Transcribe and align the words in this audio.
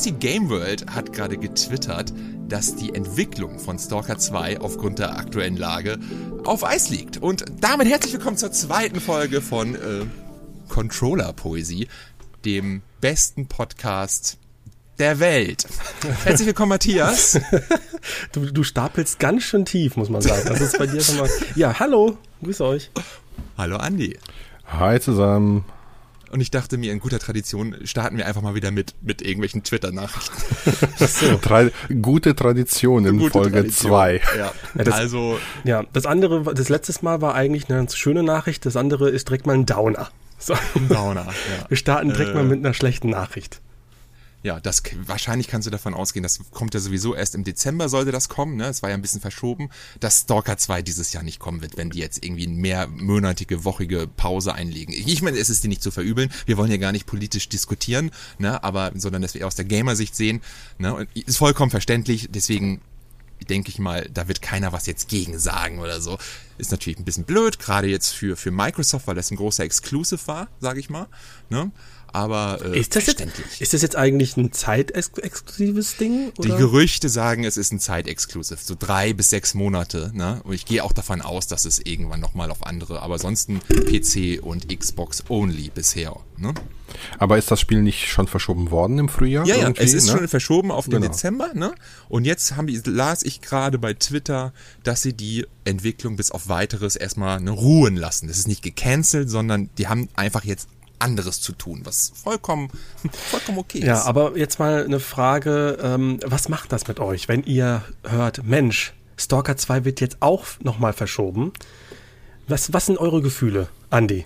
GST 0.00 0.18
Game 0.18 0.48
World 0.48 0.86
hat 0.94 1.12
gerade 1.12 1.36
getwittert, 1.36 2.14
dass 2.48 2.74
die 2.74 2.94
Entwicklung 2.94 3.58
von 3.58 3.78
Stalker 3.78 4.16
2 4.16 4.60
aufgrund 4.60 4.98
der 4.98 5.18
aktuellen 5.18 5.58
Lage 5.58 5.98
auf 6.44 6.64
Eis 6.64 6.88
liegt. 6.88 7.18
Und 7.18 7.44
damit 7.60 7.86
herzlich 7.86 8.14
willkommen 8.14 8.38
zur 8.38 8.50
zweiten 8.50 8.98
Folge 8.98 9.42
von 9.42 9.74
äh, 9.74 9.78
Controller 10.70 11.34
Poesie, 11.34 11.88
dem 12.46 12.80
besten 13.02 13.46
Podcast 13.46 14.38
der 14.98 15.20
Welt. 15.20 15.66
Herzlich 16.24 16.46
willkommen, 16.46 16.70
Matthias. 16.70 17.38
Du, 18.32 18.46
du 18.46 18.62
stapelst 18.62 19.18
ganz 19.18 19.42
schön 19.42 19.66
tief, 19.66 19.96
muss 19.96 20.08
man 20.08 20.22
sagen. 20.22 20.42
Das 20.46 20.62
ist 20.62 20.78
bei 20.78 20.86
dir 20.86 21.02
schon 21.02 21.18
mal. 21.18 21.28
Ja, 21.56 21.78
hallo, 21.78 22.16
grüß 22.42 22.62
euch. 22.62 22.90
Hallo, 23.58 23.76
Andi. 23.76 24.18
Hi 24.66 24.98
zusammen. 24.98 25.66
Und 26.30 26.40
ich 26.40 26.50
dachte 26.50 26.78
mir, 26.78 26.92
in 26.92 27.00
guter 27.00 27.18
Tradition 27.18 27.76
starten 27.84 28.16
wir 28.16 28.26
einfach 28.26 28.42
mal 28.42 28.54
wieder 28.54 28.70
mit, 28.70 28.94
mit 29.02 29.20
irgendwelchen 29.20 29.64
Twitter-Nachrichten. 29.64 30.36
so. 31.06 31.36
Tra 31.38 31.68
gute 32.00 32.36
Tradition 32.36 33.04
in 33.04 33.18
gute 33.18 33.32
Folge 33.32 33.66
2. 33.66 34.20
Ja. 34.38 34.52
ja. 34.74 34.84
das, 34.84 34.94
also. 34.94 35.38
Ja, 35.64 35.84
das 35.92 36.06
andere, 36.06 36.54
das 36.54 36.68
letzte 36.68 36.92
Mal 37.04 37.20
war 37.20 37.34
eigentlich 37.34 37.68
eine 37.68 37.78
ganz 37.78 37.96
schöne 37.96 38.22
Nachricht. 38.22 38.64
Das 38.64 38.76
andere 38.76 39.10
ist 39.10 39.28
direkt 39.28 39.46
mal 39.46 39.54
ein 39.54 39.66
Downer. 39.66 40.10
So. 40.38 40.54
Ein 40.74 40.88
Downer, 40.88 41.26
ja. 41.26 41.68
Wir 41.68 41.76
starten 41.76 42.10
direkt 42.10 42.30
äh, 42.30 42.34
mal 42.34 42.44
mit 42.44 42.60
einer 42.60 42.74
schlechten 42.74 43.10
Nachricht 43.10 43.60
ja, 44.42 44.58
das 44.58 44.82
wahrscheinlich 45.06 45.48
kannst 45.48 45.66
du 45.66 45.70
davon 45.70 45.92
ausgehen, 45.92 46.22
das 46.22 46.40
kommt 46.50 46.72
ja 46.72 46.80
sowieso 46.80 47.14
erst 47.14 47.34
im 47.34 47.44
Dezember 47.44 47.88
sollte 47.88 48.10
das 48.10 48.30
kommen, 48.30 48.56
ne? 48.56 48.68
Es 48.68 48.82
war 48.82 48.88
ja 48.88 48.94
ein 48.94 49.02
bisschen 49.02 49.20
verschoben, 49.20 49.68
dass 50.00 50.20
Stalker 50.20 50.56
2 50.56 50.80
dieses 50.82 51.12
Jahr 51.12 51.22
nicht 51.22 51.38
kommen 51.38 51.60
wird, 51.60 51.76
wenn 51.76 51.90
die 51.90 51.98
jetzt 51.98 52.24
irgendwie 52.24 52.46
eine 52.46 52.56
mehrmonatige, 52.56 53.64
wochige 53.64 54.06
Pause 54.06 54.54
einlegen. 54.54 54.94
Ich 54.94 55.20
meine, 55.20 55.38
es 55.38 55.50
ist 55.50 55.62
die 55.62 55.68
nicht 55.68 55.82
zu 55.82 55.90
verübeln. 55.90 56.32
Wir 56.46 56.56
wollen 56.56 56.70
ja 56.70 56.78
gar 56.78 56.92
nicht 56.92 57.06
politisch 57.06 57.48
diskutieren, 57.50 58.10
ne? 58.38 58.64
Aber 58.64 58.92
sondern 58.94 59.20
dass 59.20 59.34
wir 59.34 59.46
aus 59.46 59.56
der 59.56 59.66
Gamer-Sicht 59.66 60.16
sehen, 60.16 60.40
ne? 60.78 60.94
Und 60.94 61.08
ist 61.14 61.36
vollkommen 61.36 61.70
verständlich. 61.70 62.28
Deswegen 62.30 62.80
denke 63.48 63.70
ich 63.70 63.78
mal, 63.78 64.08
da 64.12 64.28
wird 64.28 64.42
keiner 64.42 64.72
was 64.72 64.86
jetzt 64.86 65.08
gegen 65.08 65.38
sagen 65.38 65.78
oder 65.78 66.00
so. 66.00 66.18
Ist 66.58 66.70
natürlich 66.70 66.98
ein 66.98 67.04
bisschen 67.04 67.24
blöd, 67.24 67.58
gerade 67.58 67.88
jetzt 67.88 68.10
für, 68.10 68.36
für 68.36 68.50
Microsoft, 68.50 69.06
weil 69.06 69.14
das 69.14 69.30
ein 69.30 69.36
großer 69.36 69.64
Exclusive 69.64 70.26
war, 70.26 70.48
sage 70.60 70.80
ich 70.80 70.90
mal. 70.90 71.06
Ne? 71.48 71.70
Aber 72.12 72.60
äh, 72.64 72.78
ist 72.78 72.96
das 72.96 73.06
Jetzt, 73.06 73.24
ist 73.60 73.74
das 73.74 73.82
jetzt 73.82 73.96
eigentlich 73.96 74.36
ein 74.36 74.52
zeitexklusives 74.52 75.96
Ding? 75.96 76.32
Oder? 76.38 76.48
Die 76.48 76.56
Gerüchte 76.56 77.08
sagen, 77.08 77.44
es 77.44 77.56
ist 77.56 77.72
ein 77.72 77.80
zeitexklusiv, 77.80 78.60
so 78.60 78.74
drei 78.78 79.12
bis 79.12 79.30
sechs 79.30 79.54
Monate. 79.54 80.10
Ne? 80.14 80.40
Und 80.44 80.54
ich 80.54 80.64
gehe 80.64 80.84
auch 80.84 80.92
davon 80.92 81.22
aus, 81.22 81.46
dass 81.46 81.64
es 81.64 81.78
irgendwann 81.78 82.20
nochmal 82.20 82.50
auf 82.50 82.66
andere, 82.66 83.02
aber 83.02 83.14
ansonsten 83.14 83.60
PC 83.60 84.42
und 84.42 84.68
Xbox 84.68 85.24
only 85.28 85.70
bisher. 85.74 86.16
Ne? 86.36 86.54
Aber 87.18 87.38
ist 87.38 87.50
das 87.50 87.60
Spiel 87.60 87.82
nicht 87.82 88.08
schon 88.08 88.26
verschoben 88.26 88.70
worden 88.70 88.98
im 88.98 89.08
Frühjahr? 89.08 89.46
Ja, 89.46 89.56
ja, 89.56 89.72
es 89.76 89.92
ist 89.92 90.06
ne? 90.06 90.12
schon 90.12 90.28
verschoben 90.28 90.70
auf 90.70 90.86
den 90.86 91.00
genau. 91.00 91.06
Dezember. 91.06 91.50
Ne? 91.54 91.74
Und 92.08 92.24
jetzt 92.24 92.56
haben 92.56 92.66
die, 92.66 92.80
las 92.84 93.22
ich 93.22 93.40
gerade 93.40 93.78
bei 93.78 93.94
Twitter, 93.94 94.52
dass 94.82 95.02
sie 95.02 95.12
die 95.12 95.46
Entwicklung 95.64 96.16
bis 96.16 96.30
auf 96.30 96.48
weiteres 96.48 96.96
erstmal 96.96 97.40
ne, 97.40 97.50
ruhen 97.50 97.96
lassen. 97.96 98.28
Das 98.28 98.38
ist 98.38 98.48
nicht 98.48 98.62
gecancelt, 98.62 99.30
sondern 99.30 99.70
die 99.78 99.88
haben 99.88 100.08
einfach 100.14 100.44
jetzt 100.44 100.68
anderes 101.00 101.40
zu 101.40 101.52
tun, 101.52 101.80
was 101.84 102.12
vollkommen, 102.14 102.70
vollkommen 103.30 103.58
okay 103.58 103.78
ist. 103.78 103.86
Ja, 103.86 104.04
aber 104.04 104.36
jetzt 104.36 104.58
mal 104.58 104.84
eine 104.84 105.00
Frage, 105.00 105.78
ähm, 105.82 106.20
was 106.24 106.48
macht 106.48 106.72
das 106.72 106.88
mit 106.88 107.00
euch, 107.00 107.28
wenn 107.28 107.42
ihr 107.44 107.82
hört, 108.04 108.44
Mensch, 108.44 108.92
Stalker 109.16 109.56
2 109.56 109.84
wird 109.84 110.00
jetzt 110.00 110.18
auch 110.20 110.46
nochmal 110.60 110.92
verschoben. 110.92 111.52
Was, 112.48 112.72
was 112.72 112.86
sind 112.86 112.98
eure 112.98 113.20
Gefühle, 113.22 113.68
Andy? 113.90 114.24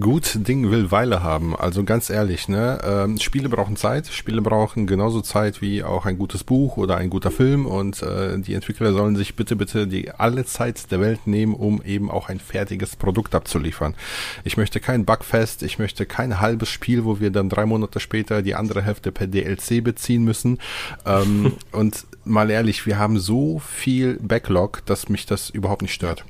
Gut 0.00 0.48
Ding 0.48 0.70
will 0.70 0.90
Weile 0.90 1.22
haben. 1.22 1.54
Also 1.54 1.84
ganz 1.84 2.08
ehrlich, 2.08 2.48
ne? 2.48 2.78
Ähm, 2.82 3.18
Spiele 3.18 3.48
brauchen 3.48 3.76
Zeit. 3.76 4.06
Spiele 4.06 4.40
brauchen 4.40 4.86
genauso 4.86 5.20
Zeit 5.20 5.60
wie 5.60 5.82
auch 5.82 6.06
ein 6.06 6.16
gutes 6.16 6.44
Buch 6.44 6.78
oder 6.78 6.96
ein 6.96 7.10
guter 7.10 7.30
Film. 7.30 7.66
Und 7.66 8.02
äh, 8.02 8.38
die 8.38 8.54
Entwickler 8.54 8.92
sollen 8.92 9.16
sich 9.16 9.36
bitte, 9.36 9.54
bitte 9.54 9.86
die 9.86 10.10
alle 10.10 10.46
Zeit 10.46 10.90
der 10.90 11.00
Welt 11.00 11.26
nehmen, 11.26 11.54
um 11.54 11.82
eben 11.82 12.10
auch 12.10 12.28
ein 12.28 12.40
fertiges 12.40 12.96
Produkt 12.96 13.34
abzuliefern. 13.34 13.94
Ich 14.44 14.56
möchte 14.56 14.80
kein 14.80 15.04
Bugfest. 15.04 15.62
Ich 15.62 15.78
möchte 15.78 16.06
kein 16.06 16.40
halbes 16.40 16.70
Spiel, 16.70 17.04
wo 17.04 17.20
wir 17.20 17.30
dann 17.30 17.50
drei 17.50 17.66
Monate 17.66 18.00
später 18.00 18.40
die 18.40 18.54
andere 18.54 18.82
Hälfte 18.82 19.12
per 19.12 19.26
DLC 19.26 19.84
beziehen 19.84 20.24
müssen. 20.24 20.58
Ähm, 21.04 21.52
und 21.72 22.06
mal 22.24 22.50
ehrlich, 22.50 22.86
wir 22.86 22.98
haben 22.98 23.18
so 23.18 23.58
viel 23.58 24.18
Backlog, 24.22 24.86
dass 24.86 25.10
mich 25.10 25.26
das 25.26 25.50
überhaupt 25.50 25.82
nicht 25.82 25.94
stört. 25.94 26.24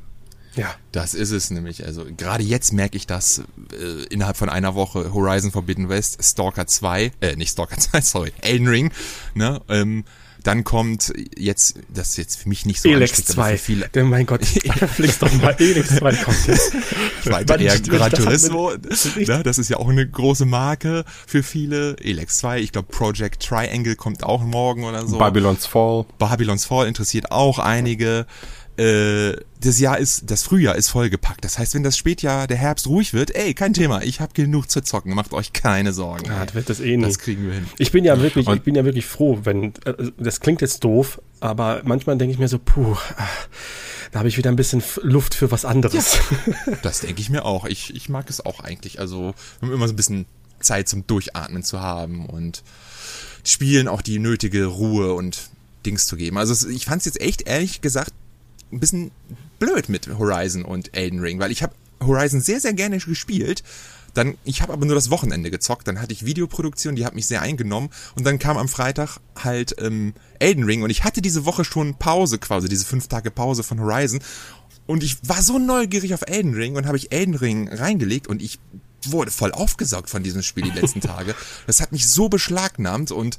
Ja. 0.55 0.75
Das 0.93 1.15
ist 1.15 1.31
es 1.31 1.51
nämlich. 1.51 1.85
Also 1.85 2.07
gerade 2.17 2.43
jetzt 2.43 2.73
merke 2.73 2.97
ich 2.97 3.07
das 3.07 3.43
äh, 3.73 4.05
innerhalb 4.11 4.37
von 4.37 4.49
einer 4.49 4.75
Woche 4.75 5.13
Horizon 5.13 5.51
Forbidden 5.51 5.89
West, 5.89 6.23
Stalker 6.23 6.67
2, 6.67 7.13
äh, 7.21 7.37
nicht 7.37 7.53
Stalker 7.53 7.79
2, 7.79 8.01
sorry, 8.03 8.33
Elden 8.41 8.69
Ring, 8.69 8.93
ne? 9.35 9.61
Ähm, 9.69 10.05
dann 10.45 10.65
kommt 10.65 11.13
jetzt, 11.37 11.77
das 11.93 12.11
ist 12.11 12.17
jetzt 12.17 12.37
für 12.37 12.49
mich 12.49 12.67
nicht 12.67 12.81
so 12.81 12.89
Elex 12.89 13.25
2. 13.25 13.53
Für 13.53 13.59
viele. 13.59 13.89
Denn 13.91 14.09
mein 14.09 14.27
Gott, 14.27 14.45
fliegst 14.95 15.23
doch 15.23 15.33
mal, 15.35 15.55
Elex 15.59 15.97
2 15.97 16.15
kommt 16.17 16.47
jetzt. 16.49 16.73
Ich 17.23 17.31
meinte 17.31 17.55
eher 17.55 17.79
Gran 17.81 18.11
Turismo, 18.11 18.73
ne, 18.73 19.43
das 19.43 19.59
ist 19.59 19.71
ja 19.71 19.77
auch 19.77 19.89
eine 19.89 20.09
große 20.09 20.45
Marke 20.45 21.05
für 21.27 21.43
viele. 21.43 21.97
Elex 21.99 22.39
2, 22.39 22.61
ich 22.61 22.73
glaube 22.73 22.89
Project 22.91 23.43
Triangle 23.47 23.97
kommt 23.97 24.25
auch 24.25 24.43
morgen 24.43 24.85
oder 24.85 25.07
so. 25.07 25.19
Babylon's 25.19 25.67
Fall. 25.67 26.07
Babylon's 26.19 26.65
Fall 26.65 26.89
interessiert 26.89 27.31
auch 27.31 27.59
einige 27.59 28.27
äh, 28.77 29.37
das 29.61 29.79
Jahr 29.79 29.99
ist, 29.99 30.31
das 30.31 30.43
Frühjahr 30.43 30.77
ist 30.77 30.89
vollgepackt. 30.89 31.45
Das 31.45 31.59
heißt, 31.59 31.75
wenn 31.75 31.83
das 31.83 31.97
Spätjahr, 31.97 32.47
der 32.47 32.57
Herbst 32.57 32.87
ruhig 32.87 33.13
wird, 33.13 33.35
ey, 33.35 33.55
kein 33.55 33.75
Thema, 33.75 34.03
ich 34.03 34.21
habe 34.21 34.33
genug 34.33 34.71
zu 34.71 34.81
zocken, 34.81 35.15
macht 35.15 35.33
euch 35.35 35.53
keine 35.53 35.93
Sorgen. 35.93 36.27
Ja, 36.27 36.45
das 36.45 36.55
wird 36.55 36.71
das 36.71 36.81
eh 36.81 36.97
nicht. 36.97 37.09
Das 37.09 37.19
kriegen 37.19 37.47
wir 37.47 37.55
hin. 37.55 37.67
Ich 37.79 37.93
bin 37.93 38.05
ja 38.05 38.21
wirklich, 38.21 38.47
Und 38.47 38.57
ich 38.57 38.63
bin 38.63 38.75
ja 38.75 38.85
wirklich 38.85 39.07
froh, 39.07 39.41
wenn, 39.45 39.75
äh, 39.85 39.95
das 40.19 40.41
klingt 40.41 40.63
jetzt 40.63 40.85
doof, 40.85 41.21
aber 41.41 41.83
manchmal 41.85 42.17
denke 42.17 42.33
ich 42.33 42.39
mir 42.39 42.49
so, 42.49 42.59
puh, 42.59 42.97
da 44.11 44.19
habe 44.19 44.29
ich 44.29 44.39
wieder 44.39 44.51
ein 44.51 44.57
bisschen 44.57 44.83
Luft 45.03 45.35
für 45.35 45.51
was 45.51 45.65
anderes. 45.65 46.19
Ja, 46.67 46.77
das 46.83 47.01
denke 47.01 47.21
ich 47.21 47.31
mir 47.31 47.45
auch. 47.45 47.67
Ich, 47.67 47.95
ich 47.95 48.09
mag 48.09 48.29
es 48.31 48.45
auch 48.45 48.61
eigentlich. 48.61 49.01
Also, 49.01 49.35
um 49.61 49.73
immer 49.73 49.87
so 49.87 49.93
ein 49.93 49.97
bisschen 49.97 50.27
Zeit 50.61 50.89
zum 50.89 51.07
Durchatmen 51.07 51.63
zu 51.63 51.81
haben 51.81 52.27
und 52.27 52.63
Spielen 53.45 53.89
auch 53.89 54.03
die 54.03 54.19
nötige 54.21 54.67
Ruhe 54.67 55.15
und 55.15 55.51
Dings 55.85 56.07
zu 56.07 56.17
geben. 56.17 56.39
Also 56.39 56.69
ich 56.69 56.85
fand 56.87 57.01
es 57.01 57.07
jetzt 57.07 57.21
echt 57.21 57.43
ehrlich 57.43 57.81
gesagt 57.81 58.13
ein 58.73 58.81
bisschen 58.81 59.11
blöd 59.59 59.89
mit 59.89 60.09
Horizon 60.19 60.65
und 60.65 60.97
Elden 60.97 61.21
Ring, 61.21 61.39
weil 61.39 61.53
ich 61.53 61.63
habe 61.63 61.75
Horizon 62.01 62.41
sehr, 62.41 62.61
sehr 62.61 62.73
gerne 62.73 62.99
gespielt. 62.99 63.63
Dann, 64.15 64.37
ich 64.45 64.61
habe 64.61 64.73
aber 64.75 64.85
nur 64.85 64.95
das 64.95 65.11
Wochenende 65.11 65.51
gezockt. 65.51 65.89
Dann 65.89 66.01
hatte 66.01 66.13
ich 66.13 66.27
Videoproduktion, 66.27 66.97
die 66.97 67.07
hat 67.07 67.15
mich 67.15 67.27
sehr 67.27 67.41
eingenommen. 67.41 67.89
Und 68.15 68.27
dann 68.27 68.39
kam 68.39 68.59
am 68.59 68.69
Freitag 68.69 69.19
halt 69.43 69.75
ähm, 69.79 70.13
Elden 70.39 70.65
Ring 70.65 70.83
und 70.83 70.91
ich 70.91 71.05
hatte 71.05 71.23
diese 71.23 71.47
Woche 71.47 71.65
schon 71.65 71.95
Pause 71.95 72.39
quasi, 72.39 72.69
diese 72.69 72.85
fünf 72.85 73.09
Tage 73.09 73.31
Pause 73.31 73.63
von 73.63 73.81
Horizon. 73.81 74.21
Und 74.87 75.03
ich 75.03 75.17
war 75.27 75.43
so 75.43 75.59
neugierig 75.59 76.13
auf 76.13 76.23
Elden 76.27 76.55
Ring 76.55 76.77
und 76.77 76.87
habe 76.87 76.97
ich 76.97 77.13
Elden 77.13 77.35
Ring 77.35 77.69
reingelegt 77.69 78.27
und 78.27 78.43
ich 78.43 78.59
wurde 79.07 79.31
voll 79.31 79.53
aufgesaugt 79.53 80.11
von 80.11 80.23
diesem 80.23 80.43
Spiel 80.43 80.65
die 80.65 80.79
letzten 80.79 81.01
Tage. 81.01 81.35
Das 81.67 81.81
hat 81.81 81.93
mich 81.93 82.09
so 82.09 82.29
beschlagnahmt 82.29 83.13
und 83.13 83.39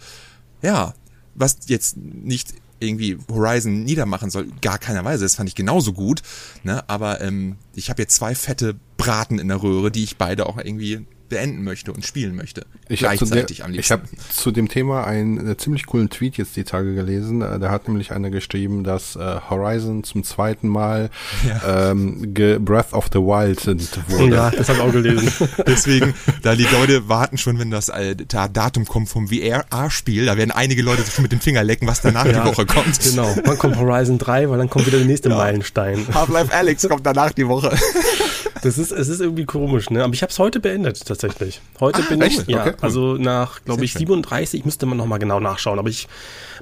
ja, 0.62 0.94
was 1.36 1.58
jetzt 1.68 1.98
nicht 1.98 2.54
irgendwie 2.84 3.18
Horizon 3.32 3.84
niedermachen 3.84 4.30
soll, 4.30 4.48
gar 4.62 4.78
keiner 4.78 5.04
Weise. 5.06 5.24
Das 5.24 5.36
fand 5.36 5.50
ich 5.50 5.56
genauso 5.56 5.94
gut. 5.94 6.22
Ne? 6.64 6.88
Aber 6.90 7.22
ähm, 7.22 7.56
ich 7.74 7.90
habe 7.90 8.02
jetzt 8.02 8.16
zwei 8.16 8.36
fette 8.36 8.76
Braten 8.98 9.40
in 9.40 9.48
der 9.48 9.62
Röhre, 9.62 9.92
die 9.92 10.04
ich 10.04 10.18
beide 10.18 10.46
auch 10.46 10.58
irgendwie 10.58 11.06
beenden 11.34 11.64
möchte 11.64 11.92
und 11.92 12.06
spielen 12.06 12.36
möchte. 12.36 12.66
Ich 12.88 13.00
gleichzeitig 13.00 13.58
der, 13.58 13.66
am 13.66 13.72
liebsten. 13.72 13.80
Ich 13.80 13.92
habe 13.92 14.04
zu 14.30 14.52
dem 14.52 14.68
Thema 14.68 15.06
einen 15.06 15.50
äh, 15.50 15.58
ziemlich 15.58 15.88
coolen 15.88 16.12
Tweet 16.12 16.38
jetzt 16.38 16.56
die 16.56 16.64
Tage 16.64 16.94
gelesen. 16.94 17.42
Äh, 17.42 17.58
da 17.60 17.72
hat 17.72 17.88
nämlich 17.88 18.12
einer 18.12 18.30
geschrieben, 18.30 18.84
dass 18.84 19.16
äh, 19.16 19.40
Horizon 19.50 20.04
zum 20.04 20.24
zweiten 20.24 20.68
Mal 20.68 21.10
ja. 21.48 21.92
ähm, 21.92 22.34
Breath 22.34 22.94
of 22.94 23.10
the 23.12 23.20
Wild 23.20 23.66
wurde. 24.10 24.36
Ja, 24.36 24.52
das 24.52 24.70
habe 24.70 24.80
ich 24.80 24.86
auch 24.86 24.92
gelesen. 24.92 25.32
Deswegen, 25.68 26.14
da 26.44 26.56
die 26.56 26.68
Leute 26.72 27.10
warten 27.10 27.40
schon, 27.40 27.58
wenn 27.58 27.72
das 27.72 27.90
äh, 27.90 28.16
Datum 28.16 28.86
kommt 28.86 29.10
vom 29.10 29.30
VR-Spiel, 29.30 30.28
da 30.28 30.38
werden 30.38 30.52
einige 30.52 30.84
Leute 30.84 31.04
schon 31.10 31.24
mit 31.24 31.32
dem 31.32 31.42
Finger 31.42 31.64
lecken, 31.64 31.88
was 31.88 32.02
danach 32.02 32.28
ja, 32.28 32.44
die 32.44 32.48
Woche 32.48 32.68
kommt. 32.68 33.00
Genau, 33.02 33.36
wann 33.44 33.58
kommt 33.58 33.78
Horizon 33.78 34.20
3, 34.20 34.50
weil 34.52 34.60
dann 34.60 34.70
kommt 34.70 34.86
wieder 34.86 35.00
der 35.00 35.08
nächste 35.08 35.30
ja. 35.30 35.38
Meilenstein. 35.38 36.06
Half-Life 36.14 36.54
Alex 36.54 36.88
kommt 36.88 37.06
danach 37.06 37.32
die 37.32 37.48
Woche. 37.48 37.76
Das 38.64 38.78
ist, 38.78 38.92
es 38.92 39.10
ist 39.10 39.20
irgendwie 39.20 39.44
komisch, 39.44 39.90
ne? 39.90 40.04
Aber 40.04 40.14
ich 40.14 40.22
habe 40.22 40.32
es 40.32 40.40
heute 40.40 40.62
beendet 40.62 41.06
tatsächlich. 41.06 41.62
Heute 41.82 42.02
ah, 42.02 42.06
bin 42.08 42.22
echt? 42.22 42.44
ich, 42.44 42.48
ja, 42.48 42.62
okay, 42.62 42.70
cool. 42.72 42.78
also 42.82 43.14
nach, 43.16 43.64
glaube 43.66 43.84
ich, 43.84 43.94
37, 43.94 44.64
müsste 44.64 44.86
man 44.86 44.98
nochmal 44.98 45.20
genau 45.20 45.42
nachschauen, 45.42 45.80
aber 45.80 45.90
ich 45.90 46.08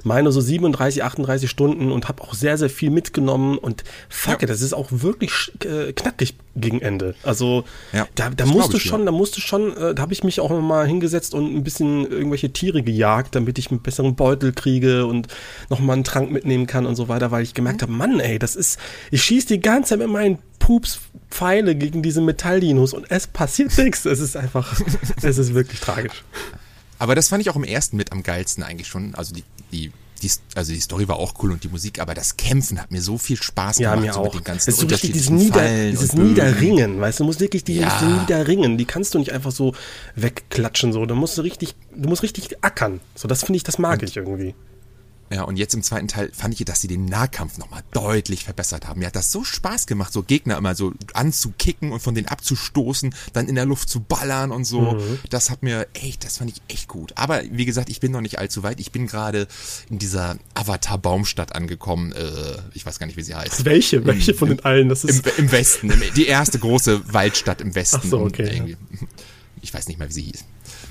meine 0.04 0.32
so 0.32 0.40
37, 0.40 1.02
38 1.02 1.50
Stunden 1.50 1.92
und 1.92 2.08
habe 2.08 2.22
auch 2.22 2.34
sehr, 2.34 2.58
sehr 2.58 2.70
viel 2.70 2.90
mitgenommen 2.90 3.58
und 3.58 3.84
fuck 4.08 4.34
ja. 4.34 4.42
it, 4.42 4.50
das 4.50 4.60
ist 4.60 4.72
auch 4.72 4.88
wirklich 4.90 5.52
äh, 5.64 5.92
knackig 5.92 6.34
gegen 6.54 6.80
Ende. 6.80 7.14
Also 7.22 7.64
ja, 7.92 8.06
da, 8.14 8.30
da 8.30 8.46
musst 8.46 8.72
du 8.72 8.78
schon, 8.78 9.00
ja. 9.00 9.06
da 9.06 9.12
musst 9.12 9.36
du 9.36 9.40
schon, 9.40 9.76
äh, 9.76 9.94
da 9.94 10.02
habe 10.02 10.12
ich 10.12 10.24
mich 10.24 10.40
auch 10.40 10.50
mal 10.60 10.86
hingesetzt 10.86 11.34
und 11.34 11.54
ein 11.54 11.64
bisschen 11.64 12.10
irgendwelche 12.10 12.52
Tiere 12.52 12.82
gejagt, 12.82 13.34
damit 13.34 13.58
ich 13.58 13.70
einen 13.70 13.80
besseren 13.80 14.14
Beutel 14.14 14.52
kriege 14.52 15.06
und 15.06 15.28
nochmal 15.70 15.94
einen 15.94 16.04
Trank 16.04 16.30
mitnehmen 16.30 16.66
kann 16.66 16.86
und 16.86 16.96
so 16.96 17.08
weiter, 17.08 17.30
weil 17.30 17.42
ich 17.42 17.54
gemerkt 17.54 17.80
mhm. 17.80 17.82
habe, 17.82 17.92
Mann, 17.92 18.20
ey, 18.20 18.38
das 18.38 18.56
ist, 18.56 18.78
ich 19.10 19.22
schieße 19.22 19.48
die 19.48 19.60
ganze 19.60 19.90
Zeit 19.90 19.98
mit 20.00 20.08
meinen 20.08 20.38
Pups 20.58 21.00
Pfeile 21.32 21.74
gegen 21.74 22.02
diese 22.02 22.20
Metalldinos 22.20 22.92
und 22.92 23.10
es 23.10 23.26
passiert 23.26 23.76
nichts. 23.78 24.04
Es 24.04 24.20
ist 24.20 24.36
einfach, 24.36 24.80
es 25.22 25.38
ist 25.38 25.54
wirklich 25.54 25.80
tragisch. 25.80 26.22
Aber 26.98 27.16
das 27.16 27.28
fand 27.28 27.40
ich 27.40 27.50
auch 27.50 27.56
im 27.56 27.64
ersten 27.64 27.96
mit 27.96 28.12
am 28.12 28.22
geilsten 28.22 28.62
eigentlich 28.62 28.86
schon. 28.86 29.14
Also 29.16 29.34
die, 29.34 29.42
die 29.72 29.92
die, 30.22 30.30
also 30.54 30.72
die 30.72 30.80
Story 30.80 31.08
war 31.08 31.16
auch 31.16 31.34
cool 31.42 31.52
und 31.52 31.64
die 31.64 31.68
Musik, 31.68 31.98
aber 31.98 32.14
das 32.14 32.36
Kämpfen 32.36 32.80
hat 32.80 32.90
mir 32.90 33.02
so 33.02 33.18
viel 33.18 33.36
Spaß 33.36 33.78
gemacht. 33.78 33.96
Ja, 33.96 34.00
mir 34.00 34.12
so 34.12 34.20
auch. 34.20 34.24
Mit 34.24 34.34
den 34.34 34.44
ganzen 34.44 34.70
es 34.70 34.76
ist 34.76 34.80
so 34.80 34.86
richtig 34.86 35.12
dieses, 35.12 35.30
Nieder, 35.30 35.90
dieses 35.90 36.12
Niederringen, 36.12 37.00
weißt 37.00 37.18
du, 37.18 37.24
du 37.24 37.26
musst 37.26 37.40
wirklich 37.40 37.64
dieses 37.64 37.82
ja. 37.82 38.20
Niederringen, 38.20 38.78
die 38.78 38.84
kannst 38.84 39.14
du 39.14 39.18
nicht 39.18 39.32
einfach 39.32 39.50
so 39.50 39.74
wegklatschen, 40.14 40.92
so. 40.92 41.04
Du 41.06 41.14
musst 41.14 41.38
richtig, 41.42 41.74
du 41.94 42.08
musst 42.08 42.22
richtig 42.22 42.62
ackern. 42.62 43.00
So, 43.14 43.28
das 43.28 43.44
finde 43.44 43.56
ich, 43.56 43.64
das 43.64 43.78
mag 43.78 44.00
und, 44.00 44.08
ich 44.08 44.16
irgendwie. 44.16 44.54
Ja, 45.32 45.44
und 45.44 45.56
jetzt 45.56 45.72
im 45.72 45.82
zweiten 45.82 46.08
Teil 46.08 46.30
fand 46.34 46.52
ich, 46.52 46.64
dass 46.66 46.82
sie 46.82 46.88
den 46.88 47.06
Nahkampf 47.06 47.56
nochmal 47.56 47.82
deutlich 47.92 48.44
verbessert 48.44 48.86
haben. 48.86 49.00
Mir 49.00 49.06
hat 49.06 49.16
das 49.16 49.32
so 49.32 49.44
Spaß 49.44 49.86
gemacht, 49.86 50.12
so 50.12 50.22
Gegner 50.22 50.58
immer 50.58 50.74
so 50.74 50.92
anzukicken 51.14 51.90
und 51.90 52.00
von 52.00 52.14
denen 52.14 52.28
abzustoßen, 52.28 53.14
dann 53.32 53.48
in 53.48 53.54
der 53.54 53.64
Luft 53.64 53.88
zu 53.88 54.00
ballern 54.00 54.50
und 54.50 54.64
so. 54.64 54.92
Mhm. 54.92 55.18
Das 55.30 55.48
hat 55.48 55.62
mir 55.62 55.86
echt, 55.94 56.24
das 56.24 56.36
fand 56.36 56.50
ich 56.50 56.60
echt 56.68 56.86
gut. 56.86 57.12
Aber 57.16 57.42
wie 57.50 57.64
gesagt, 57.64 57.88
ich 57.88 58.00
bin 58.00 58.12
noch 58.12 58.20
nicht 58.20 58.38
allzu 58.38 58.62
weit. 58.62 58.78
Ich 58.78 58.92
bin 58.92 59.06
gerade 59.06 59.48
in 59.88 59.98
dieser 59.98 60.36
Avatar-Baumstadt 60.52 61.54
angekommen. 61.54 62.12
Äh, 62.12 62.58
ich 62.74 62.84
weiß 62.84 62.98
gar 62.98 63.06
nicht, 63.06 63.16
wie 63.16 63.22
sie 63.22 63.34
heißt. 63.34 63.64
Welche? 63.64 64.04
Welche 64.04 64.32
Im, 64.32 64.38
von 64.38 64.48
den 64.50 64.60
allen? 64.64 64.90
Das 64.90 65.02
ist 65.02 65.26
im, 65.26 65.46
Im, 65.46 65.52
Westen. 65.52 65.90
Im, 65.90 66.02
die 66.14 66.26
erste 66.26 66.58
große 66.58 67.10
Waldstadt 67.14 67.62
im 67.62 67.74
Westen. 67.74 68.00
Ach 68.02 68.04
so, 68.04 68.20
okay. 68.20 68.76
Ich 69.62 69.72
weiß 69.72 69.88
nicht 69.88 69.98
mehr, 69.98 70.08
wie 70.10 70.12
sie 70.12 70.22
hieß. 70.24 70.44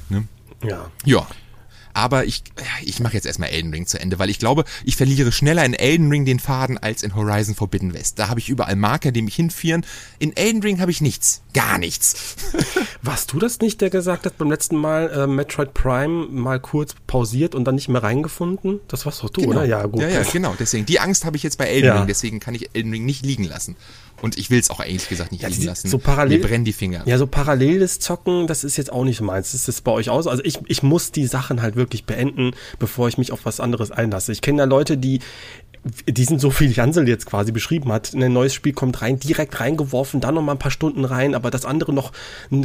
Ne? 0.10 0.28
Ja. 0.64 0.90
Ja, 1.06 1.28
aber 1.94 2.26
ich, 2.26 2.44
ich 2.84 3.00
mache 3.00 3.14
jetzt 3.14 3.26
erstmal 3.26 3.50
Elden 3.50 3.72
Ring 3.74 3.86
zu 3.86 4.00
Ende, 4.00 4.20
weil 4.20 4.30
ich 4.30 4.40
glaube, 4.40 4.64
ich 4.84 4.96
verliere 4.96 5.32
schneller 5.32 5.66
in 5.66 5.74
Elden 5.74 6.10
Ring 6.10 6.26
den 6.26 6.40
Faden 6.40 6.78
als 6.78 7.04
in 7.04 7.16
Horizon 7.16 7.56
Forbidden 7.56 7.94
West. 7.94 8.20
Da 8.20 8.30
habe 8.30 8.40
ich 8.40 8.50
überall 8.50 8.76
Marker, 8.76 9.12
die 9.12 9.22
mich 9.22 9.36
hinführen. 9.36 9.86
In 10.20 10.36
Elden 10.36 10.62
Ring 10.62 10.80
habe 10.80 10.92
ich 10.92 11.02
nichts. 11.02 11.42
Gar 11.54 11.78
nichts. 11.78 12.36
Warst 13.02 13.34
du 13.34 13.40
das 13.40 13.60
nicht, 13.60 13.82
der 13.82 13.90
gesagt 13.90 14.26
hat 14.26 14.38
beim 14.38 14.50
letzten 14.50 14.76
Mal 14.76 15.10
äh, 15.10 15.28
Metroid 15.28 15.74
Prime 15.74 16.28
mal 16.28 16.60
kurz 16.60 16.96
pausiert 17.08 17.56
und 17.56 17.66
dann 17.66 17.76
nicht 17.76 17.90
mehr 17.90 18.04
reingefunden? 18.04 18.80
Das 18.88 19.06
warst 19.06 19.24
doch 19.24 19.30
du, 19.30 19.42
genau. 19.42 19.54
oder? 19.54 19.66
Ja, 19.66 19.86
gut. 19.86 20.02
Ja, 20.02 20.10
ja, 20.10 20.24
genau. 20.24 20.56
Deswegen, 20.60 20.86
die 20.86 21.00
Angst 21.00 21.26
habe 21.26 21.38
ich 21.38 21.44
jetzt 21.44 21.58
bei 21.58 21.66
Elden 21.66 21.88
ja. 21.88 21.98
Ring, 21.98 22.08
deswegen 22.08 22.40
kann 22.40 22.56
ich 22.56 22.70
Elden 22.74 22.92
Ring 22.92 23.06
nicht 23.06 23.26
liegen 23.26 23.44
lassen. 23.44 23.76
Und 24.22 24.38
ich 24.38 24.52
will 24.52 24.60
es 24.60 24.70
auch 24.70 24.80
ehrlich 24.80 25.10
gesagt 25.10 25.32
nicht 25.32 25.42
ja, 25.42 25.50
liegen 25.50 25.64
lassen. 25.64 25.90
So 25.90 25.98
parallel, 25.98 26.38
Mir 26.38 26.48
brennen 26.48 26.64
die 26.64 26.74
Finger. 26.74 27.02
Ja, 27.06 27.18
so 27.18 27.26
paralleles 27.26 28.00
Zocken, 28.00 28.46
das 28.46 28.64
ist 28.64 28.78
jetzt 28.78 28.92
auch 28.92 29.04
nicht 29.04 29.20
meins. 29.22 29.54
Das 29.54 29.68
ist 29.68 29.84
bei 29.84 29.92
euch 29.92 30.10
aus. 30.12 30.28
Also 30.28 30.44
ich, 30.44 30.60
ich 30.68 30.84
muss 30.84 31.12
die 31.12 31.26
Sachen 31.26 31.62
halt 31.62 31.76
wirklich 31.76 31.81
beenden, 32.06 32.52
bevor 32.80 33.08
ich 33.08 33.18
mich 33.18 33.32
auf 33.32 33.46
was 33.46 33.60
anderes 33.60 33.92
einlasse. 33.92 34.32
Ich 34.32 34.42
kenne 34.42 34.60
ja 34.60 34.66
Leute, 34.66 34.98
die 34.98 35.20
die 36.08 36.26
sind 36.26 36.40
so 36.40 36.52
viel 36.52 36.72
Jansel 36.72 37.08
jetzt 37.08 37.26
quasi 37.26 37.52
beschrieben 37.52 37.92
hat. 37.92 38.14
Ein 38.14 38.34
neues 38.34 38.54
Spiel 38.54 38.74
kommt 38.74 39.02
rein, 39.02 39.20
direkt 39.20 39.60
reingeworfen, 39.60 40.22
dann 40.22 40.36
noch 40.36 40.44
mal 40.44 40.52
ein 40.52 40.60
paar 40.60 40.72
Stunden 40.72 41.06
rein, 41.06 41.34
aber 41.34 41.50
das 41.50 41.66
andere 41.66 41.92
noch 41.92 42.12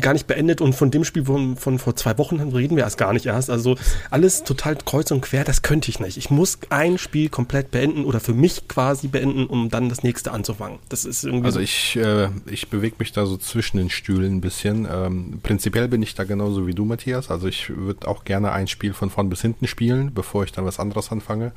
gar 0.01 0.13
nicht 0.13 0.27
beendet 0.27 0.61
und 0.61 0.75
von 0.75 0.91
dem 0.91 1.05
Spiel 1.05 1.25
von, 1.25 1.57
von 1.57 1.79
vor 1.79 1.97
zwei 1.97 2.19
Wochen 2.19 2.41
reden 2.41 2.77
wir 2.77 2.85
erst 2.85 2.99
gar 2.99 3.15
nicht 3.15 3.25
erst. 3.25 3.49
Also 3.49 3.77
alles 4.11 4.45
total 4.45 4.77
kreuz 4.77 5.11
und 5.11 5.23
quer, 5.23 5.45
das 5.45 5.63
könnte 5.63 5.91
ich 5.91 5.99
nicht. 5.99 6.19
Ich 6.19 6.31
muss 6.31 6.59
ein 6.69 6.99
Spiel 6.99 7.31
komplett 7.31 7.71
beenden 7.71 8.05
oder 8.05 8.21
für 8.21 8.35
mich 8.35 8.69
quasi 8.69 9.09
beenden, 9.09 9.47
um 9.47 9.71
dann 9.71 9.89
das 9.89 10.03
nächste 10.03 10.33
anzufangen. 10.33 10.79
Das 10.91 11.07
ist 11.07 11.25
irgendwie. 11.25 11.47
Also 11.47 11.61
ich, 11.61 11.97
äh, 11.97 12.29
ich 12.47 12.69
bewege 12.69 12.97
mich 12.99 13.13
da 13.13 13.25
so 13.25 13.39
zwischen 13.39 13.79
den 13.79 13.89
Stühlen 13.89 14.37
ein 14.37 14.41
bisschen. 14.43 14.87
Ähm, 14.91 15.41
prinzipiell 15.43 15.89
bin 15.89 16.03
ich 16.03 16.15
da 16.15 16.25
genauso 16.25 16.67
wie 16.67 16.75
du, 16.75 16.85
Matthias. 16.85 17.31
Also 17.31 17.49
ich 17.49 17.75
würde 17.75 18.07
auch 18.09 18.25
gerne 18.25 18.53
ein 18.53 18.69
Spiel 18.69 18.93
von 18.93 19.09
vorn 19.09 19.31
bis 19.31 19.41
hinten 19.41 19.67
spielen, 19.67 20.13
bevor 20.13 20.45
ich 20.45 20.53
dann 20.53 20.67
was 20.67 20.79
anderes 20.79 21.11
anfange. 21.11 21.53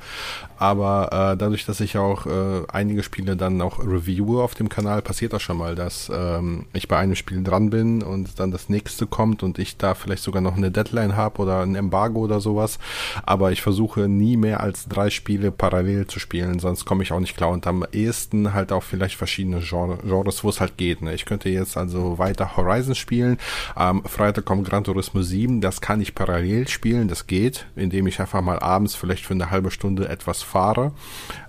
Aber 0.56 1.32
äh, 1.34 1.36
dann 1.36 1.49
dadurch, 1.50 1.66
dass 1.66 1.80
ich 1.80 1.98
auch 1.98 2.26
äh, 2.26 2.62
einige 2.72 3.02
Spiele 3.02 3.36
dann 3.36 3.60
auch 3.60 3.80
reviewe 3.80 4.40
auf 4.40 4.54
dem 4.54 4.68
Kanal, 4.68 5.02
passiert 5.02 5.32
das 5.32 5.42
schon 5.42 5.56
mal, 5.56 5.74
dass 5.74 6.08
ähm, 6.14 6.66
ich 6.72 6.86
bei 6.86 6.96
einem 6.96 7.16
Spiel 7.16 7.42
dran 7.42 7.70
bin 7.70 8.04
und 8.04 8.38
dann 8.38 8.52
das 8.52 8.68
nächste 8.68 9.08
kommt 9.08 9.42
und 9.42 9.58
ich 9.58 9.76
da 9.76 9.94
vielleicht 9.94 10.22
sogar 10.22 10.40
noch 10.40 10.56
eine 10.56 10.70
Deadline 10.70 11.16
habe 11.16 11.42
oder 11.42 11.62
ein 11.62 11.74
Embargo 11.74 12.20
oder 12.20 12.40
sowas. 12.40 12.78
Aber 13.24 13.50
ich 13.50 13.62
versuche 13.62 14.06
nie 14.06 14.36
mehr 14.36 14.60
als 14.60 14.86
drei 14.86 15.10
Spiele 15.10 15.50
parallel 15.50 16.06
zu 16.06 16.20
spielen, 16.20 16.60
sonst 16.60 16.84
komme 16.84 17.02
ich 17.02 17.10
auch 17.10 17.18
nicht 17.18 17.36
klar. 17.36 17.50
Und 17.50 17.66
am 17.66 17.84
ehesten 17.90 18.54
halt 18.54 18.70
auch 18.70 18.84
vielleicht 18.84 19.16
verschiedene 19.16 19.58
Genre, 19.58 19.98
Genres, 20.04 20.44
wo 20.44 20.50
es 20.50 20.60
halt 20.60 20.76
geht. 20.76 21.02
Ne? 21.02 21.14
Ich 21.14 21.24
könnte 21.24 21.48
jetzt 21.48 21.76
also 21.76 22.18
weiter 22.18 22.56
Horizon 22.56 22.94
spielen. 22.94 23.38
Am 23.74 24.04
Freitag 24.04 24.44
kommt 24.44 24.68
Gran 24.68 24.84
Turismo 24.84 25.22
7. 25.22 25.60
Das 25.60 25.80
kann 25.80 26.00
ich 26.00 26.14
parallel 26.14 26.68
spielen. 26.68 27.08
Das 27.08 27.26
geht, 27.26 27.66
indem 27.74 28.06
ich 28.06 28.20
einfach 28.20 28.40
mal 28.40 28.60
abends 28.60 28.94
vielleicht 28.94 29.26
für 29.26 29.34
eine 29.34 29.50
halbe 29.50 29.72
Stunde 29.72 30.08
etwas 30.08 30.44
fahre. 30.44 30.92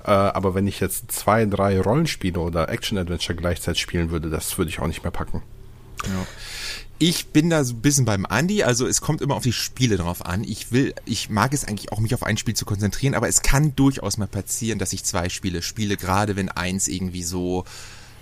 Äh, 0.05 0.11
aber 0.11 0.55
wenn 0.55 0.67
ich 0.67 0.79
jetzt 0.79 1.11
zwei, 1.11 1.45
drei 1.45 1.79
Rollenspiele 1.79 2.39
oder 2.39 2.69
Action-Adventure 2.69 3.35
gleichzeitig 3.35 3.81
spielen 3.81 4.11
würde, 4.11 4.29
das 4.29 4.57
würde 4.57 4.69
ich 4.69 4.79
auch 4.79 4.87
nicht 4.87 5.03
mehr 5.03 5.11
packen. 5.11 5.43
Ja. 6.03 6.27
Ich 7.03 7.27
bin 7.29 7.49
da 7.49 7.63
so 7.63 7.73
ein 7.73 7.81
bisschen 7.81 8.05
beim 8.05 8.27
Andy, 8.29 8.63
also 8.63 8.85
es 8.85 9.01
kommt 9.01 9.21
immer 9.21 9.35
auf 9.35 9.41
die 9.41 9.53
Spiele 9.53 9.97
drauf 9.97 10.23
an. 10.23 10.43
Ich 10.43 10.71
will, 10.71 10.93
ich 11.05 11.31
mag 11.31 11.51
es 11.51 11.65
eigentlich 11.65 11.91
auch, 11.91 11.99
mich 11.99 12.13
auf 12.13 12.21
ein 12.21 12.37
Spiel 12.37 12.55
zu 12.55 12.63
konzentrieren, 12.63 13.15
aber 13.15 13.27
es 13.27 13.41
kann 13.41 13.75
durchaus 13.75 14.17
mal 14.17 14.27
passieren, 14.27 14.77
dass 14.77 14.93
ich 14.93 15.03
zwei 15.03 15.29
Spiele 15.29 15.63
spiele, 15.63 15.97
gerade 15.97 16.35
wenn 16.35 16.49
eins 16.49 16.87
irgendwie 16.87 17.23
so 17.23 17.65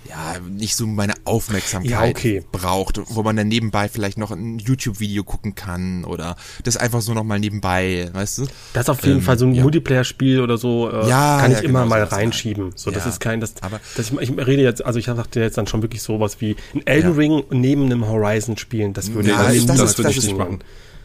ja, 0.08 0.38
nicht 0.48 0.74
so 0.74 0.86
meine 0.86 1.14
Aufmerksamkeit 1.24 1.90
ja, 1.90 2.02
okay. 2.02 2.44
braucht, 2.50 3.00
wo 3.14 3.22
man 3.22 3.36
dann 3.36 3.48
nebenbei 3.48 3.88
vielleicht 3.88 4.18
noch 4.18 4.30
ein 4.30 4.58
YouTube-Video 4.58 5.24
gucken 5.24 5.54
kann 5.54 6.04
oder 6.04 6.36
das 6.64 6.76
einfach 6.76 7.00
so 7.00 7.14
nochmal 7.14 7.38
nebenbei, 7.38 8.10
weißt 8.12 8.38
du? 8.38 8.46
Das 8.72 8.84
ist 8.84 8.90
auf 8.90 9.04
jeden 9.04 9.18
ähm, 9.18 9.22
Fall 9.22 9.38
so 9.38 9.46
ein 9.46 9.54
ja. 9.54 9.62
Multiplayer-Spiel 9.62 10.40
oder 10.40 10.58
so, 10.58 10.90
äh, 10.90 11.08
ja, 11.08 11.38
kann 11.40 11.52
ich 11.52 11.58
ja, 11.58 11.64
immer 11.64 11.84
genau, 11.84 11.90
mal 11.90 12.02
reinschieben. 12.02 12.72
So, 12.74 12.90
das 12.90 13.06
ist 13.06 13.20
kein, 13.20 13.40
das, 13.40 13.54
aber 13.60 13.80
das, 13.96 14.10
ich, 14.10 14.20
ich 14.20 14.46
rede 14.46 14.62
jetzt, 14.62 14.84
also 14.84 14.98
ich 14.98 15.06
dachte 15.06 15.40
jetzt 15.40 15.58
dann 15.58 15.66
schon 15.66 15.82
wirklich 15.82 16.02
sowas 16.02 16.40
wie 16.40 16.56
ein 16.74 16.86
Elden 16.86 17.12
Ring 17.12 17.44
neben 17.50 17.84
einem 17.84 18.08
Horizon 18.08 18.56
spielen, 18.56 18.92
das 18.92 19.12
würde 19.12 19.30
ja, 19.30 19.50
ich 19.52 19.66
das, 19.66 19.78
das, 19.78 19.96
das, 19.96 20.14
das 20.14 20.24
nicht 20.24 20.36
machen. 20.36 20.60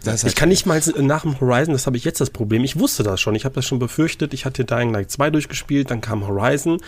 Das 0.05 0.23
ich 0.23 0.35
kann 0.35 0.49
nicht 0.49 0.65
mal 0.65 0.81
nach 0.99 1.23
dem 1.23 1.39
Horizon, 1.39 1.73
das 1.73 1.87
habe 1.87 1.97
ich 1.97 2.03
jetzt 2.03 2.21
das 2.21 2.29
Problem. 2.29 2.63
Ich 2.63 2.79
wusste 2.79 3.03
das 3.03 3.19
schon, 3.19 3.35
ich 3.35 3.45
habe 3.45 3.55
das 3.55 3.65
schon 3.65 3.79
befürchtet. 3.79 4.33
Ich 4.33 4.45
hatte 4.45 4.63
Dying 4.63 4.93
Light 4.93 5.11
2 5.11 5.31
durchgespielt, 5.31 5.91
dann 5.91 6.01
kam 6.01 6.27
Horizon, 6.27 6.79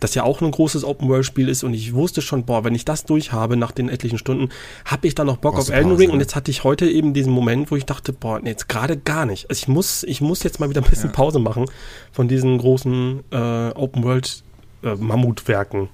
das 0.00 0.14
ja 0.14 0.22
auch 0.22 0.40
ein 0.40 0.50
großes 0.50 0.84
Open-World-Spiel 0.84 1.48
ist 1.48 1.64
und 1.64 1.74
ich 1.74 1.94
wusste 1.94 2.22
schon, 2.22 2.44
boah, 2.44 2.64
wenn 2.64 2.74
ich 2.74 2.84
das 2.84 3.04
durch 3.04 3.32
habe 3.32 3.56
nach 3.56 3.72
den 3.72 3.88
etlichen 3.88 4.18
Stunden, 4.18 4.48
habe 4.84 5.06
ich 5.06 5.14
dann 5.14 5.26
noch 5.26 5.36
Bock 5.36 5.56
auf 5.56 5.68
Elden 5.68 5.92
Ring 5.92 6.10
und 6.10 6.20
jetzt 6.20 6.34
hatte 6.34 6.50
ich 6.50 6.64
heute 6.64 6.88
eben 6.88 7.14
diesen 7.14 7.32
Moment, 7.32 7.70
wo 7.70 7.76
ich 7.76 7.86
dachte, 7.86 8.12
boah, 8.12 8.40
nee, 8.40 8.50
jetzt 8.50 8.68
gerade 8.68 8.96
gar 8.96 9.26
nicht. 9.26 9.50
Also 9.50 9.60
ich 9.60 9.68
muss, 9.68 10.02
ich 10.04 10.20
muss 10.20 10.42
jetzt 10.42 10.60
mal 10.60 10.70
wieder 10.70 10.82
ein 10.82 10.88
bisschen 10.88 11.10
ja. 11.10 11.14
Pause 11.14 11.38
machen 11.38 11.66
von 12.10 12.28
diesen 12.28 12.58
großen 12.58 13.20
äh, 13.30 13.70
Open-World-Mammutwerken. 13.70 15.82
Äh, 15.82 15.88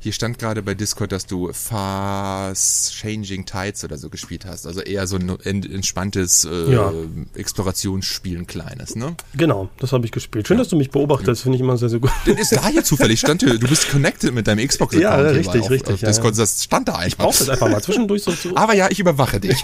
hier 0.00 0.12
stand 0.12 0.38
gerade 0.38 0.62
bei 0.62 0.74
Discord, 0.74 1.10
dass 1.10 1.26
du 1.26 1.52
Fast 1.52 2.94
Changing 2.94 3.44
Tides 3.44 3.82
oder 3.82 3.96
so 3.98 4.10
gespielt 4.10 4.44
hast. 4.46 4.66
Also 4.66 4.80
eher 4.80 5.06
so 5.08 5.16
ein 5.16 5.28
entspanntes 5.44 6.44
äh, 6.44 6.72
ja. 6.72 6.92
Explorationsspiel, 7.34 8.38
ein 8.38 8.46
kleines, 8.46 8.94
ne? 8.94 9.16
Genau, 9.34 9.68
das 9.78 9.92
habe 9.92 10.04
ich 10.04 10.12
gespielt. 10.12 10.46
Schön, 10.46 10.56
ja. 10.56 10.62
dass 10.62 10.68
du 10.68 10.76
mich 10.76 10.90
beobachtest, 10.90 11.42
finde 11.42 11.56
ich 11.56 11.62
immer 11.62 11.76
sehr, 11.76 11.88
sehr 11.88 11.98
gut. 11.98 12.12
Das 12.26 12.38
ist 12.38 12.52
da 12.52 12.68
hier 12.68 12.84
zufällig, 12.84 13.18
stand 13.18 13.42
hier, 13.42 13.58
du 13.58 13.66
bist 13.66 13.90
connected 13.90 14.32
mit 14.32 14.46
deinem 14.46 14.66
Xbox-Account. 14.66 15.02
Ja, 15.02 15.30
richtig, 15.30 15.62
auf, 15.62 15.70
richtig. 15.70 15.94
Auf 15.94 16.00
Discord, 16.00 16.34
ja. 16.36 16.42
das 16.42 16.62
stand 16.62 16.88
da 16.88 16.92
einfach. 16.92 17.08
Ich 17.08 17.16
brauche 17.16 17.38
das 17.38 17.48
einfach 17.48 17.68
mal 17.68 17.82
zwischendurch 17.82 18.22
so 18.22 18.32
zu. 18.32 18.56
Aber 18.56 18.74
ja, 18.74 18.88
ich 18.90 19.00
überwache 19.00 19.40
dich. 19.40 19.60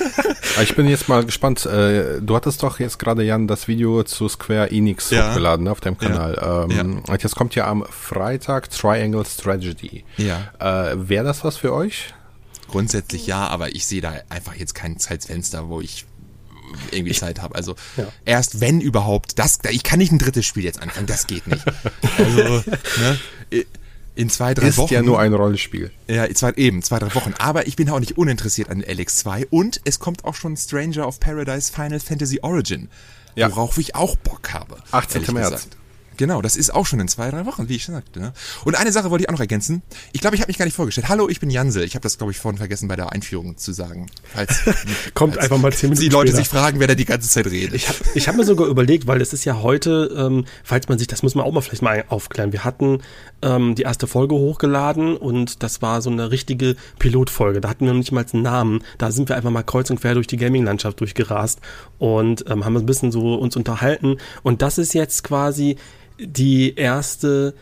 ich 0.62 0.76
bin 0.76 0.88
jetzt 0.88 1.08
mal 1.08 1.24
gespannt. 1.24 1.64
Äh, 1.64 2.20
du 2.20 2.36
hattest 2.36 2.62
doch 2.62 2.80
jetzt 2.80 2.98
gerade, 2.98 3.22
Jan, 3.22 3.48
das 3.48 3.66
Video 3.66 4.02
zu 4.02 4.28
Square 4.28 4.70
Enix 4.70 5.10
ja. 5.10 5.30
hochgeladen 5.30 5.64
ne, 5.64 5.72
auf 5.72 5.80
deinem 5.80 5.96
Kanal. 5.96 6.68
Ähm, 6.70 7.02
jetzt 7.10 7.34
kommt 7.34 7.54
ja 7.54 7.66
am 7.66 7.84
Freitag 7.88 8.68
Triangle 8.70 9.24
Strategy 9.24 9.69
Tragedy. 9.74 10.04
Ja. 10.16 10.52
Äh, 10.58 11.08
Wäre 11.08 11.24
das 11.24 11.44
was 11.44 11.56
für 11.56 11.72
euch? 11.72 12.14
Grundsätzlich 12.68 13.26
ja, 13.26 13.48
aber 13.48 13.74
ich 13.74 13.86
sehe 13.86 14.00
da 14.00 14.14
einfach 14.28 14.54
jetzt 14.54 14.74
kein 14.74 14.98
Zeitfenster, 14.98 15.68
wo 15.68 15.80
ich 15.80 16.06
irgendwie 16.92 17.10
ich, 17.10 17.18
Zeit 17.18 17.42
habe. 17.42 17.54
Also 17.56 17.74
ja. 17.96 18.06
erst 18.24 18.60
wenn 18.60 18.80
überhaupt, 18.80 19.38
das, 19.38 19.58
ich 19.70 19.82
kann 19.82 19.98
nicht 19.98 20.12
ein 20.12 20.18
drittes 20.18 20.46
Spiel 20.46 20.64
jetzt 20.64 20.80
anfangen, 20.80 21.06
das 21.06 21.26
geht 21.26 21.46
nicht. 21.46 21.64
Also, 22.18 22.64
ne, 23.50 23.64
in 24.14 24.28
zwei, 24.28 24.54
drei 24.54 24.68
ist 24.68 24.76
Wochen. 24.76 24.86
Ist 24.86 24.90
ja 24.90 25.02
nur 25.02 25.18
ein 25.18 25.32
Rollenspiel. 25.32 25.90
Ja, 26.06 26.32
zwei, 26.34 26.52
eben, 26.52 26.82
zwei, 26.82 26.98
drei 26.98 27.14
Wochen. 27.14 27.34
Aber 27.38 27.66
ich 27.66 27.76
bin 27.76 27.88
auch 27.90 28.00
nicht 28.00 28.18
uninteressiert 28.18 28.68
an 28.68 28.82
LX2 28.82 29.48
und 29.50 29.80
es 29.84 29.98
kommt 29.98 30.24
auch 30.24 30.34
schon 30.34 30.56
Stranger 30.56 31.06
of 31.06 31.18
Paradise 31.20 31.72
Final 31.72 32.00
Fantasy 32.00 32.38
Origin, 32.42 32.88
ja. 33.34 33.50
worauf 33.50 33.78
ich 33.78 33.94
auch 33.94 34.16
Bock 34.16 34.52
habe. 34.52 34.76
18. 34.92 35.22
März. 35.32 35.50
Gesagt. 35.50 35.76
Genau, 36.20 36.42
das 36.42 36.54
ist 36.54 36.74
auch 36.74 36.84
schon 36.84 37.00
in 37.00 37.08
zwei, 37.08 37.30
drei 37.30 37.46
Wochen, 37.46 37.70
wie 37.70 37.76
ich 37.76 37.84
schon 37.84 37.94
sagte. 37.94 38.20
Ne? 38.20 38.34
Und 38.66 38.78
eine 38.78 38.92
Sache 38.92 39.10
wollte 39.10 39.24
ich 39.24 39.30
auch 39.30 39.32
noch 39.32 39.40
ergänzen. 39.40 39.80
Ich 40.12 40.20
glaube, 40.20 40.36
ich 40.36 40.42
habe 40.42 40.50
mich 40.50 40.58
gar 40.58 40.66
nicht 40.66 40.74
vorgestellt. 40.74 41.08
Hallo, 41.08 41.30
ich 41.30 41.40
bin 41.40 41.48
Jansel. 41.48 41.82
Ich 41.82 41.94
habe 41.94 42.02
das, 42.02 42.18
glaube 42.18 42.30
ich, 42.30 42.38
vorhin 42.38 42.58
vergessen 42.58 42.88
bei 42.88 42.96
der 42.96 43.10
Einführung 43.10 43.56
zu 43.56 43.72
sagen. 43.72 44.04
Falls, 44.34 44.64
Kommt 45.14 45.36
falls 45.36 45.44
einfach 45.44 45.56
mal 45.56 45.72
zehn 45.72 45.88
Minuten 45.88 46.02
Die 46.04 46.10
Leute 46.10 46.28
später. 46.28 46.42
sich 46.42 46.48
fragen, 46.50 46.78
wer 46.78 46.88
da 46.88 46.94
die 46.94 47.06
ganze 47.06 47.26
Zeit 47.30 47.46
redet. 47.46 47.72
Ich 47.72 47.88
habe 47.88 47.96
ich 48.14 48.28
hab 48.28 48.36
mir 48.36 48.44
sogar 48.44 48.66
überlegt, 48.66 49.06
weil 49.06 49.22
es 49.22 49.32
ist 49.32 49.46
ja 49.46 49.62
heute, 49.62 50.14
ähm, 50.14 50.44
falls 50.62 50.90
man 50.90 50.98
sich, 50.98 51.08
das 51.08 51.22
muss 51.22 51.34
man 51.34 51.46
auch 51.46 51.52
mal 51.52 51.62
vielleicht 51.62 51.80
mal 51.80 52.04
aufklären. 52.08 52.52
Wir 52.52 52.64
hatten 52.64 53.00
ähm, 53.40 53.74
die 53.74 53.82
erste 53.84 54.06
Folge 54.06 54.34
hochgeladen 54.34 55.16
und 55.16 55.62
das 55.62 55.80
war 55.80 56.02
so 56.02 56.10
eine 56.10 56.30
richtige 56.30 56.76
Pilotfolge. 56.98 57.62
Da 57.62 57.70
hatten 57.70 57.86
wir 57.86 57.94
noch 57.94 57.98
nicht 57.98 58.12
mal 58.12 58.26
einen 58.30 58.42
Namen. 58.42 58.84
Da 58.98 59.10
sind 59.10 59.30
wir 59.30 59.36
einfach 59.36 59.50
mal 59.50 59.62
kreuz 59.62 59.88
und 59.88 60.02
quer 60.02 60.12
durch 60.12 60.26
die 60.26 60.36
Gaming-Landschaft 60.36 61.00
durchgerast 61.00 61.60
und 61.98 62.44
ähm, 62.50 62.66
haben 62.66 62.76
ein 62.76 62.84
bisschen 62.84 63.10
so 63.10 63.36
uns 63.36 63.56
unterhalten. 63.56 64.18
Und 64.42 64.60
das 64.60 64.76
ist 64.76 64.92
jetzt 64.92 65.24
quasi 65.24 65.78
die 66.20 66.74
erste 66.74 67.54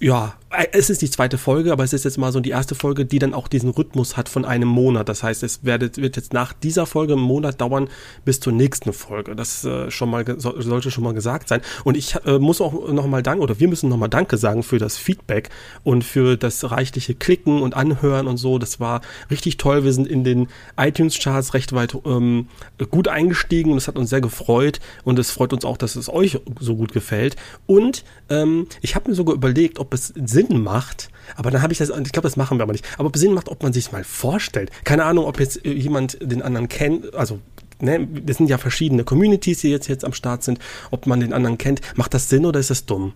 ja, 0.00 0.34
äh, 0.50 0.66
es 0.72 0.90
ist 0.90 1.02
die 1.02 1.10
zweite 1.10 1.38
Folge, 1.38 1.72
aber 1.72 1.84
es 1.84 1.92
ist 1.92 2.04
jetzt 2.04 2.18
mal 2.18 2.32
so 2.32 2.40
die 2.40 2.50
erste 2.50 2.74
Folge, 2.74 3.04
die 3.04 3.18
dann 3.18 3.34
auch 3.34 3.48
diesen 3.48 3.70
Rhythmus 3.70 4.16
hat 4.16 4.28
von 4.28 4.44
einem 4.44 4.68
Monat. 4.68 5.08
Das 5.08 5.22
heißt, 5.22 5.42
es 5.42 5.64
wird, 5.64 5.96
wird 5.96 6.16
jetzt 6.16 6.32
nach 6.32 6.52
dieser 6.52 6.86
Folge 6.86 7.14
einen 7.14 7.22
Monat 7.22 7.60
dauern 7.60 7.88
bis 8.24 8.40
zur 8.40 8.52
nächsten 8.52 8.92
Folge. 8.92 9.34
Das 9.34 9.64
äh, 9.64 9.90
schon 9.90 10.10
mal 10.10 10.24
so, 10.38 10.60
sollte 10.60 10.90
schon 10.90 11.04
mal 11.04 11.14
gesagt 11.14 11.48
sein. 11.48 11.60
Und 11.84 11.96
ich 11.96 12.16
äh, 12.24 12.38
muss 12.38 12.60
auch 12.60 12.88
nochmal 12.92 13.22
danken, 13.22 13.42
oder 13.42 13.60
wir 13.60 13.68
müssen 13.68 13.88
nochmal 13.88 14.08
Danke 14.08 14.36
sagen 14.36 14.62
für 14.62 14.78
das 14.78 14.96
Feedback 14.96 15.50
und 15.82 16.04
für 16.04 16.36
das 16.36 16.70
reichliche 16.70 17.14
Klicken 17.14 17.62
und 17.62 17.74
Anhören 17.74 18.26
und 18.26 18.36
so. 18.36 18.58
Das 18.58 18.80
war 18.80 19.00
richtig 19.30 19.56
toll. 19.56 19.84
Wir 19.84 19.92
sind 19.92 20.06
in 20.06 20.24
den 20.24 20.48
iTunes-Charts 20.76 21.54
recht 21.54 21.72
weit 21.72 21.96
ähm, 22.04 22.48
gut 22.90 23.08
eingestiegen 23.08 23.72
und 23.72 23.78
es 23.78 23.88
hat 23.88 23.96
uns 23.96 24.10
sehr 24.10 24.20
gefreut. 24.20 24.80
Und 25.04 25.18
es 25.18 25.30
freut 25.30 25.52
uns 25.52 25.64
auch, 25.64 25.76
dass 25.76 25.96
es 25.96 26.08
euch 26.08 26.40
so 26.60 26.76
gut 26.76 26.92
gefällt. 26.92 27.36
Und 27.66 28.04
ähm, 28.28 28.66
ich 28.80 28.94
habe 28.94 29.08
mir 29.08 29.14
sogar 29.14 29.34
überlegt, 29.34 29.78
ob 29.78 29.93
es 29.94 30.12
Sinn 30.14 30.62
macht, 30.62 31.10
aber 31.36 31.50
dann 31.50 31.62
habe 31.62 31.72
ich 31.72 31.78
das, 31.78 31.88
ich 31.88 32.12
glaube, 32.12 32.28
das 32.28 32.36
machen 32.36 32.58
wir 32.58 32.62
aber 32.62 32.72
nicht, 32.72 32.84
aber 32.98 33.08
ob 33.08 33.14
es 33.14 33.20
Sinn 33.20 33.34
macht, 33.34 33.48
ob 33.48 33.62
man 33.62 33.72
sich 33.72 33.92
mal 33.92 34.04
vorstellt. 34.04 34.70
Keine 34.84 35.04
Ahnung, 35.04 35.24
ob 35.24 35.40
jetzt 35.40 35.64
jemand 35.64 36.18
den 36.20 36.42
anderen 36.42 36.68
kennt, 36.68 37.14
also 37.14 37.40
ne, 37.80 38.06
das 38.06 38.38
sind 38.38 38.48
ja 38.48 38.58
verschiedene 38.58 39.04
Communities, 39.04 39.60
die 39.60 39.70
jetzt, 39.70 39.88
jetzt 39.88 40.04
am 40.04 40.12
Start 40.12 40.42
sind, 40.42 40.58
ob 40.90 41.06
man 41.06 41.20
den 41.20 41.32
anderen 41.32 41.58
kennt. 41.58 41.80
Macht 41.96 42.14
das 42.14 42.28
Sinn 42.28 42.46
oder 42.46 42.60
ist 42.60 42.70
das 42.70 42.86
dumm? 42.86 43.12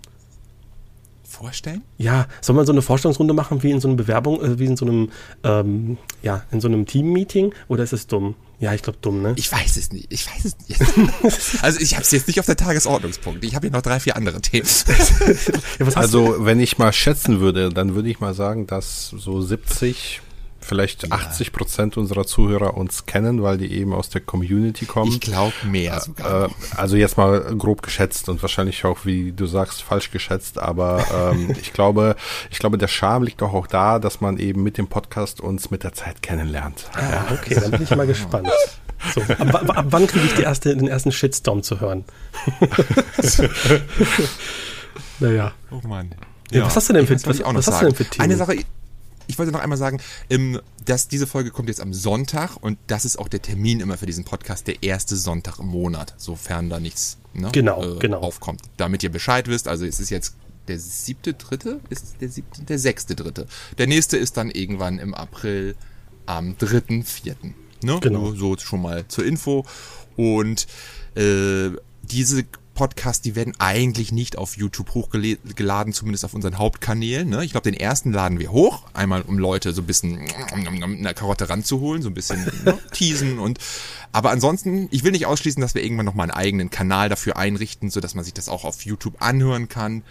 Vorstellen? 1.24 1.82
Ja, 1.98 2.26
soll 2.40 2.56
man 2.56 2.66
so 2.66 2.72
eine 2.72 2.82
Vorstellungsrunde 2.82 3.34
machen 3.34 3.62
wie 3.62 3.70
in 3.70 3.80
so 3.80 3.88
einer 3.88 3.96
Bewerbung, 3.96 4.42
äh, 4.42 4.58
wie 4.58 4.66
in 4.66 4.76
so 4.76 4.86
einem, 4.86 5.10
ähm, 5.44 5.98
ja, 6.22 6.42
in 6.50 6.60
so 6.60 6.68
einem 6.68 6.86
Team-Meeting 6.86 7.54
oder 7.68 7.84
ist 7.84 7.92
es 7.92 8.06
dumm? 8.06 8.34
Ja, 8.60 8.74
ich 8.74 8.82
glaube 8.82 8.98
dumm, 9.00 9.22
ne? 9.22 9.34
Ich 9.36 9.52
weiß 9.52 9.76
es 9.76 9.92
nicht. 9.92 10.12
Ich 10.12 10.26
weiß 10.26 10.44
es 10.44 10.56
nicht. 10.68 11.62
also 11.62 11.78
ich 11.80 11.94
habe 11.94 12.02
es 12.02 12.10
jetzt 12.10 12.26
nicht 12.26 12.40
auf 12.40 12.46
der 12.46 12.56
Tagesordnungspunkt. 12.56 13.44
Ich 13.44 13.54
habe 13.54 13.68
hier 13.68 13.72
noch 13.72 13.82
drei, 13.82 14.00
vier 14.00 14.16
andere 14.16 14.40
Themen. 14.40 14.66
ja, 15.78 15.86
also 15.94 16.44
wenn 16.44 16.58
ich 16.58 16.76
mal 16.76 16.92
schätzen 16.92 17.38
würde, 17.38 17.68
dann 17.68 17.94
würde 17.94 18.08
ich 18.08 18.18
mal 18.18 18.34
sagen, 18.34 18.66
dass 18.66 19.10
so 19.10 19.40
70 19.40 20.22
vielleicht 20.68 21.04
ja. 21.04 21.14
80 21.14 21.52
Prozent 21.52 21.96
unserer 21.96 22.26
Zuhörer 22.26 22.76
uns 22.76 23.06
kennen, 23.06 23.42
weil 23.42 23.58
die 23.58 23.72
eben 23.72 23.92
aus 23.92 24.10
der 24.10 24.20
Community 24.20 24.84
kommen. 24.84 25.10
Ich 25.10 25.20
glaube 25.20 25.54
mehr 25.64 25.96
äh, 25.96 26.00
sogar. 26.00 26.44
Äh, 26.44 26.48
also 26.76 26.96
jetzt 26.96 27.16
mal 27.16 27.40
grob 27.56 27.82
geschätzt 27.82 28.28
und 28.28 28.42
wahrscheinlich 28.42 28.84
auch, 28.84 29.04
wie 29.04 29.32
du 29.32 29.46
sagst, 29.46 29.82
falsch 29.82 30.10
geschätzt, 30.10 30.58
aber 30.58 31.32
ähm, 31.32 31.54
ich 31.60 31.72
glaube, 31.72 32.16
ich 32.50 32.58
glaube, 32.58 32.78
der 32.78 32.88
Charme 32.88 33.24
liegt 33.24 33.40
doch 33.40 33.54
auch 33.54 33.66
da, 33.66 33.98
dass 33.98 34.20
man 34.20 34.38
eben 34.38 34.62
mit 34.62 34.78
dem 34.78 34.88
Podcast 34.88 35.40
uns 35.40 35.70
mit 35.70 35.82
der 35.82 35.94
Zeit 35.94 36.22
kennenlernt. 36.22 36.90
Ah, 36.92 37.00
ja, 37.00 37.26
okay, 37.32 37.54
dann 37.60 37.70
bin 37.70 37.82
ich 37.82 37.90
mal 37.90 38.06
gespannt. 38.06 38.48
So, 39.14 39.20
ab, 39.22 39.78
ab 39.78 39.86
wann 39.90 40.06
kriege 40.06 40.26
ich 40.26 40.34
die 40.34 40.42
erste, 40.42 40.76
den 40.76 40.88
ersten 40.88 41.12
Shitstorm 41.12 41.62
zu 41.62 41.80
hören? 41.80 42.04
naja. 45.20 45.52
Oh 45.70 45.86
Mann. 45.86 46.14
Ja, 46.50 46.64
was 46.64 46.76
hast 46.76 46.88
du 46.88 46.94
denn 46.94 47.06
für, 47.06 47.14
was, 47.14 47.40
was 47.40 47.66
hast 47.66 47.82
du 47.82 47.86
denn 47.86 47.94
für 47.94 48.04
Themen? 48.04 48.24
Eine 48.24 48.36
Sache, 48.36 48.56
ich 49.28 49.38
wollte 49.38 49.52
noch 49.52 49.60
einmal 49.60 49.78
sagen, 49.78 50.00
ähm, 50.30 50.60
dass 50.84 51.06
diese 51.06 51.26
Folge 51.26 51.50
kommt 51.50 51.68
jetzt 51.68 51.80
am 51.80 51.94
Sonntag 51.94 52.56
und 52.56 52.78
das 52.88 53.04
ist 53.04 53.18
auch 53.18 53.28
der 53.28 53.40
Termin 53.40 53.80
immer 53.80 53.96
für 53.96 54.06
diesen 54.06 54.24
Podcast, 54.24 54.66
der 54.66 54.82
erste 54.82 55.14
Sonntag 55.16 55.60
im 55.60 55.66
Monat, 55.66 56.14
sofern 56.16 56.68
da 56.70 56.80
nichts 56.80 57.18
ne, 57.34 57.50
genau, 57.52 57.96
äh, 57.96 57.98
genau. 57.98 58.20
aufkommt. 58.20 58.62
Damit 58.76 59.02
ihr 59.02 59.12
Bescheid 59.12 59.46
wisst, 59.46 59.68
also 59.68 59.84
es 59.84 60.00
ist 60.00 60.10
jetzt 60.10 60.34
der 60.66 60.78
siebte, 60.78 61.34
dritte, 61.34 61.80
ist 61.90 62.16
der 62.20 62.28
siebte, 62.28 62.62
der 62.62 62.78
sechste, 62.78 63.14
dritte. 63.14 63.46
Der 63.78 63.86
nächste 63.86 64.16
ist 64.16 64.36
dann 64.36 64.50
irgendwann 64.50 64.98
im 64.98 65.14
April 65.14 65.76
am 66.26 66.56
dritten, 66.58 67.04
vierten. 67.04 67.54
Ne? 67.82 67.98
Genau. 68.00 68.32
So 68.32 68.56
schon 68.58 68.82
mal 68.82 69.06
zur 69.08 69.24
Info. 69.24 69.64
Und 70.16 70.66
äh, 71.14 71.70
diese 72.02 72.44
Podcasts, 72.78 73.20
die 73.20 73.34
werden 73.34 73.54
eigentlich 73.58 74.12
nicht 74.12 74.38
auf 74.38 74.56
YouTube 74.56 74.94
hochgeladen, 74.94 75.92
zumindest 75.92 76.24
auf 76.24 76.32
unseren 76.32 76.58
Hauptkanälen. 76.58 77.28
Ne? 77.28 77.44
Ich 77.44 77.50
glaube, 77.50 77.68
den 77.68 77.78
ersten 77.78 78.12
laden 78.12 78.38
wir 78.38 78.52
hoch, 78.52 78.84
einmal 78.94 79.22
um 79.22 79.36
Leute 79.36 79.72
so 79.72 79.82
ein 79.82 79.86
bisschen 79.86 80.20
eine 80.52 81.12
Karotte 81.12 81.48
ranzuholen, 81.48 82.02
so 82.02 82.08
ein 82.08 82.14
bisschen 82.14 82.40
ne, 82.64 82.78
teasen 82.92 83.40
und 83.40 83.58
aber 84.12 84.30
ansonsten, 84.30 84.86
ich 84.92 85.02
will 85.02 85.10
nicht 85.10 85.26
ausschließen, 85.26 85.60
dass 85.60 85.74
wir 85.74 85.82
irgendwann 85.82 86.06
nochmal 86.06 86.30
einen 86.30 86.38
eigenen 86.38 86.70
Kanal 86.70 87.08
dafür 87.08 87.36
einrichten, 87.36 87.90
so 87.90 87.98
dass 87.98 88.14
man 88.14 88.24
sich 88.24 88.32
das 88.32 88.48
auch 88.48 88.64
auf 88.64 88.82
YouTube 88.82 89.20
anhören 89.20 89.68
kann. 89.68 90.04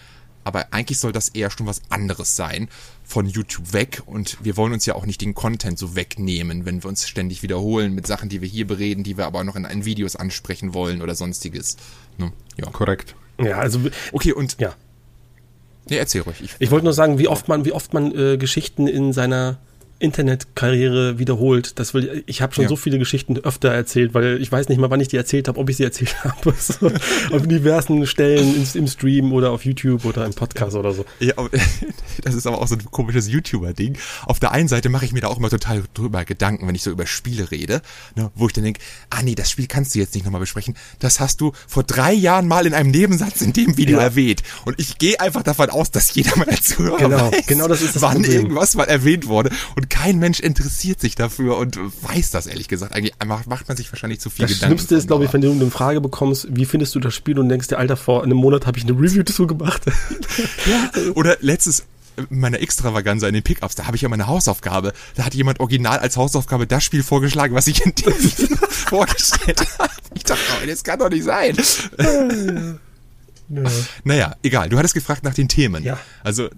Aber 0.43 0.67
eigentlich 0.71 0.99
soll 0.99 1.13
das 1.13 1.29
eher 1.29 1.49
schon 1.49 1.67
was 1.67 1.81
anderes 1.89 2.35
sein 2.35 2.67
von 3.03 3.27
YouTube 3.27 3.71
weg 3.73 4.01
und 4.05 4.37
wir 4.41 4.55
wollen 4.55 4.73
uns 4.73 4.85
ja 4.85 4.95
auch 4.95 5.05
nicht 5.05 5.21
den 5.21 5.35
Content 5.35 5.79
so 5.79 5.95
wegnehmen, 5.95 6.65
wenn 6.65 6.83
wir 6.83 6.89
uns 6.89 7.07
ständig 7.07 7.43
wiederholen 7.43 7.93
mit 7.93 8.07
Sachen, 8.07 8.29
die 8.29 8.41
wir 8.41 8.47
hier 8.47 8.67
bereden, 8.67 9.03
die 9.03 9.17
wir 9.17 9.25
aber 9.25 9.39
auch 9.39 9.43
noch 9.45 9.55
in 9.55 9.65
einen 9.65 9.85
Videos 9.85 10.15
ansprechen 10.15 10.73
wollen 10.73 11.01
oder 11.01 11.15
sonstiges. 11.15 11.75
Ne? 12.17 12.31
Ja. 12.57 12.69
Korrekt. 12.71 13.15
Ja, 13.39 13.57
also 13.59 13.79
okay 14.11 14.33
und 14.33 14.59
ja. 14.59 14.73
Nee, 15.89 15.97
erzähl 15.97 16.21
ruhig. 16.21 16.41
Ich, 16.41 16.55
ich 16.59 16.71
wollte 16.71 16.85
nur 16.85 16.93
sagen, 16.93 17.17
wie 17.17 17.27
oft 17.27 17.47
man, 17.47 17.65
wie 17.65 17.71
oft 17.71 17.93
man 17.93 18.13
äh, 18.13 18.37
Geschichten 18.37 18.87
in 18.87 19.13
seiner 19.13 19.57
Internetkarriere 19.99 21.19
wiederholt. 21.19 21.79
Das 21.79 21.93
will, 21.93 22.23
ich 22.25 22.41
habe 22.41 22.53
schon 22.53 22.63
ja. 22.63 22.69
so 22.69 22.75
viele 22.75 22.99
Geschichten 22.99 23.37
öfter 23.37 23.69
erzählt, 23.69 24.13
weil 24.13 24.41
ich 24.41 24.51
weiß 24.51 24.69
nicht 24.69 24.77
mal, 24.77 24.89
wann 24.89 24.99
ich 24.99 25.07
die 25.07 25.17
erzählt 25.17 25.47
habe, 25.47 25.59
ob 25.59 25.69
ich 25.69 25.77
sie 25.77 25.83
erzählt 25.83 26.15
habe. 26.23 26.53
So, 26.59 26.91
auf 27.31 27.47
diversen 27.47 28.05
Stellen 28.05 28.55
im, 28.55 28.67
im, 28.73 28.87
Stream 28.87 29.33
oder 29.33 29.51
auf 29.51 29.65
YouTube 29.65 30.05
oder 30.05 30.25
im 30.25 30.33
Podcast 30.33 30.75
oder 30.75 30.93
so. 30.93 31.05
Ja, 31.19 31.33
das 32.23 32.35
ist 32.35 32.45
aber 32.45 32.59
auch 32.61 32.67
so 32.67 32.75
ein 32.75 32.85
komisches 32.91 33.27
YouTuber-Ding. 33.29 33.97
Auf 34.25 34.39
der 34.39 34.51
einen 34.51 34.67
Seite 34.67 34.89
mache 34.89 35.05
ich 35.05 35.13
mir 35.13 35.21
da 35.21 35.27
auch 35.27 35.37
immer 35.37 35.49
total 35.49 35.83
drüber 35.93 36.25
Gedanken, 36.25 36.67
wenn 36.67 36.75
ich 36.75 36.83
so 36.83 36.91
über 36.91 37.07
Spiele 37.07 37.51
rede, 37.51 37.81
ne, 38.15 38.31
wo 38.35 38.47
ich 38.47 38.53
dann 38.53 38.63
denke, 38.63 38.81
ah 39.09 39.21
nee, 39.23 39.35
das 39.35 39.49
Spiel 39.49 39.67
kannst 39.67 39.95
du 39.95 39.99
jetzt 39.99 40.13
nicht 40.13 40.25
nochmal 40.25 40.41
besprechen. 40.41 40.75
Das 40.99 41.19
hast 41.19 41.41
du 41.41 41.53
vor 41.67 41.83
drei 41.83 42.13
Jahren 42.13 42.47
mal 42.47 42.65
in 42.65 42.73
einem 42.73 42.91
Nebensatz 42.91 43.41
in 43.41 43.53
dem 43.53 43.77
Video 43.77 43.97
ja. 43.97 44.03
erwähnt. 44.03 44.43
Und 44.65 44.79
ich 44.79 44.97
gehe 44.97 45.19
einfach 45.19 45.43
davon 45.43 45.69
aus, 45.69 45.91
dass 45.91 46.13
jeder 46.13 46.35
mal 46.37 46.47
Zuhörer 46.59 46.97
genau, 46.97 47.31
weiß, 47.31 47.47
genau 47.47 47.67
das 47.67 47.81
ist 47.81 47.95
das 47.95 48.01
wann 48.01 48.21
Problem. 48.21 48.41
irgendwas 48.41 48.75
mal 48.75 48.85
erwähnt 48.85 49.27
wurde. 49.27 49.51
Und 49.75 49.86
kein 49.89 50.19
Mensch 50.19 50.39
interessiert 50.39 50.99
sich 50.99 51.15
dafür 51.15 51.57
und 51.57 51.77
weiß 51.77 52.31
das 52.31 52.47
ehrlich 52.47 52.67
gesagt. 52.67 52.93
Eigentlich 52.93 53.13
macht 53.25 53.67
man 53.67 53.77
sich 53.77 53.91
wahrscheinlich 53.91 54.19
zu 54.19 54.29
viel 54.29 54.45
das 54.45 54.55
Gedanken. 54.55 54.75
Das 54.75 54.81
Schlimmste 54.85 54.95
ist, 54.95 55.07
glaube 55.07 55.25
ich, 55.25 55.33
wenn 55.33 55.41
du 55.41 55.51
eine 55.51 55.69
Frage 55.71 56.01
bekommst, 56.01 56.47
wie 56.49 56.65
findest 56.65 56.95
du 56.95 56.99
das 56.99 57.13
Spiel 57.13 57.39
und 57.39 57.49
denkst 57.49 57.67
dir, 57.67 57.77
Alter, 57.77 57.97
vor 57.97 58.23
einem 58.23 58.37
Monat 58.37 58.65
habe 58.65 58.77
ich 58.77 58.83
eine 58.85 58.93
Review 58.93 59.23
dazu 59.23 59.47
gemacht. 59.47 59.81
ja. 60.65 60.91
Oder 61.13 61.37
letztes, 61.41 61.85
meiner 62.29 62.59
Extravaganza 62.59 63.27
in 63.27 63.33
den 63.33 63.43
Pickups, 63.43 63.75
da 63.75 63.85
habe 63.85 63.95
ich 63.95 64.01
ja 64.01 64.09
meine 64.09 64.27
Hausaufgabe. 64.27 64.93
Da 65.15 65.25
hat 65.25 65.33
jemand 65.33 65.59
original 65.59 65.99
als 65.99 66.17
Hausaufgabe 66.17 66.67
das 66.67 66.83
Spiel 66.83 67.03
vorgeschlagen, 67.03 67.55
was 67.55 67.67
ich 67.67 67.85
in 67.85 67.93
dem 67.93 68.13
vorgestellt 68.69 69.61
habe. 69.79 69.91
Ich 70.15 70.23
dachte, 70.23 70.41
oh, 70.61 70.65
das 70.65 70.83
kann 70.83 70.99
doch 70.99 71.09
nicht 71.09 71.23
sein. 71.23 71.55
Ja. 73.49 73.63
Naja, 74.03 74.35
egal. 74.43 74.69
Du 74.69 74.77
hattest 74.77 74.93
gefragt 74.93 75.23
nach 75.23 75.33
den 75.33 75.47
Themen. 75.47 75.83
Ja. 75.83 75.97
Also 76.23 76.49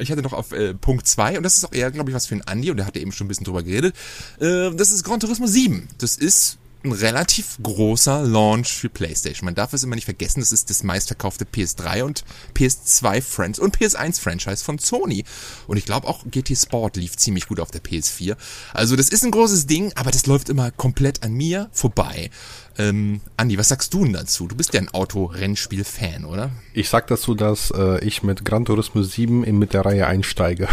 ich 0.00 0.10
hatte 0.10 0.22
noch 0.22 0.32
auf 0.32 0.52
äh, 0.52 0.74
Punkt 0.74 1.06
2 1.06 1.36
und 1.36 1.42
das 1.42 1.56
ist 1.56 1.64
auch 1.64 1.72
eher, 1.72 1.90
glaube 1.90 2.10
ich, 2.10 2.14
was 2.14 2.26
für 2.26 2.34
einen 2.34 2.42
Andi 2.42 2.70
und 2.70 2.76
der 2.76 2.86
hatte 2.86 3.00
eben 3.00 3.12
schon 3.12 3.26
ein 3.26 3.28
bisschen 3.28 3.44
drüber 3.44 3.62
geredet. 3.62 3.94
Äh, 4.40 4.70
das 4.74 4.90
ist 4.90 5.04
Gran 5.04 5.20
Turismo 5.20 5.46
7. 5.46 5.88
Das 5.98 6.16
ist 6.16 6.58
ein 6.84 6.92
relativ 6.92 7.58
großer 7.62 8.22
Launch 8.22 8.72
für 8.72 8.88
PlayStation. 8.88 9.46
Man 9.46 9.54
darf 9.54 9.72
es 9.72 9.82
immer 9.82 9.94
nicht 9.94 10.04
vergessen, 10.04 10.40
das 10.40 10.52
ist 10.52 10.68
das 10.68 10.82
meistverkaufte 10.82 11.46
PS3 11.46 12.02
und 12.02 12.24
PS2 12.54 13.22
Friends 13.22 13.58
und 13.58 13.76
PS1 13.76 14.20
Franchise 14.20 14.62
von 14.62 14.78
Sony. 14.78 15.24
Und 15.66 15.78
ich 15.78 15.86
glaube 15.86 16.06
auch 16.06 16.24
GT 16.30 16.56
Sport 16.56 16.96
lief 16.96 17.16
ziemlich 17.16 17.46
gut 17.46 17.60
auf 17.60 17.70
der 17.70 17.82
PS4. 17.82 18.36
Also 18.74 18.96
das 18.96 19.08
ist 19.08 19.24
ein 19.24 19.30
großes 19.30 19.66
Ding, 19.66 19.92
aber 19.94 20.10
das 20.10 20.26
läuft 20.26 20.48
immer 20.48 20.70
komplett 20.70 21.22
an 21.22 21.32
mir 21.32 21.70
vorbei. 21.72 22.30
Ähm, 22.76 23.20
Andi, 23.36 23.56
was 23.56 23.68
sagst 23.68 23.94
du 23.94 24.04
denn 24.04 24.14
dazu? 24.14 24.48
Du 24.48 24.56
bist 24.56 24.74
ja 24.74 24.80
ein 24.80 24.88
Autorennspiel-Fan, 24.88 26.24
oder? 26.24 26.50
Ich 26.72 26.88
sag 26.88 27.06
dazu, 27.06 27.34
dass 27.34 27.70
äh, 27.70 28.04
ich 28.04 28.22
mit 28.24 28.44
Gran 28.44 28.64
Turismo 28.64 29.02
7 29.02 29.44
in, 29.44 29.58
mit 29.58 29.74
der 29.74 29.84
Reihe 29.84 30.06
einsteige. 30.06 30.68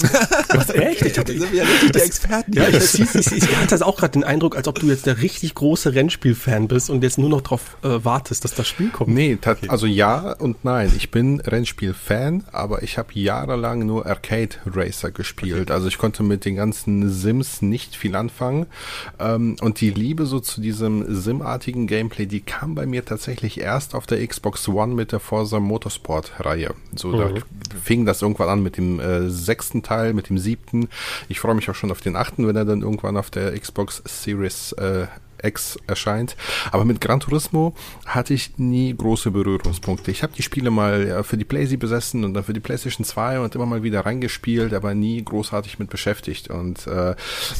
was, 0.48 0.70
echt? 0.70 1.02
Ich 1.02 1.12
dachte, 1.12 1.38
sind 1.38 1.52
ja 1.52 1.64
richtig 1.64 1.92
die 1.92 1.98
Experten. 1.98 2.52
Ja, 2.54 2.68
ich, 2.68 2.98
ich, 2.98 3.14
ich, 3.14 3.32
ich 3.32 3.56
hatte 3.56 3.68
das 3.68 3.82
auch 3.82 3.96
gerade 3.96 4.12
den 4.12 4.24
Eindruck, 4.24 4.56
als 4.56 4.66
ob 4.66 4.78
du 4.78 4.86
jetzt 4.86 5.04
der 5.04 5.20
richtig 5.20 5.54
große 5.54 5.94
Rennspiel-Fan 5.94 6.68
bist 6.68 6.88
und 6.88 7.02
jetzt 7.02 7.18
nur 7.18 7.28
noch 7.28 7.42
darauf 7.42 7.76
äh, 7.82 8.02
wartest, 8.02 8.44
dass 8.44 8.54
das 8.54 8.66
Spiel 8.66 8.88
kommt. 8.88 9.10
Nee, 9.10 9.36
okay. 9.44 9.68
also 9.68 9.86
ja 9.86 10.32
und 10.32 10.64
nein. 10.64 10.90
Ich 10.96 11.10
bin 11.10 11.40
Rennspiel-Fan, 11.40 12.44
aber 12.50 12.82
ich 12.82 12.96
habe 12.96 13.10
jahrelang 13.12 13.84
nur 13.84 14.06
Arcade-Racer 14.06 15.10
gespielt. 15.10 15.62
Okay. 15.62 15.72
Also 15.72 15.88
ich 15.88 15.98
konnte 15.98 16.22
mit 16.22 16.46
den 16.46 16.56
ganzen 16.56 17.10
Sims 17.10 17.60
nicht 17.60 17.94
viel 17.94 18.16
anfangen. 18.16 18.66
Ähm, 19.18 19.56
und 19.60 19.82
die 19.82 19.90
Liebe 19.90 20.24
so 20.24 20.40
zu 20.40 20.62
diesem 20.62 21.14
Sim 21.14 21.41
filmartigen 21.42 21.86
Gameplay, 21.86 22.26
die 22.26 22.40
kam 22.40 22.74
bei 22.74 22.86
mir 22.86 23.04
tatsächlich 23.04 23.60
erst 23.60 23.94
auf 23.94 24.06
der 24.06 24.24
Xbox 24.26 24.68
One 24.68 24.94
mit 24.94 25.10
der 25.10 25.18
Forza 25.18 25.58
Motorsport-Reihe. 25.58 26.74
So, 26.94 27.08
mhm. 27.08 27.18
da 27.18 27.30
fing 27.82 28.06
das 28.06 28.22
irgendwann 28.22 28.48
an 28.48 28.62
mit 28.62 28.76
dem 28.76 29.00
äh, 29.00 29.28
sechsten 29.28 29.82
Teil, 29.82 30.14
mit 30.14 30.28
dem 30.28 30.38
siebten. 30.38 30.88
Ich 31.28 31.40
freue 31.40 31.54
mich 31.54 31.68
auch 31.68 31.74
schon 31.74 31.90
auf 31.90 32.00
den 32.00 32.16
achten, 32.16 32.46
wenn 32.46 32.56
er 32.56 32.64
dann 32.64 32.82
irgendwann 32.82 33.16
auf 33.16 33.30
der 33.30 33.58
Xbox 33.58 34.02
Series 34.06 34.72
äh, 34.72 35.06
X 35.42 35.78
erscheint. 35.86 36.36
Aber 36.70 36.84
mit 36.84 37.00
Gran 37.00 37.20
Turismo 37.20 37.74
hatte 38.06 38.34
ich 38.34 38.58
nie 38.58 38.94
große 38.96 39.30
Berührungspunkte. 39.30 40.10
Ich 40.10 40.22
habe 40.22 40.32
die 40.36 40.42
Spiele 40.42 40.70
mal 40.70 41.06
ja, 41.06 41.22
für 41.22 41.36
die 41.36 41.44
PlayStation 41.44 41.78
besessen 41.78 42.24
und 42.24 42.34
dann 42.34 42.44
für 42.44 42.52
die 42.52 42.60
PlayStation 42.60 43.04
2 43.04 43.40
und 43.40 43.54
immer 43.54 43.66
mal 43.66 43.82
wieder 43.82 44.00
reingespielt, 44.00 44.74
aber 44.74 44.94
nie 44.94 45.22
großartig 45.22 45.78
mit 45.78 45.90
beschäftigt. 45.90 46.50
Und 46.50 46.86
äh, 46.86 47.14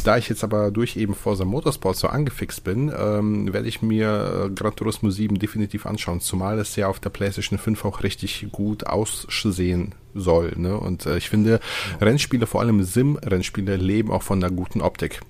da 0.05 0.17
ich 0.17 0.29
jetzt 0.29 0.45
aber 0.45 0.71
durch 0.71 0.97
eben 0.97 1.15
Forza 1.15 1.45
Motorsport 1.45 1.97
so 1.97 2.09
angefixt 2.09 2.65
bin, 2.65 2.93
ähm, 2.97 3.53
werde 3.53 3.69
ich 3.69 3.83
mir 3.83 4.47
äh, 4.47 4.51
Gran 4.51 4.75
Turismo 4.77 5.11
7 5.11 5.39
definitiv 5.39 5.87
anschauen, 5.87 6.21
zumal 6.21 6.59
es 6.59 6.77
ja 6.77 6.89
auf 6.89 7.01
der 7.01 7.11
PlayStation 7.11 7.59
5 7.59 7.85
auch 7.85 8.03
richtig 8.03 8.47
gut 8.53 8.87
aussehen 8.87 9.95
soll. 10.15 10.53
Ne? 10.57 10.77
Und 10.77 11.07
äh, 11.07 11.17
ich 11.17 11.29
finde, 11.29 11.61
Rennspiele, 12.01 12.47
vor 12.47 12.61
allem 12.61 12.83
Sim-Rennspiele, 12.83 13.77
leben 13.77 14.11
auch 14.11 14.23
von 14.23 14.43
einer 14.43 14.55
guten 14.55 14.81
Optik. 14.81 15.21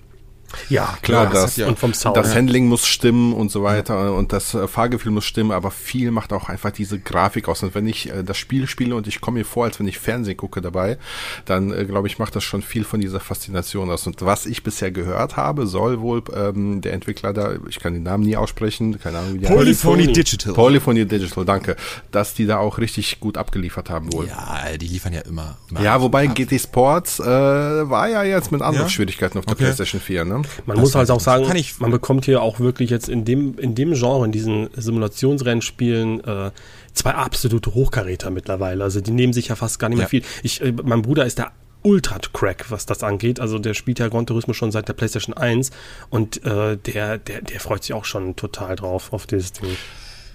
Ja, 0.69 0.97
klar, 1.01 1.25
das, 1.25 1.41
das, 1.41 1.57
ja, 1.57 1.67
und 1.67 1.79
vom 1.79 1.93
Sound, 1.93 2.17
das 2.17 2.35
Handling 2.35 2.67
muss 2.67 2.87
stimmen 2.87 3.33
und 3.33 3.51
so 3.51 3.63
weiter 3.63 4.05
ja. 4.05 4.09
und 4.11 4.33
das 4.33 4.53
äh, 4.53 4.67
Fahrgefühl 4.67 5.11
muss 5.11 5.25
stimmen, 5.25 5.51
aber 5.51 5.71
viel 5.71 6.11
macht 6.11 6.33
auch 6.33 6.49
einfach 6.49 6.71
diese 6.71 6.99
Grafik 6.99 7.47
aus. 7.47 7.63
Und 7.63 7.75
wenn 7.75 7.87
ich 7.87 8.09
äh, 8.09 8.23
das 8.23 8.37
Spiel 8.37 8.67
spiele 8.67 8.95
und 8.95 9.07
ich 9.07 9.21
komme 9.21 9.39
mir 9.39 9.45
vor, 9.45 9.65
als 9.65 9.79
wenn 9.79 9.87
ich 9.87 9.99
Fernsehen 9.99 10.37
gucke 10.37 10.61
dabei, 10.61 10.97
dann 11.45 11.71
äh, 11.71 11.85
glaube 11.85 12.07
ich, 12.07 12.19
macht 12.19 12.35
das 12.35 12.43
schon 12.43 12.61
viel 12.61 12.83
von 12.83 12.99
dieser 12.99 13.19
Faszination 13.19 13.89
aus. 13.89 14.07
Und 14.07 14.21
was 14.21 14.45
ich 14.45 14.63
bisher 14.63 14.91
gehört 14.91 15.37
habe, 15.37 15.67
soll 15.67 16.01
wohl 16.01 16.23
ähm, 16.35 16.81
der 16.81 16.93
Entwickler 16.93 17.33
da, 17.33 17.53
ich 17.67 17.79
kann 17.79 17.93
den 17.93 18.03
Namen 18.03 18.23
nie 18.23 18.37
aussprechen, 18.37 18.99
keine 18.99 19.19
Ahnung, 19.19 19.35
wie 19.35 19.39
die 19.39 19.45
Polyphony 19.45 20.11
Digital. 20.11 20.53
Polyphony 20.53 21.05
Digital, 21.05 21.45
danke, 21.45 21.75
dass 22.11 22.33
die 22.33 22.45
da 22.45 22.57
auch 22.57 22.77
richtig 22.77 23.19
gut 23.19 23.37
abgeliefert 23.37 23.89
haben 23.89 24.13
wohl. 24.13 24.27
Ja, 24.27 24.77
die 24.77 24.87
liefern 24.87 25.13
ja 25.13 25.21
immer. 25.21 25.57
immer 25.69 25.81
ja, 25.81 26.01
wobei 26.01 26.27
ab. 26.27 26.35
GT 26.35 26.59
Sports 26.59 27.19
äh, 27.19 27.23
war 27.25 28.07
ja 28.09 28.23
jetzt 28.23 28.51
mit 28.51 28.61
anderen 28.61 28.87
ja? 28.87 28.89
Schwierigkeiten 28.89 29.37
auf 29.37 29.45
der 29.45 29.53
okay. 29.53 29.63
PlayStation 29.63 29.99
4, 29.99 30.25
ne? 30.25 30.42
Man 30.65 30.77
das 30.77 30.83
muss 30.83 30.95
halt 30.95 31.11
auch 31.11 31.19
sagen, 31.19 31.45
man 31.79 31.91
bekommt 31.91 32.25
hier 32.25 32.41
auch 32.41 32.59
wirklich 32.59 32.89
jetzt 32.89 33.09
in 33.09 33.25
dem, 33.25 33.57
in 33.59 33.75
dem 33.75 33.93
Genre, 33.93 34.25
in 34.25 34.31
diesen 34.31 34.69
Simulationsrennspielen, 34.75 36.23
äh, 36.23 36.51
zwei 36.93 37.11
absolute 37.11 37.73
Hochkaräter 37.73 38.29
mittlerweile. 38.29 38.83
Also 38.83 39.01
die 39.01 39.11
nehmen 39.11 39.33
sich 39.33 39.49
ja 39.49 39.55
fast 39.55 39.79
gar 39.79 39.89
nicht 39.89 39.97
mehr 39.97 40.05
ja. 40.05 40.09
viel. 40.09 40.23
Ich, 40.43 40.61
äh, 40.61 40.73
mein 40.83 41.01
Bruder 41.01 41.25
ist 41.25 41.37
der 41.37 41.51
Ultra-Crack, 41.83 42.65
was 42.69 42.85
das 42.85 43.03
angeht. 43.03 43.39
Also 43.39 43.59
der 43.59 43.73
spielt 43.73 43.99
ja 43.99 44.07
Gran 44.07 44.25
Turismo 44.25 44.53
schon 44.53 44.71
seit 44.71 44.87
der 44.87 44.93
PlayStation 44.93 45.35
1 45.35 45.71
und 46.09 46.43
äh, 46.45 46.77
der, 46.77 47.17
der, 47.17 47.41
der 47.41 47.59
freut 47.59 47.83
sich 47.83 47.93
auch 47.93 48.05
schon 48.05 48.35
total 48.35 48.75
drauf 48.75 49.13
auf 49.13 49.27
dieses 49.27 49.51
Ding. 49.53 49.69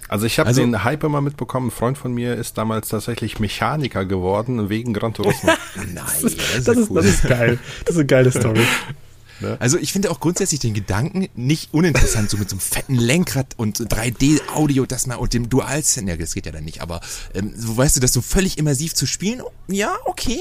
Also 0.08 0.24
ich 0.24 0.38
habe 0.38 0.48
also, 0.48 0.62
den 0.62 0.84
Hype 0.84 1.04
immer 1.04 1.20
mitbekommen. 1.20 1.68
Ein 1.68 1.70
Freund 1.70 1.98
von 1.98 2.12
mir 2.12 2.34
ist 2.34 2.56
damals 2.56 2.88
tatsächlich 2.88 3.40
Mechaniker 3.40 4.06
geworden 4.06 4.70
wegen 4.70 4.94
Gran 4.94 5.12
Turismo. 5.12 5.50
Nein, 5.76 5.94
das, 5.94 6.22
ist, 6.22 6.38
das, 6.38 6.76
ist, 6.76 6.78
ist, 6.78 6.96
das 6.96 7.04
ist 7.04 7.28
geil. 7.28 7.58
Das 7.84 7.94
ist 7.94 7.98
eine 7.98 8.06
geile 8.06 8.30
Story. 8.30 8.62
Ne? 9.40 9.56
Also 9.60 9.78
ich 9.78 9.92
finde 9.92 10.10
auch 10.10 10.20
grundsätzlich 10.20 10.60
den 10.60 10.74
Gedanken 10.74 11.28
nicht 11.34 11.72
uninteressant, 11.72 12.30
so 12.30 12.36
mit 12.36 12.48
so 12.48 12.54
einem 12.54 12.60
fetten 12.60 12.94
Lenkrad 12.94 13.54
und 13.56 13.78
3D-Audio, 13.78 14.86
das 14.86 15.06
mal 15.06 15.16
und 15.16 15.34
dem 15.34 15.48
Dual-Sender, 15.48 16.16
das 16.16 16.34
geht 16.34 16.46
ja 16.46 16.52
dann 16.52 16.64
nicht, 16.64 16.80
aber 16.80 17.00
ähm, 17.34 17.52
so 17.56 17.76
weißt 17.76 17.96
du, 17.96 18.00
das 18.00 18.12
so 18.12 18.20
völlig 18.20 18.58
immersiv 18.58 18.94
zu 18.94 19.06
spielen, 19.06 19.42
ja, 19.68 19.96
okay. 20.04 20.40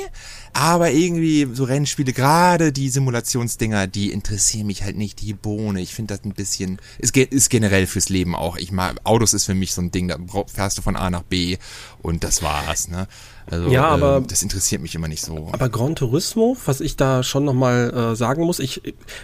Aber 0.53 0.91
irgendwie 0.91 1.47
so 1.53 1.65
Rennspiele, 1.65 2.13
gerade 2.13 2.71
die 2.71 2.89
Simulationsdinger, 2.89 3.87
die 3.87 4.11
interessieren 4.11 4.67
mich 4.67 4.83
halt 4.83 4.97
nicht, 4.97 5.21
die 5.21 5.33
Bohne. 5.33 5.81
Ich 5.81 5.93
finde 5.93 6.15
das 6.15 6.25
ein 6.25 6.33
bisschen, 6.33 6.79
ist, 6.97 7.15
ist 7.15 7.49
generell 7.49 7.85
fürs 7.85 8.09
Leben 8.09 8.35
auch. 8.35 8.57
Ich 8.57 8.71
mag, 8.71 8.95
Autos 9.03 9.33
ist 9.33 9.45
für 9.45 9.53
mich 9.53 9.73
so 9.73 9.81
ein 9.81 9.91
Ding, 9.91 10.07
da 10.07 10.17
fährst 10.47 10.77
du 10.77 10.81
von 10.81 10.95
A 10.95 11.09
nach 11.09 11.23
B 11.23 11.57
und 12.01 12.23
das 12.23 12.41
war's, 12.41 12.87
ne? 12.87 13.07
Also, 13.49 13.69
ja, 13.69 13.85
aber 13.85 14.17
äh, 14.17 14.21
das 14.27 14.41
interessiert 14.41 14.81
mich 14.81 14.93
immer 14.95 15.07
nicht 15.07 15.23
so. 15.23 15.49
Aber 15.51 15.69
Gran 15.69 15.95
Turismo, 15.95 16.57
was 16.65 16.81
ich 16.81 16.97
da 16.97 17.23
schon 17.23 17.45
nochmal 17.45 17.93
äh, 17.93 18.15
sagen 18.15 18.43
muss, 18.43 18.59
ich 18.59 18.81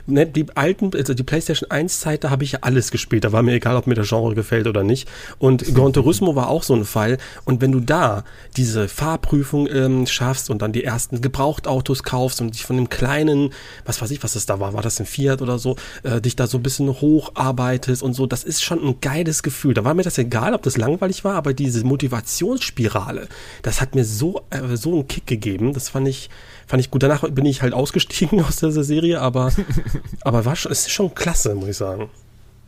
ne, 0.08 0.26
die 0.26 0.46
alten, 0.56 0.92
also 0.96 1.14
die 1.14 1.24
PlayStation 1.24 1.70
1 1.70 2.00
Zeit, 2.00 2.24
da 2.24 2.30
habe 2.30 2.44
ich 2.44 2.54
ja 2.54 2.60
alles 2.62 2.92
gespielt. 2.92 3.26
Da 3.26 3.32
war 3.32 3.44
mir 3.44 3.54
egal, 3.54 3.76
ob 3.76 3.88
mir 3.88 3.96
das 3.96 4.08
Genre 4.08 4.34
gefällt 4.34 4.68
oder 4.68 4.84
nicht. 4.84 5.10
Und 5.40 5.76
Gran 5.76 5.92
Turismo 5.92 6.36
war 6.36 6.50
auch 6.50 6.64
so 6.64 6.74
ein 6.74 6.86
Fall. 6.86 7.18
Und 7.44 7.62
wenn 7.62 7.72
du 7.72 7.82
da 7.82 8.24
diese 8.56 8.88
Fahrprüfung 8.88 9.68
ähm, 9.68 10.08
schaffst 10.08 10.50
und 10.50 10.62
dann 10.62 10.72
die 10.72 10.84
ersten 10.84 11.22
Gebrauchtautos 11.22 12.04
kaufst 12.04 12.40
und 12.40 12.54
dich 12.54 12.66
von 12.66 12.78
dem 12.78 12.90
kleinen, 12.90 13.50
was 13.86 14.02
weiß 14.02 14.12
ich, 14.12 14.24
was 14.24 14.34
das 14.34 14.46
da 14.46 14.60
war, 14.60 14.74
war 14.74 14.82
das 14.82 15.00
ein 15.00 15.06
Fiat 15.06 15.42
oder 15.42 15.60
so, 15.60 15.76
äh, 16.04 16.22
dich 16.22 16.36
da 16.36 16.48
so 16.48 16.60
ein 16.60 16.64
bisschen 16.64 16.90
hocharbeitest 16.90 18.02
und 18.02 18.14
so, 18.14 18.26
das 18.26 18.44
ist 18.44 18.64
schon 18.64 18.84
ein 18.86 19.02
geiles 19.02 19.44
Gefühl. 19.44 19.74
Da 19.74 19.84
war 19.84 19.94
mir 19.94 20.04
das 20.04 20.18
egal, 20.18 20.54
ob 20.54 20.62
das 20.62 20.78
langweilig 20.78 21.24
war, 21.24 21.36
aber 21.36 21.54
diese 21.54 21.84
Motivationsspirale, 21.84 23.28
das 23.62 23.82
hat 23.82 23.96
mir 23.96 24.06
so, 24.14 24.42
äh, 24.50 24.76
so 24.76 24.94
einen 24.94 25.08
Kick 25.08 25.28
gegeben. 25.28 25.74
Das 25.74 25.90
fand 25.90 26.08
ich, 26.08 26.30
fand 26.68 26.82
ich 26.82 26.92
gut. 26.92 27.04
Danach 27.04 27.28
bin 27.30 27.46
ich 27.46 27.62
halt 27.62 27.74
ausgestiegen 27.74 28.42
aus 28.44 28.58
dieser 28.58 28.84
Serie, 28.84 29.22
aber, 29.22 29.52
aber 30.22 30.46
war 30.46 30.56
schon, 30.56 30.72
es 30.72 30.82
ist 30.82 30.92
schon 30.92 31.14
klasse, 31.14 31.56
muss 31.56 31.70
ich 31.70 31.78
sagen. 31.78 32.10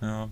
Ja, 0.01 0.29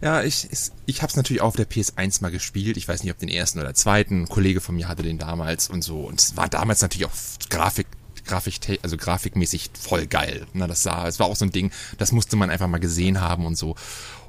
ja 0.00 0.22
ich, 0.22 0.48
ich, 0.50 0.70
ich 0.86 1.02
habe 1.02 1.10
es 1.10 1.16
natürlich 1.16 1.40
auch 1.42 1.48
auf 1.48 1.56
der 1.56 1.68
PS1 1.68 2.22
mal 2.22 2.30
gespielt. 2.30 2.76
Ich 2.76 2.88
weiß 2.88 3.02
nicht, 3.02 3.12
ob 3.12 3.18
den 3.18 3.28
ersten 3.28 3.60
oder 3.60 3.74
zweiten. 3.74 4.22
Ein 4.22 4.28
Kollege 4.28 4.60
von 4.60 4.74
mir 4.74 4.88
hatte 4.88 5.02
den 5.02 5.18
damals 5.18 5.68
und 5.68 5.82
so. 5.82 6.00
Und 6.00 6.20
es 6.20 6.36
war 6.36 6.48
damals 6.48 6.82
natürlich 6.82 7.06
auch 7.06 7.48
Grafik 7.50 7.86
Grafik, 8.26 8.78
also 8.82 8.96
grafikmäßig 8.96 9.70
voll 9.78 10.06
geil. 10.06 10.46
Na, 10.52 10.66
das 10.66 10.82
sah, 10.82 11.06
es 11.06 11.18
war 11.20 11.26
auch 11.26 11.36
so 11.36 11.44
ein 11.44 11.52
Ding, 11.52 11.70
das 11.98 12.12
musste 12.12 12.36
man 12.36 12.50
einfach 12.50 12.68
mal 12.68 12.78
gesehen 12.78 13.20
haben 13.20 13.46
und 13.46 13.56
so. 13.56 13.76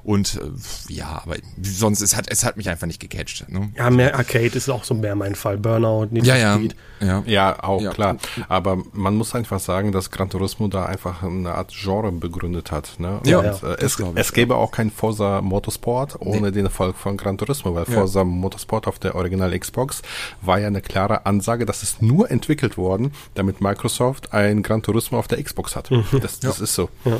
Und 0.06 0.36
äh, 0.40 0.92
ja, 0.92 1.20
aber 1.24 1.34
sonst, 1.60 2.00
es 2.00 2.14
hat, 2.14 2.26
es 2.30 2.44
hat 2.44 2.56
mich 2.56 2.68
einfach 2.68 2.86
nicht 2.86 3.00
gecatcht. 3.00 3.48
Ne? 3.48 3.72
Ja, 3.76 3.90
mehr 3.90 4.14
Arcade 4.14 4.56
ist 4.56 4.68
auch 4.68 4.84
so 4.84 4.94
mehr 4.94 5.16
mein 5.16 5.34
Fall. 5.34 5.58
Burnout, 5.58 6.06
Need 6.12 6.24
ja, 6.24 6.36
ja, 6.36 6.60
ja, 7.00 7.24
ja, 7.26 7.64
auch 7.64 7.82
ja. 7.82 7.90
klar. 7.90 8.16
Aber 8.48 8.78
man 8.92 9.16
muss 9.16 9.34
einfach 9.34 9.58
sagen, 9.58 9.90
dass 9.90 10.12
Gran 10.12 10.30
Turismo 10.30 10.68
da 10.68 10.86
einfach 10.86 11.24
eine 11.24 11.56
Art 11.56 11.72
Genre 11.72 12.12
begründet 12.12 12.70
hat. 12.70 12.92
Ne? 12.98 13.18
Und, 13.18 13.26
ja, 13.26 13.42
ja 13.42 13.50
äh, 13.50 13.78
es, 13.80 13.98
es 14.14 14.32
gäbe 14.32 14.54
auch 14.54 14.70
kein 14.70 14.92
Forza 14.92 15.40
Motorsport 15.40 16.20
ohne 16.20 16.40
nee. 16.42 16.50
den 16.52 16.66
Erfolg 16.66 16.96
von 16.96 17.16
Gran 17.16 17.36
Turismo, 17.36 17.74
weil 17.74 17.84
Forza 17.84 18.22
Motorsport 18.22 18.86
auf 18.86 19.00
der 19.00 19.16
Original 19.16 19.58
Xbox 19.58 20.02
war 20.40 20.60
ja 20.60 20.68
eine 20.68 20.82
klare 20.82 21.26
Ansage, 21.26 21.66
dass 21.66 21.82
es 21.82 22.00
nur 22.00 22.30
entwickelt 22.30 22.76
worden, 22.76 23.10
damit 23.34 23.60
Microsoft 23.60 24.32
ein 24.32 24.62
Gran 24.62 24.82
Turismo 24.82 25.18
auf 25.18 25.26
der 25.26 25.42
Xbox 25.42 25.74
hat. 25.74 25.90
Mhm. 25.90 26.04
Das, 26.22 26.38
das 26.38 26.60
ist 26.60 26.76
so. 26.76 26.90
Ja. 27.04 27.18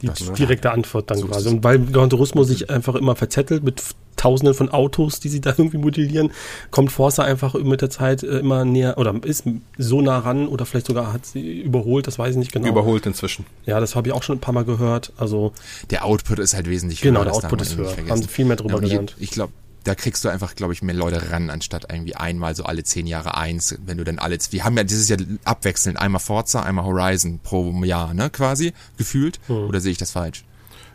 Die 0.00 0.06
das, 0.06 0.32
direkte 0.32 0.70
Antwort 0.70 1.10
dann 1.10 1.18
so 1.18 1.26
quasi. 1.26 1.50
Und 1.50 1.62
weil 1.62 1.78
Gran 1.78 2.08
Turismo 2.08 2.21
Turismo 2.22 2.44
sich 2.44 2.70
einfach 2.70 2.94
immer 2.94 3.16
verzettelt 3.16 3.64
mit 3.64 3.82
Tausenden 4.14 4.54
von 4.54 4.68
Autos, 4.68 5.18
die 5.18 5.28
sie 5.28 5.40
da 5.40 5.50
irgendwie 5.58 5.78
modellieren, 5.78 6.30
kommt 6.70 6.92
Forza 6.92 7.24
einfach 7.24 7.54
mit 7.54 7.80
der 7.80 7.90
Zeit 7.90 8.22
äh, 8.22 8.38
immer 8.38 8.64
näher 8.64 8.98
oder 8.98 9.14
ist 9.24 9.44
so 9.78 10.00
nah 10.00 10.18
ran 10.18 10.46
oder 10.46 10.64
vielleicht 10.66 10.86
sogar 10.86 11.12
hat 11.12 11.26
sie 11.26 11.62
überholt, 11.62 12.06
das 12.06 12.18
weiß 12.18 12.32
ich 12.32 12.36
nicht 12.36 12.52
genau. 12.52 12.68
Überholt 12.68 13.06
inzwischen. 13.06 13.46
Ja, 13.66 13.80
das 13.80 13.96
habe 13.96 14.08
ich 14.08 14.14
auch 14.14 14.22
schon 14.22 14.36
ein 14.36 14.40
paar 14.40 14.54
Mal 14.54 14.64
gehört. 14.64 15.12
Also 15.16 15.52
der 15.90 16.04
Output 16.04 16.38
ist 16.38 16.54
halt 16.54 16.68
wesentlich 16.68 17.02
höher. 17.02 17.10
Genau, 17.10 17.24
der 17.24 17.34
Output 17.34 17.62
ist 17.62 17.76
höher. 17.76 17.96
Haben 18.08 18.22
sie 18.22 18.28
viel 18.28 18.44
mehr 18.44 18.56
drüber 18.56 18.74
ja, 18.74 18.80
gelernt. 18.80 19.16
Ich 19.18 19.30
glaube, 19.30 19.52
da 19.82 19.96
kriegst 19.96 20.24
du 20.24 20.28
einfach, 20.28 20.54
glaube 20.54 20.72
ich, 20.72 20.82
mehr 20.82 20.94
Leute 20.94 21.32
ran, 21.32 21.50
anstatt 21.50 21.86
irgendwie 21.90 22.14
einmal 22.14 22.54
so 22.54 22.62
alle 22.62 22.84
zehn 22.84 23.08
Jahre 23.08 23.36
eins, 23.36 23.76
wenn 23.84 23.98
du 23.98 24.04
dann 24.04 24.20
alle, 24.20 24.38
wir 24.50 24.64
haben 24.64 24.76
ja 24.76 24.84
dieses 24.84 25.08
Jahr 25.08 25.18
abwechselnd 25.42 25.98
einmal 25.98 26.20
Forza, 26.20 26.62
einmal 26.62 26.84
Horizon 26.84 27.40
pro 27.42 27.72
Jahr, 27.82 28.14
ne, 28.14 28.30
quasi, 28.30 28.72
gefühlt, 28.96 29.40
hm. 29.48 29.66
oder 29.66 29.80
sehe 29.80 29.90
ich 29.90 29.98
das 29.98 30.12
falsch? 30.12 30.44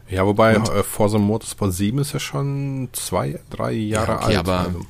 Ja, 0.09 0.25
wobei 0.25 0.55
und, 0.55 0.69
äh, 0.69 0.83
Forza 0.83 1.17
Motorsport 1.17 1.73
7 1.73 1.99
ist 1.99 2.13
ja 2.13 2.19
schon 2.19 2.89
zwei, 2.93 3.39
drei 3.49 3.73
Jahre 3.73 4.13
ja, 4.13 4.17
okay, 4.17 4.25
alt. 4.25 4.37
Aber 4.37 4.59
also. 4.59 4.85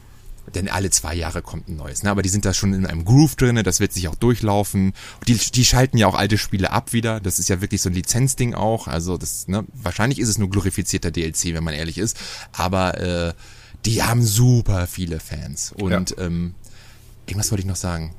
denn 0.53 0.69
alle 0.69 0.89
zwei 0.91 1.15
Jahre 1.15 1.41
kommt 1.41 1.67
ein 1.67 1.75
neues. 1.75 2.03
Ne? 2.03 2.12
Aber 2.12 2.21
die 2.21 2.30
sind 2.30 2.45
da 2.45 2.53
schon 2.53 2.73
in 2.73 2.86
einem 2.86 3.03
Groove 3.03 3.36
drinne, 3.36 3.63
das 3.63 3.80
wird 3.80 3.93
sich 3.93 4.08
auch 4.08 4.15
durchlaufen. 4.15 4.93
Die, 5.27 5.36
die 5.36 5.65
schalten 5.65 5.97
ja 5.97 6.08
auch 6.08 6.15
alte 6.15 6.38
Spiele 6.38 6.71
ab 6.71 6.93
wieder. 6.93 7.19
Das 7.19 7.39
ist 7.39 7.49
ja 7.49 7.62
wirklich 7.62 7.82
so 7.82 7.89
ein 7.89 7.93
Lizenzding 7.93 8.53
auch. 8.53 8.88
Also 8.88 9.17
das, 9.17 9.47
ne, 9.47 9.65
wahrscheinlich 9.73 10.19
ist 10.19 10.30
es 10.30 10.38
nur 10.38 10.49
glorifizierter 10.49 11.12
DLC, 11.12 11.53
wenn 11.53 11.63
man 11.63 11.73
ehrlich 11.73 11.97
ist. 11.97 12.17
Aber 12.51 12.99
äh, 12.99 13.34
die 13.86 14.03
haben 14.03 14.23
super 14.23 14.86
viele 14.86 15.19
Fans. 15.19 15.71
Und 15.71 16.12
ja. 16.12 16.25
ähm, 16.25 16.53
irgendwas 17.25 17.51
wollte 17.51 17.62
ich 17.62 17.67
noch 17.67 17.75
sagen. 17.75 18.13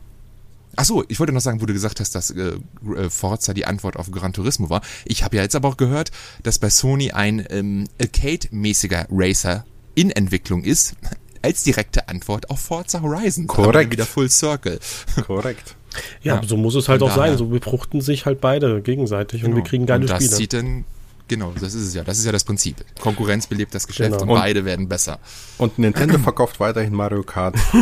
Ach 0.81 0.85
so, 0.85 1.05
ich 1.09 1.19
wollte 1.19 1.33
noch 1.33 1.41
sagen, 1.41 1.61
wo 1.61 1.67
du 1.67 1.73
gesagt 1.73 1.99
hast, 1.99 2.15
dass 2.15 2.31
äh, 2.31 2.53
äh, 2.95 3.11
Forza 3.11 3.53
die 3.53 3.67
Antwort 3.67 3.97
auf 3.97 4.13
Gran 4.13 4.33
Turismo 4.33 4.71
war. 4.71 4.81
Ich 5.05 5.25
habe 5.25 5.37
ja 5.37 5.43
jetzt 5.43 5.57
aber 5.57 5.67
auch 5.67 5.77
gehört, 5.77 6.13
dass 6.45 6.61
bei 6.61 6.71
Sony 6.71 7.11
ein 7.11 7.45
ähm, 7.51 7.89
Arcade-mäßiger 8.01 9.09
Racer 9.11 9.65
in 9.97 10.13
Entwicklung 10.13 10.63
ist, 10.63 10.95
als 11.43 11.65
direkte 11.65 12.09
Antwort 12.09 12.49
auf 12.49 12.61
Forza 12.61 13.03
Horizon. 13.03 13.49
Korrekt. 13.49 13.91
Wieder 13.91 14.07
Full 14.07 14.31
Circle. 14.31 14.79
Korrekt. 15.27 15.75
Ja, 16.23 16.37
ja, 16.37 16.47
so 16.47 16.57
muss 16.57 16.77
es 16.77 16.89
halt 16.89 17.03
auch 17.03 17.13
sein. 17.13 17.37
So 17.37 17.47
befruchten 17.47 18.01
sich 18.01 18.25
halt 18.25 18.41
beide 18.41 18.81
gegenseitig 18.81 19.41
genau. 19.41 19.57
und 19.57 19.63
wir 19.63 19.69
kriegen 19.69 19.85
geile 19.85 20.03
und 20.03 20.11
das 20.11 20.19
Spiele. 20.19 20.31
Das 20.31 20.39
sieht 20.39 20.53
dann 20.53 20.85
Genau, 21.29 21.53
das 21.53 21.75
ist 21.75 21.89
es 21.89 21.95
ja. 21.95 22.03
Das 22.03 22.19
ist 22.19 22.25
ja 22.25 22.33
das 22.33 22.45
Prinzip. 22.45 22.77
Konkurrenz 23.01 23.47
belebt 23.47 23.75
das 23.75 23.87
Geschäft 23.87 24.13
genau. 24.13 24.23
und, 24.23 24.31
und, 24.31 24.39
beide 24.39 24.65
werden 24.65 24.89
besser. 24.89 25.19
Und 25.59 25.79
Nintendo 25.79 26.19
verkauft 26.19 26.59
weiterhin 26.59 26.95
Mario 26.95 27.23
Kart. 27.23 27.55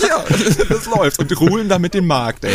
ja, 0.00 0.24
das 0.68 0.86
läuft. 0.86 1.20
Und 1.20 1.40
ruhen 1.40 1.68
damit 1.68 1.94
den 1.94 2.06
Markt, 2.06 2.44
ey. 2.44 2.52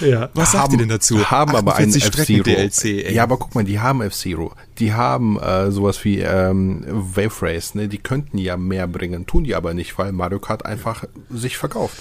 Ja. 0.00 0.30
Was 0.34 0.52
sagt 0.52 0.64
haben, 0.64 0.72
ihr 0.72 0.78
denn 0.78 0.88
dazu? 0.88 1.30
Haben 1.30 1.54
aber 1.54 1.76
einen 1.76 1.94
F-Zero. 1.94 2.42
DLC, 2.42 3.12
Ja, 3.12 3.22
aber 3.22 3.38
guck 3.38 3.54
mal, 3.54 3.64
die 3.64 3.78
haben 3.78 4.02
F-Zero. 4.02 4.52
Die 4.78 4.92
haben 4.92 5.38
äh, 5.38 5.70
sowas 5.70 6.04
wie 6.04 6.18
ähm, 6.20 6.84
Wave 6.88 7.40
Race, 7.40 7.74
ne? 7.74 7.88
Die 7.88 7.98
könnten 7.98 8.36
ja 8.38 8.56
mehr 8.56 8.88
bringen, 8.88 9.26
tun 9.26 9.44
die 9.44 9.54
aber 9.54 9.74
nicht, 9.74 9.96
weil 9.96 10.12
Mario 10.12 10.40
Kart 10.40 10.66
einfach 10.66 11.04
sich 11.30 11.56
verkauft. 11.56 11.96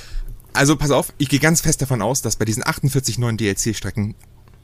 Also 0.54 0.76
pass 0.76 0.92
auf, 0.92 1.14
ich 1.18 1.30
gehe 1.30 1.40
ganz 1.40 1.62
fest 1.62 1.82
davon 1.82 2.02
aus, 2.02 2.22
dass 2.22 2.38
bei 2.38 2.46
diesen 2.46 2.66
48 2.66 3.18
neuen 3.18 3.38
DLC-Strecken 3.38 4.16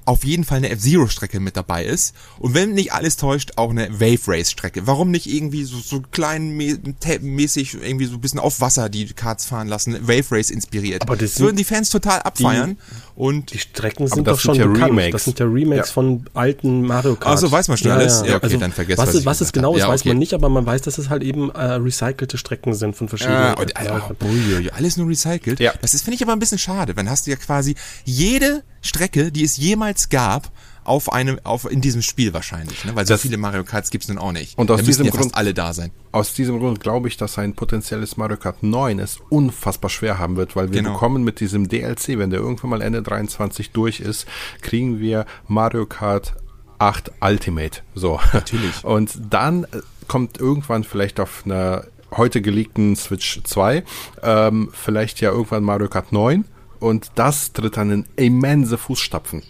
auf 0.06 0.24
jeden 0.24 0.44
Fall 0.44 0.58
eine 0.58 0.70
F-Zero-Strecke 0.70 1.40
mit 1.40 1.58
dabei 1.58 1.86
ist. 1.86 2.16
Und 2.40 2.54
wenn 2.54 2.74
nicht 2.74 2.94
alles 2.94 3.18
täuscht, 3.18 3.54
auch 3.56 3.70
eine 3.70 4.00
Wave 4.00 4.22
Race-Strecke. 4.28 4.88
Warum 4.88 5.12
nicht 5.12 5.28
irgendwie 5.28 5.64
so, 5.64 5.78
so 5.80 6.02
klein 6.12 6.56
mäßig 6.56 7.76
irgendwie 7.76 8.06
so 8.06 8.16
ein 8.16 8.22
bisschen 8.22 8.40
auf 8.40 8.62
Wasser 8.62 8.90
die 8.90 9.08
Karts 9.08 9.46
fahren 9.46 9.68
lassen, 9.68 10.08
Wave 10.08 10.32
Race 10.32 10.50
inspiriert. 10.50 11.04
Aber 11.04 11.16
das 11.16 11.40
würden 11.40 11.56
die 11.56 11.64
Fans 11.64 11.90
total 11.90 12.22
abfeiern. 12.22 12.78
Die, 12.78 13.12
und 13.22 13.54
die 13.54 13.60
Strecken 13.60 14.08
sind 14.08 14.28
doch 14.28 14.40
schon 14.40 14.56
ja 14.56 14.66
bekannt. 14.66 14.92
Remakes. 14.92 15.12
Das 15.12 15.24
sind 15.26 15.40
ja 15.40 15.46
Remakes 15.46 15.90
ja. 15.90 15.94
von 15.94 16.26
alten 16.34 16.82
Mario 16.82 17.16
Kart. 17.16 17.36
Also 17.36 17.52
weiß 17.52 17.68
man 17.68 17.78
schon 17.78 17.90
ja, 17.90 17.96
alles. 17.96 18.24
Ja, 18.26 18.38
okay, 18.38 18.46
also, 18.46 18.58
dann 18.58 18.72
vergesst 18.72 18.98
was, 18.98 19.14
was, 19.14 19.26
was 19.26 19.42
es 19.42 19.54
genau 19.54 19.76
ist, 19.76 19.88
weiß 19.88 20.02
okay. 20.02 20.10
man 20.10 20.18
nicht, 20.18 20.34
aber 20.34 20.50
man 20.50 20.66
weiß, 20.66 20.82
dass 20.82 20.98
es 20.98 21.10
halt 21.10 21.24
eben 21.24 21.52
äh, 21.52 21.62
recycelte 21.74 22.38
Strecken 22.38 22.74
sind 22.74 22.96
von 22.96 23.10
verschiedenen. 23.10 23.40
Ja, 23.40 23.54
und, 23.54 23.72
äh, 23.72 24.00
oh, 24.24 24.76
alles 24.76 24.98
nur 24.98 25.08
recycelt. 25.08 25.60
Ja. 25.60 25.74
Das 25.82 25.94
ist 25.94 26.04
finde 26.04 26.16
ich 26.16 26.24
aber 26.24 26.34
ein 26.34 26.40
bisschen 26.40 26.58
schade. 26.58 26.94
Dann 26.94 27.10
hast 27.10 27.28
du 27.28 27.32
ja 27.32 27.38
quasi 27.38 27.76
jede 28.06 28.64
Strecke, 28.82 29.32
die 29.32 29.44
es 29.44 29.58
jemals 29.58 29.91
gab, 30.10 30.52
auf 30.84 31.14
einem, 31.14 31.40
auf, 31.44 31.70
in 31.70 31.82
diesem 31.82 32.02
Spiel 32.02 32.34
wahrscheinlich, 32.34 32.86
ne? 32.86 32.96
weil 32.96 33.06
so 33.06 33.14
das, 33.14 33.22
viele 33.22 33.38
Mario 33.38 33.64
Karts 33.64 33.92
gibt's 33.92 34.08
nun 34.08 34.18
auch 34.18 34.32
nicht. 34.32 34.58
Und 34.58 34.72
aus 34.72 34.80
da 34.80 34.86
diesem 34.86 35.06
ja 35.06 35.12
Grund 35.12 35.36
alle 35.36 35.54
da 35.54 35.74
sein. 35.74 35.92
Aus 36.12 36.34
diesem 36.34 36.60
Grund 36.60 36.80
glaube 36.80 37.08
ich, 37.08 37.18
dass 37.18 37.38
ein 37.38 37.54
potenzielles 37.54 38.18
Mario 38.18 38.38
Kart 38.38 38.64
9 38.64 39.00
es 39.00 39.20
unfassbar 39.30 39.90
schwer 39.90 40.18
haben 40.18 40.38
wird, 40.38 40.56
weil 40.56 40.72
wir 40.72 40.82
genau. 40.82 40.94
bekommen 40.94 41.24
mit 41.24 41.40
diesem 41.40 41.70
DLC, 41.70 42.18
wenn 42.18 42.32
der 42.32 42.40
irgendwann 42.40 42.72
mal 42.72 42.82
Ende 42.82 43.04
23 43.04 43.72
durch 43.72 44.00
ist, 44.00 44.26
kriegen 44.62 45.00
wir 45.00 45.26
Mario 45.48 45.86
Kart 45.86 46.34
8 46.80 47.12
Ultimate. 47.22 47.82
So. 47.94 48.20
Natürlich. 48.34 48.84
Und 48.84 49.12
dann 49.30 49.66
äh, 49.66 49.68
kommt 50.08 50.40
irgendwann 50.40 50.84
vielleicht 50.84 51.20
auf 51.20 51.44
einer 51.46 51.86
heute 52.18 52.42
geleakten 52.42 52.96
Switch 52.96 53.42
2, 53.44 53.84
ähm, 54.24 54.70
vielleicht 54.74 55.22
ja 55.22 55.32
irgendwann 55.32 55.64
Mario 55.64 55.88
Kart 55.88 56.12
9 56.12 56.44
und 56.82 57.12
das 57.16 57.54
tritt 57.54 57.78
dann 57.78 57.92
in 57.92 58.06
immense 58.18 58.78
Fußstapfen. 58.78 59.44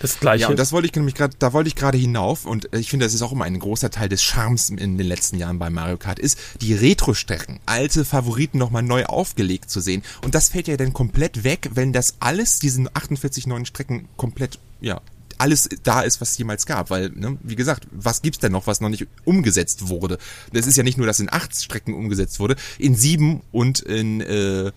Das 0.00 0.20
gleiche. 0.20 0.42
Ja, 0.42 0.48
und 0.48 0.58
das 0.58 0.72
wollte 0.72 0.86
ich 0.86 0.94
nämlich 0.94 1.14
gerade, 1.14 1.34
da 1.38 1.52
wollte 1.52 1.68
ich 1.68 1.74
gerade 1.74 1.98
hinauf 1.98 2.44
und 2.44 2.68
ich 2.72 2.90
finde, 2.90 3.06
das 3.06 3.14
ist 3.14 3.22
auch 3.22 3.32
immer 3.32 3.44
ein 3.44 3.58
großer 3.58 3.90
Teil 3.90 4.08
des 4.08 4.22
Charmes 4.22 4.70
in 4.70 4.98
den 4.98 5.06
letzten 5.06 5.38
Jahren 5.38 5.58
bei 5.58 5.70
Mario 5.70 5.96
Kart 5.96 6.18
ist, 6.18 6.38
die 6.60 6.74
Retro-Strecken, 6.74 7.60
alte 7.66 8.04
Favoriten 8.04 8.58
nochmal 8.58 8.82
neu 8.82 9.04
aufgelegt 9.04 9.70
zu 9.70 9.80
sehen. 9.80 10.02
Und 10.24 10.34
das 10.34 10.48
fällt 10.48 10.68
ja 10.68 10.76
dann 10.76 10.92
komplett 10.92 11.44
weg, 11.44 11.70
wenn 11.74 11.92
das 11.92 12.16
alles, 12.20 12.58
diesen 12.58 12.88
48 12.92 13.46
neuen 13.46 13.66
Strecken 13.66 14.08
komplett, 14.16 14.58
ja, 14.80 15.00
alles 15.38 15.68
da 15.82 16.02
ist, 16.02 16.20
was 16.20 16.30
es 16.30 16.38
jemals 16.38 16.66
gab, 16.66 16.90
weil, 16.90 17.10
ne, 17.10 17.36
wie 17.42 17.56
gesagt, 17.56 17.88
was 17.90 18.22
gibt's 18.22 18.38
denn 18.38 18.52
noch, 18.52 18.68
was 18.68 18.80
noch 18.80 18.88
nicht 18.88 19.08
umgesetzt 19.24 19.88
wurde? 19.88 20.18
Das 20.52 20.68
ist 20.68 20.76
ja 20.76 20.84
nicht 20.84 20.98
nur, 20.98 21.06
dass 21.06 21.18
in 21.18 21.32
acht 21.32 21.56
Strecken 21.56 21.94
umgesetzt 21.94 22.38
wurde, 22.38 22.54
in 22.78 22.94
sieben 22.94 23.40
und 23.50 23.80
in 23.80 24.20
äh, 24.20 24.70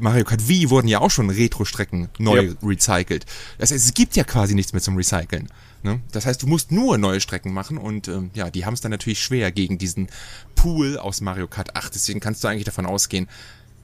Mario 0.00 0.24
Kart 0.24 0.48
Wii 0.48 0.70
wurden 0.70 0.88
ja 0.88 1.00
auch 1.00 1.10
schon 1.10 1.30
Retro-Strecken 1.30 2.08
neu 2.18 2.42
ja. 2.42 2.52
recycelt. 2.62 3.24
Das 3.58 3.70
heißt, 3.70 3.84
es 3.84 3.94
gibt 3.94 4.16
ja 4.16 4.24
quasi 4.24 4.54
nichts 4.54 4.72
mehr 4.72 4.82
zum 4.82 4.96
Recyceln. 4.96 5.48
Ne? 5.82 6.00
Das 6.12 6.26
heißt, 6.26 6.42
du 6.42 6.46
musst 6.46 6.72
nur 6.72 6.98
neue 6.98 7.20
Strecken 7.20 7.52
machen 7.52 7.78
und 7.78 8.08
ähm, 8.08 8.30
ja, 8.34 8.50
die 8.50 8.66
haben 8.66 8.74
es 8.74 8.80
dann 8.80 8.90
natürlich 8.90 9.22
schwer 9.22 9.52
gegen 9.52 9.78
diesen 9.78 10.08
Pool 10.54 10.98
aus 10.98 11.20
Mario 11.20 11.46
Kart 11.46 11.76
8. 11.76 11.94
Deswegen 11.94 12.20
kannst 12.20 12.42
du 12.42 12.48
eigentlich 12.48 12.64
davon 12.64 12.86
ausgehen, 12.86 13.28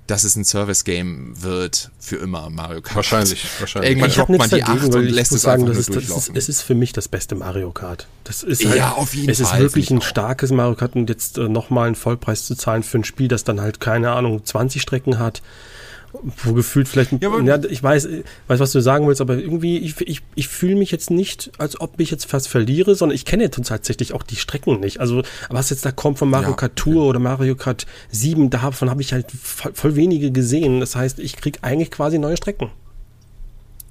dass 0.07 0.25
es 0.25 0.37
ein 0.37 0.45
Service-Game 0.45 1.43
wird 1.43 1.91
für 1.99 2.17
immer 2.17 2.51
Mario 2.51 2.83
Kart. 2.83 2.97
Wahrscheinlich, 2.97 3.47
wahrscheinlich. 3.61 3.91
Irgendwann 3.93 4.11
droppt 4.11 4.29
man 4.31 4.51
die 4.51 4.61
dagegen, 4.61 4.89
8 4.89 4.95
und 4.95 5.09
lässt 5.09 5.33
es 5.33 5.43
sagen, 5.43 5.63
einfach 5.63 5.79
ist, 5.79 5.95
durchlaufen. 5.95 6.35
Das 6.35 6.45
ist, 6.45 6.49
es 6.49 6.57
ist 6.61 6.63
für 6.63 6.75
mich 6.75 6.93
das 6.93 7.09
beste 7.09 7.35
Mario 7.35 7.71
Kart. 7.71 8.09
Das 8.25 8.43
ist 8.43 8.65
halt, 8.65 8.77
ja, 8.77 8.93
auf 8.93 9.15
jeden 9.15 9.31
es 9.31 9.39
Fall. 9.39 9.47
Es 9.47 9.53
ist 9.53 9.61
wirklich 9.61 9.91
ein 9.91 10.03
starkes 10.03 10.51
Mario 10.51 10.75
Kart 10.75 10.97
und 10.97 11.09
jetzt 11.09 11.39
äh, 11.39 11.49
nochmal 11.49 11.87
einen 11.87 11.95
Vollpreis 11.95 12.47
zu 12.47 12.55
zahlen 12.57 12.83
für 12.83 12.99
ein 12.99 13.05
Spiel, 13.05 13.29
das 13.29 13.45
dann 13.45 13.61
halt, 13.61 13.81
keine 13.81 14.11
Ahnung, 14.11 14.45
20 14.45 14.83
Strecken 14.83 15.19
hat 15.19 15.41
wo 16.45 16.53
gefühlt 16.53 16.89
vielleicht, 16.89 17.13
ja, 17.23 17.41
ja, 17.41 17.65
ich 17.65 17.83
weiß, 17.83 18.09
weiß, 18.47 18.61
was 18.61 18.73
du 18.73 18.81
sagen 18.81 19.07
willst, 19.07 19.21
aber 19.21 19.37
irgendwie, 19.37 19.79
ich, 19.79 20.01
ich, 20.01 20.21
ich 20.35 20.49
fühle 20.49 20.77
mich 20.77 20.91
jetzt 20.91 21.11
nicht, 21.11 21.51
als 21.59 21.81
ob 21.81 21.99
ich 22.01 22.11
jetzt 22.11 22.27
fast 22.27 22.49
verliere, 22.49 22.95
sondern 22.95 23.15
ich 23.15 23.25
kenne 23.25 23.51
tatsächlich 23.51 24.13
auch 24.13 24.23
die 24.23 24.37
Strecken 24.37 24.81
nicht. 24.81 25.01
Also, 25.01 25.23
was 25.49 25.71
jetzt 25.71 25.85
da 25.85 25.93
kommt 25.93 26.19
von 26.19 26.29
Mario 26.31 26.51
ja, 26.51 26.57
Kart 26.57 26.77
Tour 26.77 27.07
oder 27.07 27.19
Mario 27.19 27.55
Kart 27.55 27.87
7, 28.11 28.51
davon 28.51 28.91
habe 28.91 29.01
ich 29.01 29.13
halt 29.13 29.27
voll, 29.31 29.73
voll 29.75 29.97
wenige 29.97 30.31
gesehen. 30.31 30.81
Das 30.81 30.97
heißt, 30.97 31.19
ich 31.19 31.37
kriege 31.37 31.59
eigentlich 31.63 31.91
quasi 31.91 32.19
neue 32.19 32.37
Strecken. 32.37 32.71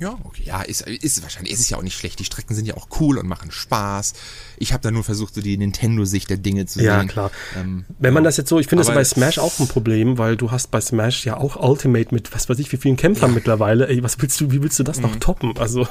Ja, 0.01 0.17
okay. 0.23 0.41
Ja, 0.43 0.63
ist, 0.63 0.81
ist 0.81 1.21
wahrscheinlich, 1.21 1.53
ist 1.53 1.59
es 1.59 1.69
ja 1.69 1.77
auch 1.77 1.83
nicht 1.83 1.95
schlecht. 1.95 2.17
Die 2.17 2.25
Strecken 2.25 2.55
sind 2.55 2.65
ja 2.65 2.75
auch 2.75 2.87
cool 2.99 3.19
und 3.19 3.27
machen 3.27 3.51
Spaß. 3.51 4.13
Ich 4.57 4.73
habe 4.73 4.81
da 4.81 4.89
nur 4.89 5.03
versucht, 5.03 5.35
so 5.35 5.41
die 5.41 5.55
Nintendo-Sicht 5.55 6.27
der 6.27 6.37
Dinge 6.37 6.65
zu 6.65 6.81
ja, 6.81 6.97
sehen. 6.97 7.07
Ja, 7.07 7.13
klar. 7.13 7.31
Ähm, 7.55 7.85
Wenn 7.99 8.15
man 8.15 8.23
das 8.23 8.35
jetzt 8.35 8.49
so, 8.49 8.57
ich 8.57 8.65
finde 8.65 8.83
das 8.83 8.91
bei 8.91 9.03
Smash 9.03 9.37
auch 9.37 9.59
ein 9.59 9.67
Problem, 9.67 10.17
weil 10.17 10.37
du 10.37 10.49
hast 10.49 10.71
bei 10.71 10.81
Smash 10.81 11.23
ja 11.27 11.37
auch 11.37 11.55
Ultimate 11.55 12.15
mit 12.15 12.33
was 12.33 12.49
weiß 12.49 12.57
ich 12.57 12.71
wie 12.71 12.77
vielen 12.77 12.97
Kämpfern 12.97 13.29
ja. 13.29 13.35
mittlerweile. 13.35 13.87
Ey, 13.89 14.01
was 14.01 14.19
willst 14.19 14.41
du, 14.41 14.51
wie 14.51 14.63
willst 14.63 14.79
du 14.79 14.83
das 14.83 14.97
mhm. 14.97 15.03
noch 15.03 15.15
toppen? 15.17 15.55
Also. 15.59 15.87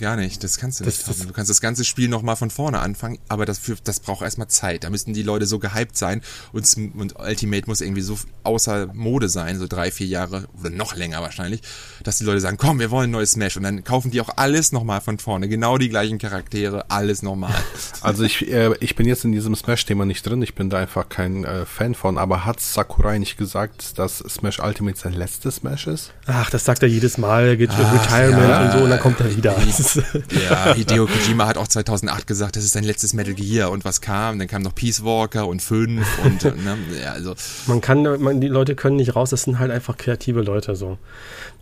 Gar 0.00 0.16
nicht, 0.16 0.44
das 0.44 0.58
kannst 0.58 0.80
du 0.80 0.84
das, 0.84 0.98
nicht. 0.98 1.08
Das, 1.08 1.26
du 1.26 1.32
kannst 1.32 1.50
das 1.50 1.60
ganze 1.60 1.84
Spiel 1.84 2.08
nochmal 2.08 2.36
von 2.36 2.50
vorne 2.50 2.78
anfangen, 2.78 3.18
aber 3.28 3.46
das, 3.46 3.58
für, 3.58 3.76
das 3.82 4.00
braucht 4.00 4.22
erstmal 4.22 4.48
Zeit. 4.48 4.84
Da 4.84 4.90
müssten 4.90 5.12
die 5.12 5.22
Leute 5.22 5.46
so 5.46 5.58
gehypt 5.58 5.96
sein 5.96 6.22
und, 6.52 6.76
und 6.96 7.18
Ultimate 7.18 7.64
muss 7.66 7.80
irgendwie 7.80 8.02
so 8.02 8.16
außer 8.44 8.88
Mode 8.94 9.28
sein, 9.28 9.58
so 9.58 9.66
drei, 9.66 9.90
vier 9.90 10.06
Jahre 10.06 10.48
oder 10.60 10.70
noch 10.70 10.94
länger 10.94 11.20
wahrscheinlich, 11.20 11.62
dass 12.04 12.18
die 12.18 12.24
Leute 12.24 12.40
sagen, 12.40 12.56
komm, 12.56 12.78
wir 12.78 12.90
wollen 12.90 13.10
ein 13.10 13.12
neues 13.12 13.32
Smash 13.32 13.56
und 13.56 13.64
dann 13.64 13.82
kaufen 13.82 14.10
die 14.10 14.20
auch 14.20 14.30
alles 14.36 14.72
nochmal 14.72 15.00
von 15.00 15.18
vorne. 15.18 15.48
Genau 15.48 15.78
die 15.78 15.88
gleichen 15.88 16.18
Charaktere, 16.18 16.90
alles 16.90 17.22
nochmal. 17.22 17.54
Also 18.00 18.22
ich, 18.22 18.48
äh, 18.48 18.74
ich 18.80 18.94
bin 18.94 19.06
jetzt 19.06 19.24
in 19.24 19.32
diesem 19.32 19.54
Smash-Thema 19.56 20.04
nicht 20.04 20.24
drin, 20.24 20.40
ich 20.42 20.54
bin 20.54 20.70
da 20.70 20.78
einfach 20.78 21.08
kein 21.08 21.44
äh, 21.44 21.66
Fan 21.66 21.94
von, 21.94 22.16
aber 22.16 22.44
hat 22.44 22.60
Sakurai 22.60 23.18
nicht 23.18 23.36
gesagt, 23.36 23.98
dass 23.98 24.18
Smash 24.18 24.60
Ultimate 24.60 24.98
sein 24.98 25.14
letztes 25.14 25.56
Smash 25.56 25.88
ist? 25.88 26.12
Ach, 26.26 26.48
das 26.50 26.64
sagt 26.64 26.82
er 26.82 26.88
jedes 26.88 27.18
Mal, 27.18 27.48
er 27.48 27.56
geht 27.56 27.70
Ach, 27.72 27.92
Retirement 27.92 28.48
ja, 28.48 28.64
und 28.64 28.72
so 28.72 28.84
und 28.84 28.90
dann 28.90 29.00
kommt 29.00 29.20
er 29.20 29.36
wieder. 29.36 29.56
ja, 29.96 30.74
Hideo 30.76 31.06
Kojima 31.06 31.46
hat 31.46 31.56
auch 31.56 31.68
2008 31.68 32.26
gesagt, 32.26 32.56
das 32.56 32.64
ist 32.64 32.72
sein 32.72 32.84
letztes 32.84 33.14
Metal 33.14 33.34
Gear 33.34 33.70
und 33.70 33.84
was 33.84 34.00
kam? 34.00 34.38
Dann 34.38 34.48
kam 34.48 34.62
noch 34.62 34.74
Peace 34.74 35.04
Walker 35.04 35.46
und 35.46 35.62
5 35.62 36.06
und 36.24 36.44
ne, 36.44 36.76
ja, 37.02 37.12
also. 37.12 37.34
Man 37.66 37.80
kann, 37.80 38.02
man, 38.20 38.40
die 38.40 38.48
Leute 38.48 38.74
können 38.74 38.96
nicht 38.96 39.16
raus, 39.16 39.30
das 39.30 39.42
sind 39.42 39.58
halt 39.58 39.70
einfach 39.70 39.96
kreative 39.96 40.42
Leute 40.42 40.76
so. 40.76 40.98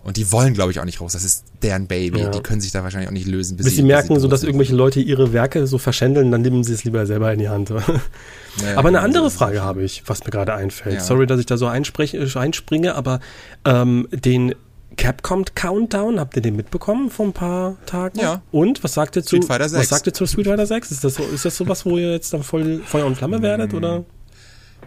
Und 0.06 0.16
die 0.16 0.30
wollen, 0.30 0.54
glaube 0.54 0.70
ich, 0.70 0.78
auch 0.78 0.84
nicht 0.84 1.00
raus. 1.00 1.14
Das 1.14 1.24
ist 1.24 1.46
deren 1.64 1.88
Baby. 1.88 2.20
Ja. 2.20 2.28
Die 2.30 2.38
können 2.38 2.60
sich 2.60 2.70
da 2.70 2.84
wahrscheinlich 2.84 3.08
auch 3.08 3.12
nicht 3.12 3.26
lösen. 3.26 3.56
Bis, 3.56 3.66
bis 3.66 3.74
sie, 3.74 3.80
sie 3.80 3.86
merken, 3.86 4.10
bis 4.10 4.18
sie 4.18 4.22
so 4.22 4.28
dass 4.28 4.44
irgendwelche 4.44 4.72
Leute 4.72 5.00
ihre 5.00 5.32
Werke 5.32 5.66
so 5.66 5.78
verschändeln, 5.78 6.30
dann 6.30 6.42
nehmen 6.42 6.62
sie 6.62 6.74
es 6.74 6.84
lieber 6.84 7.06
selber 7.06 7.32
in 7.32 7.40
die 7.40 7.48
Hand. 7.48 7.72
Ja, 8.64 8.78
aber 8.78 8.88
eine 8.88 9.00
andere 9.00 9.30
Frage 9.30 9.60
habe 9.62 9.82
ich, 9.82 10.04
was 10.06 10.24
mir 10.24 10.30
gerade 10.30 10.54
einfällt. 10.54 11.02
Sorry, 11.02 11.26
dass 11.26 11.38
ich 11.38 11.44
da 11.44 11.58
so 11.58 11.66
einspringe, 11.66 12.94
aber 12.94 13.20
ähm, 13.66 14.08
den 14.10 14.54
Capcom 14.96 15.44
Countdown, 15.54 16.18
habt 16.20 16.36
ihr 16.36 16.42
den 16.42 16.56
mitbekommen 16.56 17.10
vor 17.10 17.26
ein 17.26 17.32
paar 17.32 17.76
Tagen? 17.86 18.18
Ja. 18.18 18.42
Und 18.50 18.82
was 18.82 18.94
sagt 18.94 19.16
ihr 19.16 19.22
zu 19.22 19.36
Street 19.36 19.44
Fighter 19.44 19.68
6? 19.68 19.80
Was 19.80 19.88
sagt 19.88 20.06
ihr 20.06 20.14
zu 20.14 20.26
Street 20.26 20.46
Fighter 20.46 20.66
6? 20.66 20.90
Ist 20.90 21.04
das 21.04 21.14
so, 21.14 21.24
ist 21.24 21.44
das 21.44 21.56
sowas, 21.56 21.84
wo 21.84 21.98
ihr 21.98 22.12
jetzt 22.12 22.32
dann 22.32 22.42
voll 22.42 22.82
Feuer 22.84 23.06
und 23.06 23.16
Flamme 23.16 23.42
werdet 23.42 23.74
oder? 23.74 24.04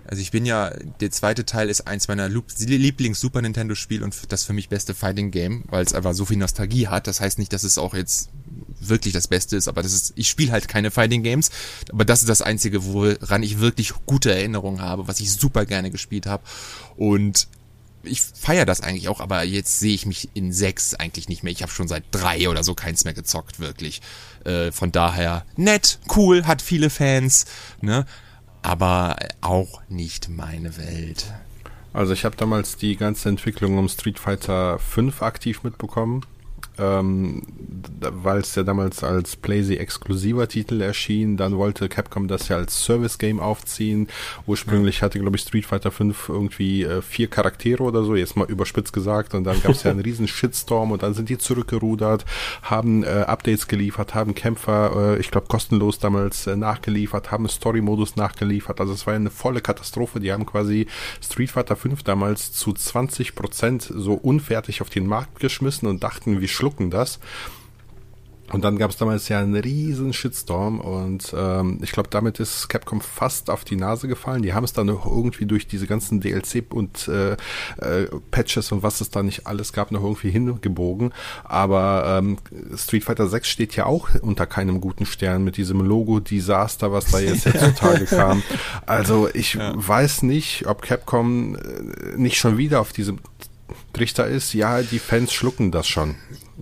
Also 0.05 0.21
ich 0.21 0.31
bin 0.31 0.45
ja, 0.45 0.71
der 1.01 1.12
zweite 1.12 1.45
Teil 1.45 1.69
ist 1.69 1.81
eins 1.88 2.07
meiner 2.07 2.27
Lieblings 2.27 3.19
Super 3.19 3.43
Nintendo 3.43 3.75
Spiel 3.75 4.01
und 4.01 4.15
das 4.31 4.43
für 4.43 4.53
mich 4.53 4.67
beste 4.67 4.95
Fighting 4.95 5.29
Game, 5.29 5.65
weil 5.67 5.83
es 5.83 5.93
einfach 5.93 6.13
so 6.13 6.25
viel 6.25 6.38
Nostalgie 6.38 6.88
hat. 6.88 7.05
Das 7.05 7.21
heißt 7.21 7.38
nicht, 7.38 7.53
dass 7.53 7.63
es 7.63 7.77
auch 7.77 7.93
jetzt 7.93 8.29
wirklich 8.79 9.13
das 9.13 9.27
Beste 9.27 9.55
ist, 9.55 9.67
aber 9.67 9.83
das 9.83 9.93
ist, 9.93 10.13
ich 10.15 10.27
spiele 10.27 10.51
halt 10.51 10.67
keine 10.67 10.89
Fighting 10.89 11.21
Games, 11.21 11.51
aber 11.91 12.05
das 12.05 12.21
ist 12.21 12.29
das 12.29 12.41
einzige, 12.41 12.85
woran 12.85 13.43
ich 13.43 13.59
wirklich 13.59 13.93
gute 14.05 14.31
Erinnerungen 14.31 14.81
habe, 14.81 15.07
was 15.07 15.19
ich 15.19 15.31
super 15.31 15.65
gerne 15.65 15.91
gespielt 15.91 16.25
habe 16.25 16.43
und 16.95 17.47
ich 18.03 18.21
feiere 18.21 18.65
das 18.65 18.81
eigentlich 18.81 19.09
auch, 19.09 19.19
aber 19.19 19.43
jetzt 19.43 19.79
sehe 19.79 19.93
ich 19.93 20.05
mich 20.05 20.29
in 20.33 20.53
sechs 20.53 20.93
eigentlich 20.93 21.29
nicht 21.29 21.43
mehr. 21.43 21.51
Ich 21.51 21.62
habe 21.62 21.71
schon 21.71 21.88
seit 21.88 22.03
drei 22.12 22.49
oder 22.49 22.63
so 22.63 22.73
keins 22.73 23.03
mehr 23.03 23.13
gezockt, 23.13 23.59
wirklich. 23.59 24.01
Äh, 24.45 24.71
von 24.71 24.91
daher 24.91 25.45
nett, 25.55 25.99
cool, 26.15 26.45
hat 26.45 26.62
viele 26.62 26.89
Fans, 26.89 27.45
ne? 27.81 28.05
Aber 28.62 29.15
auch 29.41 29.81
nicht 29.88 30.29
meine 30.29 30.77
Welt. 30.77 31.33
Also 31.93 32.13
ich 32.13 32.25
habe 32.25 32.35
damals 32.35 32.75
die 32.77 32.97
ganze 32.97 33.29
Entwicklung 33.29 33.77
um 33.77 33.89
Street 33.89 34.19
Fighter 34.19 34.79
5 34.79 35.21
aktiv 35.21 35.63
mitbekommen 35.63 36.25
ähm, 36.79 37.43
weil 37.99 38.39
es 38.39 38.55
ja 38.55 38.63
damals 38.63 39.03
als 39.03 39.35
PlayZ 39.35 39.71
exklusiver 39.71 40.47
Titel 40.47 40.81
erschien. 40.81 41.37
Dann 41.37 41.57
wollte 41.57 41.89
Capcom 41.89 42.27
das 42.27 42.47
ja 42.47 42.57
als 42.57 42.83
Service 42.83 43.17
Game 43.17 43.39
aufziehen. 43.39 44.07
Ursprünglich 44.47 45.01
hatte, 45.01 45.19
glaube 45.19 45.37
ich, 45.37 45.43
Street 45.43 45.65
Fighter 45.65 45.91
5 45.91 46.29
irgendwie 46.29 46.83
äh, 46.83 47.01
vier 47.01 47.27
Charaktere 47.27 47.83
oder 47.83 48.03
so, 48.03 48.15
jetzt 48.15 48.35
mal 48.35 48.49
überspitzt 48.49 48.93
gesagt. 48.93 49.33
Und 49.33 49.43
dann 49.43 49.61
gab 49.61 49.71
es 49.71 49.83
ja 49.83 49.91
einen 49.91 49.99
riesen 50.09 50.27
Shitstorm 50.27 50.91
und 50.91 51.03
dann 51.03 51.13
sind 51.13 51.29
die 51.29 51.37
zurückgerudert, 51.37 52.25
haben 52.61 53.03
äh, 53.03 53.25
Updates 53.27 53.67
geliefert, 53.67 54.15
haben 54.15 54.35
Kämpfer, 54.35 55.15
äh, 55.15 55.19
ich 55.19 55.31
glaube, 55.31 55.47
kostenlos 55.47 55.99
damals 55.99 56.47
äh, 56.47 56.55
nachgeliefert, 56.55 57.31
haben 57.31 57.47
Story-Modus 57.47 58.15
nachgeliefert. 58.15 58.79
Also 58.79 58.93
es 58.93 59.05
war 59.07 59.13
eine 59.13 59.29
volle 59.29 59.61
Katastrophe. 59.61 60.19
Die 60.19 60.31
haben 60.31 60.45
quasi 60.45 60.87
Street 61.21 61.51
Fighter 61.51 61.75
5 61.75 62.03
damals 62.03 62.51
zu 62.51 62.71
20% 62.71 63.91
so 63.97 64.13
unfertig 64.13 64.81
auf 64.81 64.89
den 64.89 65.07
Markt 65.07 65.39
geschmissen 65.39 65.87
und 65.87 66.03
dachten, 66.03 66.41
wie 66.41 66.47
schlucken 66.47 66.68
das. 66.77 67.19
Und 68.51 68.63
dann 68.63 68.77
gab 68.77 68.89
es 68.89 68.97
damals 68.97 69.29
ja 69.29 69.39
einen 69.39 69.55
riesen 69.55 70.12
Shitstorm 70.12 70.79
und 70.79 71.34
ähm, 71.38 71.79
ich 71.84 71.91
glaube, 71.91 72.10
damit 72.10 72.39
ist 72.39 72.67
Capcom 72.67 72.99
fast 72.99 73.49
auf 73.49 73.63
die 73.63 73.75
Nase 73.75 74.08
gefallen. 74.08 74.41
Die 74.41 74.53
haben 74.53 74.63
es 74.63 74.73
dann 74.73 74.88
noch 74.88 75.05
irgendwie 75.05 75.45
durch 75.45 75.67
diese 75.67 75.86
ganzen 75.86 76.19
DLC 76.19 76.65
und 76.69 77.08
äh, 77.08 77.34
äh, 77.77 78.08
Patches 78.32 78.71
und 78.71 78.82
was 78.82 79.01
es 79.01 79.12
da 79.12 79.21
nicht 79.21 79.45
alles 79.45 79.71
gab, 79.71 79.91
noch 79.91 80.03
irgendwie 80.03 80.32
hingebogen. 80.32 81.13
Aber 81.43 82.19
ähm, 82.19 82.38
Street 82.75 83.03
Fighter 83.03 83.27
6 83.27 83.47
steht 83.47 83.75
ja 83.75 83.86
auch 83.86 84.10
unter 84.21 84.47
keinem 84.47 84.82
guten 84.82 85.05
Stern 85.05 85.43
mit 85.43 85.58
diesem 85.58 85.82
Logo-Desaster, 85.82 86.91
was 86.91 87.05
da 87.12 87.19
jetzt 87.19 87.45
heutzutage 87.53 88.05
kam. 88.05 88.41
Also 88.88 89.29
ich 89.32 89.53
ja. 89.53 89.73
weiß 89.75 90.23
nicht, 90.23 90.65
ob 90.65 90.82
Capcom 90.82 91.55
äh, 91.55 92.17
nicht 92.17 92.38
schon 92.38 92.58
wieder 92.58 92.82
auf 92.82 92.93
diesem 92.93 93.19
Trichter 93.93 94.27
ist. 94.27 94.53
Ja, 94.53 94.82
die 94.82 94.99
Fans 94.99 95.34
schlucken 95.34 95.71
das 95.71 95.88
schon. 95.88 96.15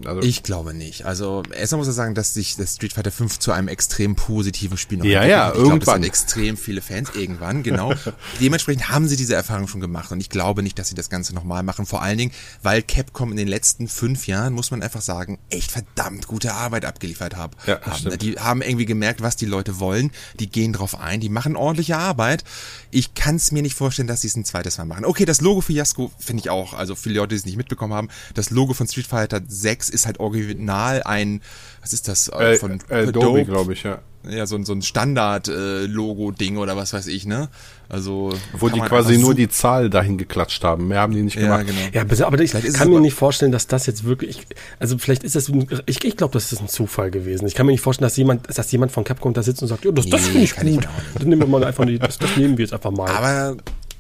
Also 0.05 0.21
ich 0.21 0.43
glaube 0.43 0.73
nicht. 0.73 1.05
Also 1.05 1.43
erstmal 1.51 1.79
muss 1.79 1.87
ich 1.87 1.93
sagen, 1.93 2.15
dass 2.15 2.33
sich 2.33 2.55
das 2.55 2.75
Street 2.75 2.93
Fighter 2.93 3.11
5 3.11 3.39
zu 3.39 3.51
einem 3.51 3.67
extrem 3.67 4.15
positiven 4.15 4.77
Spiel 4.77 4.99
noch 4.99 5.05
Ja, 5.05 5.25
ja, 5.25 5.49
ich 5.49 5.55
irgendwann. 5.55 5.79
Glaub, 5.79 5.87
es 5.87 5.93
sind 5.93 6.03
extrem 6.03 6.57
viele 6.57 6.81
Fans 6.81 7.11
irgendwann, 7.15 7.63
genau. 7.63 7.93
Dementsprechend 8.39 8.89
haben 8.89 9.07
sie 9.07 9.15
diese 9.15 9.35
Erfahrung 9.35 9.67
schon 9.67 9.81
gemacht 9.81 10.11
und 10.11 10.19
ich 10.19 10.29
glaube 10.29 10.63
nicht, 10.63 10.77
dass 10.77 10.89
sie 10.89 10.95
das 10.95 11.09
Ganze 11.09 11.33
nochmal 11.33 11.63
machen. 11.63 11.85
Vor 11.85 12.01
allen 12.01 12.17
Dingen, 12.17 12.31
weil 12.61 12.81
Capcom 12.81 13.31
in 13.31 13.37
den 13.37 13.47
letzten 13.47 13.87
fünf 13.87 14.27
Jahren, 14.27 14.53
muss 14.53 14.71
man 14.71 14.83
einfach 14.83 15.01
sagen, 15.01 15.39
echt 15.49 15.71
verdammt 15.71 16.27
gute 16.27 16.53
Arbeit 16.53 16.85
abgeliefert 16.85 17.35
haben. 17.35 17.53
Ja, 17.65 17.81
haben. 17.81 18.17
Die 18.19 18.39
haben 18.39 18.61
irgendwie 18.61 18.85
gemerkt, 18.85 19.21
was 19.21 19.35
die 19.35 19.45
Leute 19.45 19.79
wollen. 19.79 20.11
Die 20.39 20.49
gehen 20.49 20.73
drauf 20.73 20.99
ein, 20.99 21.19
die 21.19 21.29
machen 21.29 21.55
ordentliche 21.55 21.97
Arbeit. 21.97 22.43
Ich 22.91 23.13
kann 23.13 23.35
es 23.35 23.51
mir 23.51 23.61
nicht 23.61 23.75
vorstellen, 23.75 24.07
dass 24.07 24.21
sie 24.21 24.27
es 24.27 24.35
ein 24.35 24.45
zweites 24.45 24.77
Mal 24.77 24.85
machen. 24.85 25.05
Okay, 25.05 25.25
das 25.25 25.41
Logo 25.41 25.61
für 25.61 25.73
Jasko 25.73 26.11
finde 26.19 26.41
ich 26.41 26.49
auch, 26.49 26.73
also 26.73 26.95
viele 26.95 27.15
Leute, 27.15 27.29
die 27.29 27.35
es 27.35 27.45
nicht 27.45 27.57
mitbekommen 27.57 27.93
haben, 27.93 28.09
das 28.33 28.49
Logo 28.49 28.73
von 28.73 28.87
Street 28.87 29.07
Fighter 29.07 29.41
6 29.47 29.86
ist 29.89 30.05
halt 30.05 30.19
original 30.19 31.03
ein, 31.03 31.41
was 31.81 31.93
ist 31.93 32.07
das, 32.07 32.29
äh, 32.29 32.55
von 32.55 32.79
äh, 32.89 33.07
Adobe, 33.07 33.45
glaube 33.45 33.73
ich, 33.73 33.83
ja. 33.83 33.99
Ja, 34.29 34.45
so, 34.45 34.61
so 34.63 34.73
ein 34.73 34.81
Standard-Logo-Ding 34.81 36.55
äh, 36.55 36.59
oder 36.59 36.75
was 36.75 36.93
weiß 36.93 37.07
ich, 37.07 37.25
ne? 37.25 37.49
Also. 37.87 38.33
Wo 38.53 38.67
die 38.67 38.79
quasi 38.81 39.17
nur 39.17 39.33
die 39.33 39.47
Zahl 39.47 39.89
dahin 39.89 40.17
geklatscht 40.17 40.63
haben. 40.63 40.89
Mehr 40.89 40.99
haben 40.99 41.13
die 41.13 41.21
nicht 41.21 41.37
gemacht. 41.37 41.65
Ja, 41.67 42.01
genau. 42.03 42.09
ja 42.19 42.25
aber 42.25 42.39
ich 42.39 42.51
vielleicht 42.51 42.73
kann 42.73 42.89
mir 42.89 42.99
nicht 42.99 43.13
vorstellen, 43.13 43.51
dass 43.51 43.67
das 43.67 43.85
jetzt 43.85 44.03
wirklich, 44.03 44.45
also 44.79 44.97
vielleicht 44.97 45.23
ist 45.23 45.35
das, 45.35 45.49
ich, 45.85 46.03
ich 46.03 46.17
glaube, 46.17 46.33
das 46.33 46.51
ist 46.51 46.61
ein 46.61 46.67
Zufall 46.67 47.11
gewesen. 47.11 47.47
Ich 47.47 47.55
kann 47.55 47.65
mir 47.65 47.71
nicht 47.71 47.81
vorstellen, 47.81 48.07
dass 48.07 48.17
jemand, 48.17 48.57
dass 48.57 48.71
jemand 48.71 48.91
von 48.91 49.03
Capcom 49.03 49.33
da 49.33 49.43
sitzt 49.43 49.61
und 49.61 49.69
sagt, 49.69 49.85
ja, 49.85 49.91
das, 49.91 50.07
das 50.07 50.27
finde 50.27 50.43
ich 50.43 50.55
gut. 50.55 50.65
Ich 50.65 51.19
Dann 51.19 51.29
nehmen 51.29 51.43
wir 51.43 51.47
mal 51.47 51.63
einfach, 51.63 51.85
die, 51.85 51.97
das, 51.97 52.17
das 52.17 52.35
nehmen 52.35 52.57
wir 52.57 52.65
jetzt 52.65 52.73
einfach 52.73 52.91
mal. 52.91 53.09
Aber 53.09 53.55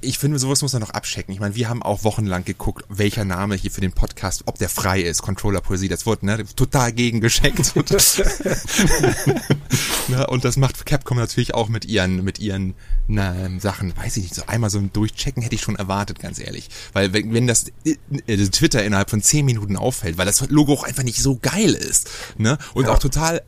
ich 0.07 0.17
finde, 0.17 0.39
sowas 0.39 0.61
muss 0.61 0.71
man 0.71 0.81
noch 0.81 0.91
abchecken. 0.91 1.33
Ich 1.33 1.41
meine, 1.41 1.55
wir 1.55 1.67
haben 1.67 1.83
auch 1.83 2.05
wochenlang 2.05 2.45
geguckt, 2.45 2.85
welcher 2.87 3.25
Name 3.25 3.55
hier 3.55 3.71
für 3.71 3.81
den 3.81 3.91
Podcast, 3.91 4.43
ob 4.45 4.57
der 4.57 4.69
frei 4.69 5.01
ist, 5.01 5.21
Controller 5.21 5.59
Poesie, 5.59 5.89
das 5.89 6.05
wurde 6.05 6.25
ne, 6.25 6.45
total 6.55 6.93
gegengeschenkt. 6.93 7.75
und, 7.75 7.91
ne, 10.07 10.27
und 10.27 10.45
das 10.45 10.55
macht 10.55 10.85
Capcom 10.85 11.17
natürlich 11.17 11.53
auch 11.53 11.67
mit 11.67 11.83
ihren, 11.83 12.23
mit 12.23 12.39
ihren 12.39 12.73
na, 13.07 13.35
Sachen, 13.59 13.97
weiß 13.97 14.15
ich 14.17 14.23
nicht, 14.23 14.35
so 14.35 14.43
einmal 14.47 14.69
so 14.69 14.79
ein 14.79 14.93
Durchchecken 14.93 15.43
hätte 15.43 15.55
ich 15.55 15.61
schon 15.61 15.75
erwartet, 15.75 16.19
ganz 16.19 16.39
ehrlich. 16.39 16.69
Weil 16.93 17.11
wenn, 17.11 17.33
wenn 17.33 17.45
das 17.45 17.65
äh, 17.83 18.37
Twitter 18.37 18.85
innerhalb 18.85 19.09
von 19.09 19.21
zehn 19.21 19.45
Minuten 19.45 19.75
auffällt, 19.75 20.17
weil 20.17 20.25
das 20.25 20.47
Logo 20.49 20.71
auch 20.73 20.83
einfach 20.83 21.03
nicht 21.03 21.21
so 21.21 21.37
geil 21.41 21.73
ist, 21.73 22.09
ne? 22.37 22.57
Und 22.73 22.85
ja. 22.85 22.93
auch 22.93 22.99
total 22.99 23.41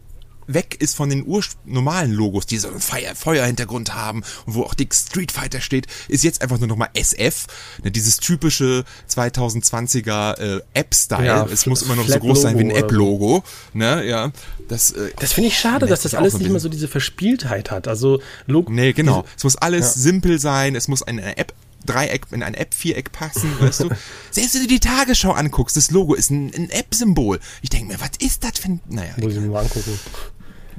weg 0.53 0.77
ist 0.79 0.95
von 0.95 1.09
den 1.09 1.25
normalen 1.65 2.12
Logos, 2.12 2.45
die 2.45 2.57
so 2.57 2.69
einen 2.69 2.79
Feuer 2.79 3.15
Feuerhintergrund 3.15 3.93
haben 3.93 4.23
und 4.45 4.55
wo 4.55 4.63
auch 4.63 4.73
Dick 4.73 4.93
Street 4.93 5.31
Fighter 5.31 5.62
steht, 5.62 5.88
ist 6.07 6.23
jetzt 6.23 6.41
einfach 6.41 6.59
nur 6.59 6.67
nochmal 6.67 6.89
SF, 6.93 7.47
ne, 7.83 7.91
dieses 7.91 8.17
typische 8.17 8.83
2020er 9.09 10.39
äh, 10.39 10.62
App-Style. 10.73 11.25
Ja, 11.25 11.45
es 11.45 11.65
muss 11.65 11.83
immer 11.83 11.95
noch 11.95 12.07
so 12.07 12.19
groß 12.19 12.41
sein 12.41 12.57
wie 12.57 12.63
ein 12.63 12.71
App-Logo. 12.71 13.43
Ne, 13.73 14.05
ja, 14.05 14.31
das 14.67 14.91
äh, 14.91 15.12
das 15.19 15.33
finde 15.33 15.49
ich 15.49 15.59
schade, 15.59 15.85
dass 15.85 16.01
das 16.01 16.15
alles 16.15 16.38
nicht 16.38 16.49
mehr 16.49 16.59
so 16.59 16.69
diese 16.69 16.88
Verspieltheit 16.88 17.71
hat. 17.71 17.88
Also 17.88 18.19
Logo. 18.47 18.71
Nee, 18.71 18.93
genau. 18.93 19.25
Es 19.38 19.43
muss 19.43 19.55
alles 19.55 19.95
ja. 19.95 20.01
simpel 20.01 20.39
sein. 20.39 20.75
Es 20.75 20.88
muss 20.88 21.03
eine 21.03 21.38
App 21.38 21.53
Dreieck, 21.85 22.25
in 22.31 22.43
ein 22.43 22.53
App-Viereck 22.53 23.12
passen, 23.12 23.49
weißt 23.59 23.81
du? 23.81 23.89
Selbst 24.31 24.55
wenn 24.55 24.62
du 24.62 24.67
die 24.67 24.79
Tagesschau 24.79 25.31
anguckst, 25.31 25.77
das 25.77 25.91
Logo 25.91 26.13
ist 26.13 26.29
ein, 26.29 26.51
ein 26.53 26.69
App-Symbol. 26.69 27.39
Ich 27.62 27.69
denke 27.69 27.93
mir, 27.93 27.99
was 27.99 28.12
ist 28.19 28.43
das 28.43 28.59
für 28.59 28.69
ein, 28.69 28.81
naja. 28.89 29.13
Muss 29.17 29.33
ich 29.33 29.39
mir 29.39 29.47
mal 29.47 29.62
angucken. 29.62 29.99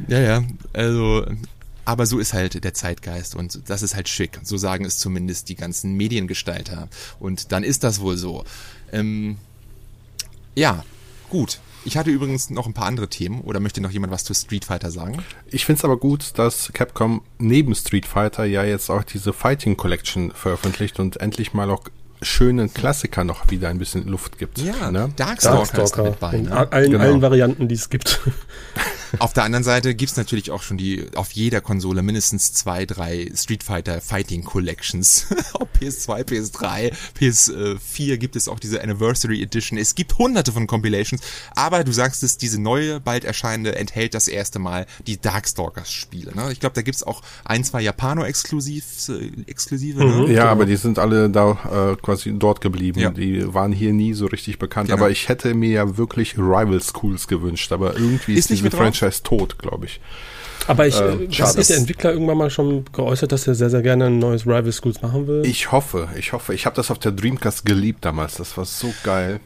Ja, 0.08 0.20
ja, 0.20 0.44
also, 0.72 1.26
aber 1.84 2.06
so 2.06 2.18
ist 2.18 2.32
halt 2.32 2.62
der 2.62 2.74
Zeitgeist 2.74 3.34
und 3.34 3.68
das 3.68 3.82
ist 3.82 3.94
halt 3.94 4.08
schick. 4.08 4.38
So 4.42 4.56
sagen 4.56 4.84
es 4.84 4.98
zumindest 4.98 5.48
die 5.48 5.56
ganzen 5.56 5.94
Mediengestalter. 5.94 6.88
Und 7.18 7.52
dann 7.52 7.64
ist 7.64 7.84
das 7.84 8.00
wohl 8.00 8.16
so. 8.16 8.44
Ähm, 8.92 9.38
ja, 10.54 10.84
gut. 11.28 11.60
Ich 11.84 11.96
hatte 11.96 12.10
übrigens 12.10 12.50
noch 12.50 12.66
ein 12.66 12.74
paar 12.74 12.86
andere 12.86 13.08
Themen 13.08 13.40
oder 13.40 13.58
möchte 13.58 13.80
noch 13.80 13.90
jemand 13.90 14.12
was 14.12 14.24
zu 14.24 14.34
Street 14.34 14.66
Fighter 14.66 14.90
sagen? 14.90 15.22
Ich 15.46 15.64
finde 15.64 15.78
es 15.78 15.84
aber 15.84 15.96
gut, 15.96 16.32
dass 16.38 16.70
Capcom 16.74 17.22
neben 17.38 17.74
Street 17.74 18.04
Fighter 18.04 18.44
ja 18.44 18.64
jetzt 18.64 18.90
auch 18.90 19.02
diese 19.02 19.32
Fighting 19.32 19.78
Collection 19.78 20.30
veröffentlicht 20.32 21.00
und 21.00 21.16
endlich 21.18 21.54
mal 21.54 21.70
auch 21.70 21.84
schönen 22.22 22.72
Klassiker 22.72 23.24
noch 23.24 23.50
wieder 23.50 23.68
ein 23.68 23.78
bisschen 23.78 24.06
Luft 24.06 24.38
gibt. 24.38 24.58
Ja, 24.58 24.90
ne? 24.90 25.10
Darkstalker, 25.16 25.58
Darkstalker 25.58 26.02
damit 26.02 26.20
bei. 26.20 26.32
Ne? 26.32 26.38
In 26.38 26.48
allen, 26.52 26.90
genau. 26.90 27.04
allen 27.04 27.22
Varianten, 27.22 27.68
die 27.68 27.74
es 27.74 27.88
gibt. 27.88 28.20
Auf 29.18 29.32
der 29.32 29.44
anderen 29.44 29.64
Seite 29.64 29.94
gibt's 29.94 30.16
natürlich 30.16 30.50
auch 30.50 30.62
schon 30.62 30.76
die 30.76 31.06
auf 31.16 31.32
jeder 31.32 31.60
Konsole 31.60 32.02
mindestens 32.02 32.52
zwei, 32.52 32.86
drei 32.86 33.30
Street 33.34 33.64
Fighter 33.64 34.00
Fighting 34.00 34.44
Collections. 34.44 35.26
Auf 35.54 35.68
PS2, 35.80 36.24
PS3, 36.24 36.92
PS4 37.18 38.16
gibt 38.16 38.36
es 38.36 38.48
auch 38.48 38.60
diese 38.60 38.82
Anniversary 38.82 39.42
Edition. 39.42 39.78
Es 39.78 39.94
gibt 39.94 40.18
hunderte 40.18 40.52
von 40.52 40.66
Compilations, 40.66 41.22
aber 41.54 41.84
du 41.84 41.92
sagst 41.92 42.22
es, 42.22 42.36
diese 42.36 42.60
neue, 42.60 43.00
bald 43.00 43.24
erscheinende 43.24 43.76
enthält 43.76 44.14
das 44.14 44.28
erste 44.28 44.58
Mal 44.58 44.86
die 45.06 45.20
Darkstalkers-Spiele. 45.20 46.34
Ne? 46.34 46.52
Ich 46.52 46.60
glaube, 46.60 46.74
da 46.74 46.82
gibt's 46.82 47.02
auch 47.02 47.22
ein, 47.44 47.64
zwei 47.64 47.82
Japano-Exklusive. 47.82 48.84
Exklusive, 49.46 49.98
ne? 49.98 50.04
Mhm, 50.04 50.20
ja, 50.22 50.26
genau. 50.26 50.46
aber 50.46 50.66
die 50.66 50.76
sind 50.76 50.98
alle 50.98 51.30
da 51.30 51.92
äh, 51.92 51.96
quasi 51.96 52.32
dort 52.36 52.60
geblieben. 52.60 53.00
Ja. 53.00 53.10
Die 53.10 53.52
waren 53.52 53.72
hier 53.72 53.92
nie 53.92 54.14
so 54.14 54.26
richtig 54.26 54.58
bekannt. 54.58 54.88
Genau. 54.88 55.00
Aber 55.00 55.10
ich 55.10 55.28
hätte 55.28 55.54
mir 55.54 55.70
ja 55.70 55.96
wirklich 55.96 56.36
Rival 56.36 56.80
Schools 56.80 57.28
gewünscht. 57.28 57.72
Aber 57.72 57.94
irgendwie 57.96 58.34
ist, 58.34 58.50
ist 58.50 58.62
diese 58.62 58.70
Franchise 58.70 59.22
tot, 59.22 59.58
glaube 59.58 59.86
ich. 59.86 60.00
Aber 60.66 60.86
ich, 60.86 61.00
äh, 61.00 61.28
das 61.36 61.56
ist 61.56 61.70
der 61.70 61.78
Entwickler 61.78 62.12
irgendwann 62.12 62.38
mal 62.38 62.50
schon 62.50 62.84
geäußert, 62.92 63.32
dass 63.32 63.46
er 63.46 63.54
sehr, 63.54 63.70
sehr 63.70 63.82
gerne 63.82 64.06
ein 64.06 64.18
neues 64.18 64.46
Rival 64.46 64.72
Schools 64.72 65.02
machen 65.02 65.26
will. 65.26 65.44
Ich 65.44 65.72
hoffe, 65.72 66.08
ich 66.16 66.32
hoffe. 66.32 66.54
Ich 66.54 66.66
habe 66.66 66.76
das 66.76 66.90
auf 66.90 66.98
der 66.98 67.12
Dreamcast 67.12 67.64
geliebt 67.64 68.04
damals. 68.04 68.34
Das 68.34 68.56
war 68.56 68.64
so 68.64 68.92
geil. 69.02 69.40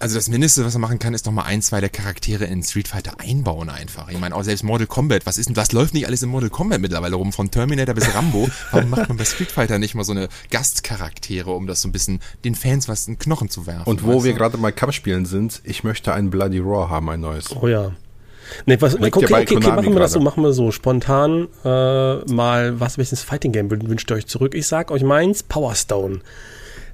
Also 0.00 0.14
das 0.14 0.28
Mindeste, 0.30 0.64
was 0.64 0.72
man 0.72 0.80
machen 0.80 0.98
kann, 0.98 1.12
ist 1.12 1.26
noch 1.26 1.32
mal 1.32 1.42
ein, 1.42 1.60
zwei 1.60 1.80
der 1.80 1.90
Charaktere 1.90 2.46
in 2.46 2.62
Street 2.62 2.88
Fighter 2.88 3.20
einbauen 3.20 3.68
einfach. 3.68 4.08
Ich 4.08 4.18
meine, 4.18 4.34
auch 4.34 4.42
selbst 4.42 4.62
Mortal 4.62 4.86
Kombat, 4.86 5.26
was 5.26 5.36
ist 5.36 5.50
denn, 5.50 5.56
was 5.56 5.72
läuft 5.72 5.92
nicht 5.92 6.06
alles 6.06 6.22
in 6.22 6.30
Mortal 6.30 6.48
Kombat 6.48 6.80
mittlerweile 6.80 7.16
rum? 7.16 7.34
Von 7.34 7.50
Terminator 7.50 7.94
bis 7.94 8.14
Rambo. 8.14 8.48
Warum 8.70 8.88
macht 8.88 9.10
man 9.10 9.18
bei 9.18 9.26
Street 9.26 9.50
Fighter 9.50 9.78
nicht 9.78 9.94
mal 9.94 10.04
so 10.04 10.12
eine 10.12 10.30
Gastcharaktere, 10.50 11.50
um 11.50 11.66
das 11.66 11.82
so 11.82 11.88
ein 11.88 11.92
bisschen 11.92 12.20
den 12.44 12.54
Fans 12.54 12.88
was 12.88 13.08
in 13.08 13.18
Knochen 13.18 13.50
zu 13.50 13.66
werfen? 13.66 13.90
Und 13.90 14.02
wo 14.02 14.24
wir 14.24 14.32
gerade 14.32 14.56
bei 14.56 14.72
Kampfspielen 14.72 15.26
sind, 15.26 15.60
ich 15.64 15.84
möchte 15.84 16.14
ein 16.14 16.30
Bloody 16.30 16.60
Raw 16.60 16.88
haben, 16.88 17.10
ein 17.10 17.20
neues. 17.20 17.54
Oh 17.54 17.68
ja. 17.68 17.92
Nee, 18.66 18.76
was, 18.80 18.94
okay, 18.94 19.06
okay, 19.06 19.24
okay, 19.24 19.56
okay, 19.56 19.68
machen 19.68 19.92
wir 19.92 20.00
das 20.00 20.12
so, 20.12 20.20
machen 20.20 20.42
wir 20.42 20.52
so. 20.52 20.70
Spontan 20.70 21.48
äh, 21.64 22.16
mal, 22.32 22.78
was 22.80 22.98
welches 22.98 23.22
Fighting 23.22 23.52
Game 23.52 23.70
wünscht 23.70 24.10
ihr 24.10 24.16
euch 24.16 24.26
zurück? 24.26 24.54
Ich 24.54 24.66
sag 24.66 24.90
euch 24.90 25.02
meins, 25.02 25.42
Power 25.42 25.74
Stone. 25.74 26.20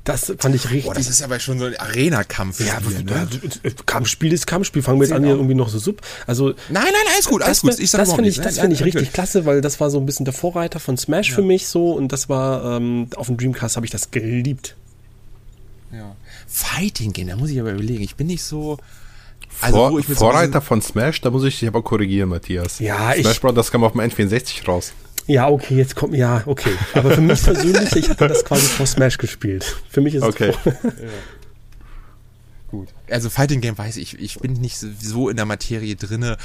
Das 0.06 0.32
fand 0.38 0.54
ich 0.54 0.66
richtig. 0.66 0.84
Boah, 0.84 0.94
das 0.94 1.08
ist 1.08 1.20
aber 1.20 1.40
schon 1.40 1.58
so 1.58 1.64
ein 1.64 1.76
Arena-Kampf. 1.76 2.60
Ja, 2.60 2.78
ne? 2.78 3.28
Kampfspiel 3.86 4.32
ist 4.32 4.46
Kampfspiel. 4.46 4.80
Fangen 4.80 5.00
wir 5.00 5.06
jetzt 5.08 5.12
an 5.12 5.24
hier 5.24 5.34
irgendwie 5.34 5.56
noch 5.56 5.68
so 5.68 5.80
sub. 5.80 6.00
Also 6.28 6.50
nein, 6.50 6.84
nein, 6.84 6.94
alles 7.12 7.26
gut, 7.26 7.42
alles 7.42 7.62
gut. 7.62 7.76
Ich 7.80 7.90
sag 7.90 7.98
das 7.98 8.12
finde 8.12 8.30
ich, 8.30 8.40
das 8.40 8.60
finde 8.60 8.74
ich 8.76 8.84
richtig 8.84 9.12
klasse, 9.12 9.46
weil 9.46 9.60
das 9.60 9.80
war 9.80 9.90
so 9.90 9.98
ein 9.98 10.06
bisschen 10.06 10.24
der 10.24 10.32
Vorreiter 10.32 10.78
von 10.78 10.96
Smash 10.96 11.30
ja. 11.30 11.34
für 11.34 11.42
mich 11.42 11.66
so 11.66 11.90
und 11.90 12.12
das 12.12 12.28
war 12.28 12.76
ähm, 12.76 13.08
auf 13.16 13.26
dem 13.26 13.36
Dreamcast 13.36 13.74
habe 13.74 13.84
ich 13.84 13.90
das 13.90 14.12
geliebt. 14.12 14.76
Ja. 15.92 16.14
Fighting 16.46 17.12
Game, 17.12 17.26
da 17.26 17.34
muss 17.34 17.50
ich 17.50 17.58
aber 17.58 17.72
überlegen. 17.72 18.04
Ich 18.04 18.14
bin 18.14 18.28
nicht 18.28 18.44
so 18.44 18.78
also, 19.60 20.00
Vor, 20.00 20.02
Vorreiter 20.02 20.60
von 20.60 20.82
Smash, 20.82 21.20
da 21.20 21.30
muss 21.30 21.44
ich 21.44 21.58
dich 21.58 21.68
aber 21.68 21.82
korrigieren, 21.82 22.28
Matthias. 22.28 22.78
Ja, 22.78 23.12
Smash 23.14 23.40
Bros. 23.40 23.54
das 23.54 23.70
kam 23.70 23.84
auf 23.84 23.92
dem 23.92 24.00
N64 24.02 24.66
raus. 24.66 24.92
Ja, 25.26 25.48
okay, 25.48 25.74
jetzt 25.74 25.96
kommt, 25.96 26.14
ja, 26.14 26.42
okay. 26.46 26.70
Aber 26.94 27.10
für 27.10 27.20
mich 27.20 27.42
persönlich, 27.42 27.96
ich 27.96 28.08
habe 28.10 28.28
das 28.28 28.44
quasi 28.44 28.66
vor 28.66 28.86
Smash 28.86 29.18
gespielt. 29.18 29.76
Für 29.88 30.00
mich 30.00 30.14
ist 30.14 30.22
okay. 30.22 30.52
es. 30.64 30.66
Okay. 30.66 30.92
Gut. 32.76 32.88
Also 33.10 33.30
Fighting 33.30 33.60
Game 33.60 33.78
weiß 33.78 33.96
ich, 33.96 34.18
ich 34.18 34.38
bin 34.38 34.52
nicht 34.52 34.76
so 34.76 35.28
in 35.28 35.36
der 35.36 35.46
Materie 35.46 35.96
drinne. 35.96 36.36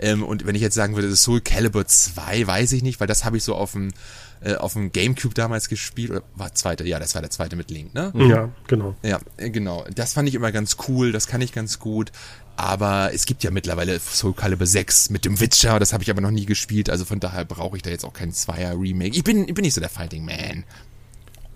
Ähm, 0.00 0.24
und 0.24 0.44
wenn 0.46 0.54
ich 0.54 0.62
jetzt 0.62 0.74
sagen 0.74 0.96
würde, 0.96 1.14
Soul 1.14 1.40
Calibur 1.40 1.86
2, 1.86 2.46
weiß 2.46 2.72
ich 2.72 2.82
nicht, 2.82 2.98
weil 2.98 3.06
das 3.06 3.24
habe 3.24 3.36
ich 3.36 3.44
so 3.44 3.54
auf 3.54 3.72
dem 3.72 3.92
äh, 4.40 4.54
auf 4.54 4.72
dem 4.74 4.92
Gamecube 4.92 5.34
damals 5.34 5.68
gespielt. 5.68 6.10
Oder 6.10 6.22
war 6.34 6.54
zweite? 6.54 6.84
Ja, 6.84 6.98
das 6.98 7.14
war 7.14 7.22
der 7.22 7.30
zweite 7.30 7.56
mit 7.56 7.70
Link, 7.70 7.94
ne? 7.94 8.12
Ja, 8.14 8.50
genau. 8.66 8.94
Ja, 9.02 9.18
äh, 9.36 9.50
genau. 9.50 9.84
Das 9.94 10.14
fand 10.14 10.28
ich 10.28 10.34
immer 10.34 10.52
ganz 10.52 10.76
cool, 10.88 11.12
das 11.12 11.26
kann 11.26 11.40
ich 11.40 11.52
ganz 11.52 11.78
gut. 11.78 12.12
Aber 12.56 13.12
es 13.14 13.26
gibt 13.26 13.44
ja 13.44 13.52
mittlerweile 13.52 14.00
Soul 14.00 14.34
Calibur 14.34 14.66
6 14.66 15.10
mit 15.10 15.24
dem 15.24 15.38
Witcher, 15.38 15.78
das 15.78 15.92
habe 15.92 16.02
ich 16.02 16.10
aber 16.10 16.20
noch 16.20 16.32
nie 16.32 16.44
gespielt, 16.44 16.90
also 16.90 17.04
von 17.04 17.20
daher 17.20 17.44
brauche 17.44 17.76
ich 17.76 17.84
da 17.84 17.90
jetzt 17.90 18.04
auch 18.04 18.12
kein 18.12 18.32
Zweier-Remake. 18.32 19.16
Ich 19.16 19.22
bin, 19.22 19.46
ich 19.46 19.54
bin 19.54 19.62
nicht 19.62 19.74
so 19.74 19.80
der 19.80 19.90
Fighting 19.90 20.24
Man. 20.24 20.64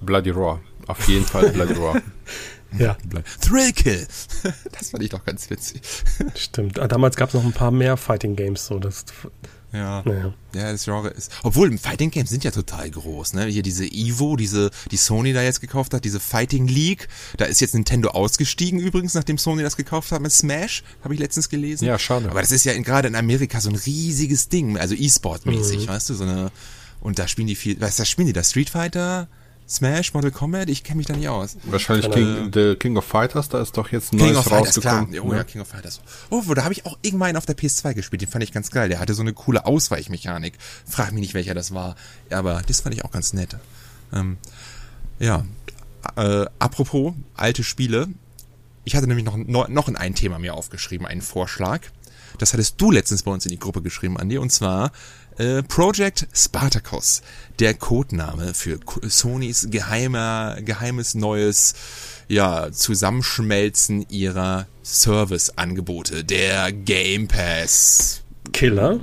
Bloody 0.01 0.31
Raw. 0.31 0.61
Auf 0.87 1.09
jeden 1.09 1.25
Fall 1.25 1.51
Bloody 1.51 1.75
Raw. 1.75 2.01
Ja. 2.79 2.97
Thrillkill. 3.41 4.07
Das 4.73 4.91
fand 4.91 5.05
ich 5.05 5.11
doch 5.11 5.25
ganz 5.25 5.49
witzig. 5.51 5.83
Stimmt. 6.35 6.79
Ah, 6.79 6.89
damals 6.89 7.17
gab 7.17 7.29
es 7.29 7.35
noch 7.35 7.45
ein 7.45 7.53
paar 7.53 7.71
mehr 7.71 7.97
Fighting 7.97 8.35
Games, 8.35 8.67
so 8.67 8.79
das. 8.79 9.05
Ja. 9.73 10.03
Naja. 10.05 10.35
Ja, 10.55 10.71
das 10.71 10.85
Genre 10.85 11.09
ist. 11.09 11.33
Obwohl, 11.43 11.77
Fighting 11.79 12.11
Games 12.11 12.29
sind 12.29 12.45
ja 12.45 12.51
total 12.51 12.91
groß, 12.91 13.33
ne? 13.35 13.47
Hier 13.47 13.63
diese 13.63 13.87
Evo, 13.87 14.37
diese, 14.37 14.71
die 14.91 14.97
Sony 14.99 15.33
da 15.33 15.43
jetzt 15.43 15.61
gekauft 15.61 15.95
hat, 15.95 16.05
diese 16.05 16.21
Fighting 16.21 16.69
League. 16.69 17.09
Da 17.39 17.47
ist 17.47 17.61
jetzt 17.61 17.75
Nintendo 17.75 18.11
ausgestiegen 18.11 18.79
übrigens, 18.79 19.15
nachdem 19.15 19.39
Sony 19.39 19.63
das 19.63 19.77
gekauft 19.77 20.13
hat 20.13 20.21
mit 20.21 20.33
Smash, 20.33 20.85
habe 21.03 21.15
ich 21.15 21.21
letztens 21.21 21.49
gelesen. 21.49 21.87
Ja, 21.87 21.99
schade. 21.99 22.31
Aber 22.31 22.43
das 22.43 22.53
ist 22.53 22.65
ja 22.65 22.79
gerade 22.81 23.09
in 23.09 23.15
Amerika 23.15 23.61
so 23.61 23.71
ein 23.71 23.77
riesiges 23.77 24.49
Ding, 24.49 24.77
also 24.77 24.95
E-Sport-mäßig, 24.95 25.87
mhm. 25.87 25.89
weißt 25.89 26.11
du, 26.11 26.15
so 26.15 26.25
eine. 26.25 26.51
Und 27.01 27.19
da 27.19 27.27
spielen 27.27 27.49
die 27.49 27.57
viel, 27.57 27.81
weißt 27.81 27.99
du, 27.99 28.03
da 28.03 28.05
spielen 28.05 28.27
die 28.27 28.33
da 28.33 28.45
Street 28.45 28.71
Fighter, 28.71 29.29
Smash, 29.69 30.13
Mortal 30.13 30.31
Kombat, 30.31 30.69
ich 30.69 30.85
kenne 30.85 30.99
mich 30.99 31.07
da 31.07 31.15
nicht 31.15 31.29
aus. 31.29 31.57
Wahrscheinlich 31.65 32.11
King, 32.11 32.51
The 32.53 32.77
King 32.77 32.97
of 32.97 33.05
Fighters, 33.05 33.49
da 33.49 33.63
ist 33.63 33.77
doch 33.77 33.91
jetzt 33.91 34.13
ein 34.13 34.19
King 34.19 34.33
neues 34.35 34.51
rausgekommen. 34.51 35.07
Fighters, 35.07 35.25
oh 35.25 35.33
ja, 35.33 35.45
King 35.45 35.61
of 35.63 35.69
Fighters. 35.69 36.01
Oh, 36.31 36.43
da 36.55 36.65
habe 36.65 36.75
ich 36.75 36.85
auch 36.85 36.99
irgendwann 37.03 37.37
auf 37.37 37.47
der 37.47 37.57
PS2 37.57 37.95
gespielt, 37.95 38.23
den 38.23 38.29
fand 38.29 38.45
ich 38.45 38.53
ganz 38.53 38.71
geil. 38.71 38.89
Der 38.89 39.01
hatte 39.01 39.15
so 39.15 39.23
eine 39.23 39.33
coole 39.33 39.65
Ausweichmechanik. 39.65 40.59
Frag 40.87 41.13
mich 41.13 41.23
nicht, 41.23 41.35
welcher 41.35 41.55
das 41.55 41.73
war, 41.73 41.97
aber 42.31 42.63
das 42.67 42.81
fand 42.81 42.95
ich 42.95 43.05
auch 43.05 43.11
ganz 43.11 43.33
nett. 43.33 43.57
Ähm, 44.13 44.37
ja, 45.19 45.45
äh, 46.17 46.47
apropos 46.59 47.15
alte 47.35 47.65
Spiele. 47.65 48.09
Ich 48.85 48.97
hatte 48.97 49.07
nämlich 49.07 49.25
noch, 49.25 49.69
noch 49.69 49.89
ein 49.89 50.15
Thema 50.15 50.39
mir 50.39 50.55
aufgeschrieben, 50.55 51.07
einen 51.07 51.23
Vorschlag. 51.23 51.83
Das 52.39 52.53
hattest 52.53 52.81
du 52.81 52.91
letztens 52.91 53.23
bei 53.23 53.31
uns 53.31 53.47
in 53.47 53.53
die 53.53 53.59
Gruppe 53.59 53.83
geschrieben, 53.83 54.19
Andi, 54.19 54.39
und 54.39 54.51
zwar 54.51 54.91
äh, 55.39 55.63
Project 55.63 56.27
Spartacus, 56.35 57.23
der 57.59 57.75
Codename 57.75 58.55
für 58.55 58.79
Sonys 59.03 59.69
geheimer, 59.71 60.57
geheimes 60.63 61.15
neues 61.15 61.75
ja, 62.29 62.71
Zusammenschmelzen 62.73 64.07
ihrer 64.09 64.67
Serviceangebote, 64.83 66.25
der 66.25 66.73
Game 66.73 67.29
Pass. 67.29 68.22
Killer? 68.53 69.01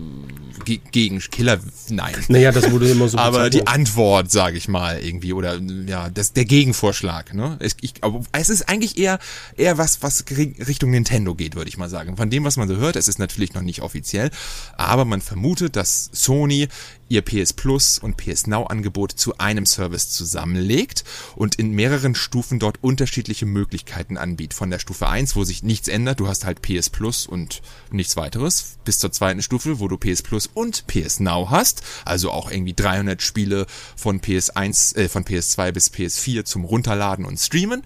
Ge 0.65 0.81
gegen 0.91 1.19
Killer, 1.19 1.59
nein. 1.89 2.13
Naja, 2.27 2.51
das 2.51 2.69
wurde 2.71 2.89
immer 2.89 3.07
so 3.07 3.17
Aber 3.19 3.49
die 3.49 3.65
Antwort, 3.65 4.29
sage 4.29 4.57
ich 4.57 4.67
mal, 4.67 4.99
irgendwie, 4.99 5.31
oder 5.33 5.59
ja, 5.87 6.09
das, 6.09 6.33
der 6.33 6.45
Gegenvorschlag, 6.45 7.33
ne? 7.33 7.57
Es, 7.59 7.77
ich, 7.81 7.93
aber 8.01 8.21
es 8.33 8.49
ist 8.49 8.67
eigentlich 8.67 8.97
eher, 8.97 9.19
eher 9.55 9.77
was, 9.77 10.03
was 10.03 10.25
Richtung 10.29 10.91
Nintendo 10.91 11.33
geht, 11.33 11.55
würde 11.55 11.69
ich 11.69 11.77
mal 11.77 11.89
sagen. 11.89 12.17
Von 12.17 12.29
dem, 12.29 12.43
was 12.43 12.57
man 12.57 12.67
so 12.67 12.75
hört, 12.75 12.97
es 12.97 13.07
ist 13.07 13.19
natürlich 13.19 13.53
noch 13.53 13.61
nicht 13.61 13.81
offiziell, 13.81 14.31
aber 14.75 15.05
man 15.05 15.21
vermutet, 15.21 15.75
dass 15.75 16.09
Sony 16.11 16.67
ihr 17.09 17.21
PS 17.21 17.53
Plus 17.53 17.99
und 17.99 18.15
PS 18.17 18.47
Now 18.47 18.65
Angebot 18.65 19.11
zu 19.11 19.37
einem 19.37 19.65
Service 19.65 20.09
zusammenlegt 20.09 21.03
und 21.35 21.55
in 21.55 21.71
mehreren 21.71 22.15
Stufen 22.15 22.59
dort 22.59 22.81
unterschiedliche 22.81 23.45
Möglichkeiten 23.45 24.17
anbietet. 24.17 24.53
Von 24.53 24.69
der 24.69 24.79
Stufe 24.79 25.09
1, 25.09 25.35
wo 25.35 25.43
sich 25.43 25.63
nichts 25.63 25.87
ändert, 25.87 26.19
du 26.19 26.27
hast 26.27 26.45
halt 26.45 26.61
PS 26.61 26.89
Plus 26.89 27.25
und 27.25 27.61
nichts 27.91 28.15
weiteres, 28.15 28.77
bis 28.85 28.99
zur 28.99 29.11
zweiten 29.11 29.41
Stufe, 29.41 29.79
wo 29.79 29.87
du 29.87 29.97
PS 29.97 30.21
Plus 30.21 30.47
und 30.47 30.87
PS 30.87 31.19
Now 31.19 31.49
hast, 31.49 31.81
also 32.05 32.31
auch 32.31 32.51
irgendwie 32.51 32.73
300 32.73 33.21
Spiele 33.21 33.65
von 33.95 34.21
PS1, 34.21 34.95
äh, 34.95 35.09
von 35.09 35.25
PS2 35.25 35.71
bis 35.71 35.91
PS4 35.91 36.45
zum 36.45 36.63
Runterladen 36.63 37.25
und 37.25 37.37
Streamen 37.37 37.83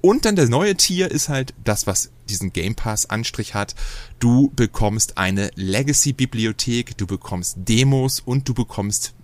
und 0.00 0.24
dann 0.24 0.36
der 0.36 0.48
neue 0.48 0.76
Tier 0.76 1.10
ist 1.10 1.28
halt 1.28 1.54
das, 1.64 1.86
was 1.86 2.10
diesen 2.28 2.52
Game 2.52 2.74
Pass 2.74 3.08
Anstrich 3.08 3.54
hat. 3.54 3.74
Du 4.18 4.52
bekommst 4.54 5.18
eine 5.18 5.50
Legacy 5.54 6.12
Bibliothek, 6.12 6.96
du 6.96 7.06
bekommst 7.06 7.56
Demos 7.58 8.20
und 8.20 8.48
du 8.48 8.54
bekommst 8.54 9.14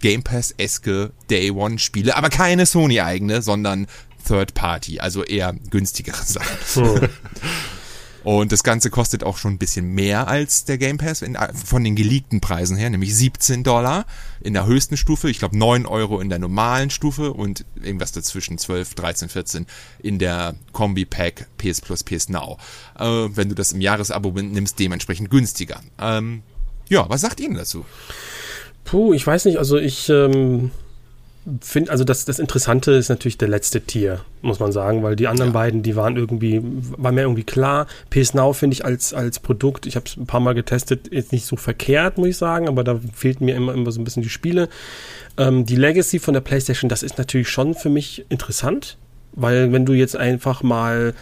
Game 0.00 0.22
Pass-eske 0.22 1.12
Day 1.30 1.50
One 1.50 1.78
Spiele, 1.78 2.16
aber 2.16 2.28
keine 2.28 2.66
Sony 2.66 3.00
eigene, 3.00 3.42
sondern 3.42 3.86
Third 4.26 4.54
Party, 4.54 5.00
also 5.00 5.22
eher 5.22 5.54
günstigere 5.70 6.22
Sachen. 6.24 6.56
Oh. 6.76 7.00
Und 8.24 8.52
das 8.52 8.62
Ganze 8.62 8.88
kostet 8.88 9.22
auch 9.22 9.36
schon 9.36 9.52
ein 9.52 9.58
bisschen 9.58 9.94
mehr 9.94 10.28
als 10.28 10.64
der 10.64 10.78
Game 10.78 10.96
Pass 10.96 11.20
in, 11.20 11.36
von 11.64 11.84
den 11.84 11.94
geleakten 11.94 12.40
Preisen 12.40 12.76
her, 12.76 12.88
nämlich 12.88 13.14
17 13.14 13.62
Dollar 13.62 14.06
in 14.40 14.54
der 14.54 14.66
höchsten 14.66 14.96
Stufe, 14.96 15.28
ich 15.28 15.38
glaube 15.38 15.56
9 15.58 15.84
Euro 15.84 16.20
in 16.20 16.30
der 16.30 16.38
normalen 16.38 16.88
Stufe 16.88 17.32
und 17.34 17.66
irgendwas 17.82 18.12
dazwischen 18.12 18.56
12, 18.56 18.94
13, 18.94 19.28
14 19.28 19.66
in 20.02 20.18
der 20.18 20.54
Kombi 20.72 21.04
Pack 21.04 21.48
PS 21.58 21.82
Plus, 21.82 22.02
PS 22.02 22.30
Now. 22.30 22.56
Äh, 22.98 23.04
wenn 23.04 23.50
du 23.50 23.54
das 23.54 23.72
im 23.72 23.82
Jahresabo 23.82 24.30
nimmst, 24.30 24.78
dementsprechend 24.78 25.30
günstiger. 25.30 25.80
Ähm, 26.00 26.42
ja, 26.88 27.08
was 27.08 27.20
sagt 27.20 27.40
ihr 27.40 27.48
denn 27.48 27.56
dazu? 27.56 27.84
Puh, 28.84 29.12
ich 29.12 29.26
weiß 29.26 29.44
nicht, 29.46 29.58
also 29.58 29.76
ich 29.76 30.08
ähm, 30.08 30.70
finde, 31.60 31.90
also 31.90 32.04
das, 32.04 32.24
das 32.24 32.38
Interessante 32.38 32.92
ist 32.92 33.08
natürlich 33.08 33.36
der 33.36 33.48
letzte 33.48 33.82
Tier, 33.82 34.20
muss 34.40 34.60
man 34.60 34.72
sagen, 34.72 35.02
weil 35.02 35.14
die 35.14 35.26
anderen 35.26 35.50
ja. 35.50 35.54
beiden, 35.54 35.82
die 35.82 35.94
waren 35.94 36.16
irgendwie, 36.16 36.60
war 36.62 37.12
mir 37.12 37.22
irgendwie 37.22 37.44
klar. 37.44 37.86
PS 38.10 38.34
Now 38.34 38.52
finde 38.52 38.74
ich 38.74 38.84
als, 38.84 39.12
als 39.12 39.40
Produkt, 39.40 39.86
ich 39.86 39.96
habe 39.96 40.06
es 40.06 40.16
ein 40.16 40.26
paar 40.26 40.40
Mal 40.40 40.54
getestet, 40.54 41.12
jetzt 41.12 41.32
nicht 41.32 41.44
so 41.44 41.56
verkehrt, 41.56 42.16
muss 42.16 42.28
ich 42.28 42.36
sagen, 42.36 42.66
aber 42.66 42.82
da 42.82 42.98
fehlten 43.14 43.44
mir 43.44 43.56
immer, 43.56 43.74
immer 43.74 43.92
so 43.92 44.00
ein 44.00 44.04
bisschen 44.04 44.22
die 44.22 44.30
Spiele. 44.30 44.68
Ähm, 45.36 45.66
die 45.66 45.76
Legacy 45.76 46.18
von 46.18 46.34
der 46.34 46.40
PlayStation, 46.40 46.88
das 46.88 47.02
ist 47.02 47.18
natürlich 47.18 47.48
schon 47.48 47.74
für 47.74 47.90
mich 47.90 48.24
interessant, 48.30 48.96
weil 49.32 49.72
wenn 49.72 49.84
du 49.84 49.92
jetzt 49.92 50.16
einfach 50.16 50.62
mal 50.62 51.14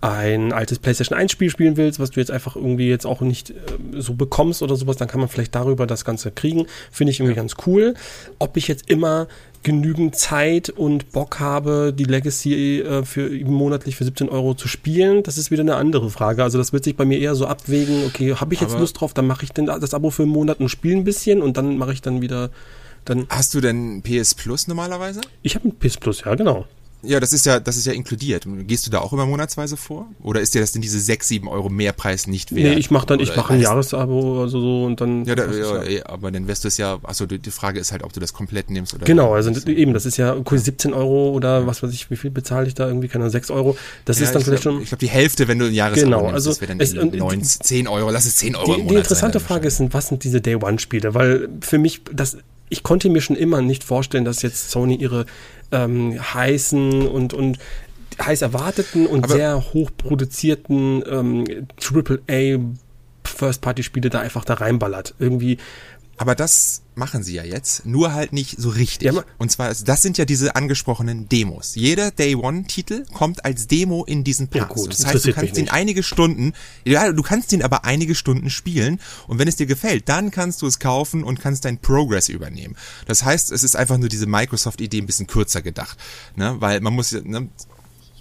ein 0.00 0.52
altes 0.52 0.78
PlayStation 0.78 1.18
1 1.18 1.32
Spiel 1.32 1.50
spielen 1.50 1.76
willst, 1.76 1.98
was 1.98 2.10
du 2.10 2.20
jetzt 2.20 2.30
einfach 2.30 2.54
irgendwie 2.54 2.88
jetzt 2.88 3.06
auch 3.06 3.22
nicht 3.22 3.50
äh, 3.50 3.54
so 3.96 4.14
bekommst 4.14 4.62
oder 4.62 4.76
sowas, 4.76 4.96
dann 4.96 5.08
kann 5.08 5.20
man 5.20 5.28
vielleicht 5.28 5.54
darüber 5.54 5.86
das 5.86 6.04
Ganze 6.04 6.30
kriegen. 6.30 6.66
Finde 6.90 7.10
ich 7.12 7.20
irgendwie 7.20 7.34
ja. 7.34 7.42
ganz 7.42 7.54
cool. 7.66 7.94
Ob 8.38 8.56
ich 8.56 8.68
jetzt 8.68 8.90
immer 8.90 9.26
genügend 9.66 10.14
Zeit 10.14 10.70
und 10.70 11.10
Bock 11.10 11.40
habe, 11.40 11.92
die 11.92 12.04
Legacy 12.04 12.78
äh, 12.82 13.04
für 13.04 13.28
monatlich 13.44 13.96
für 13.96 14.04
17 14.04 14.28
Euro 14.28 14.54
zu 14.54 14.68
spielen, 14.68 15.24
das 15.24 15.38
ist 15.38 15.50
wieder 15.50 15.62
eine 15.62 15.74
andere 15.74 16.08
Frage. 16.08 16.44
Also 16.44 16.56
das 16.56 16.72
wird 16.72 16.84
sich 16.84 16.96
bei 16.96 17.04
mir 17.04 17.18
eher 17.18 17.34
so 17.34 17.48
abwägen, 17.48 18.04
okay, 18.06 18.32
habe 18.36 18.54
ich 18.54 18.60
jetzt 18.60 18.74
Aber 18.74 18.80
Lust 18.80 19.00
drauf, 19.00 19.12
dann 19.12 19.26
mache 19.26 19.42
ich 19.42 19.50
denn 19.50 19.66
das 19.66 19.92
Abo 19.92 20.10
für 20.10 20.22
einen 20.22 20.30
Monat 20.30 20.60
und 20.60 20.68
spiele 20.68 20.96
ein 20.96 21.02
bisschen 21.02 21.42
und 21.42 21.56
dann 21.56 21.78
mache 21.78 21.92
ich 21.92 22.00
dann 22.00 22.22
wieder 22.22 22.50
dann. 23.04 23.26
Hast 23.28 23.54
du 23.54 23.60
denn 23.60 24.02
PS 24.02 24.36
Plus 24.36 24.68
normalerweise? 24.68 25.20
Ich 25.42 25.56
habe 25.56 25.66
ein 25.66 25.76
PS 25.76 25.96
Plus, 25.96 26.22
ja, 26.24 26.36
genau. 26.36 26.66
Ja, 27.02 27.20
das 27.20 27.32
ist 27.32 27.46
ja, 27.46 27.60
das 27.60 27.76
ist 27.76 27.86
ja 27.86 27.92
inkludiert. 27.92 28.46
Gehst 28.66 28.86
du 28.86 28.90
da 28.90 29.00
auch 29.00 29.12
immer 29.12 29.26
monatsweise 29.26 29.76
vor? 29.76 30.08
Oder 30.22 30.40
ist 30.40 30.54
dir 30.54 30.60
das 30.60 30.72
denn 30.72 30.82
diese 30.82 30.98
6, 30.98 31.28
7 31.28 31.48
Euro 31.48 31.68
Mehrpreis 31.68 32.26
nicht 32.26 32.54
wert? 32.54 32.74
Nee, 32.74 32.78
ich 32.78 32.90
mache 32.90 33.06
dann, 33.06 33.20
ich 33.20 33.36
mache 33.36 33.54
ein 33.54 33.60
Jahresabo 33.60 34.40
oder 34.40 34.48
so 34.48 34.84
und 34.84 35.00
dann. 35.00 35.24
Ja, 35.24 35.34
da, 35.34 35.46
ja, 35.52 35.84
ja, 35.84 36.06
aber 36.06 36.30
dann 36.30 36.48
wirst 36.48 36.64
du 36.64 36.68
es 36.68 36.78
ja, 36.78 36.98
achso, 37.02 37.26
die 37.26 37.50
Frage 37.50 37.78
ist 37.78 37.92
halt, 37.92 38.02
ob 38.02 38.12
du 38.12 38.20
das 38.20 38.32
komplett 38.32 38.70
nimmst 38.70 38.94
oder. 38.94 39.04
Genau, 39.04 39.34
also 39.34 39.50
das, 39.50 39.64
eben, 39.66 39.92
das 39.92 40.06
ist 40.06 40.16
ja 40.16 40.36
17 40.48 40.94
Euro 40.94 41.30
oder 41.30 41.66
was 41.66 41.82
weiß 41.82 41.92
ich, 41.92 42.10
wie 42.10 42.16
viel 42.16 42.30
bezahle 42.30 42.66
ich 42.66 42.74
da 42.74 42.86
irgendwie, 42.88 43.08
keine 43.08 43.24
Ahnung, 43.24 43.32
6 43.32 43.50
Euro. 43.50 43.76
Das 44.04 44.18
ja, 44.18 44.24
ist 44.24 44.34
dann 44.34 44.42
vielleicht 44.42 44.62
glaub, 44.62 44.74
schon. 44.74 44.82
Ich 44.82 44.88
glaube, 44.88 45.00
die 45.00 45.10
Hälfte, 45.10 45.48
wenn 45.48 45.58
du 45.58 45.66
ein 45.66 45.74
Jahresabo 45.74 46.06
genau, 46.06 46.22
nimmst, 46.22 46.34
also 46.34 46.50
das 46.50 46.60
wäre 46.60 46.76
dann 46.76 46.80
es, 46.80 46.94
9, 46.94 47.42
10 47.42 47.88
Euro, 47.88 48.10
lass 48.10 48.26
es 48.26 48.36
10 48.36 48.56
Euro 48.56 48.74
Die, 48.74 48.86
die 48.86 48.94
interessante 48.94 49.38
sein, 49.38 49.46
Frage 49.46 49.68
ist, 49.68 49.82
was 49.92 50.08
sind 50.08 50.24
diese 50.24 50.40
Day-One-Spiele? 50.40 51.14
Weil 51.14 51.48
für 51.60 51.78
mich, 51.78 52.02
das, 52.12 52.38
ich 52.68 52.82
konnte 52.82 53.08
mir 53.10 53.20
schon 53.20 53.36
immer 53.36 53.62
nicht 53.62 53.84
vorstellen, 53.84 54.24
dass 54.24 54.42
jetzt 54.42 54.70
Sony 54.70 54.96
ihre 54.96 55.26
ähm, 55.72 56.18
heißen 56.34 57.06
und, 57.06 57.34
und 57.34 57.58
heiß 58.20 58.42
erwarteten 58.42 59.06
und 59.06 59.24
Aber 59.24 59.34
sehr 59.34 59.72
hoch 59.72 59.90
produzierten 59.96 61.02
ähm, 61.08 61.66
AAA 61.82 62.58
First-Party-Spiele 63.24 64.08
da 64.08 64.20
einfach 64.20 64.44
da 64.44 64.54
reinballert. 64.54 65.14
Irgendwie 65.18 65.58
aber 66.18 66.34
das 66.34 66.82
machen 66.94 67.22
sie 67.22 67.34
ja 67.34 67.44
jetzt, 67.44 67.84
nur 67.84 68.14
halt 68.14 68.32
nicht 68.32 68.58
so 68.58 68.70
richtig. 68.70 69.12
Ja, 69.12 69.24
und 69.36 69.50
zwar, 69.50 69.74
das 69.74 70.02
sind 70.02 70.16
ja 70.16 70.24
diese 70.24 70.56
angesprochenen 70.56 71.28
Demos. 71.28 71.74
Jeder 71.74 72.10
Day 72.10 72.34
One-Titel 72.34 73.04
kommt 73.12 73.44
als 73.44 73.66
Demo 73.66 74.04
in 74.04 74.24
diesen 74.24 74.48
Pass. 74.48 74.60
Ja, 74.60 74.66
gut, 74.66 74.92
das 74.92 75.04
heißt, 75.04 75.26
du 75.26 75.32
kannst 75.34 75.58
ihn 75.58 75.68
einige 75.68 76.02
Stunden, 76.02 76.54
ja, 76.84 77.12
du 77.12 77.22
kannst 77.22 77.52
ihn 77.52 77.62
aber 77.62 77.84
einige 77.84 78.14
Stunden 78.14 78.48
spielen 78.48 78.98
und 79.26 79.38
wenn 79.38 79.46
es 79.46 79.56
dir 79.56 79.66
gefällt, 79.66 80.08
dann 80.08 80.30
kannst 80.30 80.62
du 80.62 80.66
es 80.66 80.78
kaufen 80.78 81.22
und 81.22 81.40
kannst 81.40 81.66
dein 81.66 81.78
Progress 81.78 82.30
übernehmen. 82.30 82.76
Das 83.06 83.24
heißt, 83.24 83.52
es 83.52 83.62
ist 83.62 83.76
einfach 83.76 83.98
nur 83.98 84.08
diese 84.08 84.26
Microsoft-Idee 84.26 84.98
ein 84.98 85.06
bisschen 85.06 85.26
kürzer 85.26 85.60
gedacht, 85.60 85.98
ne? 86.34 86.56
weil 86.60 86.80
man 86.80 86.94
muss, 86.94 87.12
ne? 87.12 87.48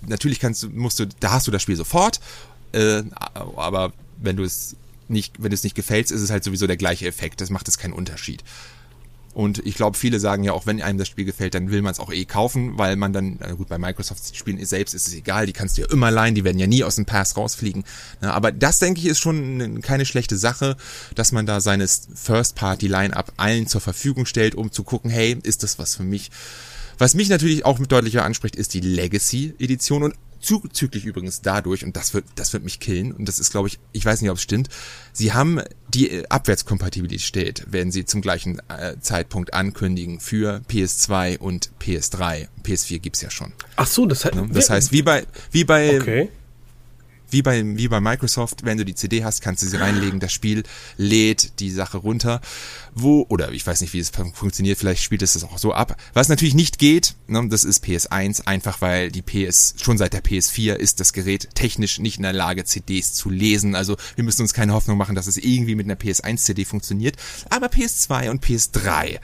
natürlich 0.05 0.41
kannst 0.41 0.63
du, 0.63 0.69
musst 0.69 0.99
du, 0.99 1.08
da 1.21 1.31
hast 1.31 1.47
du 1.47 1.51
das 1.51 1.62
Spiel 1.62 1.77
sofort, 1.77 2.19
äh, 2.73 3.03
aber 3.55 3.93
wenn 4.17 4.36
du 4.36 4.43
es 4.43 4.75
nicht, 5.07 5.41
wenn 5.41 5.51
es 5.51 5.63
nicht 5.63 5.75
gefällt, 5.75 6.11
ist 6.11 6.21
es 6.21 6.29
halt 6.29 6.43
sowieso 6.43 6.67
der 6.67 6.77
gleiche 6.77 7.07
Effekt. 7.07 7.41
Das 7.41 7.49
macht 7.49 7.67
es 7.67 7.77
keinen 7.77 7.93
Unterschied. 7.93 8.43
Und 9.35 9.65
ich 9.65 9.75
glaube, 9.75 9.97
viele 9.97 10.21
sagen 10.21 10.45
ja 10.45 10.53
auch, 10.53 10.65
wenn 10.65 10.81
einem 10.81 10.97
das 10.97 11.09
Spiel 11.09 11.25
gefällt, 11.25 11.55
dann 11.55 11.69
will 11.69 11.81
man 11.81 11.91
es 11.91 11.99
auch 11.99 12.09
eh 12.09 12.23
kaufen, 12.23 12.77
weil 12.77 12.95
man 12.95 13.11
dann, 13.11 13.37
gut, 13.57 13.67
bei 13.67 13.77
Microsoft-Spielen 13.77 14.63
selbst 14.65 14.95
ist 14.95 15.09
es 15.09 15.13
egal, 15.13 15.45
die 15.45 15.51
kannst 15.51 15.77
du 15.77 15.81
ja 15.81 15.89
immer 15.91 16.09
leihen, 16.09 16.35
die 16.35 16.45
werden 16.45 16.57
ja 16.57 16.67
nie 16.67 16.85
aus 16.85 16.95
dem 16.95 17.05
Pass 17.05 17.35
rausfliegen. 17.35 17.83
Aber 18.21 18.53
das, 18.53 18.79
denke 18.79 19.01
ich, 19.01 19.07
ist 19.07 19.19
schon 19.19 19.81
keine 19.81 20.05
schlechte 20.05 20.37
Sache, 20.37 20.77
dass 21.15 21.33
man 21.33 21.45
da 21.45 21.59
seines 21.59 22.07
First-Party-Line-Up 22.15 23.33
allen 23.35 23.67
zur 23.67 23.81
Verfügung 23.81 24.25
stellt, 24.25 24.55
um 24.55 24.71
zu 24.71 24.85
gucken, 24.85 25.11
hey, 25.11 25.37
ist 25.43 25.63
das 25.63 25.79
was 25.79 25.95
für 25.95 26.03
mich? 26.03 26.31
Was 26.97 27.13
mich 27.13 27.27
natürlich 27.27 27.65
auch 27.65 27.77
mit 27.77 27.91
deutlicher 27.91 28.23
anspricht, 28.23 28.55
ist 28.55 28.73
die 28.73 28.79
Legacy-Edition 28.79 30.03
und 30.03 30.15
zuzüglich 30.45 31.05
übrigens 31.05 31.41
dadurch, 31.41 31.84
und 31.84 31.95
das 31.97 32.13
wird, 32.13 32.25
das 32.36 32.53
wird 32.53 32.63
mich 32.63 32.79
killen, 32.79 33.12
und 33.12 33.27
das 33.27 33.39
ist, 33.39 33.52
glaube 33.52 33.67
ich, 33.67 33.79
ich 33.91 34.06
weiß 34.06 34.21
nicht, 34.21 34.31
ob 34.31 34.37
es 34.37 34.43
stimmt, 34.43 34.69
sie 35.12 35.33
haben 35.33 35.62
die 35.89 36.29
Abwärtskompatibilität, 36.29 37.71
werden 37.71 37.91
sie 37.91 38.06
zum 38.06 38.21
gleichen 38.21 38.62
äh, 38.69 38.98
Zeitpunkt 39.00 39.54
ankündigen 39.54 40.19
für 40.19 40.62
PS2 40.69 41.39
und 41.39 41.71
PS3. 41.81 42.48
PS4 42.63 43.00
gibt's 43.00 43.21
ja 43.21 43.29
schon. 43.29 43.54
Ach 43.75 43.87
so, 43.87 44.06
das, 44.06 44.25
heißt, 44.25 44.35
ne? 44.35 44.50
das 44.52 44.69
heißt, 44.69 44.91
wie 44.91 45.02
bei, 45.02 45.25
wie 45.52 45.63
bei, 45.63 46.00
okay 46.00 46.29
wie 47.36 47.42
bei, 47.42 47.62
wie 47.75 47.90
bei 47.90 48.00
Microsoft, 48.00 48.63
wenn 48.63 48.77
du 48.77 48.86
die 48.86 48.96
CD 48.96 49.25
hast, 49.25 49.42
kannst 49.42 49.62
du 49.62 49.67
sie 49.67 49.75
reinlegen, 49.75 50.21
das 50.21 50.31
Spiel 50.31 50.63
lädt 50.96 51.60
die 51.60 51.69
Sache 51.69 51.98
runter. 51.98 52.40
Wo, 52.94 53.25
oder 53.27 53.52
ich 53.52 53.67
weiß 53.67 53.81
nicht, 53.81 53.92
wie 53.92 54.00
es 54.00 54.10
funktioniert, 54.10 54.77
vielleicht 54.77 55.04
spielt 55.04 55.21
es 55.21 55.33
das 55.33 55.44
auch 55.44 55.58
so 55.58 55.73
ab. 55.73 55.98
Was 56.13 56.29
natürlich 56.29 56.54
nicht 56.54 56.79
geht, 56.79 57.15
ne, 57.27 57.46
das 57.50 57.65
ist 57.65 57.83
PS1, 57.83 58.48
einfach 58.48 58.79
weil 58.79 59.12
die 59.12 59.21
PS, 59.21 59.75
schon 59.81 59.98
seit 59.98 60.13
der 60.13 60.23
PS4 60.23 60.75
ist 60.75 61.02
das 61.02 61.12
Gerät 61.12 61.50
technisch 61.56 62.00
nicht 62.00 62.15
in 62.15 62.23
der 62.23 62.31
Lage, 62.31 62.63
CDs 62.63 63.13
zu 63.13 63.29
lesen. 63.29 63.75
Also 63.75 63.98
wir 64.15 64.23
müssen 64.23 64.44
uns 64.44 64.54
keine 64.54 64.71
Hoffnung 64.71 64.98
machen, 64.98 65.15
dass 65.15 65.27
es 65.27 65.36
irgendwie 65.36 65.75
mit 65.75 65.88
einer 65.88 65.96
PS1-CD 65.96 66.63
funktioniert. 66.63 67.17
Aber 67.50 67.67
PS2 67.67 68.29
und 68.29 68.46
PS3 68.46 69.19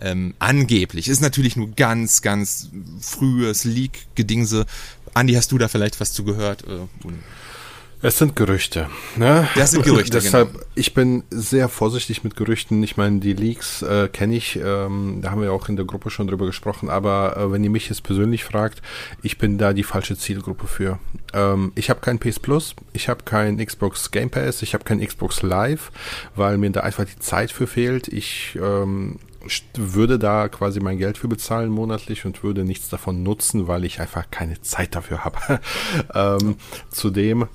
ähm, 0.00 0.34
angeblich. 0.40 1.08
Ist 1.08 1.20
natürlich 1.20 1.54
nur 1.54 1.70
ganz, 1.70 2.20
ganz 2.20 2.68
frühes 3.00 3.62
Leak-Gedingse. 3.62 4.66
Andi, 5.14 5.34
hast 5.34 5.52
du 5.52 5.58
da 5.58 5.68
vielleicht 5.68 6.00
was 6.00 6.12
zu 6.12 6.24
gehört? 6.24 6.64
Äh, 6.64 6.86
es 8.04 8.18
sind 8.18 8.36
Gerüchte. 8.36 8.88
Ne? 9.16 9.48
Das 9.54 9.70
sind 9.70 9.82
Gerüchte. 9.82 10.10
Deshalb, 10.20 10.52
genau. 10.52 10.64
ich 10.74 10.92
bin 10.92 11.24
sehr 11.30 11.70
vorsichtig 11.70 12.22
mit 12.22 12.36
Gerüchten. 12.36 12.82
Ich 12.82 12.98
meine, 12.98 13.20
die 13.20 13.32
Leaks 13.32 13.80
äh, 13.80 14.08
kenne 14.08 14.36
ich. 14.36 14.56
Ähm, 14.56 15.20
da 15.22 15.30
haben 15.30 15.40
wir 15.40 15.52
auch 15.52 15.70
in 15.70 15.76
der 15.76 15.86
Gruppe 15.86 16.10
schon 16.10 16.26
drüber 16.26 16.44
gesprochen. 16.44 16.90
Aber 16.90 17.36
äh, 17.38 17.50
wenn 17.50 17.64
ihr 17.64 17.70
mich 17.70 17.88
jetzt 17.88 18.02
persönlich 18.02 18.44
fragt, 18.44 18.82
ich 19.22 19.38
bin 19.38 19.56
da 19.56 19.72
die 19.72 19.84
falsche 19.84 20.18
Zielgruppe 20.18 20.66
für. 20.66 20.98
Ähm, 21.32 21.72
ich 21.76 21.88
habe 21.88 22.00
kein 22.00 22.18
PS 22.18 22.38
Plus, 22.38 22.76
ich 22.92 23.08
habe 23.08 23.24
kein 23.24 23.56
Xbox 23.56 24.10
Game 24.10 24.28
Pass, 24.28 24.60
ich 24.60 24.74
habe 24.74 24.84
kein 24.84 25.00
Xbox 25.00 25.40
Live, 25.40 25.90
weil 26.36 26.58
mir 26.58 26.70
da 26.70 26.80
einfach 26.80 27.06
die 27.06 27.18
Zeit 27.20 27.50
für 27.50 27.66
fehlt. 27.66 28.08
Ich 28.08 28.58
ähm, 28.62 29.18
würde 29.74 30.18
da 30.18 30.48
quasi 30.48 30.80
mein 30.80 30.98
Geld 30.98 31.16
für 31.16 31.28
bezahlen 31.28 31.70
monatlich 31.70 32.26
und 32.26 32.42
würde 32.42 32.64
nichts 32.64 32.90
davon 32.90 33.22
nutzen, 33.22 33.66
weil 33.66 33.84
ich 33.84 34.00
einfach 34.00 34.30
keine 34.30 34.60
Zeit 34.60 34.94
dafür 34.94 35.24
habe. 35.24 35.60
ähm, 36.14 36.56
zudem 36.90 37.48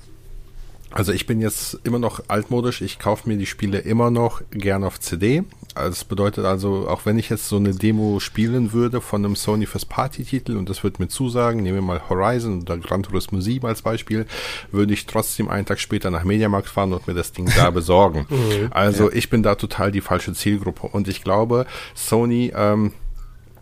also 0.92 1.12
ich 1.12 1.26
bin 1.26 1.40
jetzt 1.40 1.78
immer 1.84 1.98
noch 1.98 2.22
altmodisch, 2.28 2.82
ich 2.82 2.98
kaufe 2.98 3.28
mir 3.28 3.36
die 3.36 3.46
Spiele 3.46 3.78
immer 3.78 4.10
noch 4.10 4.42
gern 4.50 4.82
auf 4.82 4.98
CD. 4.98 5.44
Das 5.74 6.04
bedeutet 6.04 6.44
also, 6.44 6.88
auch 6.88 7.06
wenn 7.06 7.16
ich 7.16 7.30
jetzt 7.30 7.48
so 7.48 7.56
eine 7.56 7.72
Demo 7.72 8.18
spielen 8.18 8.72
würde 8.72 9.00
von 9.00 9.24
einem 9.24 9.36
Sony 9.36 9.66
First 9.66 9.88
Party 9.88 10.24
Titel 10.24 10.56
und 10.56 10.68
das 10.68 10.82
würde 10.82 11.00
mir 11.00 11.08
zusagen, 11.08 11.62
nehmen 11.62 11.76
wir 11.76 11.82
mal 11.82 12.08
Horizon 12.08 12.62
oder 12.62 12.76
Gran 12.76 13.04
Turismo 13.04 13.40
7 13.40 13.64
als 13.66 13.82
Beispiel, 13.82 14.26
würde 14.72 14.92
ich 14.92 15.06
trotzdem 15.06 15.48
einen 15.48 15.66
Tag 15.66 15.78
später 15.78 16.10
nach 16.10 16.24
Mediamarkt 16.24 16.68
fahren 16.68 16.92
und 16.92 17.06
mir 17.06 17.14
das 17.14 17.32
Ding 17.32 17.48
da 17.54 17.70
besorgen. 17.70 18.26
Mhm. 18.28 18.68
also 18.70 19.12
ich 19.12 19.30
bin 19.30 19.44
da 19.44 19.54
total 19.54 19.92
die 19.92 20.00
falsche 20.00 20.32
Zielgruppe 20.32 20.88
und 20.88 21.06
ich 21.06 21.22
glaube, 21.22 21.66
Sony, 21.94 22.52
ähm, 22.54 22.92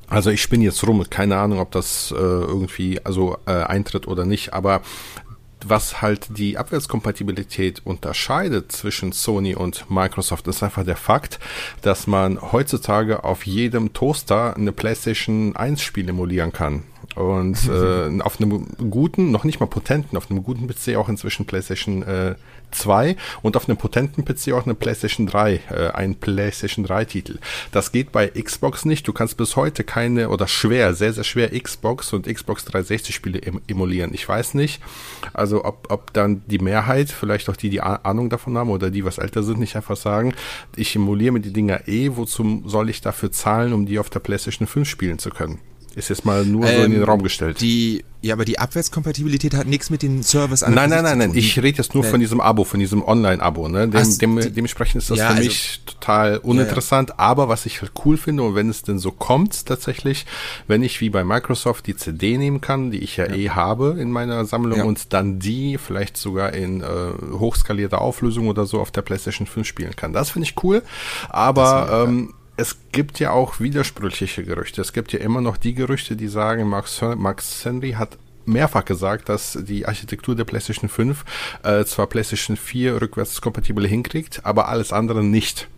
also 0.08 0.30
ich 0.30 0.40
spinne 0.40 0.64
jetzt 0.64 0.86
rum, 0.86 1.04
keine 1.10 1.36
Ahnung, 1.36 1.60
ob 1.60 1.70
das 1.72 2.10
äh, 2.10 2.16
irgendwie 2.16 3.04
also 3.04 3.36
äh, 3.44 3.50
eintritt 3.50 4.08
oder 4.08 4.24
nicht, 4.24 4.54
aber 4.54 4.80
was 5.66 6.02
halt 6.02 6.38
die 6.38 6.58
Abwärtskompatibilität 6.58 7.82
unterscheidet 7.84 8.72
zwischen 8.72 9.12
Sony 9.12 9.54
und 9.54 9.90
Microsoft, 9.90 10.46
ist 10.48 10.62
einfach 10.62 10.84
der 10.84 10.96
Fakt, 10.96 11.38
dass 11.82 12.06
man 12.06 12.40
heutzutage 12.40 13.24
auf 13.24 13.46
jedem 13.46 13.92
Toaster 13.92 14.56
eine 14.56 14.72
PlayStation 14.72 15.56
1 15.56 15.82
Spiel 15.82 16.08
emulieren 16.08 16.52
kann. 16.52 16.84
Und 17.18 17.68
äh, 17.68 18.20
auf 18.22 18.40
einem 18.40 18.68
guten, 18.90 19.32
noch 19.32 19.42
nicht 19.42 19.58
mal 19.58 19.66
potenten, 19.66 20.16
auf 20.16 20.30
einem 20.30 20.44
guten 20.44 20.68
PC 20.68 20.94
auch 20.96 21.08
inzwischen 21.08 21.46
PlayStation 21.46 22.04
äh, 22.04 22.36
2 22.70 23.16
und 23.42 23.56
auf 23.56 23.68
einem 23.68 23.76
potenten 23.76 24.24
PC 24.24 24.52
auch 24.52 24.66
eine 24.66 24.76
PlayStation 24.76 25.26
3, 25.26 25.60
äh, 25.68 25.88
ein 25.94 26.14
PlayStation 26.14 26.84
3 26.84 27.06
Titel. 27.06 27.38
Das 27.72 27.90
geht 27.90 28.12
bei 28.12 28.28
Xbox 28.28 28.84
nicht. 28.84 29.08
Du 29.08 29.12
kannst 29.12 29.36
bis 29.36 29.56
heute 29.56 29.82
keine 29.82 30.28
oder 30.28 30.46
schwer, 30.46 30.94
sehr, 30.94 31.12
sehr 31.12 31.24
schwer 31.24 31.60
Xbox 31.60 32.12
und 32.12 32.32
Xbox 32.32 32.64
360 32.66 33.12
Spiele 33.12 33.42
em 33.42 33.60
emulieren. 33.66 34.14
Ich 34.14 34.28
weiß 34.28 34.54
nicht, 34.54 34.80
also 35.32 35.64
ob, 35.64 35.90
ob 35.90 36.12
dann 36.12 36.42
die 36.46 36.60
Mehrheit, 36.60 37.10
vielleicht 37.10 37.50
auch 37.50 37.56
die, 37.56 37.70
die 37.70 37.80
Ahnung 37.80 38.30
davon 38.30 38.56
haben 38.56 38.70
oder 38.70 38.92
die, 38.92 39.04
was 39.04 39.18
älter 39.18 39.42
sind, 39.42 39.58
nicht 39.58 39.74
einfach 39.74 39.96
sagen, 39.96 40.34
ich 40.76 40.94
emuliere 40.94 41.32
mir 41.32 41.40
die 41.40 41.52
Dinger 41.52 41.88
eh, 41.88 42.12
wozu 42.14 42.62
soll 42.64 42.90
ich 42.90 43.00
dafür 43.00 43.32
zahlen, 43.32 43.72
um 43.72 43.86
die 43.86 43.98
auf 43.98 44.08
der 44.08 44.20
PlayStation 44.20 44.68
5 44.68 44.88
spielen 44.88 45.18
zu 45.18 45.30
können? 45.30 45.58
Ist 45.98 46.10
jetzt 46.10 46.24
mal 46.24 46.44
nur 46.44 46.64
ähm, 46.64 46.76
so 46.76 46.84
in 46.84 46.92
den 46.92 47.02
ähm, 47.02 47.08
Raum 47.08 47.22
gestellt. 47.22 47.60
Die, 47.60 48.04
ja, 48.20 48.34
aber 48.34 48.44
die 48.44 48.60
Abwärtskompatibilität 48.60 49.52
hat 49.54 49.66
nichts 49.66 49.90
mit 49.90 50.02
dem 50.02 50.22
Service 50.22 50.62
an 50.62 50.72
Nein, 50.74 50.90
nein, 50.90 51.02
nein, 51.02 51.18
nein. 51.18 51.34
Ich 51.34 51.60
rede 51.60 51.78
jetzt 51.78 51.92
nur 51.92 52.04
äh, 52.04 52.08
von 52.08 52.20
diesem 52.20 52.40
Abo, 52.40 52.62
von 52.62 52.78
diesem 52.78 53.02
Online-Abo. 53.02 53.68
Ne? 53.68 53.88
Dem, 53.88 54.00
Ach, 54.00 54.18
dem, 54.18 54.54
dementsprechend 54.54 55.02
ist 55.02 55.10
das 55.10 55.18
ja, 55.18 55.26
für 55.26 55.34
also, 55.34 55.48
mich 55.48 55.82
total 55.86 56.38
uninteressant. 56.38 57.08
Ja, 57.10 57.16
ja. 57.18 57.24
Aber 57.24 57.48
was 57.48 57.66
ich 57.66 57.80
halt 57.82 57.92
cool 58.04 58.16
finde 58.16 58.44
und 58.44 58.54
wenn 58.54 58.68
es 58.68 58.82
denn 58.82 59.00
so 59.00 59.10
kommt 59.10 59.66
tatsächlich, 59.66 60.24
wenn 60.68 60.84
ich 60.84 61.00
wie 61.00 61.10
bei 61.10 61.24
Microsoft 61.24 61.88
die 61.88 61.96
CD 61.96 62.38
nehmen 62.38 62.60
kann, 62.60 62.92
die 62.92 62.98
ich 62.98 63.16
ja, 63.16 63.26
eh 63.26 63.50
habe 63.50 63.96
in 63.98 64.12
meiner 64.12 64.44
Sammlung 64.44 64.82
und 64.82 65.12
dann 65.12 65.40
die 65.40 65.78
vielleicht 65.78 66.16
sogar 66.16 66.52
in 66.54 66.80
äh, 66.80 66.86
hochskalierter 67.32 68.00
Auflösung 68.00 68.46
oder 68.46 68.66
so 68.66 68.80
auf 68.80 68.92
der 68.92 69.02
PlayStation 69.02 69.48
5 69.48 69.66
spielen 69.66 69.96
kann. 69.96 70.12
Das 70.12 70.30
finde 70.30 70.46
ich 70.46 70.62
cool. 70.62 70.82
Aber 71.28 72.06
ähm, 72.06 72.34
es 72.58 72.76
gibt 72.90 73.20
ja 73.20 73.30
auch 73.30 73.60
widersprüchliche 73.60 74.42
Gerüchte. 74.42 74.80
Es 74.80 74.92
gibt 74.92 75.12
ja 75.12 75.20
immer 75.20 75.40
noch 75.40 75.56
die 75.56 75.74
Gerüchte, 75.74 76.16
die 76.16 76.26
sagen, 76.26 76.68
Max, 76.68 77.00
Max 77.00 77.64
Henry 77.64 77.92
hat 77.92 78.18
mehrfach 78.46 78.84
gesagt, 78.84 79.28
dass 79.28 79.56
die 79.62 79.86
Architektur 79.86 80.34
der 80.34 80.44
PlayStation 80.44 80.90
5 80.90 81.24
äh, 81.62 81.84
zwar 81.84 82.08
PlayStation 82.08 82.56
4 82.56 83.00
rückwärtskompatibel 83.00 83.86
hinkriegt, 83.86 84.44
aber 84.44 84.68
alles 84.68 84.92
andere 84.92 85.22
nicht. 85.22 85.68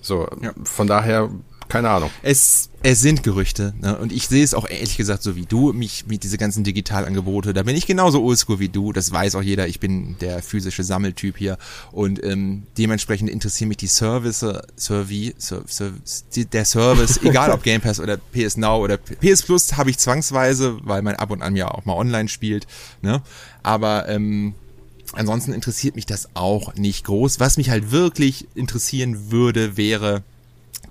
So, 0.00 0.28
ja. 0.40 0.52
von 0.64 0.86
daher 0.86 1.28
keine 1.70 1.88
Ahnung. 1.88 2.10
Es, 2.22 2.68
es 2.82 3.00
sind 3.00 3.22
Gerüchte. 3.22 3.72
Ne? 3.80 3.96
Und 3.96 4.12
ich 4.12 4.28
sehe 4.28 4.44
es 4.44 4.54
auch 4.54 4.68
ehrlich 4.68 4.96
gesagt 4.96 5.22
so 5.22 5.36
wie 5.36 5.46
du, 5.46 5.72
mich 5.72 6.06
mit 6.06 6.24
diese 6.24 6.36
ganzen 6.36 6.64
Digitalangebote. 6.64 7.54
Da 7.54 7.62
bin 7.62 7.76
ich 7.76 7.86
genauso 7.86 8.22
oldschool 8.22 8.58
wie 8.58 8.68
du. 8.68 8.92
Das 8.92 9.12
weiß 9.12 9.36
auch 9.36 9.42
jeder. 9.42 9.68
Ich 9.68 9.80
bin 9.80 10.16
der 10.20 10.42
physische 10.42 10.84
Sammeltyp 10.84 11.38
hier. 11.38 11.56
Und 11.92 12.22
ähm, 12.22 12.64
dementsprechend 12.76 13.30
interessieren 13.30 13.68
mich 13.68 13.78
die 13.78 13.86
Service, 13.86 14.44
Servi, 14.76 15.34
Ser, 15.38 15.62
Ser, 15.66 15.92
der 16.52 16.64
Service, 16.64 17.20
egal 17.22 17.50
ob 17.52 17.62
Game 17.62 17.80
Pass 17.80 18.00
oder 18.00 18.16
PS 18.16 18.56
Now 18.56 18.82
oder 18.82 18.98
PS 18.98 19.42
Plus, 19.42 19.76
habe 19.76 19.90
ich 19.90 19.98
zwangsweise, 19.98 20.78
weil 20.82 21.02
mein 21.02 21.16
ab 21.16 21.30
und 21.30 21.42
an 21.42 21.56
ja 21.56 21.68
auch 21.68 21.84
mal 21.84 21.94
online 21.94 22.28
spielt. 22.28 22.66
Ne? 23.00 23.22
Aber 23.62 24.08
ähm, 24.08 24.54
ansonsten 25.12 25.52
interessiert 25.52 25.96
mich 25.96 26.06
das 26.06 26.28
auch 26.34 26.74
nicht 26.74 27.04
groß. 27.04 27.40
Was 27.40 27.56
mich 27.56 27.70
halt 27.70 27.90
wirklich 27.90 28.48
interessieren 28.54 29.30
würde, 29.30 29.76
wäre 29.76 30.22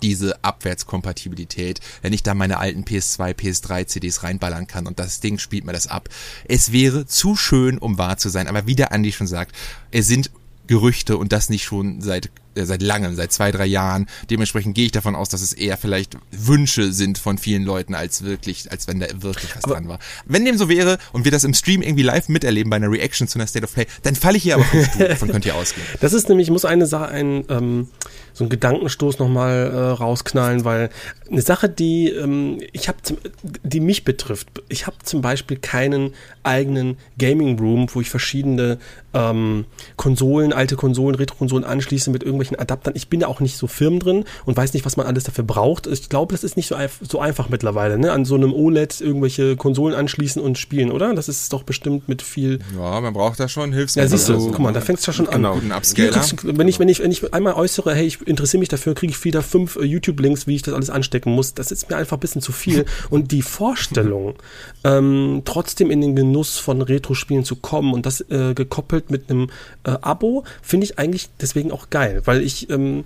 diese 0.01 0.43
Abwärtskompatibilität, 0.43 1.79
wenn 2.01 2.13
ich 2.13 2.23
da 2.23 2.33
meine 2.33 2.59
alten 2.59 2.83
PS2, 2.83 3.33
PS3 3.33 3.87
CDs 3.87 4.23
reinballern 4.23 4.67
kann 4.67 4.87
und 4.87 4.99
das 4.99 5.19
Ding 5.19 5.39
spielt 5.39 5.65
mir 5.65 5.73
das 5.73 5.87
ab. 5.87 6.09
Es 6.45 6.71
wäre 6.71 7.05
zu 7.05 7.35
schön, 7.35 7.77
um 7.77 7.97
wahr 7.97 8.17
zu 8.17 8.29
sein, 8.29 8.47
aber 8.47 8.65
wie 8.65 8.75
der 8.75 8.91
Andi 8.91 9.11
schon 9.11 9.27
sagt, 9.27 9.55
es 9.91 10.07
sind 10.07 10.31
Gerüchte 10.67 11.17
und 11.17 11.31
das 11.31 11.49
nicht 11.49 11.63
schon 11.63 11.99
seit 12.01 12.29
äh, 12.55 12.65
seit 12.65 12.81
langem, 12.81 13.15
seit 13.15 13.31
zwei, 13.31 13.51
drei 13.51 13.65
Jahren. 13.65 14.07
Dementsprechend 14.29 14.75
gehe 14.75 14.85
ich 14.85 14.91
davon 14.91 15.15
aus, 15.15 15.29
dass 15.29 15.41
es 15.41 15.53
eher 15.53 15.77
vielleicht 15.77 16.17
Wünsche 16.31 16.91
sind 16.93 17.17
von 17.17 17.37
vielen 17.37 17.63
Leuten, 17.63 17.95
als 17.95 18.23
wirklich, 18.23 18.71
als 18.71 18.87
wenn 18.87 18.99
da 18.99 19.07
wirklich 19.21 19.55
was 19.55 19.63
aber 19.63 19.75
dran 19.75 19.87
war. 19.87 19.99
Wenn 20.25 20.45
dem 20.45 20.57
so 20.57 20.69
wäre 20.69 20.97
und 21.11 21.25
wir 21.25 21.31
das 21.31 21.43
im 21.43 21.53
Stream 21.53 21.81
irgendwie 21.81 22.03
live 22.03 22.29
miterleben 22.29 22.69
bei 22.69 22.77
einer 22.77 22.91
Reaction 22.91 23.27
zu 23.27 23.39
einer 23.39 23.47
State 23.47 23.65
of 23.65 23.73
Play, 23.73 23.85
dann 24.03 24.15
falle 24.15 24.37
ich 24.37 24.43
hier 24.43 24.55
aber 24.55 24.63
vom 24.63 24.83
Stuhl. 24.83 25.07
Davon 25.07 25.29
könnt 25.29 25.45
ihr 25.45 25.55
ausgehen. 25.55 25.85
Das 25.99 26.13
ist 26.13 26.29
nämlich, 26.29 26.47
ich 26.47 26.51
muss 26.51 26.65
eine 26.65 26.85
Sache, 26.85 27.09
ein, 27.09 27.43
ähm, 27.49 27.87
so 28.33 28.43
einen 28.43 28.49
Gedankenstoß 28.49 29.19
nochmal 29.19 29.71
äh, 29.71 29.77
rausknallen, 29.77 30.63
weil 30.65 30.89
eine 31.29 31.41
Sache, 31.41 31.69
die 31.69 32.09
ähm, 32.09 32.59
ich 32.71 32.87
habe, 32.87 32.97
die 33.43 33.79
mich 33.79 34.05
betrifft. 34.05 34.47
Ich 34.69 34.87
habe 34.87 34.97
zum 35.03 35.21
Beispiel 35.21 35.57
keinen 35.57 36.13
eigenen 36.43 36.97
Gaming 37.17 37.59
Room, 37.59 37.87
wo 37.93 38.01
ich 38.01 38.09
verschiedene 38.09 38.79
ähm, 39.13 39.65
Konsolen, 39.97 40.53
alte 40.53 40.75
Konsolen, 40.75 41.15
Retro-Konsolen 41.15 41.63
anschließe 41.63 42.09
mit 42.11 42.23
irgendwelchen 42.39 42.59
Adaptern. 42.59 42.93
Ich 42.95 43.09
bin 43.09 43.19
da 43.19 43.27
auch 43.27 43.39
nicht 43.39 43.57
so 43.57 43.67
firm 43.67 43.99
drin 43.99 44.25
und 44.45 44.57
weiß 44.57 44.73
nicht, 44.73 44.85
was 44.85 44.97
man 44.97 45.05
alles 45.05 45.23
dafür 45.25 45.43
braucht. 45.43 45.87
Ich 45.87 46.09
glaube, 46.09 46.33
das 46.33 46.43
ist 46.43 46.57
nicht 46.57 46.67
so, 46.67 46.75
so 47.01 47.19
einfach 47.19 47.49
mittlerweile, 47.49 47.97
ne? 47.97 48.11
An 48.11 48.25
so 48.25 48.35
einem 48.35 48.53
OLED 48.53 49.01
irgendwelche 49.01 49.55
Konsolen 49.55 49.95
anschließen 49.95 50.41
und 50.41 50.57
spielen, 50.57 50.91
oder? 50.91 51.13
Das 51.13 51.29
ist 51.29 51.51
doch 51.53 51.63
bestimmt 51.63 52.07
mit 52.07 52.21
viel. 52.21 52.59
Ja, 52.77 53.01
man 53.01 53.13
braucht 53.13 53.39
da 53.39 53.47
schon 53.47 53.73
Hilfsmittel. 53.73 54.09
Ja, 54.09 54.17
siehst 54.17 54.29
du, 54.29 54.39
so, 54.39 54.47
guck 54.51 54.59
mal, 54.59 54.73
da 54.73 54.81
fängt 54.81 54.99
es 54.99 55.05
ja 55.05 55.13
schon 55.13 55.27
genau, 55.27 55.53
an. 55.53 55.61
Genau, 55.61 55.75
Upscaler. 55.77 56.21
wenn 56.43 56.67
ich, 56.67 56.79
wenn 56.79 56.87
ich, 56.87 56.99
wenn 56.99 57.11
ich 57.11 57.33
einmal 57.33 57.53
äußere, 57.53 57.93
hey, 57.93 58.05
ich 58.05 58.25
interessiere 58.27 58.59
mich 58.59 58.69
dafür, 58.69 58.95
kriege 58.95 59.11
ich 59.11 59.23
wieder 59.23 59.41
fünf 59.41 59.75
äh, 59.75 59.83
YouTube-Links, 59.83 60.47
wie 60.47 60.55
ich 60.55 60.61
das 60.61 60.73
alles 60.73 60.89
anstecken 60.89 61.33
muss. 61.33 61.53
Das 61.53 61.71
ist 61.71 61.89
mir 61.89 61.97
einfach 61.97 62.17
ein 62.17 62.21
bisschen 62.21 62.41
zu 62.41 62.51
viel. 62.51 62.85
Und 63.09 63.31
die 63.31 63.41
Vorstellung, 63.41 64.35
ähm, 64.83 65.41
trotzdem 65.45 65.91
in 65.91 66.01
den 66.01 66.15
Genuss 66.15 66.57
von 66.57 66.81
Retro-Spielen 66.81 67.43
zu 67.43 67.55
kommen 67.55 67.93
und 67.93 68.05
das 68.05 68.21
äh, 68.21 68.53
gekoppelt 68.53 69.11
mit 69.11 69.29
einem 69.29 69.49
äh, 69.83 69.91
Abo, 70.01 70.43
finde 70.61 70.85
ich 70.85 70.99
eigentlich 70.99 71.29
deswegen 71.41 71.71
auch 71.71 71.89
geil. 71.89 72.21
Weil 72.29 72.43
ich, 72.43 72.69
ähm, 72.69 73.05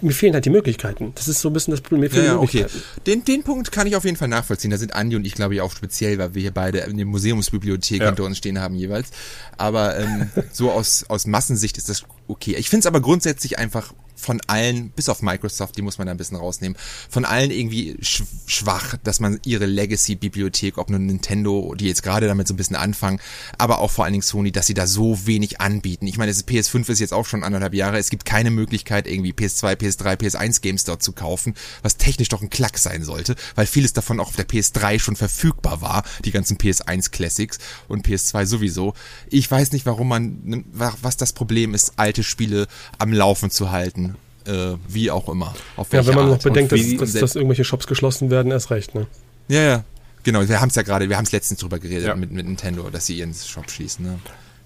mir 0.00 0.12
fehlen 0.12 0.34
halt 0.34 0.46
die 0.46 0.50
Möglichkeiten. 0.50 1.12
Das 1.14 1.28
ist 1.28 1.40
so 1.40 1.48
ein 1.48 1.52
bisschen 1.52 1.70
das 1.70 1.80
Problem. 1.80 2.00
Mir 2.00 2.10
fehlen 2.10 2.24
ja, 2.24 2.32
ja, 2.32 2.38
okay. 2.40 2.66
Den, 3.06 3.24
den 3.24 3.44
Punkt 3.44 3.70
kann 3.70 3.86
ich 3.86 3.94
auf 3.94 4.04
jeden 4.04 4.16
Fall 4.16 4.26
nachvollziehen. 4.26 4.72
Da 4.72 4.78
sind 4.78 4.94
Andi 4.94 5.14
und 5.14 5.24
ich, 5.24 5.34
glaube 5.34 5.54
ich, 5.54 5.60
auch 5.60 5.70
speziell, 5.70 6.18
weil 6.18 6.34
wir 6.34 6.42
hier 6.42 6.50
beide 6.50 6.78
in 6.78 6.96
der 6.96 7.06
Museumsbibliothek 7.06 8.00
ja. 8.00 8.06
hinter 8.06 8.24
uns 8.24 8.38
stehen 8.38 8.58
haben 8.58 8.74
jeweils. 8.74 9.10
Aber 9.58 9.96
ähm, 9.96 10.30
so 10.52 10.72
aus, 10.72 11.04
aus 11.08 11.26
Massensicht 11.28 11.78
ist 11.78 11.88
das 11.88 12.02
okay. 12.26 12.56
Ich 12.58 12.68
finde 12.68 12.80
es 12.80 12.86
aber 12.86 13.00
grundsätzlich 13.00 13.58
einfach 13.58 13.92
von 14.22 14.40
allen, 14.46 14.90
bis 14.90 15.08
auf 15.08 15.22
Microsoft, 15.22 15.76
die 15.76 15.82
muss 15.82 15.98
man 15.98 16.06
da 16.06 16.12
ein 16.12 16.16
bisschen 16.16 16.36
rausnehmen, 16.36 16.78
von 17.10 17.24
allen 17.24 17.50
irgendwie 17.50 17.98
schwach, 18.02 18.96
dass 19.02 19.20
man 19.20 19.40
ihre 19.44 19.66
Legacy-Bibliothek, 19.66 20.78
ob 20.78 20.90
nur 20.90 20.98
Nintendo, 20.98 21.74
die 21.74 21.86
jetzt 21.86 22.02
gerade 22.02 22.26
damit 22.26 22.48
so 22.48 22.54
ein 22.54 22.56
bisschen 22.56 22.76
anfangen, 22.76 23.20
aber 23.58 23.78
auch 23.78 23.90
vor 23.90 24.04
allen 24.04 24.12
Dingen 24.12 24.22
Sony, 24.22 24.52
dass 24.52 24.66
sie 24.66 24.74
da 24.74 24.86
so 24.86 25.26
wenig 25.26 25.60
anbieten. 25.60 26.06
Ich 26.06 26.18
meine, 26.18 26.32
das 26.32 26.46
PS5 26.46 26.88
ist 26.90 27.00
jetzt 27.00 27.12
auch 27.12 27.26
schon 27.26 27.42
anderthalb 27.42 27.74
Jahre, 27.74 27.98
es 27.98 28.10
gibt 28.10 28.24
keine 28.24 28.50
Möglichkeit, 28.50 29.06
irgendwie 29.06 29.32
PS2, 29.32 29.74
PS3, 29.74 30.16
PS1 30.16 30.60
Games 30.60 30.84
dort 30.84 31.02
zu 31.02 31.12
kaufen, 31.12 31.54
was 31.82 31.96
technisch 31.96 32.28
doch 32.28 32.42
ein 32.42 32.50
Klack 32.50 32.78
sein 32.78 33.02
sollte, 33.02 33.34
weil 33.54 33.66
vieles 33.66 33.92
davon 33.92 34.20
auch 34.20 34.28
auf 34.28 34.36
der 34.36 34.48
PS3 34.48 34.98
schon 34.98 35.16
verfügbar 35.16 35.80
war, 35.80 36.04
die 36.24 36.30
ganzen 36.30 36.58
PS1 36.58 37.10
Classics 37.10 37.58
und 37.88 38.06
PS2 38.06 38.46
sowieso. 38.46 38.94
Ich 39.28 39.50
weiß 39.50 39.72
nicht, 39.72 39.86
warum 39.86 40.08
man, 40.08 40.64
was 40.72 41.16
das 41.16 41.32
Problem 41.32 41.74
ist, 41.74 41.94
alte 41.96 42.22
Spiele 42.22 42.68
am 42.98 43.12
Laufen 43.12 43.50
zu 43.50 43.70
halten 43.70 44.11
äh, 44.46 44.76
wie 44.88 45.10
auch 45.10 45.28
immer. 45.28 45.54
ja, 45.76 46.06
wenn 46.06 46.14
man 46.14 46.24
Art. 46.24 46.32
noch 46.32 46.42
bedenkt, 46.42 46.72
dass, 46.72 46.96
dass, 46.96 47.12
dass, 47.12 47.36
irgendwelche 47.36 47.64
Shops 47.64 47.86
geschlossen 47.86 48.30
werden, 48.30 48.52
erst 48.52 48.70
recht, 48.70 48.94
ne? 48.94 49.06
Ja, 49.48 49.62
ja. 49.62 49.84
Genau, 50.24 50.46
wir 50.48 50.60
haben 50.60 50.68
es 50.68 50.76
ja 50.76 50.82
gerade, 50.82 51.08
wir 51.08 51.16
haben 51.16 51.24
es 51.24 51.32
letztens 51.32 51.60
drüber 51.60 51.78
geredet 51.78 52.06
ja. 52.06 52.14
mit, 52.14 52.30
mit 52.30 52.46
Nintendo, 52.46 52.90
dass 52.90 53.06
sie 53.06 53.18
ihren 53.18 53.34
Shop 53.34 53.70
schließen, 53.70 54.04
ne? 54.04 54.18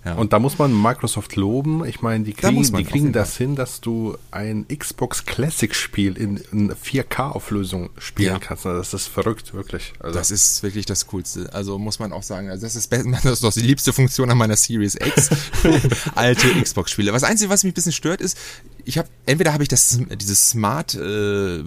Ja. 0.06 0.14
Und 0.14 0.32
da 0.32 0.38
muss 0.38 0.56
man 0.56 0.72
Microsoft 0.72 1.34
loben. 1.34 1.84
Ich 1.84 2.00
meine, 2.00 2.22
die 2.22 2.32
kriegen, 2.32 2.62
da 2.62 2.78
die 2.78 2.84
kriegen 2.84 3.12
das 3.12 3.36
hin, 3.36 3.56
dass 3.56 3.80
du 3.80 4.16
ein 4.30 4.64
Xbox 4.68 5.26
Classic 5.26 5.74
Spiel 5.74 6.16
in, 6.16 6.36
in 6.52 6.72
4K-Auflösung 6.72 7.90
spielen 7.98 8.34
ja. 8.34 8.38
kannst. 8.38 8.66
Also 8.66 8.78
das 8.78 8.94
ist 8.94 9.08
verrückt, 9.08 9.52
wirklich. 9.52 9.94
Also 9.98 10.16
das 10.16 10.30
ist 10.30 10.62
wirklich 10.62 10.86
das 10.86 11.08
Coolste. 11.08 11.52
Also 11.52 11.76
muss 11.80 11.98
man 11.98 12.12
auch 12.12 12.22
sagen, 12.22 12.48
also 12.50 12.64
das 12.64 12.76
ist, 12.76 12.92
das 13.22 13.24
ist 13.24 13.42
doch 13.42 13.52
die 13.52 13.62
liebste 13.62 13.92
Funktion 13.92 14.30
an 14.30 14.38
meiner 14.38 14.54
Series 14.54 14.94
X. 14.94 15.28
Alte 16.14 16.46
Xbox-Spiele. 16.62 17.10
Das 17.10 17.24
Einzige, 17.24 17.50
was 17.50 17.64
mich 17.64 17.72
ein 17.72 17.74
bisschen 17.74 17.90
stört, 17.90 18.20
ist, 18.20 18.38
ich 18.84 18.98
habe 18.98 19.08
entweder 19.26 19.52
habe 19.52 19.64
ich 19.64 19.68
das 19.68 19.98
dieses 20.20 20.50
Smart 20.50 20.94
äh, 20.94 21.64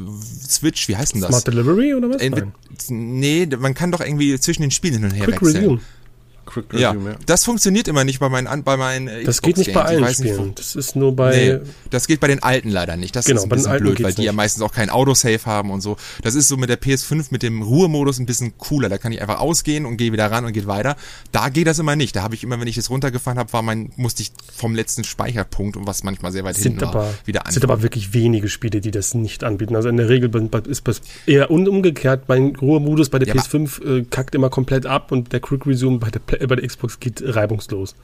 Switch, 0.47 0.87
wie 0.87 0.95
heißt 0.95 1.13
denn 1.13 1.19
das? 1.19 1.31
Smart 1.31 1.47
Delivery 1.47 1.93
oder 1.93 2.09
was? 2.09 2.21
Entweder, 2.21 2.53
nee, 2.87 3.45
man 3.47 3.73
kann 3.73 3.91
doch 3.91 3.99
irgendwie 3.99 4.39
zwischen 4.39 4.61
den 4.61 4.71
Spielen 4.71 4.93
hin 4.93 5.03
und 5.03 5.11
her 5.11 5.25
Quick 5.25 5.41
wechseln. 5.41 5.57
Resume. 5.57 5.81
Quick 6.49 6.73
Resume, 6.73 7.11
ja. 7.11 7.15
Das 7.25 7.45
funktioniert 7.45 7.87
immer 7.87 8.03
nicht 8.03 8.19
bei 8.19 8.29
meinen 8.29 8.63
bei 8.63 8.77
meinen 8.77 9.07
äh, 9.07 9.23
Das 9.23 9.41
geht 9.41 9.57
nicht 9.57 9.73
bei 9.73 9.83
allen 9.83 10.07
Spielen. 10.13 10.47
Nicht, 10.47 10.59
das 10.59 10.75
ist 10.75 10.95
nur 10.95 11.15
bei 11.15 11.35
nee, 11.35 11.69
das 11.89 12.07
geht 12.07 12.19
bei 12.19 12.27
den 12.27 12.41
alten 12.41 12.69
leider 12.69 12.97
nicht. 12.97 13.15
Das 13.15 13.25
genau, 13.25 13.39
ist 13.39 13.45
ein 13.45 13.49
bisschen 13.49 13.77
blöd, 13.77 14.03
weil 14.03 14.13
die 14.13 14.21
nicht. 14.21 14.25
ja 14.25 14.33
meistens 14.33 14.63
auch 14.63 14.73
kein 14.73 14.89
Autosave 14.89 15.45
haben 15.45 15.71
und 15.71 15.81
so. 15.81 15.97
Das 16.23 16.35
ist 16.35 16.47
so 16.47 16.57
mit 16.57 16.69
der 16.69 16.81
PS5 16.81 17.27
mit 17.29 17.43
dem 17.43 17.61
Ruhemodus 17.61 18.19
ein 18.19 18.25
bisschen 18.25 18.57
cooler. 18.57 18.89
Da 18.89 18.97
kann 18.97 19.11
ich 19.11 19.21
einfach 19.21 19.39
ausgehen 19.39 19.85
und 19.85 19.97
gehe 19.97 20.11
wieder 20.11 20.29
ran 20.31 20.45
und 20.45 20.53
geht 20.53 20.67
weiter. 20.67 20.95
Da 21.31 21.49
geht 21.49 21.67
das 21.67 21.79
immer 21.79 21.95
nicht. 21.95 22.15
Da 22.15 22.23
habe 22.23 22.35
ich 22.35 22.43
immer, 22.43 22.59
wenn 22.59 22.67
ich 22.67 22.75
das 22.75 22.89
runtergefahren 22.89 23.37
habe, 23.37 23.53
war 23.53 23.61
mein 23.61 23.91
musste 23.95 24.23
ich 24.23 24.31
vom 24.55 24.75
letzten 24.75 25.03
Speicherpunkt 25.03 25.77
und 25.77 25.85
was 25.85 26.03
manchmal 26.03 26.31
sehr 26.31 26.43
weit 26.43 26.57
hinten 26.57 26.81
war, 26.81 26.89
aber, 26.89 27.13
wieder 27.25 27.45
an. 27.45 27.53
sind 27.53 27.63
aber 27.63 27.81
wirklich 27.81 28.13
wenige 28.13 28.49
Spiele, 28.49 28.81
die 28.81 28.91
das 28.91 29.13
nicht 29.13 29.43
anbieten. 29.43 29.75
Also 29.75 29.89
in 29.89 29.97
der 29.97 30.09
Regel 30.09 30.29
ist 30.67 30.87
das 30.87 31.01
eher 31.25 31.51
umgekehrt. 31.51 32.23
Mein 32.27 32.55
Ruhemodus 32.55 33.09
bei 33.09 33.19
der 33.19 33.27
ja, 33.27 33.35
PS5 33.35 33.99
äh, 33.99 34.03
kackt 34.03 34.35
immer 34.35 34.49
komplett 34.49 34.85
ab 34.85 35.11
und 35.11 35.31
der 35.33 35.39
Quick 35.39 35.65
Resume 35.65 35.99
bei 35.99 36.09
der, 36.09 36.38
bei 36.47 36.55
der 36.55 36.67
Xbox 36.67 36.99
geht 36.99 37.21
reibungslos. 37.23 37.95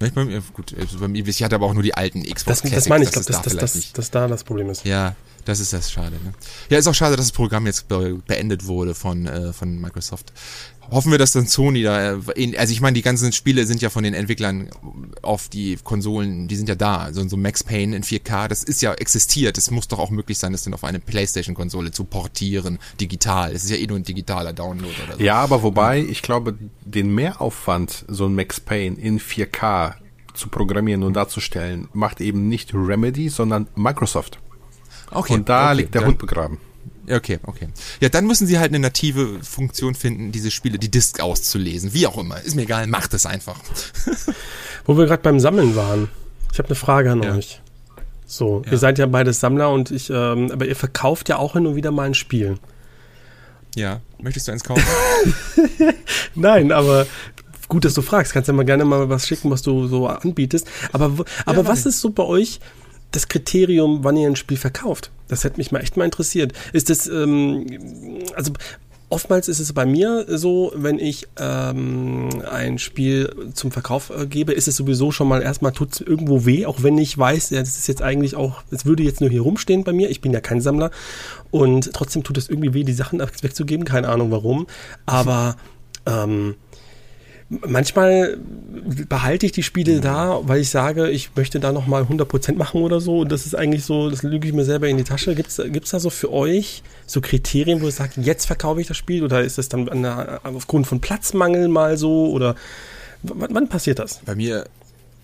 Ich, 0.00 0.12
bei 0.12 0.24
mir, 0.24 0.42
gut, 0.52 0.74
also 0.78 0.98
bei 0.98 1.08
mir, 1.08 1.26
ich 1.26 1.42
hatte 1.42 1.54
aber 1.54 1.66
auch 1.66 1.74
nur 1.74 1.82
die 1.82 1.94
alten 1.94 2.22
Xbox 2.22 2.44
das, 2.44 2.60
Classics. 2.62 2.74
Das 2.74 2.88
meine 2.88 3.04
ich, 3.04 3.12
glaube, 3.12 3.26
dass, 3.26 3.42
dass, 3.42 3.56
dass, 3.56 3.72
dass, 3.72 3.92
dass 3.92 4.10
da 4.10 4.26
das 4.26 4.42
Problem 4.42 4.70
ist. 4.70 4.84
Ja, 4.84 5.14
das 5.44 5.60
ist 5.60 5.72
das 5.72 5.90
schade. 5.90 6.12
Ne? 6.12 6.32
Ja, 6.70 6.78
ist 6.78 6.86
auch 6.86 6.94
schade, 6.94 7.16
dass 7.16 7.26
das 7.26 7.32
Programm 7.32 7.66
jetzt 7.66 7.86
beendet 7.88 8.66
wurde 8.66 8.94
von, 8.94 9.26
äh, 9.26 9.52
von 9.52 9.80
Microsoft 9.80 10.32
hoffen 10.92 11.10
wir, 11.10 11.18
dass 11.18 11.32
dann 11.32 11.46
Sony 11.46 11.82
da, 11.82 12.12
äh, 12.12 12.56
also 12.56 12.72
ich 12.72 12.80
meine, 12.80 12.94
die 12.94 13.02
ganzen 13.02 13.32
Spiele 13.32 13.66
sind 13.66 13.82
ja 13.82 13.90
von 13.90 14.04
den 14.04 14.14
Entwicklern 14.14 14.68
auf 15.22 15.48
die 15.48 15.78
Konsolen, 15.82 16.48
die 16.48 16.56
sind 16.56 16.68
ja 16.68 16.74
da. 16.74 16.98
Also 16.98 17.26
so 17.26 17.36
Max 17.36 17.64
Payne 17.64 17.96
in 17.96 18.02
4K, 18.02 18.48
das 18.48 18.62
ist 18.62 18.82
ja 18.82 18.92
existiert. 18.94 19.58
Es 19.58 19.70
muss 19.70 19.88
doch 19.88 19.98
auch 19.98 20.10
möglich 20.10 20.38
sein, 20.38 20.52
das 20.52 20.62
dann 20.62 20.74
auf 20.74 20.84
eine 20.84 21.00
Playstation-Konsole 21.00 21.90
zu 21.90 22.04
portieren, 22.04 22.78
digital. 23.00 23.52
Es 23.52 23.64
ist 23.64 23.70
ja 23.70 23.76
eh 23.76 23.86
nur 23.86 23.96
ein 23.96 24.04
digitaler 24.04 24.52
Download 24.52 24.94
oder 25.04 25.16
so. 25.16 25.22
Ja, 25.22 25.36
aber 25.36 25.62
wobei, 25.62 26.00
ich 26.00 26.22
glaube, 26.22 26.56
den 26.84 27.14
Mehraufwand, 27.14 28.04
so 28.08 28.26
ein 28.26 28.34
Max 28.34 28.60
Payne 28.60 28.96
in 28.96 29.18
4K 29.18 29.94
zu 30.34 30.48
programmieren 30.48 31.02
und 31.02 31.14
darzustellen, 31.14 31.88
macht 31.92 32.20
eben 32.20 32.48
nicht 32.48 32.74
Remedy, 32.74 33.28
sondern 33.28 33.68
Microsoft. 33.74 34.38
Okay, 35.10 35.34
und 35.34 35.48
da 35.48 35.66
okay, 35.66 35.76
liegt 35.76 35.94
der 35.94 36.06
Hund 36.06 36.18
begraben. 36.18 36.58
Okay, 37.08 37.38
okay. 37.44 37.68
Ja, 38.00 38.08
dann 38.08 38.26
müssen 38.26 38.46
sie 38.46 38.58
halt 38.58 38.70
eine 38.70 38.78
native 38.78 39.40
Funktion 39.42 39.94
finden, 39.94 40.30
diese 40.30 40.50
Spiele, 40.50 40.78
die 40.78 40.90
Disk 40.90 41.20
auszulesen. 41.20 41.94
Wie 41.94 42.06
auch 42.06 42.16
immer. 42.16 42.40
Ist 42.40 42.54
mir 42.54 42.62
egal, 42.62 42.86
macht 42.86 43.12
es 43.14 43.26
einfach. 43.26 43.58
Wo 44.84 44.96
wir 44.96 45.06
gerade 45.06 45.22
beim 45.22 45.40
Sammeln 45.40 45.74
waren. 45.74 46.08
Ich 46.52 46.58
habe 46.58 46.68
eine 46.68 46.76
Frage 46.76 47.10
an 47.10 47.22
ja. 47.22 47.34
euch. 47.34 47.60
So, 48.26 48.62
ja. 48.64 48.72
ihr 48.72 48.78
seid 48.78 48.98
ja 48.98 49.06
beides 49.06 49.40
Sammler 49.40 49.70
und 49.70 49.90
ich, 49.90 50.10
ähm, 50.10 50.50
aber 50.52 50.66
ihr 50.66 50.76
verkauft 50.76 51.28
ja 51.28 51.36
auch 51.36 51.54
hin 51.54 51.66
und 51.66 51.76
wieder 51.76 51.90
mal 51.90 52.06
ein 52.06 52.14
Spiel. 52.14 52.58
Ja, 53.74 54.00
möchtest 54.18 54.48
du 54.48 54.52
eins 54.52 54.64
kaufen? 54.64 54.84
Nein, 56.34 56.72
aber 56.72 57.06
gut, 57.68 57.84
dass 57.84 57.94
du 57.94 58.02
fragst. 58.02 58.32
Kannst 58.32 58.48
ja 58.48 58.54
mal 58.54 58.64
gerne 58.64 58.84
mal 58.84 59.08
was 59.08 59.26
schicken, 59.26 59.50
was 59.50 59.62
du 59.62 59.86
so 59.86 60.06
anbietest. 60.06 60.66
Aber, 60.92 61.24
aber 61.46 61.62
ja, 61.62 61.66
was 61.66 61.86
ist 61.86 62.00
so 62.00 62.10
bei 62.10 62.22
euch 62.22 62.60
das 63.12 63.28
Kriterium, 63.28 64.02
wann 64.02 64.16
ihr 64.16 64.28
ein 64.28 64.36
Spiel 64.36 64.56
verkauft? 64.56 65.10
Das 65.28 65.44
hätte 65.44 65.58
mich 65.58 65.72
mal 65.72 65.80
echt 65.80 65.96
mal 65.96 66.04
interessiert. 66.04 66.52
Ist 66.72 66.90
das, 66.90 67.06
ähm, 67.06 67.66
also 68.34 68.52
oftmals 69.12 69.48
ist 69.48 69.60
es 69.60 69.72
bei 69.72 69.84
mir 69.84 70.24
so, 70.28 70.72
wenn 70.74 70.98
ich 70.98 71.28
ähm, 71.38 72.30
ein 72.50 72.78
Spiel 72.78 73.50
zum 73.52 73.70
Verkauf 73.70 74.10
äh, 74.10 74.26
gebe, 74.26 74.52
ist 74.52 74.68
es 74.68 74.76
sowieso 74.76 75.12
schon 75.12 75.28
mal 75.28 75.42
erstmal 75.42 75.72
tut 75.72 75.92
es 75.92 76.00
irgendwo 76.00 76.46
weh, 76.46 76.64
auch 76.64 76.82
wenn 76.82 76.96
ich 76.96 77.16
weiß, 77.16 77.50
ja, 77.50 77.60
das 77.60 77.76
ist 77.76 77.88
jetzt 77.88 78.02
eigentlich 78.02 78.34
auch, 78.34 78.62
es 78.70 78.86
würde 78.86 79.02
jetzt 79.02 79.20
nur 79.20 79.30
hier 79.30 79.42
rumstehen 79.42 79.84
bei 79.84 79.92
mir. 79.92 80.10
Ich 80.10 80.22
bin 80.22 80.32
ja 80.32 80.40
kein 80.40 80.62
Sammler 80.62 80.90
und 81.50 81.92
trotzdem 81.92 82.24
tut 82.24 82.38
es 82.38 82.48
irgendwie 82.48 82.72
weh, 82.72 82.84
die 82.84 82.94
Sachen 82.94 83.20
wegzugeben. 83.20 83.84
Keine 83.84 84.08
Ahnung 84.08 84.30
warum, 84.30 84.66
aber 85.04 85.56
ähm, 86.06 86.54
manchmal 87.66 88.38
behalte 89.08 89.46
ich 89.46 89.52
die 89.52 89.62
Spiele 89.62 90.00
da, 90.00 90.40
weil 90.42 90.60
ich 90.60 90.70
sage, 90.70 91.10
ich 91.10 91.30
möchte 91.36 91.60
da 91.60 91.72
nochmal 91.72 92.02
100% 92.02 92.56
machen 92.56 92.82
oder 92.82 93.00
so. 93.00 93.20
Und 93.20 93.32
das 93.32 93.46
ist 93.46 93.54
eigentlich 93.54 93.84
so, 93.84 94.10
das 94.10 94.22
lüge 94.22 94.48
ich 94.48 94.54
mir 94.54 94.64
selber 94.64 94.88
in 94.88 94.96
die 94.96 95.04
Tasche. 95.04 95.34
Gibt 95.34 95.48
es 95.50 95.90
da 95.90 96.00
so 96.00 96.10
für 96.10 96.32
euch 96.32 96.82
so 97.06 97.20
Kriterien, 97.20 97.80
wo 97.82 97.86
ihr 97.86 97.92
sagt, 97.92 98.16
jetzt 98.16 98.46
verkaufe 98.46 98.80
ich 98.80 98.86
das 98.86 98.96
Spiel? 98.96 99.22
Oder 99.22 99.42
ist 99.42 99.58
das 99.58 99.68
dann 99.68 99.88
eine, 99.88 100.40
aufgrund 100.44 100.86
von 100.86 101.00
Platzmangel 101.00 101.68
mal 101.68 101.96
so? 101.96 102.30
Oder 102.30 102.54
wann, 103.22 103.54
wann 103.54 103.68
passiert 103.68 103.98
das? 103.98 104.20
Bei 104.24 104.34
mir 104.34 104.66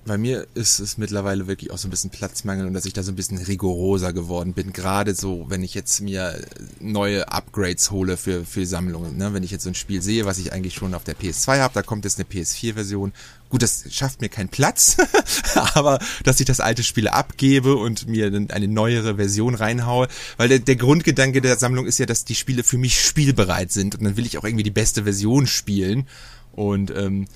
bei 0.08 0.18
mir 0.18 0.46
ist 0.54 0.80
es 0.80 0.98
mittlerweile 0.98 1.46
wirklich 1.46 1.70
auch 1.70 1.78
so 1.78 1.86
ein 1.86 1.90
bisschen 1.90 2.10
Platzmangel 2.10 2.66
und 2.66 2.72
dass 2.72 2.86
ich 2.86 2.94
da 2.94 3.02
so 3.02 3.12
ein 3.12 3.16
bisschen 3.16 3.38
rigoroser 3.38 4.12
geworden 4.12 4.54
bin. 4.54 4.72
Gerade 4.72 5.14
so, 5.14 5.46
wenn 5.48 5.62
ich 5.62 5.74
jetzt 5.74 6.00
mir 6.00 6.44
neue 6.80 7.30
Upgrades 7.30 7.90
hole 7.90 8.16
für, 8.16 8.44
für 8.44 8.66
Sammlungen. 8.66 9.16
Ne? 9.16 9.32
Wenn 9.34 9.42
ich 9.42 9.50
jetzt 9.50 9.64
so 9.64 9.70
ein 9.70 9.74
Spiel 9.74 10.02
sehe, 10.02 10.24
was 10.24 10.38
ich 10.38 10.52
eigentlich 10.52 10.74
schon 10.74 10.94
auf 10.94 11.04
der 11.04 11.14
PS2 11.14 11.60
habe, 11.60 11.74
da 11.74 11.82
kommt 11.82 12.04
jetzt 12.04 12.18
eine 12.18 12.28
PS4-Version. 12.28 13.12
Gut, 13.50 13.62
das 13.62 13.84
schafft 13.90 14.20
mir 14.20 14.28
keinen 14.28 14.48
Platz, 14.48 14.96
aber 15.74 15.98
dass 16.24 16.40
ich 16.40 16.46
das 16.46 16.60
alte 16.60 16.82
Spiel 16.82 17.08
abgebe 17.08 17.76
und 17.76 18.08
mir 18.08 18.26
eine 18.26 18.68
neuere 18.68 19.16
Version 19.16 19.54
reinhaue, 19.54 20.08
weil 20.36 20.48
der, 20.48 20.58
der 20.58 20.76
Grundgedanke 20.76 21.40
der 21.40 21.56
Sammlung 21.56 21.86
ist 21.86 21.98
ja, 21.98 22.06
dass 22.06 22.24
die 22.24 22.34
Spiele 22.34 22.64
für 22.64 22.78
mich 22.78 23.00
spielbereit 23.00 23.72
sind 23.72 23.94
und 23.94 24.04
dann 24.04 24.16
will 24.16 24.26
ich 24.26 24.38
auch 24.38 24.44
irgendwie 24.44 24.64
die 24.64 24.70
beste 24.70 25.04
Version 25.04 25.46
spielen 25.46 26.06
und 26.52 26.90
ähm, 26.90 27.26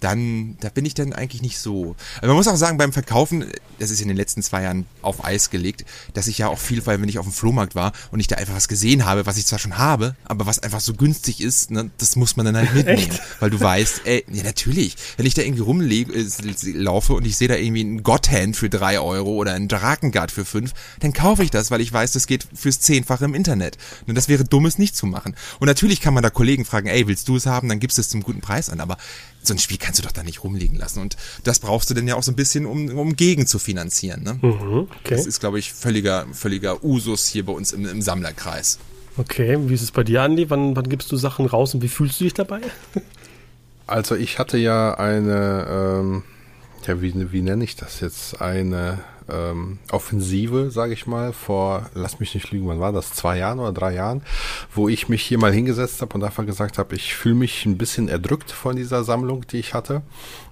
dann, 0.00 0.56
da 0.60 0.68
bin 0.68 0.84
ich 0.84 0.94
dann 0.94 1.12
eigentlich 1.12 1.42
nicht 1.42 1.58
so. 1.58 1.96
Man 2.22 2.32
muss 2.32 2.48
auch 2.48 2.56
sagen, 2.56 2.78
beim 2.78 2.92
Verkaufen, 2.92 3.46
das 3.78 3.90
ist 3.90 4.00
in 4.00 4.08
den 4.08 4.16
letzten 4.16 4.42
zwei 4.42 4.62
Jahren 4.62 4.86
auf 5.02 5.24
Eis 5.24 5.50
gelegt, 5.50 5.84
dass 6.14 6.26
ich 6.26 6.38
ja 6.38 6.48
auch 6.48 6.58
viel, 6.58 6.84
weil 6.86 7.00
wenn 7.00 7.08
ich 7.08 7.18
auf 7.18 7.26
dem 7.26 7.32
Flohmarkt 7.32 7.74
war 7.74 7.92
und 8.10 8.20
ich 8.20 8.26
da 8.26 8.36
einfach 8.36 8.54
was 8.54 8.68
gesehen 8.68 9.04
habe, 9.04 9.26
was 9.26 9.36
ich 9.38 9.46
zwar 9.46 9.58
schon 9.58 9.78
habe, 9.78 10.14
aber 10.24 10.46
was 10.46 10.58
einfach 10.58 10.80
so 10.80 10.94
günstig 10.94 11.40
ist, 11.40 11.70
ne, 11.70 11.90
das 11.98 12.16
muss 12.16 12.36
man 12.36 12.46
dann 12.46 12.56
halt 12.56 12.74
mitnehmen. 12.74 12.98
Echt? 12.98 13.20
Weil 13.40 13.50
du 13.50 13.60
weißt, 13.60 14.02
ey, 14.04 14.24
ja 14.32 14.42
natürlich, 14.42 14.96
wenn 15.16 15.26
ich 15.26 15.34
da 15.34 15.42
irgendwie 15.42 15.62
rumlaufe 15.62 17.14
und 17.14 17.26
ich 17.26 17.36
sehe 17.36 17.48
da 17.48 17.56
irgendwie 17.56 17.80
einen 17.80 18.02
Godhand 18.02 18.56
für 18.56 18.70
drei 18.70 19.00
Euro 19.00 19.30
oder 19.32 19.54
einen 19.54 19.68
Drakengard 19.68 20.30
für 20.30 20.44
fünf, 20.44 20.72
dann 21.00 21.12
kaufe 21.12 21.42
ich 21.42 21.50
das, 21.50 21.70
weil 21.70 21.80
ich 21.80 21.92
weiß, 21.92 22.12
das 22.12 22.26
geht 22.26 22.46
fürs 22.54 22.80
Zehnfache 22.80 23.24
im 23.24 23.34
Internet. 23.34 23.78
Und 24.06 24.14
das 24.14 24.28
wäre 24.28 24.44
dumm, 24.44 24.66
es 24.66 24.78
nicht 24.78 24.96
zu 24.96 25.06
machen. 25.06 25.34
Und 25.58 25.66
natürlich 25.66 26.00
kann 26.00 26.14
man 26.14 26.22
da 26.22 26.30
Kollegen 26.30 26.64
fragen, 26.64 26.88
ey, 26.88 27.06
willst 27.06 27.28
du 27.28 27.36
es 27.36 27.46
haben, 27.46 27.68
dann 27.68 27.80
gibst 27.80 27.98
du 27.98 28.02
es 28.02 28.08
zum 28.08 28.22
guten 28.22 28.40
Preis 28.40 28.70
an, 28.70 28.80
aber 28.80 28.96
so 29.48 29.54
ein 29.54 29.58
Spiel 29.58 29.78
kannst 29.78 29.98
du 29.98 30.04
doch 30.04 30.12
da 30.12 30.22
nicht 30.22 30.44
rumliegen 30.44 30.78
lassen. 30.78 31.00
Und 31.00 31.16
das 31.44 31.58
brauchst 31.58 31.90
du 31.90 31.94
denn 31.94 32.06
ja 32.06 32.14
auch 32.14 32.22
so 32.22 32.32
ein 32.32 32.36
bisschen, 32.36 32.66
um, 32.66 32.96
um 32.96 33.16
gegen 33.16 33.46
zu 33.46 33.58
finanzieren. 33.58 34.22
Ne? 34.22 34.38
Mhm, 34.40 34.88
okay. 35.00 35.16
Das 35.16 35.26
ist, 35.26 35.40
glaube 35.40 35.58
ich, 35.58 35.72
völliger, 35.72 36.26
völliger 36.32 36.84
Usus 36.84 37.26
hier 37.26 37.44
bei 37.44 37.52
uns 37.52 37.72
im, 37.72 37.86
im 37.86 38.00
Sammlerkreis. 38.00 38.78
Okay, 39.16 39.58
wie 39.60 39.74
ist 39.74 39.82
es 39.82 39.90
bei 39.90 40.04
dir, 40.04 40.22
Andi? 40.22 40.48
Wann, 40.48 40.76
wann 40.76 40.88
gibst 40.88 41.10
du 41.10 41.16
Sachen 41.16 41.46
raus 41.46 41.74
und 41.74 41.82
wie 41.82 41.88
fühlst 41.88 42.20
du 42.20 42.24
dich 42.24 42.34
dabei? 42.34 42.60
Also 43.88 44.16
ich 44.16 44.38
hatte 44.38 44.58
ja 44.58 44.98
eine, 44.98 45.66
ähm, 45.66 46.22
ja, 46.86 47.00
wie, 47.00 47.32
wie 47.32 47.40
nenne 47.40 47.64
ich 47.64 47.74
das 47.74 48.00
jetzt? 48.00 48.38
Eine 48.38 48.98
ähm, 49.30 49.78
Offensive, 49.90 50.70
sage 50.70 50.92
ich 50.92 51.06
mal, 51.06 51.32
vor, 51.32 51.90
lass 51.94 52.20
mich 52.20 52.34
nicht 52.34 52.50
lügen, 52.50 52.68
wann 52.68 52.80
war 52.80 52.92
das, 52.92 53.12
zwei 53.12 53.38
Jahren 53.38 53.58
oder 53.58 53.72
drei 53.72 53.94
Jahren, 53.94 54.22
wo 54.74 54.88
ich 54.88 55.08
mich 55.08 55.22
hier 55.22 55.38
mal 55.38 55.52
hingesetzt 55.52 56.00
habe 56.02 56.14
und 56.14 56.24
einfach 56.24 56.46
gesagt 56.46 56.78
habe, 56.78 56.94
ich 56.94 57.14
fühle 57.14 57.34
mich 57.34 57.66
ein 57.66 57.78
bisschen 57.78 58.08
erdrückt 58.08 58.50
von 58.50 58.76
dieser 58.76 59.04
Sammlung, 59.04 59.46
die 59.46 59.58
ich 59.58 59.74
hatte 59.74 60.02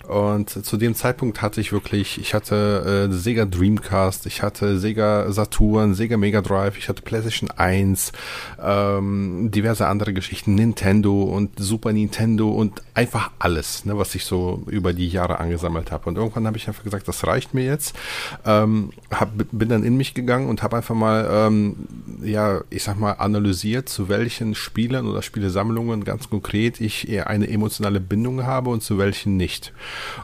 und 0.08 0.50
zu 0.50 0.76
dem 0.76 0.94
Zeitpunkt 0.94 1.42
hatte 1.42 1.60
ich 1.60 1.72
wirklich, 1.72 2.18
ich 2.20 2.32
hatte 2.32 3.08
äh, 3.10 3.12
Sega 3.12 3.44
Dreamcast, 3.44 4.26
ich 4.26 4.42
hatte 4.42 4.78
Sega 4.78 5.30
Saturn, 5.32 5.94
Sega 5.94 6.16
Mega 6.16 6.42
Drive, 6.42 6.78
ich 6.78 6.88
hatte 6.88 7.02
PlayStation 7.02 7.50
1, 7.50 8.12
ähm, 8.62 9.50
diverse 9.50 9.86
andere 9.86 10.12
Geschichten, 10.12 10.54
Nintendo 10.54 11.24
und 11.24 11.58
Super 11.58 11.92
Nintendo 11.92 12.50
und 12.50 12.82
einfach 12.94 13.32
alles, 13.40 13.84
ne, 13.84 13.98
was 13.98 14.14
ich 14.14 14.24
so 14.24 14.62
über 14.68 14.92
die 14.92 15.08
Jahre 15.08 15.40
angesammelt 15.40 15.90
habe. 15.90 16.08
Und 16.08 16.16
irgendwann 16.16 16.46
habe 16.46 16.56
ich 16.56 16.68
einfach 16.68 16.84
gesagt, 16.84 17.08
das 17.08 17.26
reicht 17.26 17.52
mir 17.52 17.64
jetzt. 17.64 17.96
Ähm, 18.44 18.90
hab, 19.10 19.30
bin 19.50 19.68
dann 19.68 19.82
in 19.82 19.96
mich 19.96 20.14
gegangen 20.14 20.48
und 20.48 20.62
habe 20.62 20.76
einfach 20.76 20.94
mal, 20.94 21.28
ähm, 21.30 21.88
ja, 22.22 22.60
ich 22.70 22.84
sag 22.84 22.98
mal, 22.98 23.12
analysiert, 23.12 23.88
zu 23.88 24.08
welchen 24.08 24.54
Spielern 24.54 25.08
oder 25.08 25.22
Spielesammlungen 25.22 26.04
ganz 26.04 26.30
konkret 26.30 26.80
ich 26.80 27.08
eher 27.08 27.26
eine 27.26 27.48
emotionale 27.48 28.00
Bindung 28.00 28.44
habe 28.44 28.70
und 28.70 28.82
zu 28.82 28.98
welchen 28.98 29.36
nicht. 29.36 29.72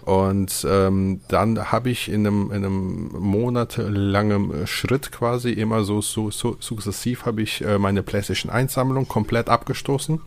Und 0.04 0.66
ähm, 0.68 1.20
dann 1.28 1.72
habe 1.72 1.90
ich 1.90 2.08
in 2.08 2.26
einem, 2.26 2.50
in 2.50 2.64
einem 2.64 3.10
monatelangen 3.18 4.66
Schritt 4.66 5.12
quasi 5.12 5.50
immer 5.50 5.84
so, 5.84 6.00
so, 6.00 6.30
so 6.30 6.56
sukzessiv 6.60 7.26
habe 7.26 7.42
ich 7.42 7.62
äh, 7.62 7.78
meine 7.78 8.02
PlayStation 8.02 8.50
1 8.50 8.72
Sammlung 8.72 9.08
komplett 9.08 9.48
abgestoßen. 9.48 10.20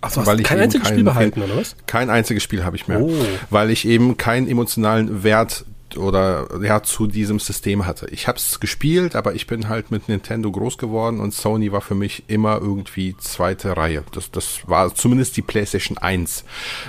Achso, 0.00 0.26
weil 0.26 0.40
ich 0.40 0.46
kein 0.46 0.60
einziges 0.60 0.88
Spiel 0.88 1.04
behalten, 1.04 1.42
oder 1.42 1.56
was? 1.56 1.76
Kein 1.86 2.10
einziges 2.10 2.42
Spiel 2.42 2.64
habe 2.64 2.76
ich 2.76 2.88
mehr, 2.88 3.00
oh. 3.00 3.14
weil 3.48 3.70
ich 3.70 3.86
eben 3.88 4.18
keinen 4.18 4.48
emotionalen 4.48 5.22
Wert 5.22 5.64
oder 5.96 6.48
ja 6.62 6.82
zu 6.82 7.06
diesem 7.06 7.38
System 7.38 7.86
hatte. 7.86 8.06
Ich 8.10 8.28
habe 8.28 8.38
es 8.38 8.60
gespielt, 8.60 9.16
aber 9.16 9.34
ich 9.34 9.46
bin 9.46 9.68
halt 9.68 9.90
mit 9.90 10.08
Nintendo 10.08 10.50
groß 10.50 10.78
geworden 10.78 11.20
und 11.20 11.34
Sony 11.34 11.72
war 11.72 11.80
für 11.80 11.94
mich 11.94 12.24
immer 12.28 12.60
irgendwie 12.60 13.16
zweite 13.18 13.76
Reihe. 13.76 14.04
Das, 14.12 14.30
das 14.30 14.60
war 14.66 14.94
zumindest 14.94 15.36
die 15.36 15.42
PlayStation 15.42 15.98
1. 15.98 16.44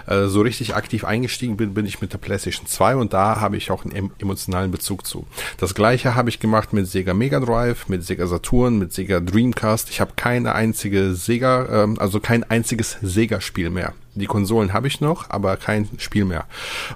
Äh, 0.08 0.26
so 0.26 0.42
richtig 0.42 0.76
aktiv 0.76 1.06
eingestiegen 1.06 1.58
bin, 1.58 1.74
bin 1.74 1.86
ich 1.86 2.02
mit 2.02 2.14
der 2.14 2.18
PlayStation 2.18 2.68
2 2.68 2.96
und 2.96 3.14
da 3.14 3.40
habe 3.40 3.58
ich 3.58 3.72
auch 3.72 3.86
einen 3.86 4.12
emotionalen 4.20 4.72
Bezug 4.72 5.06
zu. 5.06 5.26
Das 5.58 5.76
gleiche 5.76 6.16
habe 6.16 6.30
ich 6.30 6.40
gemacht 6.40 6.74
mit 6.74 6.88
Sega 6.88 7.14
Mega 7.14 7.40
Drive, 7.40 7.88
mit 7.88 8.04
Sega 8.04 8.28
Saturn, 8.28 8.78
mit 8.78 8.94
Sega 8.94 9.20
Dreamcast. 9.20 9.90
Ich 9.90 10.02
habe 10.02 10.14
keine 10.16 10.54
einzige 10.56 11.16
Sega, 11.16 11.84
ähm, 11.84 12.00
also 12.00 12.20
kein 12.20 12.44
einziges 12.44 12.98
Sega-Spiel 13.02 13.70
mehr. 13.70 13.94
Die 14.16 14.28
Konsolen 14.28 14.72
habe 14.74 14.88
ich 14.88 15.02
noch, 15.02 15.30
aber 15.30 15.58
kein 15.58 15.90
Spiel 15.98 16.24
mehr. 16.24 16.46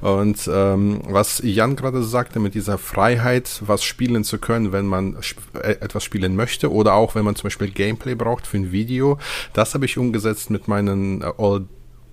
Und 0.01 0.49
ähm, 0.51 1.01
was 1.09 1.41
Jan 1.43 1.75
gerade 1.75 2.01
sagte, 2.03 2.39
mit 2.39 2.55
dieser 2.55 2.77
Freiheit, 2.77 3.61
was 3.65 3.83
spielen 3.83 4.23
zu 4.23 4.37
können, 4.37 4.71
wenn 4.71 4.85
man 4.85 5.17
äh, 5.53 5.71
etwas 5.81 6.03
spielen 6.03 6.37
möchte 6.37 6.71
oder 6.71 6.93
auch 6.93 7.15
wenn 7.15 7.25
man 7.25 7.35
zum 7.35 7.43
Beispiel 7.43 7.69
Gameplay 7.69 8.15
braucht 8.15 8.47
für 8.47 8.57
ein 8.57 8.71
Video, 8.71 9.19
das 9.51 9.73
habe 9.73 9.85
ich 9.85 9.97
umgesetzt 9.97 10.49
mit 10.49 10.69
meinen 10.69 11.21
äh, 11.21 11.31
All 11.37 11.65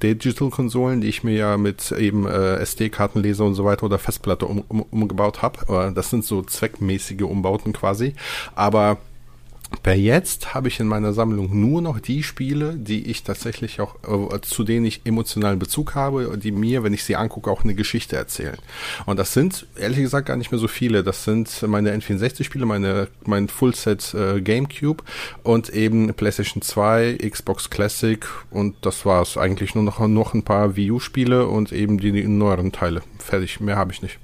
Digital-Konsolen, 0.03 1.01
die 1.01 1.09
ich 1.09 1.25
mir 1.25 1.35
ja 1.35 1.57
mit 1.57 1.91
eben 1.93 2.27
äh, 2.27 2.57
SD-Kartenleser 2.57 3.45
und 3.45 3.55
so 3.55 3.65
weiter 3.65 3.85
oder 3.85 3.99
Festplatte 3.99 4.45
um, 4.45 4.63
um, 4.69 4.83
umgebaut 4.83 5.41
habe. 5.41 5.93
Das 5.95 6.11
sind 6.11 6.25
so 6.25 6.43
zweckmäßige 6.43 7.23
Umbauten 7.23 7.73
quasi. 7.73 8.15
Aber 8.55 8.99
Per 9.83 9.95
jetzt 9.95 10.55
habe 10.55 10.69
ich 10.69 10.81
in 10.81 10.87
meiner 10.87 11.13
Sammlung 11.13 11.61
nur 11.61 11.83
noch 11.83 12.01
die 12.01 12.23
Spiele, 12.23 12.75
die 12.75 13.11
ich 13.11 13.23
tatsächlich 13.23 13.81
auch, 13.81 13.97
äh, 14.05 14.41
zu 14.41 14.65
denen 14.65 14.85
ich 14.87 15.03
emotionalen 15.05 15.59
Bezug 15.59 15.95
habe, 15.95 16.37
die 16.39 16.53
mir, 16.53 16.83
wenn 16.83 16.93
ich 16.93 17.05
sie 17.05 17.17
angucke, 17.17 17.51
auch 17.51 17.65
eine 17.65 17.75
Geschichte 17.75 18.17
erzählen. 18.17 18.57
Und 19.07 19.19
das 19.19 19.33
sind, 19.33 19.67
ehrlich 19.77 19.99
gesagt, 19.99 20.27
gar 20.27 20.37
nicht 20.37 20.51
mehr 20.51 20.59
so 20.59 20.69
viele. 20.69 21.03
Das 21.03 21.25
sind 21.25 21.63
meine 21.63 21.95
N64-Spiele, 21.97 22.67
meine, 22.67 23.09
mein 23.25 23.49
Fullset 23.49 24.15
äh, 24.15 24.41
GameCube 24.41 25.05
und 25.43 25.71
eben 25.71 26.13
PlayStation 26.15 26.63
2, 26.63 27.19
Xbox 27.31 27.71
Classic 27.71 28.27
und 28.51 28.77
das 28.83 29.05
war's. 29.07 29.37
Eigentlich 29.37 29.75
nur 29.75 29.85
noch, 29.85 30.01
noch 30.07 30.35
ein 30.35 30.43
paar 30.43 30.77
Wii 30.77 30.93
U-Spiele 30.93 31.47
und 31.47 31.73
eben 31.73 31.99
die, 31.99 32.13
die 32.13 32.27
neueren 32.27 32.73
Teile. 32.73 33.03
Fertig, 33.19 33.61
mehr 33.61 33.77
habe 33.77 33.93
ich 33.93 34.03
nicht. 34.03 34.19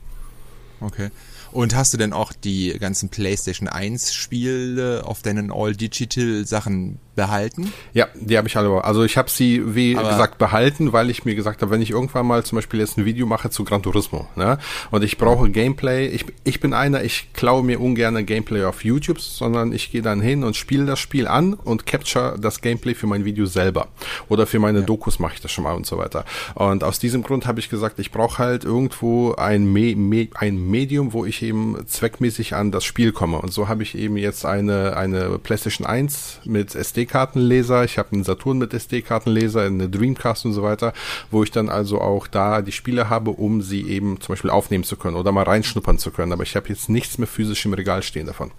Okay. 0.81 1.11
Und 1.53 1.75
hast 1.75 1.93
du 1.93 1.99
denn 1.99 2.15
auch 2.15 2.33
die 2.33 2.79
ganzen 2.79 3.11
PlayStation 3.11 3.69
1 3.69 4.15
Spiele 4.15 5.05
auf 5.05 5.21
deinen 5.21 5.53
All-Digital 5.53 6.47
Sachen 6.47 6.99
behalten? 7.15 7.73
Ja, 7.93 8.09
die 8.15 8.39
habe 8.39 8.49
ich 8.49 8.57
alle. 8.57 8.85
Also 8.85 9.05
ich 9.05 9.17
habe 9.17 9.31
sie, 9.31 9.75
wie 9.75 9.97
Aber 9.97 10.09
gesagt, 10.09 10.39
behalten, 10.39 10.93
weil 10.93 11.11
ich 11.11 11.25
mir 11.25 11.35
gesagt 11.35 11.63
habe, 11.63 11.71
wenn 11.71 11.83
ich 11.83 11.91
irgendwann 11.91 12.27
mal 12.27 12.45
zum 12.45 12.57
Beispiel 12.57 12.81
jetzt 12.81 12.97
ein 12.97 13.05
Video 13.05 13.27
mache 13.27 13.51
zu 13.51 13.65
Gran 13.65 13.83
Turismo, 13.83 14.27
ne, 14.37 14.59
und 14.91 15.05
ich 15.05 15.19
brauche 15.19 15.51
Gameplay, 15.51 16.07
ich, 16.07 16.25
ich 16.45 16.61
bin 16.61 16.73
einer, 16.73 17.03
ich 17.03 17.33
klaue 17.35 17.63
mir 17.63 17.81
ungern 17.81 18.25
Gameplay 18.25 18.65
auf 18.65 18.85
YouTube, 18.85 19.21
sondern 19.21 19.73
ich 19.73 19.91
gehe 19.91 20.03
dann 20.03 20.21
hin 20.21 20.45
und 20.45 20.57
spiele 20.57 20.87
das 20.87 21.01
Spiel 21.01 21.27
an 21.27 21.55
und 21.55 21.87
capture 21.87 22.37
das 22.39 22.61
Gameplay 22.61 22.95
für 22.95 23.07
mein 23.07 23.25
Video 23.25 23.47
selber. 23.47 23.89
Oder 24.29 24.47
für 24.47 24.59
meine 24.59 24.81
ja. 24.81 24.85
Dokus 24.85 25.19
mache 25.19 25.35
ich 25.35 25.41
das 25.41 25.53
schon 25.53 25.65
mal 25.65 25.75
und 25.75 25.87
so 25.87 25.99
weiter. 25.99 26.25
Und 26.55 26.85
aus 26.85 26.99
diesem 26.99 27.23
Grund 27.23 27.47
habe 27.47 27.61
ich 27.61 27.69
gesagt, 27.69 27.99
ich 27.99 28.11
brauche 28.11 28.39
halt 28.39 28.65
irgendwo 28.65 29.35
ein, 29.35 29.71
Me 29.71 29.95
Me 29.97 30.29
ein 30.35 30.71
Medium, 30.71 31.13
wo 31.13 31.25
ich 31.27 31.43
eben 31.43 31.77
zweckmäßig 31.87 32.55
an 32.55 32.71
das 32.71 32.85
Spiel 32.85 33.13
komme. 33.13 33.39
Und 33.39 33.53
so 33.53 33.69
habe 33.69 33.83
ich 33.83 33.97
eben 33.97 34.17
jetzt 34.17 34.47
eine, 34.47 34.97
eine 34.97 35.39
PlayStation 35.39 35.87
1 35.87 36.41
mit 36.45 36.75
SD 36.75 37.02
SD-Kartenleser, 37.03 37.85
ich 37.85 37.99
habe 37.99 38.13
einen 38.13 38.25
Saturn 38.25 38.59
mit 38.59 38.73
SD-Kartenleser, 38.73 39.63
eine 39.63 39.89
Dreamcast 39.89 40.47
und 40.47 40.53
so 40.53 40.63
weiter, 40.63 40.93
wo 41.31 41.43
ich 41.43 41.51
dann 41.51 41.69
also 41.69 42.01
auch 42.01 42.27
da 42.27 42.63
die 42.63 42.73
Spiele 42.73 43.09
habe, 43.09 43.31
um 43.31 43.61
sie 43.61 43.89
eben 43.89 44.21
zum 44.21 44.35
Beispiel 44.35 44.51
aufnehmen 44.51 44.85
zu 44.85 44.97
können 44.97 45.17
oder 45.17 45.33
mal 45.33 45.45
reinschnuppern 45.45 45.99
zu 45.99 46.11
können. 46.11 46.33
Aber 46.33 46.45
ich 46.45 46.55
habe 46.55 46.69
jetzt 46.69 46.89
nichts 46.89 47.19
mehr 47.19 47.27
physisch 47.27 47.65
im 47.65 47.75
Regal 47.75 48.03
stehen 48.03 48.27
davon. 48.27 48.53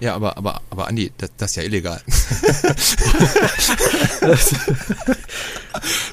Ja, 0.00 0.14
aber, 0.14 0.36
aber, 0.38 0.62
aber 0.70 0.88
Andi, 0.88 1.12
das, 1.18 1.30
das 1.36 1.50
ist 1.50 1.56
ja 1.56 1.62
illegal. 1.62 2.00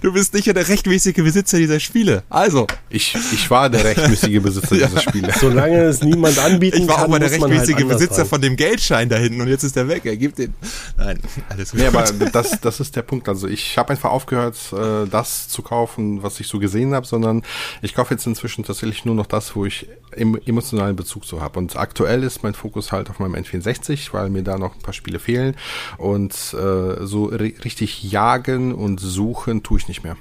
du 0.02 0.12
bist 0.14 0.34
nicht 0.34 0.48
der 0.48 0.68
rechtmäßige 0.68 1.16
Besitzer 1.16 1.58
dieser 1.58 1.80
Spiele. 1.80 2.24
Also. 2.30 2.68
Ich, 2.90 3.16
ich 3.32 3.50
war 3.50 3.70
der 3.70 3.86
rechtmäßige 3.86 4.42
Besitzer 4.42 4.76
ja. 4.80 4.88
dieser 4.88 5.02
Spiele. 5.02 5.32
Solange 5.40 5.84
es 5.84 6.02
niemand 6.02 6.38
anbieten 6.38 6.80
kann. 6.80 6.84
Ich 6.84 6.90
war 6.90 6.98
kann, 6.98 7.06
auch 7.06 7.10
mal 7.10 7.20
der 7.20 7.32
rechtmäßige 7.32 7.76
halt 7.76 7.88
Besitzer 7.88 8.26
von 8.26 8.42
dem 8.42 8.58
Geldschein 8.58 9.08
da 9.08 9.16
hinten 9.16 9.40
und 9.40 9.48
jetzt 9.48 9.64
ist 9.64 9.78
er 9.78 9.88
weg. 9.88 10.06
Er 10.06 10.18
gibt 10.18 10.38
den. 10.40 10.54
Nein, 10.98 11.20
alles 11.48 11.72
gut. 11.72 11.80
Nee, 11.80 11.88
aber 11.88 12.04
das, 12.04 12.60
das 12.60 12.82
ist 12.82 12.94
der 12.96 13.04
Punkt. 13.04 13.30
Also 13.30 13.48
ich 13.48 13.78
habe 13.78 13.92
einfach 13.92 14.12
aufgehört, 14.12 14.58
äh, 14.74 15.08
das 15.08 15.48
zu 15.48 15.62
kaufen, 15.62 16.24
was 16.24 16.42
ich 16.42 16.48
so 16.48 16.60
gesehen 16.60 16.94
habe, 16.94 17.06
sondern 17.06 17.44
ich 17.82 17.96
kaufe 17.96 18.14
jetzt 18.14 18.28
inzwischen 18.28 18.66
tatsächlich 18.66 19.06
nur 19.06 19.16
noch 19.16 19.28
das, 19.28 19.56
wo 19.56 19.66
ich 19.66 19.88
emotionalen 20.12 20.98
Bezug 20.98 21.26
zu 21.26 21.42
habe. 21.42 21.60
Und 21.60 21.78
aktuell 21.78 22.24
ist 22.24 22.44
mein 22.44 22.54
Fokus 22.54 22.92
halt 22.92 23.10
auf 23.10 23.20
meinem 23.20 23.36
N64 23.36 23.77
360, 23.78 24.14
weil 24.14 24.30
mir 24.30 24.44
da 24.44 24.58
noch 24.58 24.76
ein 24.76 24.82
paar 24.82 24.94
Spiele 24.94 25.20
fehlen. 25.20 25.56
Und 25.98 26.34
äh, 26.54 27.06
so 27.06 27.26
richtig 27.26 28.04
jagen 28.04 28.74
und 28.74 29.00
suchen 29.00 29.64
tue 29.64 29.80
ich 29.80 29.88
nicht 29.88 30.04
mehr. 30.04 30.18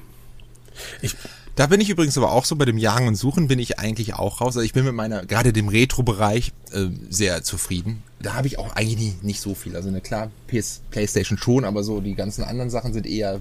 Ich 1.02 1.16
da 1.56 1.66
bin 1.66 1.80
ich 1.80 1.88
übrigens 1.88 2.18
aber 2.18 2.32
auch 2.32 2.44
so, 2.44 2.54
bei 2.54 2.66
dem 2.66 2.76
Jagen 2.76 3.08
und 3.08 3.14
Suchen 3.14 3.48
bin 3.48 3.58
ich 3.58 3.78
eigentlich 3.78 4.12
auch 4.12 4.42
raus. 4.42 4.58
Also 4.58 4.60
ich 4.60 4.74
bin 4.74 4.84
mit 4.84 4.92
meiner, 4.92 5.24
gerade 5.24 5.54
dem 5.54 5.68
Retro-Bereich, 5.68 6.52
äh, 6.72 6.88
sehr 7.08 7.42
zufrieden. 7.44 8.02
Da 8.20 8.34
habe 8.34 8.46
ich 8.46 8.58
auch 8.58 8.76
eigentlich 8.76 8.98
nicht, 8.98 9.24
nicht 9.24 9.40
so 9.40 9.54
viel. 9.54 9.74
Also 9.74 9.88
eine 9.88 10.02
klar, 10.02 10.30
PS, 10.48 10.82
Playstation 10.90 11.38
schon, 11.38 11.64
aber 11.64 11.82
so 11.82 12.02
die 12.02 12.14
ganzen 12.14 12.44
anderen 12.44 12.68
Sachen 12.68 12.92
sind 12.92 13.06
eher 13.06 13.40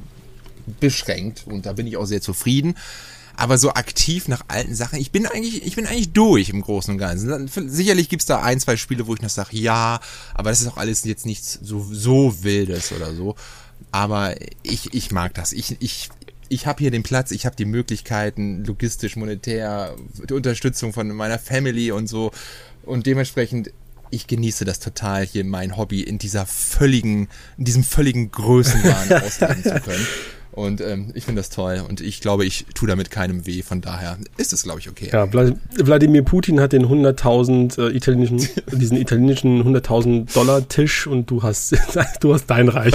beschränkt 0.80 1.44
und 1.46 1.66
da 1.66 1.74
bin 1.74 1.88
ich 1.88 1.98
auch 1.98 2.06
sehr 2.06 2.22
zufrieden 2.22 2.76
aber 3.38 3.58
so 3.58 3.72
aktiv 3.72 4.28
nach 4.28 4.44
alten 4.48 4.76
Sachen, 4.76 5.00
ich 5.00 5.12
bin 5.12 5.26
eigentlich, 5.26 5.66
ich 5.66 5.76
bin 5.76 5.86
eigentlich 5.86 6.14
durch 6.14 6.50
im 6.50 6.62
Großen 6.62 6.94
und 6.94 6.98
Ganzen. 6.98 7.48
Sicherlich 7.70 8.10
gibt's 8.10 8.26
da 8.26 8.42
ein, 8.42 8.60
zwei 8.60 8.78
Spiele, 8.78 9.08
wo 9.08 9.14
ich 9.14 9.22
noch 9.22 9.30
sage, 9.30 9.58
ja, 9.58 10.00
aber 10.34 10.50
das 10.50 10.62
ist 10.62 10.68
auch 10.68 10.78
alles 10.78 11.04
jetzt 11.04 11.26
nichts 11.26 11.60
so, 11.62 11.86
so 11.92 12.44
Wildes 12.44 12.92
oder 12.92 13.14
so. 13.14 13.36
Aber 13.92 14.36
ich, 14.64 14.94
ich 14.94 15.12
mag 15.12 15.34
das. 15.34 15.54
Ich, 15.54 15.78
ich, 15.80 16.10
ich 16.50 16.68
habe 16.68 16.80
hier 16.80 16.92
den 16.92 17.04
Platz, 17.04 17.32
ich 17.32 17.46
habe 17.46 17.56
die 17.56 17.66
Möglichkeiten, 17.66 18.64
logistisch, 18.64 19.16
monetär, 19.16 19.96
die 20.30 20.34
Unterstützung 20.34 20.94
von 20.94 21.08
meiner 21.10 21.40
Family 21.40 21.92
und 21.92 22.08
so. 22.08 22.32
Und 22.84 23.06
dementsprechend, 23.06 23.72
ich 24.12 24.28
genieße 24.28 24.66
das 24.66 24.80
total, 24.80 25.26
hier 25.26 25.44
mein 25.44 25.76
Hobby 25.76 26.02
in 26.02 26.20
dieser 26.20 26.46
völligen, 26.46 27.28
in 27.58 27.66
diesem 27.66 27.84
völligen 27.84 28.32
Größenwahn 28.32 29.14
ausleben 29.24 29.64
zu 29.64 29.82
können. 29.82 30.08
Und 30.56 30.80
ähm, 30.80 31.12
ich 31.14 31.26
finde 31.26 31.42
das 31.42 31.50
toll 31.50 31.84
und 31.88 32.00
ich 32.00 32.22
glaube, 32.22 32.46
ich 32.46 32.66
tue 32.74 32.88
damit 32.88 33.12
keinem 33.12 33.46
weh. 33.46 33.62
Von 33.62 33.82
daher 33.82 34.18
ist 34.38 34.54
es, 34.54 34.64
glaube 34.64 34.80
ich, 34.80 34.90
okay. 34.90 35.10
Ja, 35.12 35.28
Wladimir 35.32 36.24
Putin 36.24 36.62
hat 36.62 36.72
den 36.72 36.86
100.000 36.86 37.78
äh, 37.78 37.96
italienischen, 37.96 38.48
diesen 38.72 38.96
italienischen 38.96 39.64
100.000 39.64 40.34
Dollar 40.34 40.66
Tisch 40.68 41.08
und 41.08 41.30
du 41.30 41.44
hast, 41.44 41.76
du 42.22 42.34
hast 42.34 42.46
dein 42.48 42.70
Reich. 42.70 42.94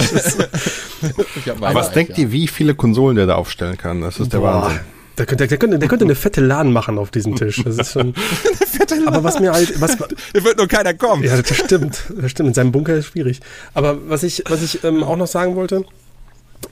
Aber 1.49 1.75
was 1.75 1.87
Reich, 1.87 1.93
denkt 1.93 2.17
ja. 2.17 2.23
ihr, 2.23 2.31
wie 2.31 2.47
viele 2.47 2.73
Konsolen 2.73 3.15
der 3.15 3.27
da 3.27 3.35
aufstellen 3.35 3.77
kann? 3.77 4.01
Das 4.01 4.19
ist 4.19 4.33
der 4.33 4.39
Boah. 4.39 4.63
Wahnsinn. 4.63 4.79
Der 5.17 5.25
könnte, 5.27 5.45
der, 5.45 5.57
könnte, 5.57 5.77
der 5.77 5.87
könnte 5.87 6.05
eine 6.05 6.15
fette 6.15 6.41
LAN 6.41 6.71
machen 6.71 6.97
auf 6.97 7.11
diesem 7.11 7.35
Tisch. 7.35 7.61
Das 7.63 7.77
ist 7.77 7.91
schon. 7.91 8.15
aber 9.05 9.23
was 9.23 9.39
mir 9.39 9.51
halt, 9.51 9.79
was, 9.79 9.97
da 9.97 10.43
wird 10.43 10.57
nur 10.57 10.67
keiner 10.67 10.95
kommen. 10.95 11.23
Ja, 11.23 11.39
das 11.39 11.55
stimmt. 11.55 12.05
Das 12.19 12.31
stimmt. 12.31 12.47
In 12.47 12.53
seinem 12.55 12.71
Bunker 12.71 12.95
ist 12.95 13.07
schwierig. 13.07 13.39
Aber 13.75 14.09
was 14.09 14.23
ich, 14.23 14.43
was 14.49 14.63
ich 14.63 14.83
ähm, 14.83 15.03
auch 15.03 15.17
noch 15.17 15.27
sagen 15.27 15.55
wollte, 15.55 15.85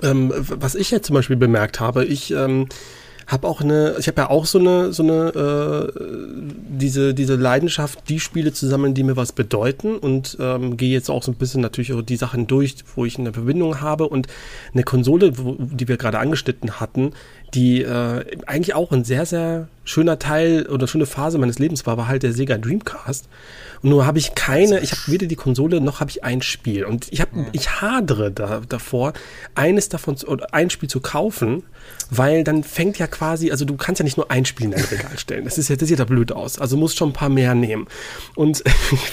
ähm, 0.01 0.33
was 0.35 0.75
ich 0.75 0.91
jetzt 0.91 1.07
zum 1.07 1.15
Beispiel 1.15 1.35
bemerkt 1.35 1.79
habe, 1.79 2.05
ich 2.05 2.31
ähm, 2.31 2.67
habe 3.29 3.47
auch 3.47 3.61
eine, 3.61 3.95
ich 3.99 4.07
habe 4.07 4.21
ja 4.21 4.29
auch 4.29 4.45
so 4.45 4.57
eine, 4.57 4.91
so 4.91 5.03
eine, 5.03 5.29
äh, 5.29 5.99
diese, 6.69 7.13
diese 7.13 7.35
Leidenschaft, 7.35 8.09
die 8.09 8.19
Spiele 8.19 8.53
zu 8.53 8.67
sammeln, 8.67 8.95
die 8.95 9.03
mir 9.03 9.17
was 9.17 9.33
bedeuten 9.33 9.97
und 9.97 10.35
ähm, 10.39 10.77
gehe 10.77 10.89
jetzt 10.89 11.09
auch 11.09 11.21
so 11.21 11.31
ein 11.31 11.35
bisschen 11.35 11.61
natürlich 11.61 11.93
auch 11.93 12.01
die 12.01 12.15
Sachen 12.15 12.47
durch, 12.47 12.75
wo 12.95 13.05
ich 13.05 13.19
eine 13.19 13.31
Verbindung 13.31 13.81
habe 13.81 14.09
und 14.09 14.27
eine 14.73 14.83
Konsole, 14.83 15.37
wo, 15.37 15.57
die 15.59 15.87
wir 15.87 15.97
gerade 15.97 16.17
angeschnitten 16.17 16.79
hatten, 16.79 17.11
die 17.53 17.81
äh, 17.81 18.25
eigentlich 18.45 18.75
auch 18.75 18.91
ein 18.91 19.03
sehr, 19.03 19.25
sehr 19.25 19.67
schöner 19.83 20.19
Teil 20.19 20.67
oder 20.67 20.87
schöne 20.87 21.05
Phase 21.05 21.37
meines 21.39 21.57
Lebens 21.57 21.85
war, 21.85 21.97
war 21.97 22.07
halt 22.07 22.23
der 22.23 22.31
Sega 22.31 22.57
Dreamcast. 22.57 23.27
Und 23.81 23.89
nur 23.89 24.05
habe 24.05 24.19
ich 24.19 24.35
keine, 24.35 24.79
ich 24.81 24.91
habe 24.91 25.01
weder 25.07 25.25
die 25.25 25.35
Konsole 25.35 25.81
noch 25.81 25.99
habe 25.99 26.11
ich 26.11 26.23
ein 26.23 26.41
Spiel. 26.41 26.83
Und 26.85 27.07
ich 27.11 27.21
habe, 27.21 27.47
ich 27.53 27.81
hadere 27.81 28.31
da, 28.31 28.61
davor, 28.67 29.13
eines 29.55 29.89
davon 29.89 30.17
zu, 30.17 30.27
oder 30.27 30.53
ein 30.53 30.69
Spiel 30.69 30.89
zu 30.89 30.99
kaufen, 30.99 31.63
weil 32.11 32.43
dann 32.43 32.63
fängt 32.63 32.99
ja 32.99 33.07
quasi, 33.07 33.51
also 33.51 33.65
du 33.65 33.77
kannst 33.77 33.99
ja 33.99 34.03
nicht 34.03 34.17
nur 34.17 34.29
ein 34.29 34.45
Spiel 34.45 34.65
in 34.65 34.71
dein 34.71 34.83
Regal 34.83 35.17
stellen. 35.17 35.45
Das 35.45 35.57
ist 35.57 35.69
ja, 35.69 35.75
das 35.75 35.87
sieht 35.87 35.99
ja 35.99 36.05
blöd 36.05 36.31
aus. 36.31 36.59
Also 36.59 36.77
musst 36.77 36.97
schon 36.97 37.09
ein 37.09 37.13
paar 37.13 37.29
mehr 37.29 37.55
nehmen. 37.55 37.87
Und 38.35 38.63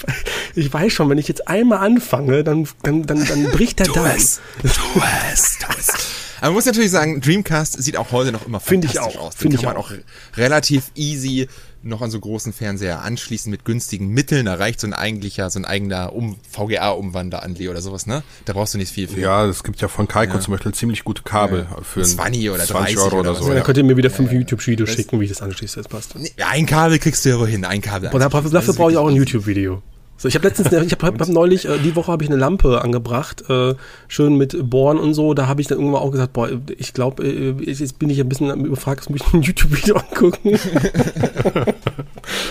ich, 0.55 0.73
weiß 0.73 0.93
schon, 0.93 1.09
wenn 1.09 1.19
ich 1.19 1.29
jetzt 1.29 1.49
einmal 1.49 1.79
anfange, 1.79 2.45
dann, 2.45 2.69
dann, 2.83 3.07
dann, 3.07 3.25
dann 3.25 3.45
bricht 3.53 3.79
der 3.79 3.87
Damm. 3.87 4.07
Es. 4.07 4.41
Du 4.63 4.69
es, 5.33 5.59
du 5.59 5.67
es. 5.79 6.26
Aber 6.39 6.49
man 6.49 6.55
muss 6.55 6.67
natürlich 6.67 6.91
sagen, 6.91 7.21
Dreamcast 7.21 7.83
sieht 7.83 7.97
auch 7.97 8.13
heute 8.13 8.33
noch 8.33 8.47
immer 8.47 8.61
Find 8.61 8.85
fantastisch 8.85 9.15
ich 9.15 9.19
auch. 9.19 9.27
aus. 9.27 9.37
Den 9.37 9.51
Find 9.51 9.63
kann 9.63 9.75
man 9.75 9.77
auch. 9.77 9.91
auch 9.91 10.37
relativ 10.37 10.91
easy 10.95 11.49
noch 11.87 12.03
an 12.03 12.11
so 12.11 12.19
großen 12.19 12.53
Fernseher 12.53 13.03
anschließen 13.03 13.51
mit 13.51 13.65
günstigen 13.65 14.09
Mitteln. 14.09 14.47
Da 14.47 14.55
reicht 14.55 14.81
so 14.81 14.87
ein 14.87 14.93
eigentlicher, 14.93 15.49
so 15.51 15.59
ein 15.59 15.65
eigener 15.65 16.13
um, 16.13 16.37
VGA-Umwander 16.51 17.43
an 17.43 17.57
oder 17.57 17.81
sowas, 17.81 18.07
ne? 18.07 18.23
Da 18.45 18.53
brauchst 18.53 18.75
du 18.75 18.79
nicht 18.79 18.93
viel 18.93 19.09
für. 19.09 19.21
Ja, 19.21 19.47
es 19.47 19.65
gibt 19.65 19.81
ja 19.81 19.89
von 19.89 20.09
Kaiko 20.09 20.35
ja. 20.35 20.41
zum 20.41 20.53
Beispiel 20.53 20.73
ziemlich 20.75 21.05
gute 21.05 21.23
Kabel 21.23 21.67
ja. 21.71 21.83
für 21.83 22.03
20 22.03 22.51
oder 22.51 22.65
20 22.65 22.99
Euro 22.99 23.21
oder, 23.21 23.31
oder 23.31 23.35
so. 23.41 23.49
Ja, 23.49 23.55
dann 23.55 23.63
könnt 23.63 23.79
ihr 23.79 23.85
mir 23.85 23.97
wieder 23.97 24.11
fünf 24.11 24.33
YouTube-Videos 24.33 24.91
schicken, 24.91 25.21
wie 25.21 25.25
ich 25.25 25.31
das 25.31 25.43
anschließe. 25.43 25.77
Das 25.77 25.89
passt. 25.89 26.15
Ja, 26.37 26.49
ein 26.49 26.67
Kabel 26.67 26.99
kriegst 26.99 27.25
du 27.25 27.31
ja 27.31 27.47
hin, 27.47 27.65
ein 27.65 27.81
Kabel. 27.81 28.11
Und 28.13 28.21
dafür 28.21 28.75
brauche 28.75 28.91
ich 28.91 28.97
auch 28.97 29.09
ein 29.09 29.17
YouTube-Video. 29.17 29.83
So, 30.19 30.29
ich 30.29 30.35
habe 30.35 30.49
letztens, 30.49 30.73
ich 30.73 30.93
habe 30.93 31.07
hab 31.07 31.29
neulich, 31.29 31.69
äh, 31.69 31.79
die 31.79 31.95
Woche 31.95 32.11
habe 32.11 32.25
ich 32.25 32.31
eine 32.31 32.39
Lampe 32.39 32.81
angebracht, 32.81 33.49
äh, 33.51 33.75
schön 34.09 34.37
mit 34.37 34.57
Bohren 34.71 34.99
und 34.99 35.13
so. 35.13 35.35
Da 35.35 35.47
habe 35.47 35.61
ich 35.61 35.67
dann 35.67 35.79
irgendwann 35.79 36.01
auch 36.01 36.11
gesagt, 36.11 36.33
boah, 36.33 36.49
ich 36.79 36.95
glaube, 36.95 37.23
äh, 37.23 37.51
jetzt 37.63 37.99
bin 37.99 38.09
ich 38.09 38.19
ein 38.21 38.29
bisschen 38.29 38.65
überfragt, 38.65 39.01
jetzt 39.01 39.11
muss 39.11 39.21
ich 39.21 39.35
ein 39.35 39.43
YouTube-Video 39.43 39.97
angucken. 39.97 40.59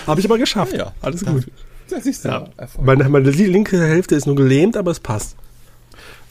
habe 0.06 0.20
ich 0.20 0.26
aber 0.26 0.38
geschafft. 0.38 0.74
Ja, 0.74 0.92
alles 1.02 1.24
gut. 1.24 1.46
Das 1.90 2.06
ist 2.06 2.24
ja. 2.24 2.48
Meine, 2.80 3.08
meine 3.08 3.30
linke 3.30 3.80
Hälfte 3.80 4.14
ist 4.14 4.26
nur 4.26 4.36
gelähmt, 4.36 4.76
aber 4.76 4.90
es 4.90 5.00
passt. 5.00 5.36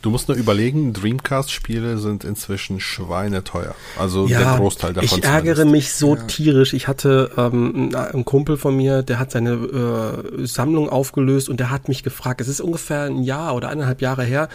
Du 0.06 0.12
musst 0.12 0.28
nur 0.28 0.38
überlegen, 0.38 0.93
Dreamcast-Spiele 0.93 1.97
sind 1.97 2.26
inzwischen 2.26 2.80
schweineteuer. 2.80 3.74
Also 3.97 4.28
ja, 4.28 4.38
der 4.38 4.58
Großteil 4.60 4.93
davon. 4.93 5.18
Ich 5.18 5.24
ärgere 5.24 5.56
zumindest. 5.56 5.72
mich 5.72 5.93
so 5.93 6.16
ja. 6.16 6.22
tierisch. 6.26 6.74
Ich 6.74 6.88
hatte 6.88 7.32
ähm, 7.36 7.89
einen 7.95 8.24
Kumpel 8.24 8.58
von 8.58 8.78
mir, 8.78 9.01
der 9.01 9.18
hat 9.18 9.32
seine 9.32 9.53
äh, 9.53 10.45
Sammlung 10.45 10.89
aufgelöst 10.89 11.49
und 11.49 11.60
der 11.60 11.72
hat 11.72 11.88
mich 11.88 12.03
gefragt, 12.03 12.39
es 12.39 12.47
ist 12.47 12.62
ungefähr 12.62 13.06
ein 13.06 13.24
Jahr 13.24 13.56
oder 13.56 13.70
eineinhalb 13.70 13.99
Jahre 13.99 14.24
her, 14.24 14.47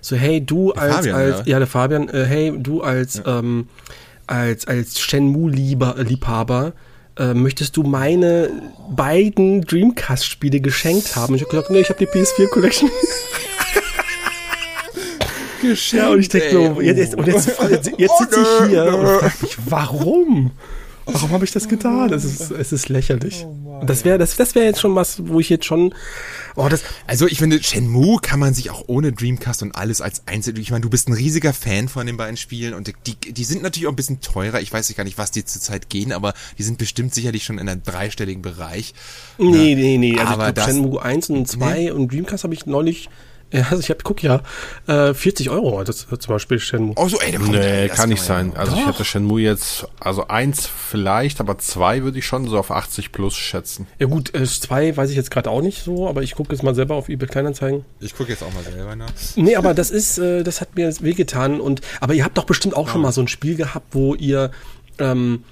so 0.00 0.16
hey, 0.16 0.44
du 0.44 0.72
der 0.72 0.82
als, 0.82 0.94
Fabian, 0.96 1.14
als 1.14 1.38
ja. 1.38 1.44
ja. 1.44 1.58
der 1.60 1.68
Fabian, 1.68 2.08
äh, 2.08 2.24
hey, 2.24 2.52
du 2.58 2.82
als, 2.82 3.22
ähm, 3.24 3.68
als, 4.26 4.66
als 4.66 4.98
Shenmue-Liebhaber, 4.98 6.72
äh, 7.16 7.32
möchtest 7.32 7.76
du 7.76 7.84
meine 7.84 8.50
beiden 8.90 9.62
Dreamcast-Spiele 9.62 10.58
geschenkt 10.60 11.14
haben? 11.14 11.36
Ich 11.36 11.42
habe 11.42 11.50
gesagt, 11.52 11.70
nee, 11.70 11.78
ich 11.78 11.90
habe 11.90 12.00
die 12.00 12.08
PS4 12.08 12.48
Collection. 12.48 12.90
geschenkt. 15.68 16.04
Ja, 16.04 16.12
und 16.12 16.20
ich 16.20 16.28
denke 16.28 16.50
so, 16.50 16.80
jetzt, 16.80 17.14
und 17.14 17.26
jetzt, 17.26 17.48
jetzt, 17.70 17.92
jetzt 17.98 18.10
oh, 18.10 18.22
sitze 18.22 18.40
ich 18.40 18.70
hier 18.70 18.84
und 18.84 19.06
frage 19.06 19.34
mich, 19.42 19.58
warum? 19.66 20.50
Warum 21.06 21.30
habe 21.30 21.44
ich 21.44 21.52
das 21.52 21.68
getan? 21.68 22.12
Es 22.12 22.24
ist, 22.24 22.50
es 22.50 22.72
ist 22.72 22.88
lächerlich. 22.88 23.46
Oh 23.46 23.84
das 23.84 24.04
wäre 24.04 24.18
das, 24.18 24.36
das 24.36 24.54
wäre 24.54 24.66
jetzt 24.66 24.80
schon 24.80 24.94
was, 24.94 25.28
wo 25.28 25.38
ich 25.38 25.48
jetzt 25.48 25.64
schon. 25.64 25.94
Oh, 26.56 26.68
das, 26.68 26.82
also 27.06 27.26
ich 27.26 27.38
finde, 27.38 27.62
Shenmue 27.62 28.18
kann 28.20 28.40
man 28.40 28.54
sich 28.54 28.70
auch 28.70 28.84
ohne 28.86 29.12
Dreamcast 29.12 29.62
und 29.62 29.76
alles 29.76 30.00
als 30.00 30.26
Einzel. 30.26 30.58
Ich 30.58 30.70
meine, 30.70 30.82
du 30.82 30.90
bist 30.90 31.08
ein 31.08 31.12
riesiger 31.12 31.52
Fan 31.52 31.88
von 31.88 32.06
den 32.06 32.16
beiden 32.16 32.36
Spielen 32.36 32.74
und 32.74 32.92
die, 33.06 33.14
die 33.14 33.44
sind 33.44 33.62
natürlich 33.62 33.86
auch 33.86 33.92
ein 33.92 33.96
bisschen 33.96 34.20
teurer. 34.20 34.60
Ich 34.60 34.72
weiß 34.72 34.94
gar 34.96 35.04
nicht, 35.04 35.18
was 35.18 35.30
die 35.30 35.44
zurzeit 35.44 35.88
gehen, 35.88 36.12
aber 36.12 36.34
die 36.58 36.62
sind 36.62 36.78
bestimmt 36.78 37.14
sicherlich 37.14 37.44
schon 37.44 37.58
in 37.58 37.68
einem 37.68 37.82
dreistelligen 37.82 38.42
Bereich. 38.42 38.94
Nee, 39.38 39.74
nee, 39.74 39.98
nee. 39.98 40.18
Also 40.18 40.32
aber 40.32 40.48
ich 40.48 40.54
glaub, 40.54 40.66
Shenmue 40.66 41.02
1 41.02 41.30
und 41.30 41.46
2 41.46 41.74
nee. 41.74 41.90
und 41.90 42.10
Dreamcast 42.10 42.44
habe 42.44 42.54
ich 42.54 42.66
neulich 42.66 43.08
ja, 43.52 43.62
also 43.70 43.78
ich 43.78 43.90
habe, 43.90 44.00
guck 44.02 44.22
ja, 44.22 44.42
äh, 44.88 45.14
40 45.14 45.50
Euro 45.50 45.82
das 45.84 46.06
zum 46.08 46.18
Beispiel 46.28 46.58
Shenmue. 46.58 46.94
Oh 46.96 47.08
so, 47.08 47.20
ey, 47.20 47.30
der 47.30 47.40
kommt, 47.40 47.52
nee, 47.52 47.88
kann 47.88 48.08
nicht 48.08 48.22
sein. 48.22 48.52
Also 48.56 48.72
Doch. 48.72 48.80
ich 48.80 48.86
hätte 48.86 49.04
Shenmue 49.04 49.40
jetzt, 49.40 49.86
also 50.00 50.26
eins 50.26 50.66
vielleicht, 50.66 51.40
aber 51.40 51.56
zwei 51.58 52.02
würde 52.02 52.18
ich 52.18 52.26
schon 52.26 52.48
so 52.48 52.58
auf 52.58 52.72
80 52.72 53.12
plus 53.12 53.36
schätzen. 53.36 53.86
Ja 53.98 54.08
gut, 54.08 54.34
äh, 54.34 54.44
zwei 54.44 54.96
weiß 54.96 55.10
ich 55.10 55.16
jetzt 55.16 55.30
gerade 55.30 55.50
auch 55.50 55.62
nicht 55.62 55.82
so, 55.82 56.08
aber 56.08 56.22
ich 56.22 56.34
gucke 56.34 56.52
jetzt 56.52 56.62
mal 56.62 56.74
selber 56.74 56.96
auf 56.96 57.08
eBay 57.08 57.28
Kleinanzeigen. 57.28 57.84
Ich 58.00 58.16
gucke 58.16 58.30
jetzt 58.30 58.42
auch 58.42 58.52
mal 58.52 58.64
selber 58.64 58.96
nach. 58.96 59.12
Nee, 59.36 59.54
aber 59.54 59.74
das 59.74 59.90
ist, 59.90 60.18
äh, 60.18 60.42
das 60.42 60.60
hat 60.60 60.74
mir 60.74 60.92
wehgetan 61.00 61.60
und, 61.60 61.82
aber 62.00 62.14
ihr 62.14 62.24
habt 62.24 62.36
doch 62.36 62.46
bestimmt 62.46 62.76
auch 62.76 62.86
ja. 62.86 62.92
schon 62.92 63.02
mal 63.02 63.12
so 63.12 63.20
ein 63.20 63.28
Spiel 63.28 63.54
gehabt, 63.54 63.86
wo 63.92 64.14
ihr, 64.16 64.50
ähm, 64.98 65.44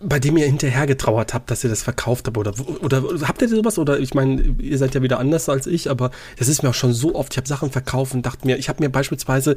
bei 0.00 0.18
dem 0.18 0.36
ihr 0.36 0.46
hinterher 0.46 0.86
getrauert 0.86 1.34
habt, 1.34 1.50
dass 1.50 1.64
ihr 1.64 1.70
das 1.70 1.82
verkauft 1.82 2.26
habt 2.26 2.38
oder 2.38 2.54
oder 2.82 3.02
habt 3.26 3.42
ihr 3.42 3.48
sowas 3.48 3.78
oder 3.78 3.98
ich 3.98 4.14
meine, 4.14 4.42
ihr 4.58 4.78
seid 4.78 4.94
ja 4.94 5.02
wieder 5.02 5.18
anders 5.18 5.48
als 5.48 5.66
ich, 5.66 5.90
aber 5.90 6.10
das 6.38 6.48
ist 6.48 6.62
mir 6.62 6.70
auch 6.70 6.74
schon 6.74 6.92
so 6.92 7.14
oft, 7.14 7.32
ich 7.32 7.36
habe 7.38 7.48
Sachen 7.48 7.70
verkauft 7.70 8.14
und 8.14 8.24
dachte 8.24 8.46
mir, 8.46 8.56
ich 8.58 8.68
habe 8.68 8.82
mir 8.82 8.90
beispielsweise, 8.90 9.56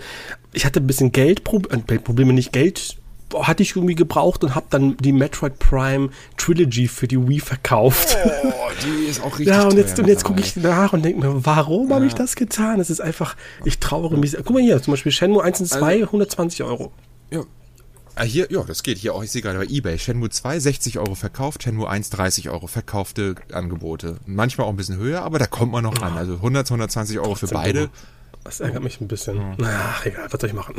ich 0.54 0.66
hatte 0.66 0.80
ein 0.80 0.88
bisschen 0.88 1.12
Geldprobleme, 1.12 2.32
äh, 2.32 2.34
nicht 2.34 2.54
Geld 2.54 2.98
hatte 3.38 3.62
ich 3.62 3.76
irgendwie 3.76 3.96
gebraucht 3.96 4.44
und 4.44 4.56
habe 4.56 4.66
dann 4.70 4.98
die 4.98 5.12
Metroid 5.12 5.60
Prime 5.60 6.10
Trilogy 6.38 6.88
für 6.88 7.08
die 7.08 7.28
Wii 7.28 7.40
verkauft. 7.40 8.18
Oh, 8.44 8.72
die 8.84 9.06
ist 9.06 9.22
auch 9.22 9.38
richtig 9.38 9.48
Ja, 9.48 9.68
und 9.68 9.78
jetzt, 9.78 10.00
und 10.00 10.08
jetzt 10.08 10.24
gucke 10.24 10.40
ich 10.40 10.56
nach 10.56 10.94
und 10.94 11.04
denke 11.04 11.20
mir, 11.20 11.46
warum 11.46 11.90
ja. 11.90 11.96
habe 11.96 12.06
ich 12.06 12.16
das 12.16 12.36
getan? 12.36 12.80
Es 12.80 12.90
ist 12.90 13.02
einfach, 13.02 13.36
ich 13.66 13.80
trauere 13.80 14.18
mich. 14.18 14.36
Guck 14.38 14.52
mal 14.52 14.62
hier, 14.62 14.82
zum 14.82 14.94
Beispiel 14.94 15.12
Shenmue 15.12 15.44
1 15.44 15.62
und 15.62 15.68
2, 15.68 15.94
also, 15.94 16.06
120 16.06 16.64
Euro. 16.64 16.92
Ja, 17.32 17.44
Ah, 18.20 18.26
hier, 18.26 18.52
ja, 18.52 18.62
das 18.64 18.84
geht 18.84 18.98
hier 18.98 19.16
auch. 19.16 19.24
Ich 19.24 19.32
sehe 19.32 19.42
gerade 19.42 19.58
bei 19.60 19.66
eBay. 19.66 19.98
Shenmue 19.98 20.30
2 20.30 20.60
60 20.60 21.00
Euro 21.00 21.16
verkauft, 21.16 21.64
Shenmue 21.64 21.88
1 21.88 22.10
30 22.10 22.50
Euro 22.50 22.68
verkaufte 22.68 23.36
Angebote. 23.54 24.18
Manchmal 24.26 24.68
auch 24.68 24.72
ein 24.72 24.76
bisschen 24.76 24.98
höher, 24.98 25.22
aber 25.22 25.40
da 25.40 25.48
kommt 25.48 25.72
man 25.72 25.86
noch 25.86 26.02
an. 26.02 26.18
Also 26.18 26.34
100, 26.34 26.70
120 26.70 27.18
Euro 27.18 27.36
für 27.36 27.48
beide. 27.48 27.90
Das 28.44 28.60
ärgert 28.60 28.84
mich 28.84 29.00
ein 29.00 29.08
bisschen. 29.08 29.38
Mhm. 29.38 29.58
Ach, 29.64 30.06
egal, 30.06 30.28
was 30.30 30.42
soll 30.42 30.50
ich 30.50 30.56
machen? 30.56 30.76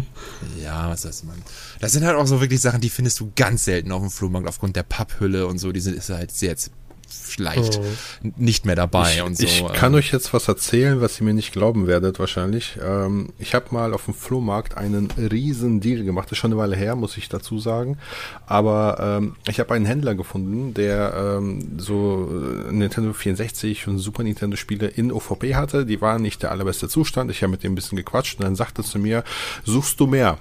ja, 0.62 0.88
was 0.88 1.04
heißt 1.04 1.26
man? 1.26 1.36
Das 1.78 1.92
sind 1.92 2.06
halt 2.06 2.16
auch 2.16 2.26
so 2.26 2.40
wirklich 2.40 2.62
Sachen, 2.62 2.80
die 2.80 2.88
findest 2.88 3.20
du 3.20 3.32
ganz 3.36 3.66
selten 3.66 3.92
auf 3.92 4.00
dem 4.00 4.10
Flohmarkt 4.10 4.48
aufgrund 4.48 4.74
der 4.74 4.82
Papphülle 4.82 5.46
und 5.46 5.58
so. 5.58 5.72
Die 5.72 5.80
sind 5.80 5.94
ist 5.94 6.08
halt 6.08 6.30
sehr 6.30 6.56
vielleicht 7.08 7.78
oh. 7.78 8.32
nicht 8.36 8.66
mehr 8.66 8.76
dabei 8.76 9.14
ich, 9.14 9.22
und 9.22 9.36
so. 9.36 9.44
Ich 9.44 9.64
kann 9.72 9.94
euch 9.94 10.12
jetzt 10.12 10.32
was 10.34 10.48
erzählen, 10.48 11.00
was 11.00 11.20
ihr 11.20 11.24
mir 11.24 11.34
nicht 11.34 11.52
glauben 11.52 11.86
werdet 11.86 12.18
wahrscheinlich. 12.18 12.78
Ähm, 12.82 13.30
ich 13.38 13.54
habe 13.54 13.66
mal 13.70 13.94
auf 13.94 14.04
dem 14.04 14.14
Flohmarkt 14.14 14.76
einen 14.76 15.10
riesen 15.10 15.80
Deal 15.80 16.04
gemacht. 16.04 16.26
Das 16.26 16.32
ist 16.32 16.38
schon 16.38 16.52
eine 16.52 16.60
Weile 16.60 16.76
her, 16.76 16.96
muss 16.96 17.16
ich 17.16 17.28
dazu 17.28 17.58
sagen. 17.58 17.98
Aber 18.46 18.98
ähm, 19.00 19.36
ich 19.48 19.60
habe 19.60 19.74
einen 19.74 19.86
Händler 19.86 20.14
gefunden, 20.14 20.74
der 20.74 21.38
ähm, 21.38 21.78
so 21.78 22.28
äh, 22.30 22.72
Nintendo 22.72 23.12
64 23.12 23.88
und 23.88 23.98
Super 23.98 24.22
Nintendo 24.22 24.56
Spiele 24.56 24.88
in 24.88 25.12
OVP 25.12 25.54
hatte. 25.54 25.86
Die 25.86 26.00
waren 26.00 26.22
nicht 26.22 26.42
der 26.42 26.50
allerbeste 26.50 26.88
Zustand. 26.88 27.30
Ich 27.30 27.42
habe 27.42 27.50
mit 27.50 27.62
dem 27.62 27.72
ein 27.72 27.74
bisschen 27.74 27.96
gequatscht 27.96 28.38
und 28.38 28.44
dann 28.44 28.56
sagte 28.56 28.82
zu 28.82 28.98
mir, 28.98 29.24
suchst 29.64 29.98
du 30.00 30.06
mehr? 30.06 30.38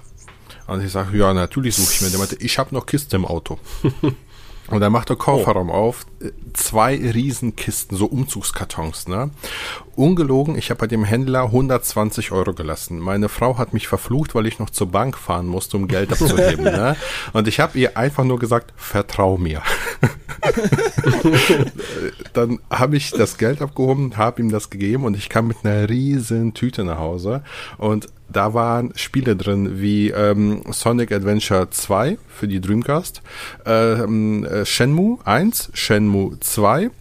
Und 0.67 0.83
ich 0.83 0.91
sage, 0.91 1.17
ja, 1.17 1.33
natürlich 1.33 1.75
suche 1.75 1.93
ich 1.93 2.01
mir. 2.01 2.09
Der 2.09 2.19
meinte, 2.19 2.35
ich 2.39 2.59
habe 2.59 2.75
noch 2.75 2.85
Kiste 2.85 3.15
im 3.15 3.25
Auto. 3.25 3.57
Und 4.69 4.81
dann 4.81 4.91
macht 4.91 5.09
der 5.09 5.15
Kofferraum 5.15 5.69
oh. 5.69 5.73
auf, 5.73 6.05
zwei 6.53 6.95
Riesenkisten, 6.95 7.97
so 7.97 8.05
Umzugskartons, 8.07 9.07
ne? 9.07 9.29
Ungelogen, 9.95 10.57
ich 10.57 10.69
habe 10.69 10.79
bei 10.81 10.87
dem 10.87 11.05
Händler 11.05 11.43
120 11.43 12.31
Euro 12.31 12.53
gelassen. 12.53 12.99
Meine 12.99 13.29
Frau 13.29 13.57
hat 13.57 13.73
mich 13.73 13.87
verflucht, 13.87 14.35
weil 14.35 14.45
ich 14.45 14.59
noch 14.59 14.69
zur 14.69 14.91
Bank 14.91 15.17
fahren 15.17 15.47
musste, 15.47 15.77
um 15.77 15.87
Geld 15.87 16.11
abzuheben, 16.11 16.63
ne? 16.65 16.97
Und 17.33 17.47
ich 17.47 17.59
habe 17.59 17.79
ihr 17.79 17.97
einfach 17.97 18.25
nur 18.25 18.39
gesagt, 18.39 18.73
vertrau 18.75 19.37
mir. 19.37 19.61
dann 22.33 22.59
habe 22.69 22.97
ich 22.97 23.11
das 23.11 23.37
Geld 23.37 23.61
abgehoben, 23.61 24.17
habe 24.17 24.41
ihm 24.41 24.51
das 24.51 24.69
gegeben 24.69 25.05
und 25.05 25.15
ich 25.15 25.29
kam 25.29 25.47
mit 25.47 25.57
einer 25.63 25.89
riesen 25.89 26.53
Tüte 26.53 26.83
nach 26.83 26.99
Hause 26.99 27.43
und 27.77 28.09
da 28.29 28.53
waren 28.53 28.91
Spiele 28.95 29.35
drin 29.35 29.79
wie 29.79 30.09
ähm, 30.09 30.61
Sonic 30.71 31.11
Adventure 31.11 31.69
2 31.69 32.17
für 32.27 32.47
die 32.47 32.61
Dreamcast, 32.61 33.21
ähm, 33.65 34.45
äh, 34.45 34.65
Shenmue 34.65 35.19
1, 35.25 35.69
Shenmue 35.73 36.37
2, 36.39 36.91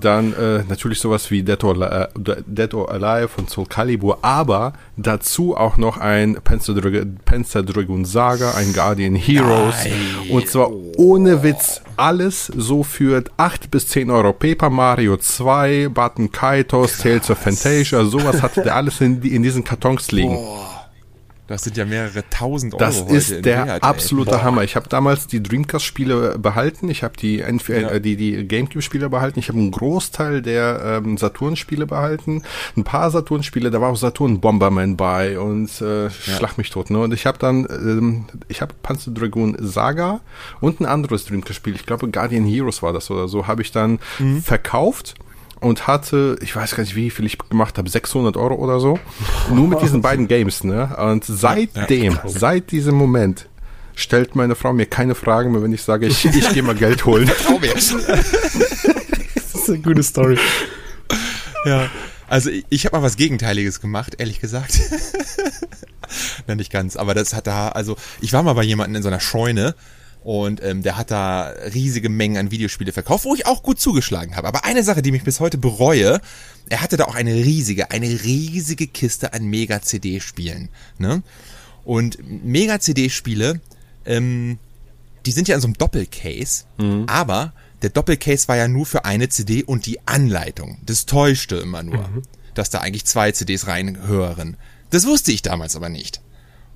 dann 0.00 0.34
äh, 0.34 0.64
natürlich 0.68 0.98
sowas 0.98 1.30
wie 1.30 1.42
Dead 1.42 1.62
or, 1.64 1.80
äh, 1.80 2.08
Dead 2.46 2.74
or 2.74 2.90
Alive 2.90 3.28
von 3.28 3.48
Soul 3.48 3.66
Calibur, 3.66 4.18
aber 4.22 4.72
dazu 4.96 5.56
auch 5.56 5.76
noch 5.76 5.98
ein 5.98 6.36
Panzer, 6.42 6.74
Panzer 7.24 7.62
Dragoon 7.62 8.04
Saga, 8.04 8.52
ein 8.52 8.72
Guardian 8.72 9.14
Heroes 9.14 9.76
Nein. 9.84 10.30
und 10.30 10.48
zwar 10.48 10.70
ohne 10.96 11.42
Witz 11.42 11.80
alles 11.96 12.46
so 12.46 12.82
für 12.82 13.22
8 13.36 13.70
bis 13.70 13.88
10 13.88 14.10
Euro. 14.10 14.32
Paper 14.32 14.70
Mario 14.70 15.16
2, 15.16 15.88
Button 15.88 16.32
Kaitos, 16.32 16.98
Tales 16.98 17.30
of 17.30 17.38
Fantasia, 17.38 18.04
sowas 18.04 18.42
hatte 18.42 18.62
der 18.62 18.74
alles 18.76 19.00
in, 19.00 19.22
in 19.22 19.42
diesen 19.42 19.62
Kartons 19.62 20.10
liegen. 20.10 20.34
Boah. 20.34 20.71
Das 21.52 21.64
sind 21.64 21.76
ja 21.76 21.84
mehrere 21.84 22.24
tausend 22.30 22.72
Euro. 22.72 22.82
Das 22.82 22.98
ist 22.98 23.44
der 23.44 23.66
Wert, 23.66 23.82
absolute 23.82 24.42
Hammer. 24.42 24.64
Ich 24.64 24.74
habe 24.74 24.88
damals 24.88 25.26
die 25.26 25.42
Dreamcast-Spiele 25.42 26.38
behalten. 26.38 26.88
Ich 26.88 27.02
habe 27.02 27.14
die, 27.18 27.40
äh, 27.40 27.82
ja. 27.82 27.98
die, 27.98 28.16
die 28.16 28.48
Gamecube-Spiele 28.48 29.10
behalten. 29.10 29.38
Ich 29.38 29.50
habe 29.50 29.58
einen 29.58 29.70
Großteil 29.70 30.40
der 30.40 31.02
ähm, 31.04 31.18
Saturn-Spiele 31.18 31.86
behalten. 31.86 32.42
Ein 32.74 32.84
paar 32.84 33.10
Saturn-Spiele, 33.10 33.70
da 33.70 33.82
war 33.82 33.90
auch 33.90 33.96
Saturn 33.96 34.40
Bomberman 34.40 34.96
bei 34.96 35.38
und 35.38 35.68
äh, 35.82 36.04
ja. 36.04 36.10
schlag 36.10 36.56
mich 36.56 36.70
tot. 36.70 36.88
Ne? 36.88 37.00
Und 37.00 37.12
ich 37.12 37.26
habe 37.26 37.36
dann, 37.36 37.66
ähm, 37.70 38.24
ich 38.48 38.62
habe 38.62 38.72
Panzer 38.82 39.10
Dragoon 39.10 39.54
Saga 39.60 40.20
und 40.62 40.80
ein 40.80 40.86
anderes 40.86 41.26
Dreamcast-Spiel. 41.26 41.74
Ich 41.74 41.84
glaube 41.84 42.08
Guardian 42.08 42.46
Heroes 42.46 42.82
war 42.82 42.94
das 42.94 43.10
oder 43.10 43.28
so. 43.28 43.46
Habe 43.46 43.60
ich 43.60 43.72
dann 43.72 43.98
mhm. 44.18 44.40
verkauft 44.40 45.16
und 45.62 45.86
hatte, 45.86 46.36
ich 46.42 46.54
weiß 46.54 46.74
gar 46.74 46.82
nicht, 46.82 46.96
wie 46.96 47.10
viel 47.10 47.24
ich 47.24 47.38
gemacht 47.38 47.78
habe, 47.78 47.88
600 47.88 48.36
Euro 48.36 48.56
oder 48.56 48.80
so. 48.80 48.98
Nur 49.52 49.68
mit 49.68 49.80
diesen 49.80 50.02
beiden 50.02 50.26
Games, 50.26 50.64
ne? 50.64 50.94
Und 50.96 51.24
seitdem, 51.24 52.14
ja, 52.14 52.22
seit 52.26 52.72
diesem 52.72 52.96
Moment, 52.96 53.48
stellt 53.94 54.34
meine 54.34 54.54
Frau 54.56 54.72
mir 54.72 54.86
keine 54.86 55.14
Fragen 55.14 55.52
mehr, 55.52 55.62
wenn 55.62 55.72
ich 55.72 55.82
sage, 55.82 56.06
ich, 56.06 56.24
ich 56.24 56.52
gehe 56.52 56.62
mal 56.62 56.74
Geld 56.74 57.04
holen. 57.04 57.30
das 59.34 59.54
ist 59.54 59.68
eine 59.68 59.78
gute 59.78 60.02
Story. 60.02 60.38
Ja, 61.64 61.88
also 62.28 62.50
ich, 62.50 62.64
ich 62.68 62.86
habe 62.86 62.96
mal 62.96 63.02
was 63.04 63.16
Gegenteiliges 63.16 63.80
gemacht, 63.80 64.16
ehrlich 64.18 64.40
gesagt. 64.40 64.80
Nein, 66.46 66.56
nicht 66.56 66.72
ganz, 66.72 66.96
aber 66.96 67.14
das 67.14 67.34
hat 67.34 67.46
da, 67.46 67.68
also 67.68 67.96
ich 68.20 68.32
war 68.32 68.42
mal 68.42 68.54
bei 68.54 68.64
jemandem 68.64 68.96
in 68.96 69.02
so 69.02 69.08
einer 69.08 69.20
Scheune 69.20 69.76
und 70.24 70.62
ähm, 70.62 70.82
der 70.82 70.96
hat 70.96 71.10
da 71.10 71.52
riesige 71.74 72.08
Mengen 72.08 72.36
an 72.36 72.50
Videospiele 72.50 72.92
verkauft, 72.92 73.24
wo 73.24 73.34
ich 73.34 73.46
auch 73.46 73.62
gut 73.62 73.80
zugeschlagen 73.80 74.36
habe. 74.36 74.48
Aber 74.48 74.64
eine 74.64 74.82
Sache, 74.82 75.02
die 75.02 75.10
mich 75.10 75.24
bis 75.24 75.40
heute 75.40 75.58
bereue, 75.58 76.20
er 76.68 76.80
hatte 76.80 76.96
da 76.96 77.04
auch 77.04 77.14
eine 77.14 77.34
riesige, 77.34 77.90
eine 77.90 78.06
riesige 78.06 78.86
Kiste 78.86 79.32
an 79.32 79.44
Mega-CD-Spielen. 79.44 80.68
Ne? 80.98 81.22
Und 81.84 82.18
Mega-CD-Spiele, 82.44 83.60
ähm, 84.06 84.58
die 85.26 85.32
sind 85.32 85.48
ja 85.48 85.56
in 85.56 85.60
so 85.60 85.66
einem 85.66 85.78
Doppelcase, 85.78 86.64
mhm. 86.78 87.04
aber 87.08 87.52
der 87.82 87.90
Doppelcase 87.90 88.46
war 88.46 88.56
ja 88.56 88.68
nur 88.68 88.86
für 88.86 89.04
eine 89.04 89.28
CD 89.28 89.64
und 89.64 89.86
die 89.86 90.06
Anleitung. 90.06 90.78
Das 90.86 91.06
täuschte 91.06 91.56
immer 91.56 91.82
nur, 91.82 92.08
mhm. 92.08 92.22
dass 92.54 92.70
da 92.70 92.78
eigentlich 92.78 93.04
zwei 93.06 93.32
CDs 93.32 93.66
reinhören. 93.66 94.56
Das 94.90 95.06
wusste 95.06 95.32
ich 95.32 95.42
damals 95.42 95.74
aber 95.74 95.88
nicht. 95.88 96.20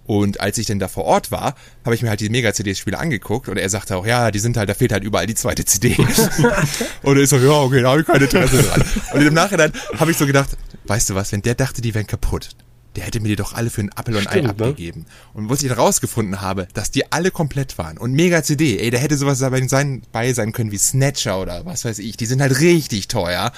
Und 0.06 0.40
als 0.40 0.56
ich 0.58 0.66
denn 0.66 0.78
da 0.78 0.88
vor 0.88 1.04
Ort 1.04 1.30
war, 1.30 1.56
habe 1.84 1.94
ich 1.94 2.02
mir 2.02 2.08
halt 2.08 2.20
die 2.20 2.30
Mega-CD-Spiele 2.30 2.98
angeguckt 2.98 3.48
und 3.48 3.56
er 3.56 3.68
sagte 3.68 3.96
auch, 3.96 4.06
ja, 4.06 4.30
die 4.30 4.38
sind 4.38 4.56
halt, 4.56 4.68
da 4.68 4.74
fehlt 4.74 4.92
halt 4.92 5.02
überall 5.02 5.26
die 5.26 5.34
zweite 5.34 5.64
CD. 5.64 5.96
und 7.02 7.16
er 7.16 7.22
ist 7.22 7.30
so, 7.30 7.38
ja, 7.38 7.60
okay, 7.60 7.82
da 7.82 7.90
habe 7.90 8.00
ich 8.00 8.06
keine 8.06 8.24
Interesse 8.24 8.62
dran. 8.62 8.84
Und 9.12 9.26
im 9.26 9.34
Nachhinein 9.34 9.72
habe 9.98 10.10
ich 10.12 10.16
so 10.16 10.26
gedacht, 10.26 10.56
weißt 10.84 11.10
du 11.10 11.14
was, 11.14 11.32
wenn 11.32 11.42
der 11.42 11.56
dachte, 11.56 11.82
die 11.82 11.94
wären 11.94 12.06
kaputt, 12.06 12.50
der 12.94 13.04
hätte 13.04 13.20
mir 13.20 13.28
die 13.28 13.36
doch 13.36 13.52
alle 13.52 13.68
für 13.68 13.82
ein 13.82 13.90
Apple 13.96 14.16
und 14.16 14.28
Ei 14.28 14.40
ne? 14.40 14.50
abgegeben. 14.50 15.00
Ne? 15.00 15.06
Und 15.34 15.50
was 15.50 15.62
ich 15.62 15.68
dann 15.68 15.78
rausgefunden 15.78 16.40
habe, 16.40 16.66
dass 16.72 16.90
die 16.90 17.12
alle 17.12 17.30
komplett 17.30 17.76
waren. 17.76 17.98
Und 17.98 18.12
Mega 18.12 18.42
CD, 18.42 18.78
ey, 18.78 18.90
da 18.90 18.98
hätte 18.98 19.16
sowas 19.16 19.40
dabei 19.40 19.66
sein, 19.66 20.02
bei 20.12 20.32
sein 20.32 20.52
können 20.52 20.72
wie 20.72 20.78
Snatcher 20.78 21.40
oder 21.40 21.66
was 21.66 21.84
weiß 21.84 21.98
ich. 21.98 22.16
Die 22.16 22.26
sind 22.26 22.40
halt 22.40 22.60
richtig 22.60 23.08
teuer. 23.08 23.52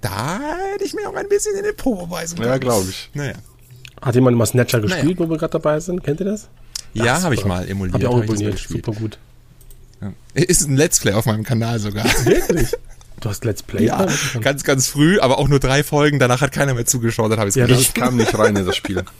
Da 0.00 0.38
hätte 0.72 0.84
ich 0.84 0.94
mir 0.94 1.08
auch 1.08 1.14
ein 1.14 1.28
bisschen 1.28 1.56
in 1.56 1.64
den 1.64 1.76
Po 1.76 2.06
beißen 2.06 2.38
können. 2.38 2.50
Ja, 2.50 2.58
glaube 2.58 2.88
ich. 2.90 3.10
Naja. 3.14 3.34
Hat 4.02 4.14
jemand 4.14 4.36
mal 4.36 4.46
Snatcher 4.46 4.80
gespielt, 4.80 5.18
naja. 5.18 5.18
wo 5.18 5.30
wir 5.30 5.38
gerade 5.38 5.52
dabei 5.52 5.80
sind? 5.80 6.02
Kennt 6.02 6.20
ihr 6.20 6.26
das? 6.26 6.48
Ja, 6.92 7.22
habe 7.22 7.34
ich 7.34 7.44
mal 7.44 7.68
emuliert. 7.68 7.94
Hab 7.94 8.00
ich 8.00 8.06
auch 8.06 8.22
emuliert. 8.22 8.58
Super 8.58 8.92
gut. 8.92 9.18
Ja. 10.00 10.12
Ist 10.34 10.68
ein 10.68 10.76
Let's 10.76 11.00
Play 11.00 11.12
auf 11.12 11.26
meinem 11.26 11.44
Kanal 11.44 11.78
sogar. 11.78 12.04
Wirklich? 12.24 12.72
Du 13.20 13.30
hast 13.30 13.44
Let's 13.44 13.62
Play? 13.62 13.86
Ja, 13.86 14.06
ganz, 14.40 14.64
ganz 14.64 14.88
früh, 14.88 15.18
aber 15.20 15.38
auch 15.38 15.48
nur 15.48 15.58
drei 15.58 15.82
Folgen. 15.82 16.18
Danach 16.18 16.40
hat 16.42 16.52
keiner 16.52 16.74
mehr 16.74 16.86
zugeschaut. 16.86 17.30
Dann 17.32 17.38
habe 17.38 17.48
ich 17.48 17.54
ja, 17.54 17.66
Ich 17.66 17.94
kam 17.94 18.16
nicht 18.16 18.36
rein 18.38 18.56
in 18.56 18.66
das 18.66 18.76
Spiel. 18.76 19.02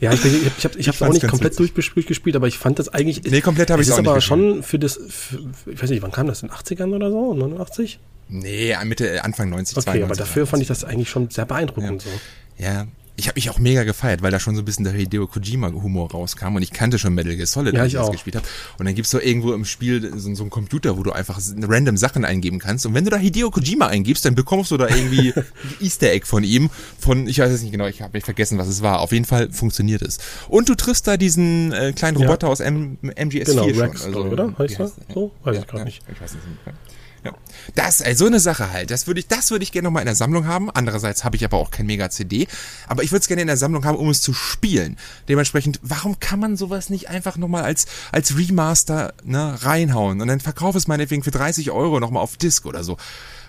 Ja, 0.00 0.12
ich, 0.12 0.24
ich, 0.24 0.46
ich 0.46 0.64
habe 0.64 0.78
ich 0.78 0.86
hab's 0.86 1.02
auch 1.02 1.12
nicht 1.12 1.26
komplett 1.26 1.58
durchgespielt, 1.58 2.36
aber 2.36 2.46
ich 2.46 2.56
fand 2.56 2.78
das 2.78 2.88
eigentlich. 2.88 3.24
Nee, 3.24 3.40
komplett 3.40 3.70
habe 3.70 3.82
ich 3.82 3.88
es 3.88 3.94
auch 3.94 3.98
nicht. 3.98 4.08
aber 4.08 4.20
schon 4.20 4.62
für 4.62 4.78
das, 4.78 4.96
für, 5.08 5.40
ich 5.66 5.82
weiß 5.82 5.90
nicht, 5.90 6.02
wann 6.02 6.12
kam 6.12 6.28
das? 6.28 6.42
In 6.42 6.50
den 6.50 6.56
80ern 6.56 6.94
oder 6.94 7.10
so? 7.10 7.34
89? 7.34 7.98
Nee, 8.28 8.76
Mitte, 8.84 9.24
Anfang 9.24 9.50
90, 9.50 9.76
Okay, 9.76 9.84
92, 9.84 10.04
aber 10.04 10.14
dafür 10.14 10.46
fand 10.46 10.62
ich 10.62 10.68
das 10.68 10.84
eigentlich 10.84 11.10
schon 11.10 11.30
sehr 11.30 11.46
beeindruckend 11.46 12.04
ja. 12.04 12.10
so. 12.10 12.64
Ja, 12.64 12.86
ich 13.18 13.26
habe 13.26 13.36
mich 13.36 13.50
auch 13.50 13.58
mega 13.58 13.82
gefeiert, 13.82 14.22
weil 14.22 14.30
da 14.30 14.38
schon 14.38 14.54
so 14.54 14.62
ein 14.62 14.64
bisschen 14.64 14.84
der 14.84 14.92
Hideo 14.92 15.26
Kojima-Humor 15.26 16.12
rauskam 16.12 16.54
und 16.54 16.62
ich 16.62 16.70
kannte 16.70 17.00
schon 17.00 17.14
Metal 17.14 17.34
Gear 17.34 17.48
Solid, 17.48 17.74
ja, 17.74 17.80
als 17.80 17.92
ich 17.92 17.98
das 17.98 18.12
gespielt 18.12 18.36
habe. 18.36 18.46
Und 18.78 18.86
dann 18.86 18.94
gibt's 18.94 19.10
so 19.10 19.20
irgendwo 19.20 19.52
im 19.54 19.64
Spiel 19.64 20.12
so, 20.16 20.32
so 20.36 20.44
einen 20.44 20.50
Computer, 20.50 20.96
wo 20.96 21.02
du 21.02 21.10
einfach 21.10 21.40
random 21.62 21.96
Sachen 21.96 22.24
eingeben 22.24 22.60
kannst. 22.60 22.86
Und 22.86 22.94
wenn 22.94 23.02
du 23.02 23.10
da 23.10 23.16
Hideo 23.16 23.50
Kojima 23.50 23.88
eingibst, 23.88 24.24
dann 24.24 24.36
bekommst 24.36 24.70
du 24.70 24.76
da 24.76 24.88
irgendwie 24.88 25.34
Easter 25.80 26.12
Egg 26.12 26.26
von 26.26 26.44
ihm. 26.44 26.70
Von, 27.00 27.26
ich 27.26 27.40
weiß 27.40 27.50
es 27.50 27.62
nicht 27.62 27.72
genau, 27.72 27.86
ich 27.86 28.02
habe 28.02 28.20
vergessen, 28.20 28.56
was 28.56 28.68
es 28.68 28.82
war. 28.82 29.00
Auf 29.00 29.10
jeden 29.10 29.24
Fall 29.24 29.50
funktioniert 29.50 30.02
es. 30.02 30.18
Und 30.48 30.68
du 30.68 30.76
triffst 30.76 31.08
da 31.08 31.16
diesen 31.16 31.72
äh, 31.72 31.92
kleinen 31.92 32.18
Roboter 32.18 32.46
ja. 32.46 32.52
aus 32.52 32.60
M 32.60 32.98
MGS4 33.02 33.44
genau, 33.44 33.68
schon. 33.68 33.80
Rex, 33.80 34.04
also, 34.04 34.24
oder? 34.26 34.54
Heißt 34.56 34.78
er? 34.78 34.92
So? 35.12 35.32
Weiß 35.42 35.56
ja, 35.56 35.62
ich 35.62 35.66
gar 35.66 35.84
nicht. 35.84 36.02
Ich 36.12 36.20
weiß 36.20 36.30
es 36.30 36.36
nicht. 36.36 36.87
Ja. 37.24 37.32
Das, 37.74 38.00
also 38.00 38.24
so 38.24 38.26
eine 38.26 38.40
Sache 38.40 38.72
halt. 38.72 38.90
Das 38.90 39.06
würde 39.06 39.20
ich, 39.20 39.28
das 39.28 39.50
würde 39.50 39.62
ich 39.62 39.72
gerne 39.72 39.86
nochmal 39.86 40.02
in 40.02 40.06
der 40.06 40.14
Sammlung 40.14 40.46
haben. 40.46 40.70
Andererseits 40.70 41.24
habe 41.24 41.36
ich 41.36 41.44
aber 41.44 41.56
auch 41.56 41.70
kein 41.70 41.86
Mega-CD. 41.86 42.46
Aber 42.86 43.02
ich 43.02 43.10
würde 43.10 43.22
es 43.22 43.28
gerne 43.28 43.42
in 43.42 43.48
der 43.48 43.56
Sammlung 43.56 43.84
haben, 43.84 43.98
um 43.98 44.08
es 44.08 44.20
zu 44.22 44.32
spielen. 44.32 44.96
Dementsprechend, 45.28 45.80
warum 45.82 46.20
kann 46.20 46.40
man 46.40 46.56
sowas 46.56 46.90
nicht 46.90 47.08
einfach 47.08 47.36
nochmal 47.36 47.64
als, 47.64 47.86
als 48.12 48.36
Remaster 48.36 49.14
ne, 49.24 49.56
reinhauen 49.62 50.20
und 50.20 50.28
dann 50.28 50.40
verkauf 50.40 50.74
es 50.74 50.86
meinetwegen 50.86 51.22
für 51.22 51.30
30 51.30 51.70
Euro 51.70 52.00
nochmal 52.00 52.22
auf 52.22 52.36
Disc 52.36 52.66
oder 52.66 52.84
so. 52.84 52.96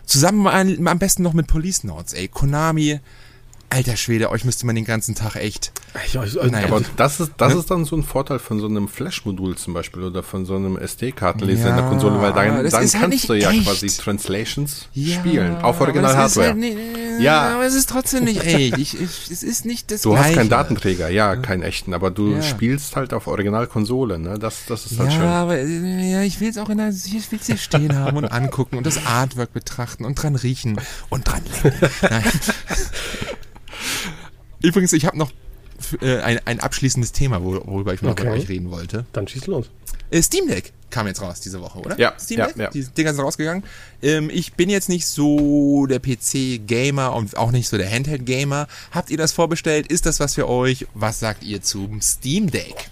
Zusammen 0.05 0.47
am 0.87 0.99
besten 0.99 1.21
noch 1.21 1.33
mit 1.33 1.45
Police 1.45 1.83
Notes, 1.83 2.13
ey. 2.13 2.27
Konami, 2.27 2.99
Alter 3.71 3.95
Schwede, 3.97 4.31
euch 4.31 4.45
müsste 4.45 4.65
man 4.65 4.75
den 4.75 4.85
ganzen 4.85 5.13
Tag 5.13 5.35
echt. 5.35 5.71
Ich, 6.05 6.15
ich, 6.15 6.51
naja, 6.51 6.67
aber 6.67 6.81
das 6.97 7.19
ist, 7.19 7.33
das 7.37 7.53
ne? 7.53 7.59
ist 7.59 7.69
dann 7.69 7.85
so 7.85 7.95
ein 7.95 8.03
Vorteil 8.03 8.39
von 8.39 8.59
so 8.59 8.67
einem 8.67 8.87
Flash-Modul 8.87 9.57
zum 9.57 9.73
Beispiel 9.73 10.03
oder 10.03 10.23
von 10.23 10.45
so 10.45 10.55
einem 10.55 10.77
SD-Kartenleser 10.77 11.65
ja, 11.65 11.69
in 11.69 11.75
der 11.75 11.85
Konsole, 11.85 12.19
weil 12.19 12.33
dann, 12.33 12.63
dann 12.63 12.71
halt 12.71 12.91
kannst 12.93 13.29
du 13.29 13.33
ja 13.33 13.51
echt. 13.51 13.65
quasi 13.65 13.87
Translations 13.87 14.87
ja, 14.93 15.19
spielen 15.19 15.57
auf 15.57 15.81
Original-Hardware. 15.81 16.47
Halt 16.47 16.57
nicht, 16.57 16.77
ja, 17.19 17.55
aber 17.55 17.65
es 17.65 17.75
ist 17.75 17.89
trotzdem 17.89 18.23
nicht 18.23 18.43
echt. 18.43 18.77
Ich, 18.77 18.99
ich, 18.99 19.31
es 19.31 19.43
ist 19.43 19.65
nicht 19.65 19.91
das 19.91 20.01
Du 20.01 20.11
Gleiche. 20.11 20.29
hast 20.29 20.35
keinen 20.35 20.49
Datenträger, 20.49 21.09
ja, 21.09 21.35
keinen 21.35 21.61
echten, 21.61 21.93
aber 21.93 22.09
du 22.09 22.33
ja. 22.33 22.41
spielst 22.41 22.95
halt 22.95 23.13
auf 23.13 23.27
Original-Konsole, 23.27 24.17
ne? 24.17 24.39
Das, 24.39 24.65
das 24.67 24.87
ist 24.87 24.99
halt 24.99 25.11
ja, 25.11 25.15
schön. 25.15 25.27
Aber, 25.27 25.59
ja, 25.59 26.21
ich 26.23 26.39
will 26.39 26.49
es 26.49 26.57
auch 26.57 26.69
in 26.69 26.79
der, 26.79 26.89
ich 26.89 27.31
will 27.31 27.39
es 27.39 27.45
hier 27.45 27.57
stehen 27.57 27.95
haben 27.95 28.17
und 28.17 28.25
angucken 28.25 28.77
und 28.77 28.85
das 28.85 29.05
Artwork 29.05 29.53
betrachten 29.53 30.05
und 30.05 30.15
dran 30.15 30.35
riechen 30.35 30.79
und 31.09 31.27
dran 31.27 31.41
lecken. 31.63 31.89
Nein. 32.01 32.23
Übrigens, 34.61 34.93
ich 34.93 35.05
habe 35.05 35.17
noch 35.17 35.31
äh, 36.01 36.17
ein, 36.19 36.39
ein 36.45 36.59
abschließendes 36.59 37.11
Thema, 37.11 37.43
worüber 37.43 37.93
ich 37.93 38.01
noch 38.01 38.11
okay. 38.11 38.25
mit 38.25 38.33
euch 38.33 38.49
reden 38.49 38.71
wollte. 38.71 39.05
Dann 39.13 39.27
schieß 39.27 39.47
los. 39.47 39.69
Äh, 40.11 40.21
Steam 40.21 40.47
Deck 40.47 40.73
kam 40.89 41.07
jetzt 41.07 41.21
raus 41.21 41.39
diese 41.39 41.61
Woche, 41.61 41.79
oder? 41.79 41.99
Ja. 41.99 42.13
Steam 42.19 42.39
Deck? 42.39 42.55
Ja, 42.57 42.63
ja. 42.63 42.69
Die 42.71 42.83
Dinger 42.83 43.13
sind 43.13 43.23
rausgegangen. 43.23 43.63
Ähm, 44.01 44.29
ich 44.31 44.53
bin 44.53 44.69
jetzt 44.69 44.89
nicht 44.89 45.05
so 45.05 45.85
der 45.85 45.99
PC-Gamer 45.99 47.13
und 47.15 47.37
auch 47.37 47.51
nicht 47.51 47.69
so 47.69 47.77
der 47.77 47.89
Handheld-Gamer. 47.89 48.67
Habt 48.91 49.11
ihr 49.11 49.17
das 49.17 49.31
vorbestellt? 49.31 49.87
Ist 49.87 50.05
das 50.05 50.19
was 50.19 50.35
für 50.35 50.49
euch? 50.49 50.87
Was 50.93 51.19
sagt 51.19 51.43
ihr 51.43 51.61
zum 51.61 52.01
Steam 52.01 52.49
Deck? 52.49 52.89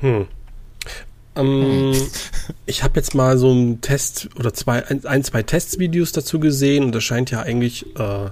Hm. 0.00 0.26
Ähm, 1.34 1.92
hm. 1.94 2.06
ich 2.66 2.82
habe 2.82 2.98
jetzt 3.00 3.14
mal 3.14 3.36
so 3.36 3.50
einen 3.50 3.80
Test 3.80 4.28
oder 4.36 4.54
zwei, 4.54 4.86
ein, 4.86 5.04
ein 5.04 5.24
zwei 5.24 5.42
Testvideos 5.42 6.12
dazu 6.12 6.38
gesehen 6.40 6.84
und 6.84 6.92
das 6.92 7.04
scheint 7.04 7.30
ja 7.30 7.40
eigentlich 7.40 7.84
äh, 7.96 8.30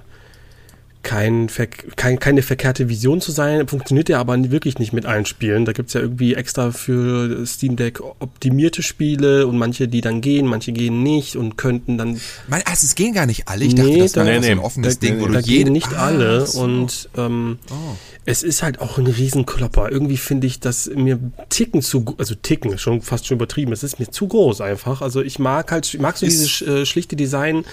kein, 1.07 1.49
kein, 1.95 2.19
keine 2.19 2.43
verkehrte 2.43 2.89
Vision 2.89 3.21
zu 3.21 3.31
sein, 3.31 3.69
funktioniert 3.69 4.09
ja 4.09 4.19
aber 4.19 4.37
wirklich 4.51 4.81
nicht 4.81 4.93
mit 4.93 5.07
allen 5.07 5.25
Spielen. 5.25 5.65
Da 5.65 5.71
gibt's 5.71 5.93
ja 5.93 6.01
irgendwie 6.01 6.35
extra 6.35 6.73
für 6.73 7.47
Steam 7.47 7.77
Deck 7.77 8.01
optimierte 8.19 8.83
Spiele 8.83 9.47
und 9.47 9.57
manche, 9.57 9.87
die 9.87 10.01
dann 10.01 10.21
gehen, 10.21 10.47
manche 10.47 10.73
gehen 10.73 11.05
nicht 11.05 11.37
und 11.37 11.57
könnten 11.57 11.97
dann. 11.97 12.21
Mein, 12.49 12.63
also 12.67 12.85
es 12.87 12.97
gehen 12.97 13.15
gar 13.15 13.27
nicht 13.27 13.47
alle. 13.47 13.65
Ich 13.65 13.77
dachte, 13.77 13.89
nee, 13.89 14.01
das 14.01 14.17
wäre 14.17 14.27
nee, 14.27 14.41
nee. 14.41 14.51
ein 14.51 14.59
offenes 14.59 14.99
da, 14.99 15.07
Ding, 15.07 15.21
wo 15.21 15.29
da 15.29 15.41
du 15.41 15.47
jeden. 15.49 15.73
nicht 15.73 15.95
ah, 15.95 16.07
alle 16.07 16.45
so. 16.45 16.63
und 16.63 17.09
ähm, 17.17 17.61
oh. 17.71 17.95
es 18.25 18.43
ist 18.43 18.65
halt 18.65 18.81
auch 18.81 18.99
ein 18.99 19.07
Riesenklopper. 19.07 19.93
Irgendwie 19.93 20.17
finde 20.17 20.49
ich 20.49 20.59
das 20.59 20.91
mir 20.93 21.21
Ticken 21.51 21.83
zu, 21.83 22.17
also 22.19 22.35
Ticken 22.35 22.73
ist 22.73 22.81
schon 22.81 23.01
fast 23.01 23.29
schon 23.29 23.37
übertrieben. 23.37 23.73
Es 23.73 23.85
ist 23.85 24.01
mir 24.01 24.11
zu 24.11 24.27
groß 24.27 24.61
einfach. 24.61 25.03
Also 25.03 25.23
ich 25.23 25.39
mag 25.39 25.71
halt, 25.71 25.87
ich 25.87 26.01
mag 26.01 26.17
so 26.17 26.27
dieses 26.27 26.63
äh, 26.63 26.85
schlichte 26.85 27.15
Design 27.15 27.65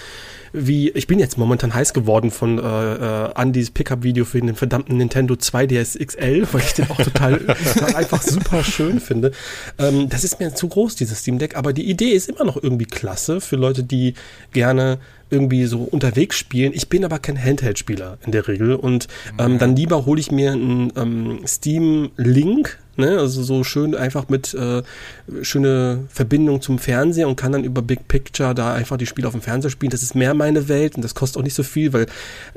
wie, 0.53 0.91
ich 0.91 1.07
bin 1.07 1.19
jetzt 1.19 1.37
momentan 1.37 1.73
heiß 1.73 1.93
geworden 1.93 2.29
von 2.31 2.59
äh, 2.59 2.61
äh, 2.61 3.33
Andys 3.33 3.71
Pickup-Video 3.71 4.23
für 4.23 4.39
den 4.39 4.55
verdammten 4.55 4.97
Nintendo 4.97 5.33
2DS 5.33 6.03
XL, 6.03 6.47
weil 6.51 6.61
ich 6.61 6.73
den 6.73 6.89
auch 6.89 7.01
total 7.01 7.41
einfach 7.95 8.21
super 8.21 8.63
schön 8.63 8.99
finde. 8.99 9.31
Ähm, 9.79 10.09
das 10.09 10.23
ist 10.23 10.39
mir 10.39 10.53
zu 10.53 10.67
groß, 10.67 10.95
dieses 10.95 11.19
Steam 11.19 11.39
Deck, 11.39 11.55
aber 11.57 11.73
die 11.73 11.89
Idee 11.89 12.11
ist 12.11 12.29
immer 12.29 12.45
noch 12.45 12.61
irgendwie 12.61 12.85
klasse 12.85 13.41
für 13.41 13.55
Leute, 13.55 13.83
die 13.83 14.13
gerne 14.53 14.99
irgendwie 15.31 15.65
so 15.65 15.79
unterwegs 15.79 16.37
spielen. 16.37 16.71
Ich 16.75 16.87
bin 16.87 17.03
aber 17.03 17.17
kein 17.17 17.43
Handheld-Spieler 17.43 18.19
in 18.23 18.31
der 18.31 18.47
Regel 18.47 18.75
und 18.75 19.07
ähm, 19.39 19.57
dann 19.57 19.75
lieber 19.75 20.05
hole 20.05 20.19
ich 20.19 20.31
mir 20.31 20.51
einen 20.51 20.93
ähm, 20.95 21.39
Steam 21.47 22.11
Link 22.15 22.77
ne? 22.97 23.19
also 23.19 23.43
so 23.43 23.63
schön 23.63 23.95
einfach 23.95 24.29
mit 24.29 24.53
äh, 24.53 24.83
schöne 25.41 26.05
Verbindung 26.09 26.61
zum 26.61 26.79
Fernseher 26.79 27.27
und 27.27 27.35
kann 27.35 27.51
dann 27.51 27.63
über 27.63 27.81
Big 27.81 28.07
Picture 28.07 28.53
da 28.53 28.73
einfach 28.73 28.97
die 28.97 29.05
Spiele 29.05 29.27
auf 29.27 29.33
dem 29.33 29.41
Fernseher 29.41 29.71
spielen. 29.71 29.91
Das 29.91 30.03
ist 30.03 30.15
mehr 30.15 30.33
meine 30.33 30.67
Welt 30.67 30.95
und 30.95 31.03
das 31.03 31.15
kostet 31.15 31.39
auch 31.39 31.43
nicht 31.43 31.55
so 31.55 31.63
viel, 31.63 31.93
weil 31.93 32.07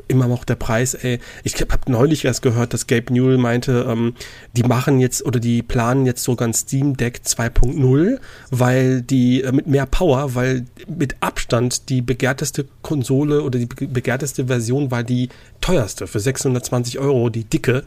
immer 0.09 0.27
noch 0.27 0.45
der 0.45 0.57
Preis, 0.57 0.95
ey, 0.95 1.19
ich 1.45 1.55
habe 1.61 1.91
neulich 1.91 2.25
erst 2.25 2.43
gehört, 2.43 2.75
dass 2.75 2.87
Gabe 2.87 3.13
Newell 3.13 3.39
meinte, 3.39 3.87
ähm, 3.89 4.15
die 4.57 4.63
machen 4.63 5.01
jetzt 5.01 5.25
oder 5.25 5.41
die 5.41 5.63
planen 5.63 6.07
jetzt 6.07 6.23
sogar 6.23 6.49
ein 6.49 6.55
Steam 6.55 6.97
Deck 6.97 7.21
2.0, 7.25 8.19
weil 8.51 9.03
die 9.03 9.43
äh, 9.43 9.53
mit 9.53 9.67
mehr 9.67 9.87
Power, 9.87 10.35
weil 10.35 10.67
mit 10.89 11.17
Abstand 11.21 11.89
die 11.89 12.03
begehrteste 12.03 12.67
Konsole 12.83 13.43
oder 13.43 13.59
die 13.59 13.67
begehrteste 13.67 14.47
Version 14.47 14.91
war 14.91 15.03
die 15.03 15.29
teuerste 15.61 16.07
für 16.07 16.21
620 16.21 16.99
Euro, 16.99 17.29
die 17.31 17.45
dicke, 17.45 17.85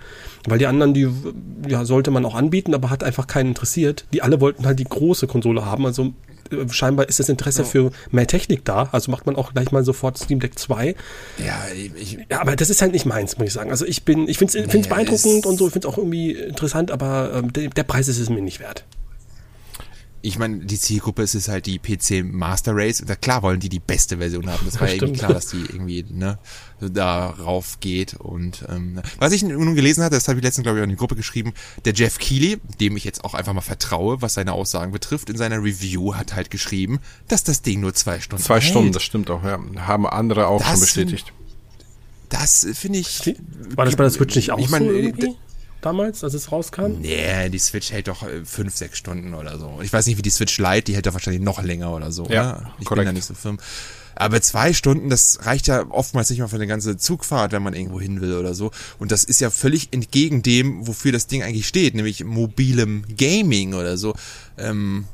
weil 0.47 0.57
die 0.57 0.67
anderen, 0.67 0.93
die 0.93 1.07
ja, 1.67 1.85
sollte 1.85 2.11
man 2.11 2.25
auch 2.25 2.35
anbieten, 2.39 2.73
aber 2.73 2.89
hat 2.89 3.03
einfach 3.03 3.27
keinen 3.27 3.49
interessiert. 3.49 4.05
Die 4.13 4.21
alle 4.21 4.41
wollten 4.41 4.65
halt 4.65 4.79
die 4.79 4.85
große 4.85 5.27
Konsole 5.27 5.65
haben, 5.65 5.85
also 5.85 6.13
äh, 6.51 6.67
scheinbar 6.69 7.07
ist 7.07 7.19
das 7.19 7.29
Interesse 7.29 7.61
ja. 7.61 7.67
für 7.67 7.91
mehr 8.11 8.27
Technik 8.27 8.65
da, 8.65 8.89
also 8.91 9.11
macht 9.11 9.25
man 9.25 9.35
auch 9.35 9.53
gleich 9.53 9.71
mal 9.71 9.83
sofort 9.83 10.17
Steam 10.17 10.39
Deck 10.39 10.57
2. 10.57 10.95
Ja, 11.37 11.59
ich, 11.95 12.17
ja 12.29 12.41
aber 12.41 12.55
das 12.55 12.69
ist 12.69 12.81
halt 12.81 12.93
nicht 12.93 13.05
meins, 13.05 13.37
muss 13.37 13.47
ich 13.47 13.53
sagen. 13.53 13.69
Also 13.69 13.85
ich 13.85 14.03
bin, 14.03 14.27
ich 14.27 14.37
finde 14.37 14.59
es 14.59 14.73
nee, 14.73 14.81
beeindruckend 14.81 15.45
und 15.45 15.57
so, 15.57 15.67
ich 15.67 15.73
finde 15.73 15.87
es 15.87 15.93
auch 15.93 15.97
irgendwie 15.97 16.31
interessant, 16.31 16.91
aber 16.91 17.31
ähm, 17.35 17.53
der, 17.53 17.69
der 17.69 17.83
Preis 17.83 18.07
ist 18.07 18.19
es 18.19 18.29
mir 18.29 18.41
nicht 18.41 18.59
wert 18.59 18.85
ich 20.21 20.37
meine, 20.37 20.65
die 20.65 20.77
Zielgruppe 20.77 21.21
ist 21.21 21.33
es 21.33 21.47
halt 21.47 21.65
die 21.65 21.79
PC 21.79 22.25
Master 22.25 22.73
Race. 22.75 22.99
Und 22.99 23.09
da 23.09 23.15
klar 23.15 23.41
wollen 23.41 23.59
die 23.59 23.69
die 23.69 23.79
beste 23.79 24.17
Version 24.17 24.49
haben. 24.49 24.65
Das 24.65 24.79
war 24.81 24.87
ja 24.87 24.95
irgendwie 24.95 25.13
klar, 25.13 25.33
dass 25.33 25.47
die 25.47 25.61
irgendwie 25.61 26.05
ne, 26.09 26.39
darauf 26.81 27.79
geht. 27.79 28.15
Und 28.15 28.65
ähm, 28.67 29.01
was 29.17 29.31
ich 29.31 29.43
nun 29.43 29.75
gelesen 29.75 30.03
hatte, 30.03 30.15
das 30.15 30.27
habe 30.27 30.39
ich 30.39 30.43
letztens, 30.43 30.63
glaube 30.63 30.77
ich, 30.77 30.81
auch 30.81 30.85
in 30.85 30.89
die 30.89 30.97
Gruppe 30.97 31.15
geschrieben, 31.15 31.53
der 31.85 31.93
Jeff 31.93 32.17
Keighley, 32.17 32.57
dem 32.79 32.97
ich 32.97 33.03
jetzt 33.03 33.23
auch 33.23 33.33
einfach 33.33 33.53
mal 33.53 33.61
vertraue, 33.61 34.21
was 34.21 34.33
seine 34.33 34.53
Aussagen 34.53 34.91
betrifft, 34.91 35.29
in 35.29 35.37
seiner 35.37 35.63
Review 35.63 36.15
hat 36.15 36.35
halt 36.35 36.51
geschrieben, 36.51 36.99
dass 37.27 37.43
das 37.43 37.61
Ding 37.61 37.79
nur 37.79 37.93
zwei 37.93 38.19
Stunden 38.19 38.43
Zwei 38.43 38.59
hält. 38.59 38.71
Stunden, 38.71 38.91
das 38.91 39.03
stimmt 39.03 39.29
auch, 39.29 39.43
ja. 39.43 39.59
Haben 39.77 40.05
andere 40.05 40.47
auch 40.47 40.59
das 40.59 40.69
schon 40.69 40.79
bestätigt. 40.81 41.33
Das 42.29 42.67
finde 42.73 42.99
ich. 42.99 43.35
War 43.75 43.85
das 43.85 43.95
bei 43.95 44.03
der 44.03 44.11
Switch 44.11 44.35
nicht 44.35 44.51
auch 44.51 44.59
ich 44.59 44.69
mein, 44.69 44.83
so 44.83 44.91
irgendwie? 44.91 45.35
Damals, 45.81 46.23
als 46.23 46.33
es 46.33 46.51
rauskam? 46.51 46.99
Nee, 46.99 47.49
die 47.49 47.59
Switch 47.59 47.91
hält 47.91 48.07
doch 48.07 48.23
äh, 48.23 48.43
fünf, 48.45 48.75
sechs 48.75 48.97
Stunden 48.97 49.33
oder 49.33 49.57
so. 49.57 49.79
Ich 49.81 49.91
weiß 49.91 50.05
nicht, 50.07 50.17
wie 50.17 50.21
die 50.21 50.29
Switch 50.29 50.57
Lite, 50.57 50.83
die 50.83 50.95
hält 50.95 51.05
doch 51.05 51.13
wahrscheinlich 51.13 51.41
noch 51.41 51.61
länger 51.61 51.93
oder 51.93 52.11
so. 52.11 52.25
Ja, 52.25 52.57
oder? 52.57 52.73
Ich 52.79 52.85
korrekt. 52.85 53.01
bin 53.01 53.05
da 53.05 53.13
nicht 53.13 53.25
so 53.25 53.33
firm. 53.33 53.57
Aber 54.15 54.41
zwei 54.41 54.73
Stunden, 54.73 55.09
das 55.09 55.45
reicht 55.45 55.67
ja 55.67 55.85
oftmals 55.89 56.29
nicht 56.29 56.39
mal 56.39 56.49
für 56.49 56.57
eine 56.57 56.67
ganze 56.67 56.97
Zugfahrt, 56.97 57.53
wenn 57.53 57.63
man 57.63 57.73
irgendwo 57.73 58.01
hin 58.01 58.19
will 58.19 58.33
oder 58.33 58.53
so. 58.53 58.71
Und 58.97 59.13
das 59.13 59.23
ist 59.23 59.39
ja 59.39 59.49
völlig 59.49 59.93
entgegen 59.93 60.43
dem, 60.43 60.85
wofür 60.87 61.13
das 61.13 61.27
Ding 61.27 61.41
eigentlich 61.41 61.67
steht, 61.67 61.95
nämlich 61.95 62.25
mobilem 62.25 63.05
Gaming 63.17 63.73
oder 63.73 63.97
so. 63.97 64.13
Ähm, 64.57 65.05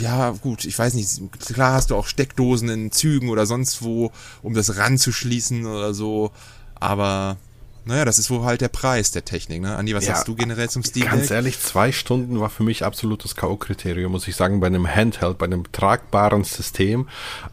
ja, 0.00 0.30
gut, 0.30 0.64
ich 0.64 0.78
weiß 0.78 0.94
nicht, 0.94 1.08
klar 1.40 1.74
hast 1.74 1.90
du 1.90 1.96
auch 1.96 2.06
Steckdosen 2.06 2.68
in 2.68 2.92
Zügen 2.92 3.30
oder 3.30 3.46
sonst 3.46 3.82
wo, 3.82 4.12
um 4.42 4.54
das 4.54 4.76
ranzuschließen 4.76 5.66
oder 5.66 5.92
so. 5.92 6.30
Aber 6.76 7.38
naja, 7.84 8.04
das 8.04 8.18
ist 8.18 8.30
wohl 8.30 8.44
halt 8.44 8.60
der 8.60 8.68
Preis 8.68 9.10
der 9.10 9.24
Technik, 9.24 9.60
ne? 9.60 9.76
Andi, 9.76 9.94
was 9.94 10.06
ja, 10.06 10.14
sagst 10.14 10.28
du 10.28 10.34
generell 10.34 10.70
zum 10.70 10.84
Steam 10.84 11.04
Deck? 11.04 11.12
Ganz 11.12 11.30
ehrlich, 11.30 11.58
zwei 11.58 11.90
Stunden 11.90 12.38
war 12.40 12.50
für 12.50 12.62
mich 12.62 12.84
absolutes 12.84 13.34
K.O.-Kriterium, 13.34 14.08
muss 14.08 14.28
ich 14.28 14.36
sagen, 14.36 14.60
bei 14.60 14.68
einem 14.68 14.86
Handheld, 14.86 15.38
bei 15.38 15.46
einem 15.46 15.70
tragbaren 15.72 16.44
System. 16.44 17.08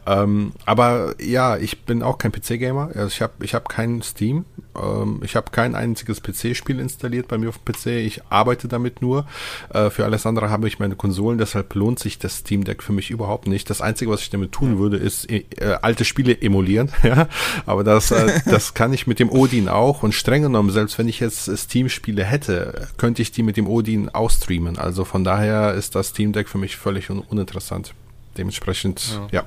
Ähm, 0.06 0.52
aber 0.66 1.14
ja, 1.20 1.56
ich 1.56 1.82
bin 1.82 2.02
auch 2.02 2.18
kein 2.18 2.32
PC-Gamer. 2.32 2.90
Also 2.94 3.08
ich 3.08 3.22
habe 3.22 3.32
ich 3.42 3.54
hab 3.54 3.68
keinen 3.68 4.02
Steam. 4.02 4.44
Ähm, 4.80 5.20
ich 5.24 5.36
habe 5.36 5.50
kein 5.50 5.74
einziges 5.74 6.22
PC-Spiel 6.22 6.78
installiert 6.78 7.28
bei 7.28 7.38
mir 7.38 7.48
auf 7.48 7.58
dem 7.58 7.72
PC. 7.72 7.86
Ich 7.86 8.22
arbeite 8.30 8.68
damit 8.68 9.02
nur. 9.02 9.26
Äh, 9.72 9.90
für 9.90 10.04
alles 10.04 10.26
andere 10.26 10.50
habe 10.50 10.68
ich 10.68 10.78
meine 10.78 10.96
Konsolen, 10.96 11.38
deshalb 11.38 11.74
lohnt 11.74 11.98
sich 11.98 12.18
das 12.18 12.38
Steam 12.38 12.64
Deck 12.64 12.82
für 12.82 12.92
mich 12.92 13.10
überhaupt 13.10 13.46
nicht. 13.46 13.68
Das 13.70 13.80
Einzige, 13.80 14.10
was 14.10 14.22
ich 14.22 14.30
damit 14.30 14.52
tun 14.52 14.78
würde, 14.78 14.96
ist 14.96 15.30
äh, 15.30 15.44
alte 15.82 16.04
Spiele 16.04 16.40
emulieren. 16.40 16.90
ja, 17.02 17.28
aber 17.66 17.84
das, 17.84 18.10
äh, 18.10 18.40
das 18.44 18.74
kann 18.74 18.92
ich 18.92 19.06
mit 19.06 19.18
dem 19.18 19.30
Odin 19.30 19.68
auch 19.68 20.02
und 20.02 20.14
streng 20.20 20.42
genommen, 20.42 20.70
selbst 20.70 20.98
wenn 20.98 21.08
ich 21.08 21.20
jetzt 21.20 21.50
Steam-Spiele 21.56 22.24
hätte, 22.24 22.88
könnte 22.96 23.22
ich 23.22 23.32
die 23.32 23.42
mit 23.42 23.56
dem 23.56 23.66
Odin 23.66 24.08
ausstreamen. 24.08 24.78
Also 24.78 25.04
von 25.04 25.24
daher 25.24 25.74
ist 25.74 25.94
das 25.94 26.08
Steam 26.08 26.32
Deck 26.32 26.48
für 26.48 26.58
mich 26.58 26.76
völlig 26.76 27.10
un 27.10 27.20
uninteressant. 27.20 27.94
Dementsprechend, 28.36 29.18
ja. 29.32 29.40
ja. 29.40 29.46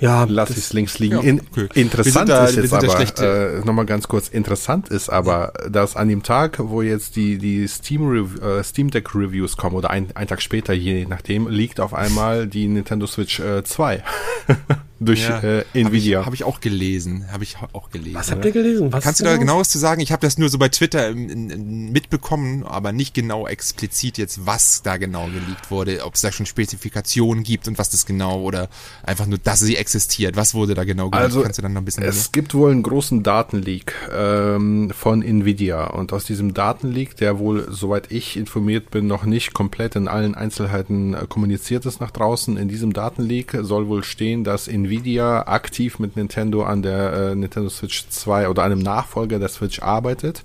Ja, 0.00 0.26
lass 0.28 0.50
ich 0.50 0.58
es 0.58 0.72
links 0.72 0.98
liegen. 0.98 1.16
Ja, 1.16 1.22
In, 1.22 1.40
interessant 1.74 2.28
da, 2.28 2.46
ist 2.46 2.56
jetzt 2.56 2.72
aber, 2.72 3.20
äh, 3.20 3.60
nochmal 3.64 3.86
ganz 3.86 4.08
kurz, 4.08 4.28
interessant 4.28 4.88
ist 4.88 5.08
aber, 5.08 5.52
dass 5.70 5.96
an 5.96 6.08
dem 6.08 6.22
Tag, 6.22 6.58
wo 6.58 6.82
jetzt 6.82 7.16
die, 7.16 7.38
die 7.38 7.66
Steam, 7.68 8.12
äh, 8.42 8.62
Steam 8.62 8.90
Deck 8.90 9.14
Reviews 9.14 9.56
kommen 9.56 9.76
oder 9.76 9.90
ein, 9.90 10.08
ein 10.14 10.26
Tag 10.26 10.42
später, 10.42 10.72
je 10.72 11.06
nachdem, 11.06 11.48
liegt 11.48 11.80
auf 11.80 11.94
einmal 11.94 12.46
die 12.46 12.66
Nintendo 12.66 13.06
Switch 13.06 13.40
äh, 13.40 13.62
2 13.62 14.02
durch 15.00 15.22
ja, 15.22 15.40
äh, 15.40 15.64
Nvidia. 15.74 16.24
Habe 16.24 16.34
ich, 16.34 16.42
hab 16.42 16.48
ich, 16.48 16.54
auch 16.54 16.60
gelesen. 16.60 17.26
Habe 17.32 17.44
ich 17.44 17.56
auch 17.72 17.90
gelesen. 17.90 18.14
Was 18.14 18.30
habt 18.30 18.44
ihr 18.44 18.52
gelesen? 18.52 18.92
Was 18.92 19.02
Kannst 19.02 19.20
du 19.20 19.24
da 19.24 19.36
genau 19.36 19.58
was 19.58 19.68
zu 19.68 19.78
sagen? 19.78 20.00
Ich 20.00 20.12
habe 20.12 20.20
das 20.24 20.38
nur 20.38 20.48
so 20.48 20.58
bei 20.58 20.68
Twitter 20.68 21.08
in, 21.08 21.28
in, 21.28 21.50
in 21.50 21.92
mitbekommen, 21.92 22.62
aber 22.64 22.92
nicht 22.92 23.14
genau 23.14 23.46
explizit 23.46 24.18
jetzt, 24.18 24.46
was 24.46 24.82
da 24.82 24.96
genau 24.96 25.26
geleakt 25.26 25.70
wurde, 25.70 26.04
ob 26.04 26.14
es 26.14 26.20
da 26.20 26.30
schon 26.30 26.46
Spezifikationen 26.46 27.42
gibt 27.42 27.66
und 27.68 27.78
was 27.78 27.90
das 27.90 28.06
genau 28.06 28.40
oder 28.40 28.68
einfach 29.02 29.26
nur, 29.26 29.38
dass 29.38 29.60
sie 29.60 29.76
existiert. 29.76 30.36
Was 30.36 30.54
wurde 30.54 30.74
da 30.74 30.84
genau 30.84 31.10
geleakt? 31.10 31.24
Also, 31.24 31.42
Kannst 31.42 31.58
du 31.58 31.62
dann 31.62 31.72
noch 31.72 31.82
ein 31.82 31.84
bisschen 31.84 32.04
Es 32.04 32.16
mehr? 32.16 32.24
gibt 32.32 32.54
wohl 32.54 32.70
einen 32.70 32.82
großen 32.82 33.22
Datenleak 33.22 33.94
ähm, 34.14 34.90
von 34.96 35.22
Nvidia 35.22 35.88
und 35.88 36.12
aus 36.12 36.24
diesem 36.24 36.54
Datenleak, 36.54 37.16
der 37.16 37.38
wohl, 37.38 37.66
soweit 37.70 38.12
ich 38.12 38.36
informiert 38.36 38.90
bin, 38.90 39.06
noch 39.06 39.24
nicht 39.24 39.54
komplett 39.54 39.96
in 39.96 40.08
allen 40.08 40.34
Einzelheiten 40.34 41.14
äh, 41.14 41.26
kommuniziert 41.28 41.84
ist 41.84 42.00
nach 42.00 42.12
draußen, 42.12 42.56
in 42.56 42.68
diesem 42.68 42.92
Datenleak 42.92 43.56
soll 43.62 43.88
wohl 43.88 44.04
stehen, 44.04 44.44
dass 44.44 44.68
Nvidia 44.68 44.83
Nvidia 44.84 45.46
aktiv 45.46 45.98
mit 45.98 46.16
Nintendo 46.16 46.64
an 46.64 46.82
der 46.82 47.12
äh, 47.12 47.34
Nintendo 47.34 47.68
Switch 47.68 48.06
2 48.08 48.48
oder 48.48 48.62
einem 48.62 48.78
Nachfolger 48.78 49.38
der 49.38 49.48
Switch 49.48 49.80
arbeitet. 49.80 50.42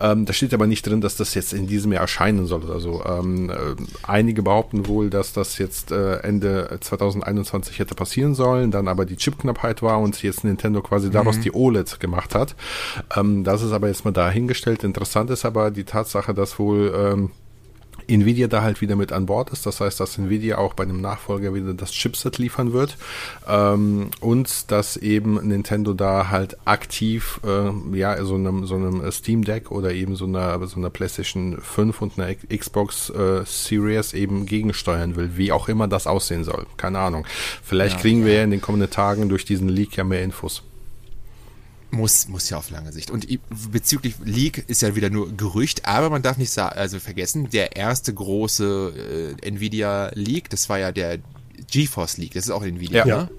Ähm, 0.00 0.24
da 0.26 0.32
steht 0.32 0.54
aber 0.54 0.66
nicht 0.66 0.86
drin, 0.86 1.00
dass 1.00 1.16
das 1.16 1.34
jetzt 1.34 1.52
in 1.52 1.66
diesem 1.66 1.92
Jahr 1.92 2.02
erscheinen 2.02 2.46
soll. 2.46 2.70
Also 2.70 3.04
ähm, 3.04 3.50
äh, 3.50 3.54
einige 4.02 4.42
behaupten 4.42 4.86
wohl, 4.86 5.10
dass 5.10 5.32
das 5.32 5.58
jetzt 5.58 5.92
äh, 5.92 6.18
Ende 6.18 6.78
2021 6.80 7.78
hätte 7.78 7.94
passieren 7.94 8.34
sollen, 8.34 8.70
dann 8.70 8.88
aber 8.88 9.04
die 9.04 9.16
Chipknappheit 9.16 9.82
war 9.82 9.98
und 9.98 10.22
jetzt 10.22 10.44
Nintendo 10.44 10.82
quasi 10.82 11.10
daraus 11.10 11.36
mhm. 11.36 11.42
die 11.42 11.54
OLED 11.54 12.00
gemacht 12.00 12.34
hat. 12.34 12.54
Ähm, 13.16 13.44
das 13.44 13.62
ist 13.62 13.72
aber 13.72 13.88
jetzt 13.88 14.04
mal 14.04 14.12
dahingestellt. 14.12 14.84
Interessant 14.84 15.30
ist 15.30 15.44
aber 15.44 15.70
die 15.70 15.84
Tatsache, 15.84 16.34
dass 16.34 16.58
wohl 16.58 16.92
ähm, 16.96 17.30
Nvidia 18.06 18.48
da 18.48 18.62
halt 18.62 18.80
wieder 18.80 18.96
mit 18.96 19.12
an 19.12 19.26
Bord 19.26 19.50
ist. 19.50 19.66
Das 19.66 19.80
heißt, 19.80 20.00
dass 20.00 20.18
Nvidia 20.18 20.58
auch 20.58 20.74
bei 20.74 20.84
einem 20.84 21.00
Nachfolger 21.00 21.54
wieder 21.54 21.74
das 21.74 21.92
Chipset 21.92 22.38
liefern 22.38 22.72
wird 22.72 22.96
ähm, 23.48 24.10
und 24.20 24.70
dass 24.70 24.96
eben 24.96 25.34
Nintendo 25.46 25.94
da 25.94 26.30
halt 26.30 26.56
aktiv 26.66 27.40
äh, 27.44 27.96
ja 27.96 28.22
so 28.24 28.34
einem 28.34 28.66
so 28.66 28.76
einem 28.76 29.10
Steam 29.10 29.44
Deck 29.44 29.70
oder 29.70 29.92
eben 29.92 30.16
so 30.16 30.24
einer 30.26 30.64
so 30.66 30.78
einer 30.78 30.90
PlayStation 30.90 31.58
5 31.60 32.02
und 32.02 32.18
einer 32.18 32.34
Xbox 32.34 33.10
äh, 33.10 33.42
Series 33.44 34.12
eben 34.12 34.46
gegensteuern 34.46 35.16
will, 35.16 35.36
wie 35.36 35.52
auch 35.52 35.68
immer 35.68 35.88
das 35.88 36.06
aussehen 36.06 36.44
soll. 36.44 36.66
Keine 36.76 36.98
Ahnung. 36.98 37.26
Vielleicht 37.62 37.96
ja, 37.96 38.00
kriegen 38.00 38.24
wir 38.24 38.34
ja 38.34 38.44
in 38.44 38.50
den 38.50 38.60
kommenden 38.60 38.90
Tagen 38.90 39.28
durch 39.28 39.44
diesen 39.44 39.68
Leak 39.68 39.96
ja 39.96 40.04
mehr 40.04 40.22
Infos. 40.22 40.62
Muss, 41.94 42.26
muss 42.26 42.48
ja 42.48 42.56
auf 42.56 42.70
lange 42.70 42.90
Sicht. 42.90 43.10
Und 43.10 43.28
bezüglich 43.70 44.14
Leak 44.24 44.64
ist 44.66 44.80
ja 44.80 44.96
wieder 44.96 45.10
nur 45.10 45.36
Gerücht, 45.36 45.84
aber 45.84 46.08
man 46.08 46.22
darf 46.22 46.38
nicht 46.38 46.56
also 46.58 46.98
vergessen, 46.98 47.50
der 47.50 47.76
erste 47.76 48.14
große 48.14 49.36
äh, 49.42 49.46
Nvidia 49.46 50.10
Leak, 50.14 50.48
das 50.48 50.70
war 50.70 50.78
ja 50.78 50.90
der 50.90 51.18
GeForce 51.70 52.16
Leak, 52.16 52.32
das 52.32 52.44
ist 52.44 52.50
auch 52.50 52.64
Nvidia, 52.64 53.06
ja. 53.06 53.16
ne? 53.24 53.30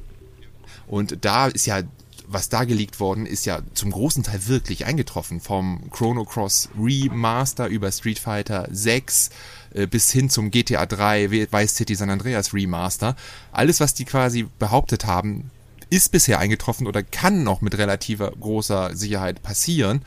Und 0.85 1.25
da 1.25 1.47
ist 1.47 1.65
ja, 1.65 1.81
was 2.27 2.49
da 2.49 2.63
geleakt 2.63 2.99
worden, 2.99 3.25
ist 3.25 3.45
ja 3.45 3.61
zum 3.73 3.89
großen 3.89 4.21
Teil 4.21 4.47
wirklich 4.47 4.85
eingetroffen. 4.85 5.39
Vom 5.39 5.89
Chrono 5.89 6.23
Cross 6.23 6.69
Remaster 6.79 7.67
über 7.67 7.91
Street 7.91 8.19
Fighter 8.19 8.67
6 8.71 9.31
äh, 9.73 9.87
bis 9.87 10.11
hin 10.11 10.29
zum 10.29 10.51
GTA 10.51 10.85
3 10.85 11.31
Vice 11.51 11.75
City 11.75 11.95
San 11.95 12.11
Andreas 12.11 12.53
Remaster. 12.53 13.15
Alles, 13.51 13.79
was 13.79 13.95
die 13.95 14.05
quasi 14.05 14.47
behauptet 14.59 15.05
haben, 15.05 15.49
ist 15.89 16.11
bisher 16.11 16.39
eingetroffen 16.39 16.87
oder 16.87 17.03
kann 17.03 17.43
noch 17.43 17.61
mit 17.61 17.77
relativer 17.77 18.31
großer 18.31 18.95
Sicherheit 18.95 19.43
passieren. 19.43 20.01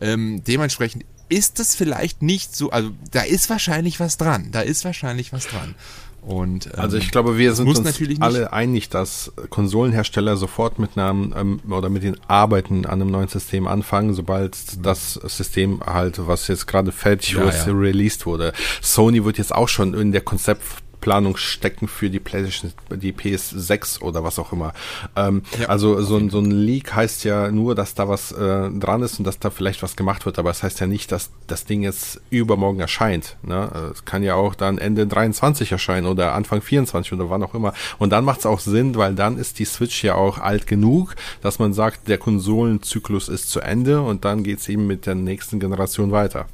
Ähm, 0.00 0.42
dementsprechend 0.44 1.04
ist 1.28 1.60
es 1.60 1.74
vielleicht 1.74 2.22
nicht 2.22 2.54
so, 2.54 2.70
also 2.70 2.90
da 3.10 3.22
ist 3.22 3.48
wahrscheinlich 3.48 4.00
was 4.00 4.16
dran. 4.16 4.48
Da 4.52 4.60
ist 4.60 4.84
wahrscheinlich 4.84 5.32
was 5.32 5.46
dran. 5.46 5.74
Und, 6.22 6.66
ähm, 6.66 6.72
also 6.76 6.98
ich 6.98 7.10
glaube, 7.10 7.36
wir 7.36 7.52
sind 7.52 7.66
uns 7.66 8.00
alle 8.20 8.52
einig, 8.52 8.88
dass 8.88 9.32
Konsolenhersteller 9.50 10.36
sofort 10.36 10.78
mit 10.78 10.96
einem 10.96 11.34
ähm, 11.36 11.60
oder 11.68 11.88
mit 11.88 12.04
den 12.04 12.16
Arbeiten 12.28 12.86
an 12.86 13.00
einem 13.02 13.10
neuen 13.10 13.26
System 13.26 13.66
anfangen, 13.66 14.14
sobald 14.14 14.84
das 14.86 15.14
System 15.14 15.82
halt, 15.84 16.24
was 16.26 16.46
jetzt 16.46 16.68
gerade 16.68 16.92
fertig 16.92 17.32
ja, 17.32 17.44
ja. 17.44 17.64
released 17.72 18.24
wurde. 18.24 18.52
Sony 18.80 19.24
wird 19.24 19.38
jetzt 19.38 19.52
auch 19.52 19.68
schon 19.68 19.94
in 19.94 20.12
der 20.12 20.20
Konzept 20.20 20.62
Planung 21.02 21.36
stecken 21.36 21.88
für 21.88 22.08
die 22.08 22.20
PlayStation, 22.20 22.72
die 22.90 23.12
PS6 23.12 24.00
oder 24.00 24.24
was 24.24 24.38
auch 24.38 24.52
immer. 24.52 24.72
Ähm, 25.16 25.42
ja, 25.60 25.68
also 25.68 26.00
so, 26.00 26.16
ein 26.16 26.30
so 26.30 26.38
ein 26.38 26.50
Leak 26.50 26.94
heißt 26.94 27.24
ja 27.24 27.50
nur, 27.50 27.74
dass 27.74 27.94
da 27.94 28.08
was 28.08 28.32
äh, 28.32 28.70
dran 28.70 29.02
ist 29.02 29.18
und 29.18 29.26
dass 29.26 29.38
da 29.38 29.50
vielleicht 29.50 29.82
was 29.82 29.96
gemacht 29.96 30.24
wird, 30.24 30.38
aber 30.38 30.50
es 30.50 30.62
das 30.62 30.62
heißt 30.62 30.80
ja 30.80 30.86
nicht, 30.86 31.10
dass 31.10 31.30
das 31.48 31.64
Ding 31.64 31.82
jetzt 31.82 32.20
übermorgen 32.30 32.78
erscheint. 32.78 33.36
Ne? 33.42 33.90
Es 33.92 34.04
kann 34.04 34.22
ja 34.22 34.36
auch 34.36 34.54
dann 34.54 34.78
Ende 34.78 35.08
23 35.08 35.72
erscheinen 35.72 36.06
oder 36.06 36.34
Anfang 36.34 36.62
24 36.62 37.12
oder 37.14 37.28
wann 37.30 37.42
auch 37.42 37.54
immer. 37.54 37.74
Und 37.98 38.10
dann 38.10 38.24
macht 38.24 38.38
es 38.40 38.46
auch 38.46 38.60
Sinn, 38.60 38.94
weil 38.94 39.16
dann 39.16 39.38
ist 39.38 39.58
die 39.58 39.64
Switch 39.64 40.04
ja 40.04 40.14
auch 40.14 40.38
alt 40.38 40.68
genug, 40.68 41.16
dass 41.42 41.58
man 41.58 41.72
sagt, 41.72 42.06
der 42.06 42.18
Konsolenzyklus 42.18 43.28
ist 43.28 43.50
zu 43.50 43.60
Ende 43.60 44.02
und 44.02 44.24
dann 44.24 44.44
geht 44.44 44.60
es 44.60 44.68
eben 44.68 44.86
mit 44.86 45.04
der 45.06 45.16
nächsten 45.16 45.58
Generation 45.58 46.12
weiter. 46.12 46.46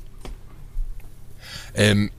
Ähm, 1.74 2.06
äh, 2.06 2.10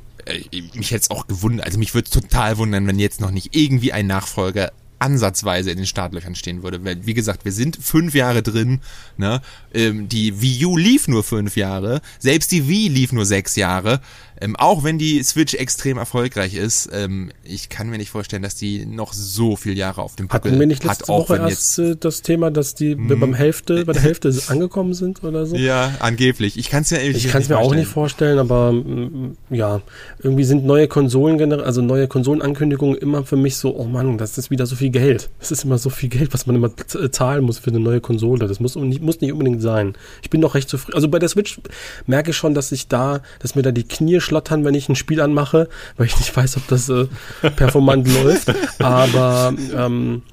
mich 0.74 0.92
hätte 0.92 1.04
es 1.04 1.12
auch 1.12 1.28
gewundert, 1.28 1.66
also 1.66 1.80
mich 1.80 1.94
würde 1.94 2.06
es 2.06 2.12
total 2.12 2.58
wundern, 2.58 2.88
wenn 2.88 3.00
jetzt 3.00 3.22
noch 3.22 3.32
nicht 3.32 3.56
irgendwie 3.56 3.94
ein 3.94 4.08
Nachfolger 4.08 4.72
ansatzweise 5.00 5.72
in 5.72 5.78
den 5.78 5.86
Startlöchern 5.86 6.36
stehen 6.36 6.62
würde. 6.62 6.84
Weil, 6.84 7.06
wie 7.06 7.14
gesagt, 7.14 7.46
wir 7.46 7.52
sind 7.52 7.78
fünf 7.82 8.14
Jahre 8.14 8.44
drin. 8.44 8.82
Ne? 9.18 9.42
Ähm, 9.74 10.10
die 10.10 10.42
Wii 10.42 10.66
U 10.66 10.78
lief 10.78 11.08
nur 11.08 11.24
fünf 11.24 11.56
Jahre. 11.56 12.02
Selbst 12.20 12.52
die 12.52 12.68
Wii 12.68 12.90
lief 12.90 13.12
nur 13.12 13.26
sechs 13.26 13.56
Jahre. 13.56 14.02
Ähm, 14.42 14.56
auch 14.56 14.84
wenn 14.84 14.98
die 14.98 15.22
Switch 15.24 15.54
extrem 15.54 15.98
erfolgreich 15.98 16.54
ist, 16.54 16.90
ähm, 16.94 17.32
ich 17.44 17.70
kann 17.70 17.90
mir 17.90 17.98
nicht 17.98 18.10
vorstellen, 18.10 18.44
dass 18.44 18.56
die 18.56 18.86
noch 18.86 19.14
so 19.14 19.56
viele 19.56 19.76
Jahre 19.76 20.02
auf 20.02 20.16
dem 20.16 20.28
Buckel 20.28 20.52
Hatten 20.52 20.60
wir 20.60 20.68
nicht 20.68 20.84
letzte 20.84 21.04
hat. 21.04 21.10
Auch 21.10 21.30
Woche 21.30 21.38
erst 21.38 21.80
äh, 21.80 21.96
das 21.96 22.22
Thema, 22.22 22.52
dass 22.52 22.76
die 22.76 22.94
hm. 22.94 23.20
beim 23.20 23.34
Hälfte, 23.34 23.86
bei 23.86 23.94
der 23.94 24.02
Hälfte 24.02 24.34
angekommen 24.48 24.94
sind 24.94 25.24
oder 25.24 25.46
so? 25.46 25.56
Ja, 25.56 25.94
angeblich. 26.00 26.58
Ich 26.58 26.70
kann 26.70 26.84
es 26.84 26.90
ja 26.90 27.00
Ich 27.00 27.28
kann 27.28 27.42
es 27.42 27.50
mir 27.50 27.56
vorstellen. 27.56 27.72
auch 27.72 27.76
nicht 27.76 27.88
vorstellen, 27.88 28.40
aber 28.40 28.72
mm, 28.72 29.38
ja, 29.50 29.82
irgendwie 30.22 30.44
sind 30.44 30.66
neue 30.66 30.88
Konsolen, 30.88 31.52
also 31.54 31.82
neue 31.82 32.08
Konsolenankündigungen 32.08 32.98
immer 32.98 33.26
für 33.26 33.38
mich 33.38 33.58
so, 33.58 33.76
oh 33.76 33.86
Mann, 33.86 34.18
das 34.18 34.38
ist 34.38 34.50
wieder 34.50 34.66
so 34.66 34.76
viel 34.76 34.90
Geld. 34.90 35.30
Das 35.40 35.52
ist 35.52 35.64
immer 35.64 35.78
so 35.78 35.90
viel 35.90 36.10
Geld, 36.10 36.34
was 36.34 36.46
man 36.46 36.56
immer 36.56 36.72
zahlen 37.12 37.44
muss 37.44 37.60
für 37.60 37.70
eine 37.70 37.80
neue 37.80 38.02
Konsole. 38.02 38.48
Das 38.48 38.60
muss 38.60 38.76
nicht, 38.76 39.02
muss 39.02 39.22
nicht 39.22 39.32
unbedingt 39.32 39.62
sein. 39.62 39.96
Ich 40.22 40.30
bin 40.30 40.42
doch 40.42 40.56
recht 40.56 40.70
zufrieden. 40.70 40.96
Also 40.96 41.10
bei 41.10 41.20
der 41.20 41.30
Switch 41.30 41.60
merke 42.06 42.32
ich 42.32 42.38
schon, 42.38 42.54
dass 42.54 42.72
ich 42.72 42.88
da, 42.88 43.22
dass 43.40 43.56
mir 43.56 43.62
da 43.62 43.72
die 43.72 43.88
Knie 43.88 44.22
schlottern, 44.30 44.64
wenn 44.64 44.76
ich 44.76 44.88
ein 44.90 44.96
Spiel 44.96 45.22
anmache, 45.22 45.68
weil 45.98 46.06
ich 46.06 46.18
nicht 46.18 46.36
weiß, 46.36 46.58
ob 46.58 46.68
das 46.68 46.88
äh, 46.90 47.08
performant 47.56 48.08
läuft. 48.24 48.54
Aber 48.80 49.54
ähm, 49.76 50.24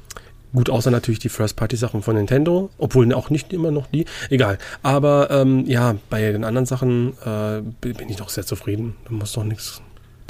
Gut, 0.52 0.70
außer 0.70 0.90
natürlich 0.90 1.18
die 1.18 1.28
First-Party-Sachen 1.28 2.00
von 2.00 2.16
Nintendo, 2.16 2.70
obwohl 2.78 3.12
auch 3.12 3.28
nicht 3.28 3.52
immer 3.52 3.70
noch 3.70 3.88
die. 3.88 4.06
Egal. 4.30 4.56
Aber 4.82 5.30
ähm, 5.30 5.66
ja, 5.66 5.96
bei 6.08 6.32
den 6.32 6.44
anderen 6.44 6.64
Sachen 6.64 7.12
äh, 7.26 7.60
bin 7.82 8.08
ich 8.08 8.16
doch 8.16 8.30
sehr 8.30 8.46
zufrieden. 8.46 8.96
Da 9.04 9.12
muss 9.12 9.32
doch 9.32 9.44
nichts 9.44 9.82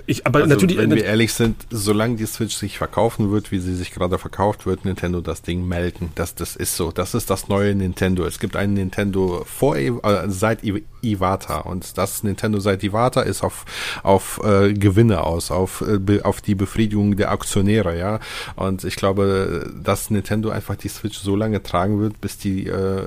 ich, 0.07 0.27
aber 0.27 0.41
also, 0.41 0.51
natürlich. 0.51 0.79
Wenn 0.79 0.95
wir 0.95 1.05
ehrlich 1.05 1.33
sind, 1.33 1.67
solange 1.71 2.17
die 2.17 2.27
Switch 2.27 2.55
sich 2.55 2.79
verkaufen 2.79 3.33
wird, 3.33 3.51
wie 3.51 3.59
sie 3.59 3.75
sich 3.75 3.93
gerade 3.93 4.19
verkauft, 4.19 4.65
wird 4.65 4.85
Nintendo 4.85 5.21
das 5.21 5.43
Ding 5.43 5.67
melden. 5.67 6.13
Das, 6.15 6.35
das 6.37 6.55
ist 6.55 6.77
so. 6.77 6.93
Das 6.93 7.15
ist 7.15 7.29
das 7.29 7.49
neue 7.49 7.75
Nintendo. 7.75 8.25
Es 8.25 8.39
gibt 8.39 8.55
einen 8.55 8.75
Nintendo 8.75 9.45
vor 9.45 9.77
äh, 9.77 9.93
seit 10.29 10.61
Iwata 11.03 11.59
und 11.59 11.99
das 11.99 12.23
Nintendo 12.23 12.61
seit 12.61 12.85
Iwata 12.85 13.23
ist 13.23 13.43
auf 13.43 13.65
auf 14.05 14.41
äh, 14.45 14.75
Gewinne 14.75 15.25
aus, 15.25 15.51
auf 15.51 15.83
äh, 15.83 16.21
auf 16.23 16.41
die 16.41 16.55
Befriedigung 16.55 17.17
der 17.17 17.33
Aktionäre, 17.33 17.99
ja. 17.99 18.21
Und 18.55 18.85
ich 18.85 18.97
glaube, 18.97 19.73
dass 19.83 20.11
Nintendo 20.11 20.51
einfach 20.51 20.77
die 20.77 20.89
Switch 20.89 21.19
so 21.19 21.35
lange 21.35 21.63
tragen 21.63 22.01
wird, 22.01 22.21
bis 22.21 22.39
die 22.39 22.69
äh, 22.69 23.03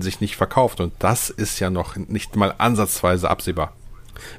sich 0.00 0.20
nicht 0.20 0.36
verkauft. 0.36 0.80
Und 0.80 0.92
das 0.98 1.30
ist 1.30 1.60
ja 1.60 1.70
noch 1.70 1.96
nicht 1.96 2.36
mal 2.36 2.54
ansatzweise 2.58 3.30
absehbar. 3.30 3.72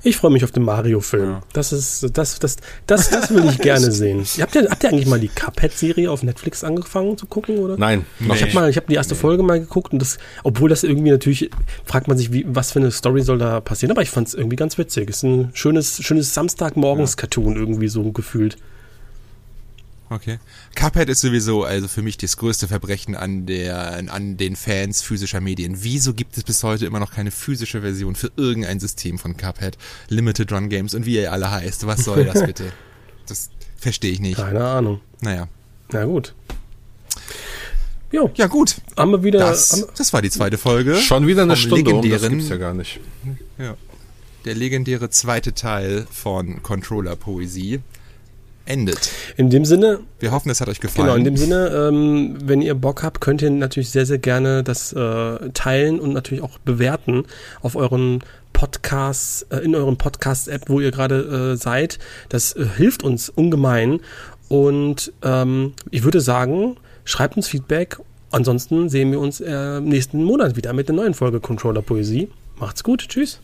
Ich 0.04 0.18
freue 0.18 0.32
mich 0.32 0.44
auf 0.44 0.52
den 0.52 0.64
Mario-Film. 0.64 1.30
Ja. 1.30 1.42
Das 1.54 1.74
ist, 1.74 2.04
das, 2.18 2.40
das, 2.40 2.58
das, 2.88 3.10
das 3.10 3.34
will 3.34 3.46
ich 3.46 3.58
gerne 3.62 3.92
sehen. 3.92 4.26
Habt 4.40 4.56
ihr, 4.56 4.70
habt 4.70 4.84
ihr 4.84 4.90
eigentlich 4.90 5.08
mal 5.08 5.20
die 5.20 5.28
Cuphead-Serie 5.28 6.10
auf 6.10 6.24
Netflix 6.24 6.64
angefangen 6.64 7.18
zu 7.18 7.26
gucken, 7.26 7.60
oder? 7.60 7.78
Nein. 7.78 8.06
Nee. 8.20 8.34
Ich 8.34 8.42
habe 8.42 8.54
mal, 8.54 8.70
ich 8.70 8.78
habe 8.78 8.88
die 8.88 8.96
erste 8.96 9.16
Folge 9.16 9.44
mal 9.44 9.60
geguckt 9.60 9.94
und 9.94 10.00
das, 10.00 10.18
obwohl 10.44 10.70
das 10.70 10.84
irgendwie 10.84 11.12
natürlich, 11.12 11.50
fragt 11.86 12.08
man 12.08 12.18
sich, 12.18 12.32
wie, 12.32 12.46
was 12.48 12.72
für 12.72 12.80
eine 12.80 12.92
Story 12.92 13.22
soll 13.22 13.38
da 13.38 13.62
passieren, 13.62 13.92
aber 13.92 14.02
ich 14.02 14.10
fand 14.10 14.28
es 14.28 14.34
irgendwie 14.34 14.56
ganz 14.56 14.78
witzig. 14.78 15.10
Es 15.10 15.18
ist 15.18 15.24
ein 15.24 15.52
schönes, 15.54 16.04
schönes 16.04 16.34
Samstagmorgens-Cartoon 16.34 17.56
irgendwie 17.56 17.88
so 17.88 18.12
gefühlt. 18.12 18.58
Okay. 20.14 20.38
Cuphead 20.76 21.10
ist 21.10 21.22
sowieso 21.22 21.64
also 21.64 21.88
für 21.88 22.04
mich 22.04 22.18
das 22.18 22.38
größte 22.38 22.68
Verbrechen 22.68 23.16
an 23.16 23.48
der 23.48 23.98
an 24.14 24.38
den 24.38 24.56
Fans 24.56 25.02
physischer 25.02 25.42
Medien. 25.42 25.78
Wieso 25.82 26.14
gibt 26.14 26.38
es 26.38 26.44
bis 26.44 26.62
heute 26.62 26.86
immer 26.86 27.00
noch 27.00 27.12
keine 27.12 27.32
physische 27.32 27.82
Version 27.82 28.16
für 28.16 28.32
irgendein 28.36 28.80
System 28.80 29.18
von 29.18 29.38
Cuphead, 29.38 29.78
Limited 30.10 30.52
Run 30.52 30.70
Games 30.70 30.94
und 30.94 31.08
wie 31.08 31.16
ihr 31.16 31.32
alle 31.32 31.50
heißt? 31.50 31.88
Was 31.88 32.04
soll 32.04 32.26
das 32.26 32.44
bitte? 32.46 32.72
das 33.28 33.50
verstehe 33.78 34.12
ich 34.12 34.20
nicht. 34.20 34.38
Keine 34.38 34.64
Ahnung. 34.64 35.02
Naja. 35.22 35.48
Na 35.92 36.06
gut. 36.06 36.36
Jo. 38.12 38.30
Ja 38.36 38.46
gut. 38.46 38.76
Haben 38.96 39.12
wir 39.12 39.24
wieder. 39.24 39.40
Das, 39.40 39.88
das 39.98 40.14
war 40.14 40.22
die 40.22 40.30
zweite 40.30 40.60
Folge. 40.60 40.96
Schon 40.98 41.26
wieder 41.26 41.42
eine 41.42 41.58
Stunde. 41.58 41.96
Um, 41.96 42.08
das 42.08 42.30
gibt's 42.30 42.50
ja 42.50 42.58
gar 42.58 42.76
nicht. 42.76 43.00
Ja. 43.58 43.76
Der 44.46 44.54
legendäre 44.54 45.10
zweite 45.10 45.54
Teil 45.54 46.06
von 46.12 46.62
Controller 46.62 47.16
Poesie 47.16 47.82
endet. 48.66 49.12
In 49.38 49.50
dem 49.50 49.66
Sinne. 49.66 50.00
Wir 50.20 50.32
hoffen, 50.32 50.50
es 50.50 50.62
hat 50.62 50.70
euch 50.70 50.80
gefallen. 50.80 51.08
Genau, 51.08 51.18
in 51.18 51.24
dem 51.24 51.38
Sinne, 51.38 51.68
ähm, 51.70 52.38
wenn 52.44 52.62
ihr 52.62 52.76
Bock 52.76 53.04
habt, 53.04 53.22
könnt 53.22 53.42
ihr 53.42 53.50
natürlich 53.50 53.90
sehr, 53.90 54.06
sehr 54.06 54.18
gerne 54.18 54.64
das 54.64 54.94
äh, 54.94 55.50
teilen 55.54 56.00
und 56.00 56.14
natürlich 56.14 56.44
auch 56.44 56.58
bewerten 56.60 57.26
auf 57.62 57.76
euren 57.76 58.24
Podcasts, 58.54 59.46
äh, 59.50 59.58
in 59.58 59.76
euren 59.76 59.98
Podcast-App, 59.98 60.70
wo 60.70 60.80
ihr 60.80 60.92
gerade 60.92 61.54
äh, 61.54 61.58
seid. 61.58 62.00
Das 62.30 62.54
äh, 62.54 62.66
hilft 62.78 63.04
uns 63.04 63.30
ungemein. 63.30 64.00
Und 64.48 65.12
ähm, 65.24 65.74
ich 65.90 66.04
würde 66.04 66.22
sagen, 66.22 66.78
schreibt 67.04 67.36
uns 67.36 67.48
Feedback. 67.48 67.98
Ansonsten 68.32 68.90
sehen 68.90 69.12
wir 69.12 69.20
uns 69.20 69.42
äh, 69.42 69.80
nächsten 69.82 70.24
Monat 70.24 70.56
wieder 70.56 70.74
mit 70.74 70.90
einer 70.90 71.02
neuen 71.02 71.14
Folge 71.14 71.40
Controller 71.40 71.82
Poesie. 71.82 72.30
Macht's 72.58 72.84
gut. 72.84 73.08
Tschüss. 73.10 73.40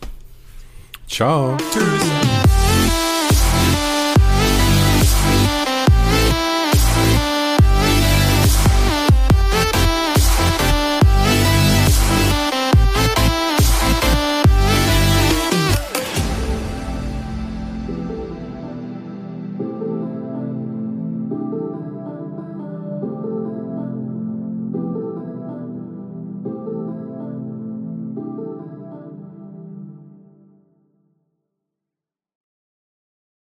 Ciao. 1.08 1.56
Tschüss. 1.72 2.59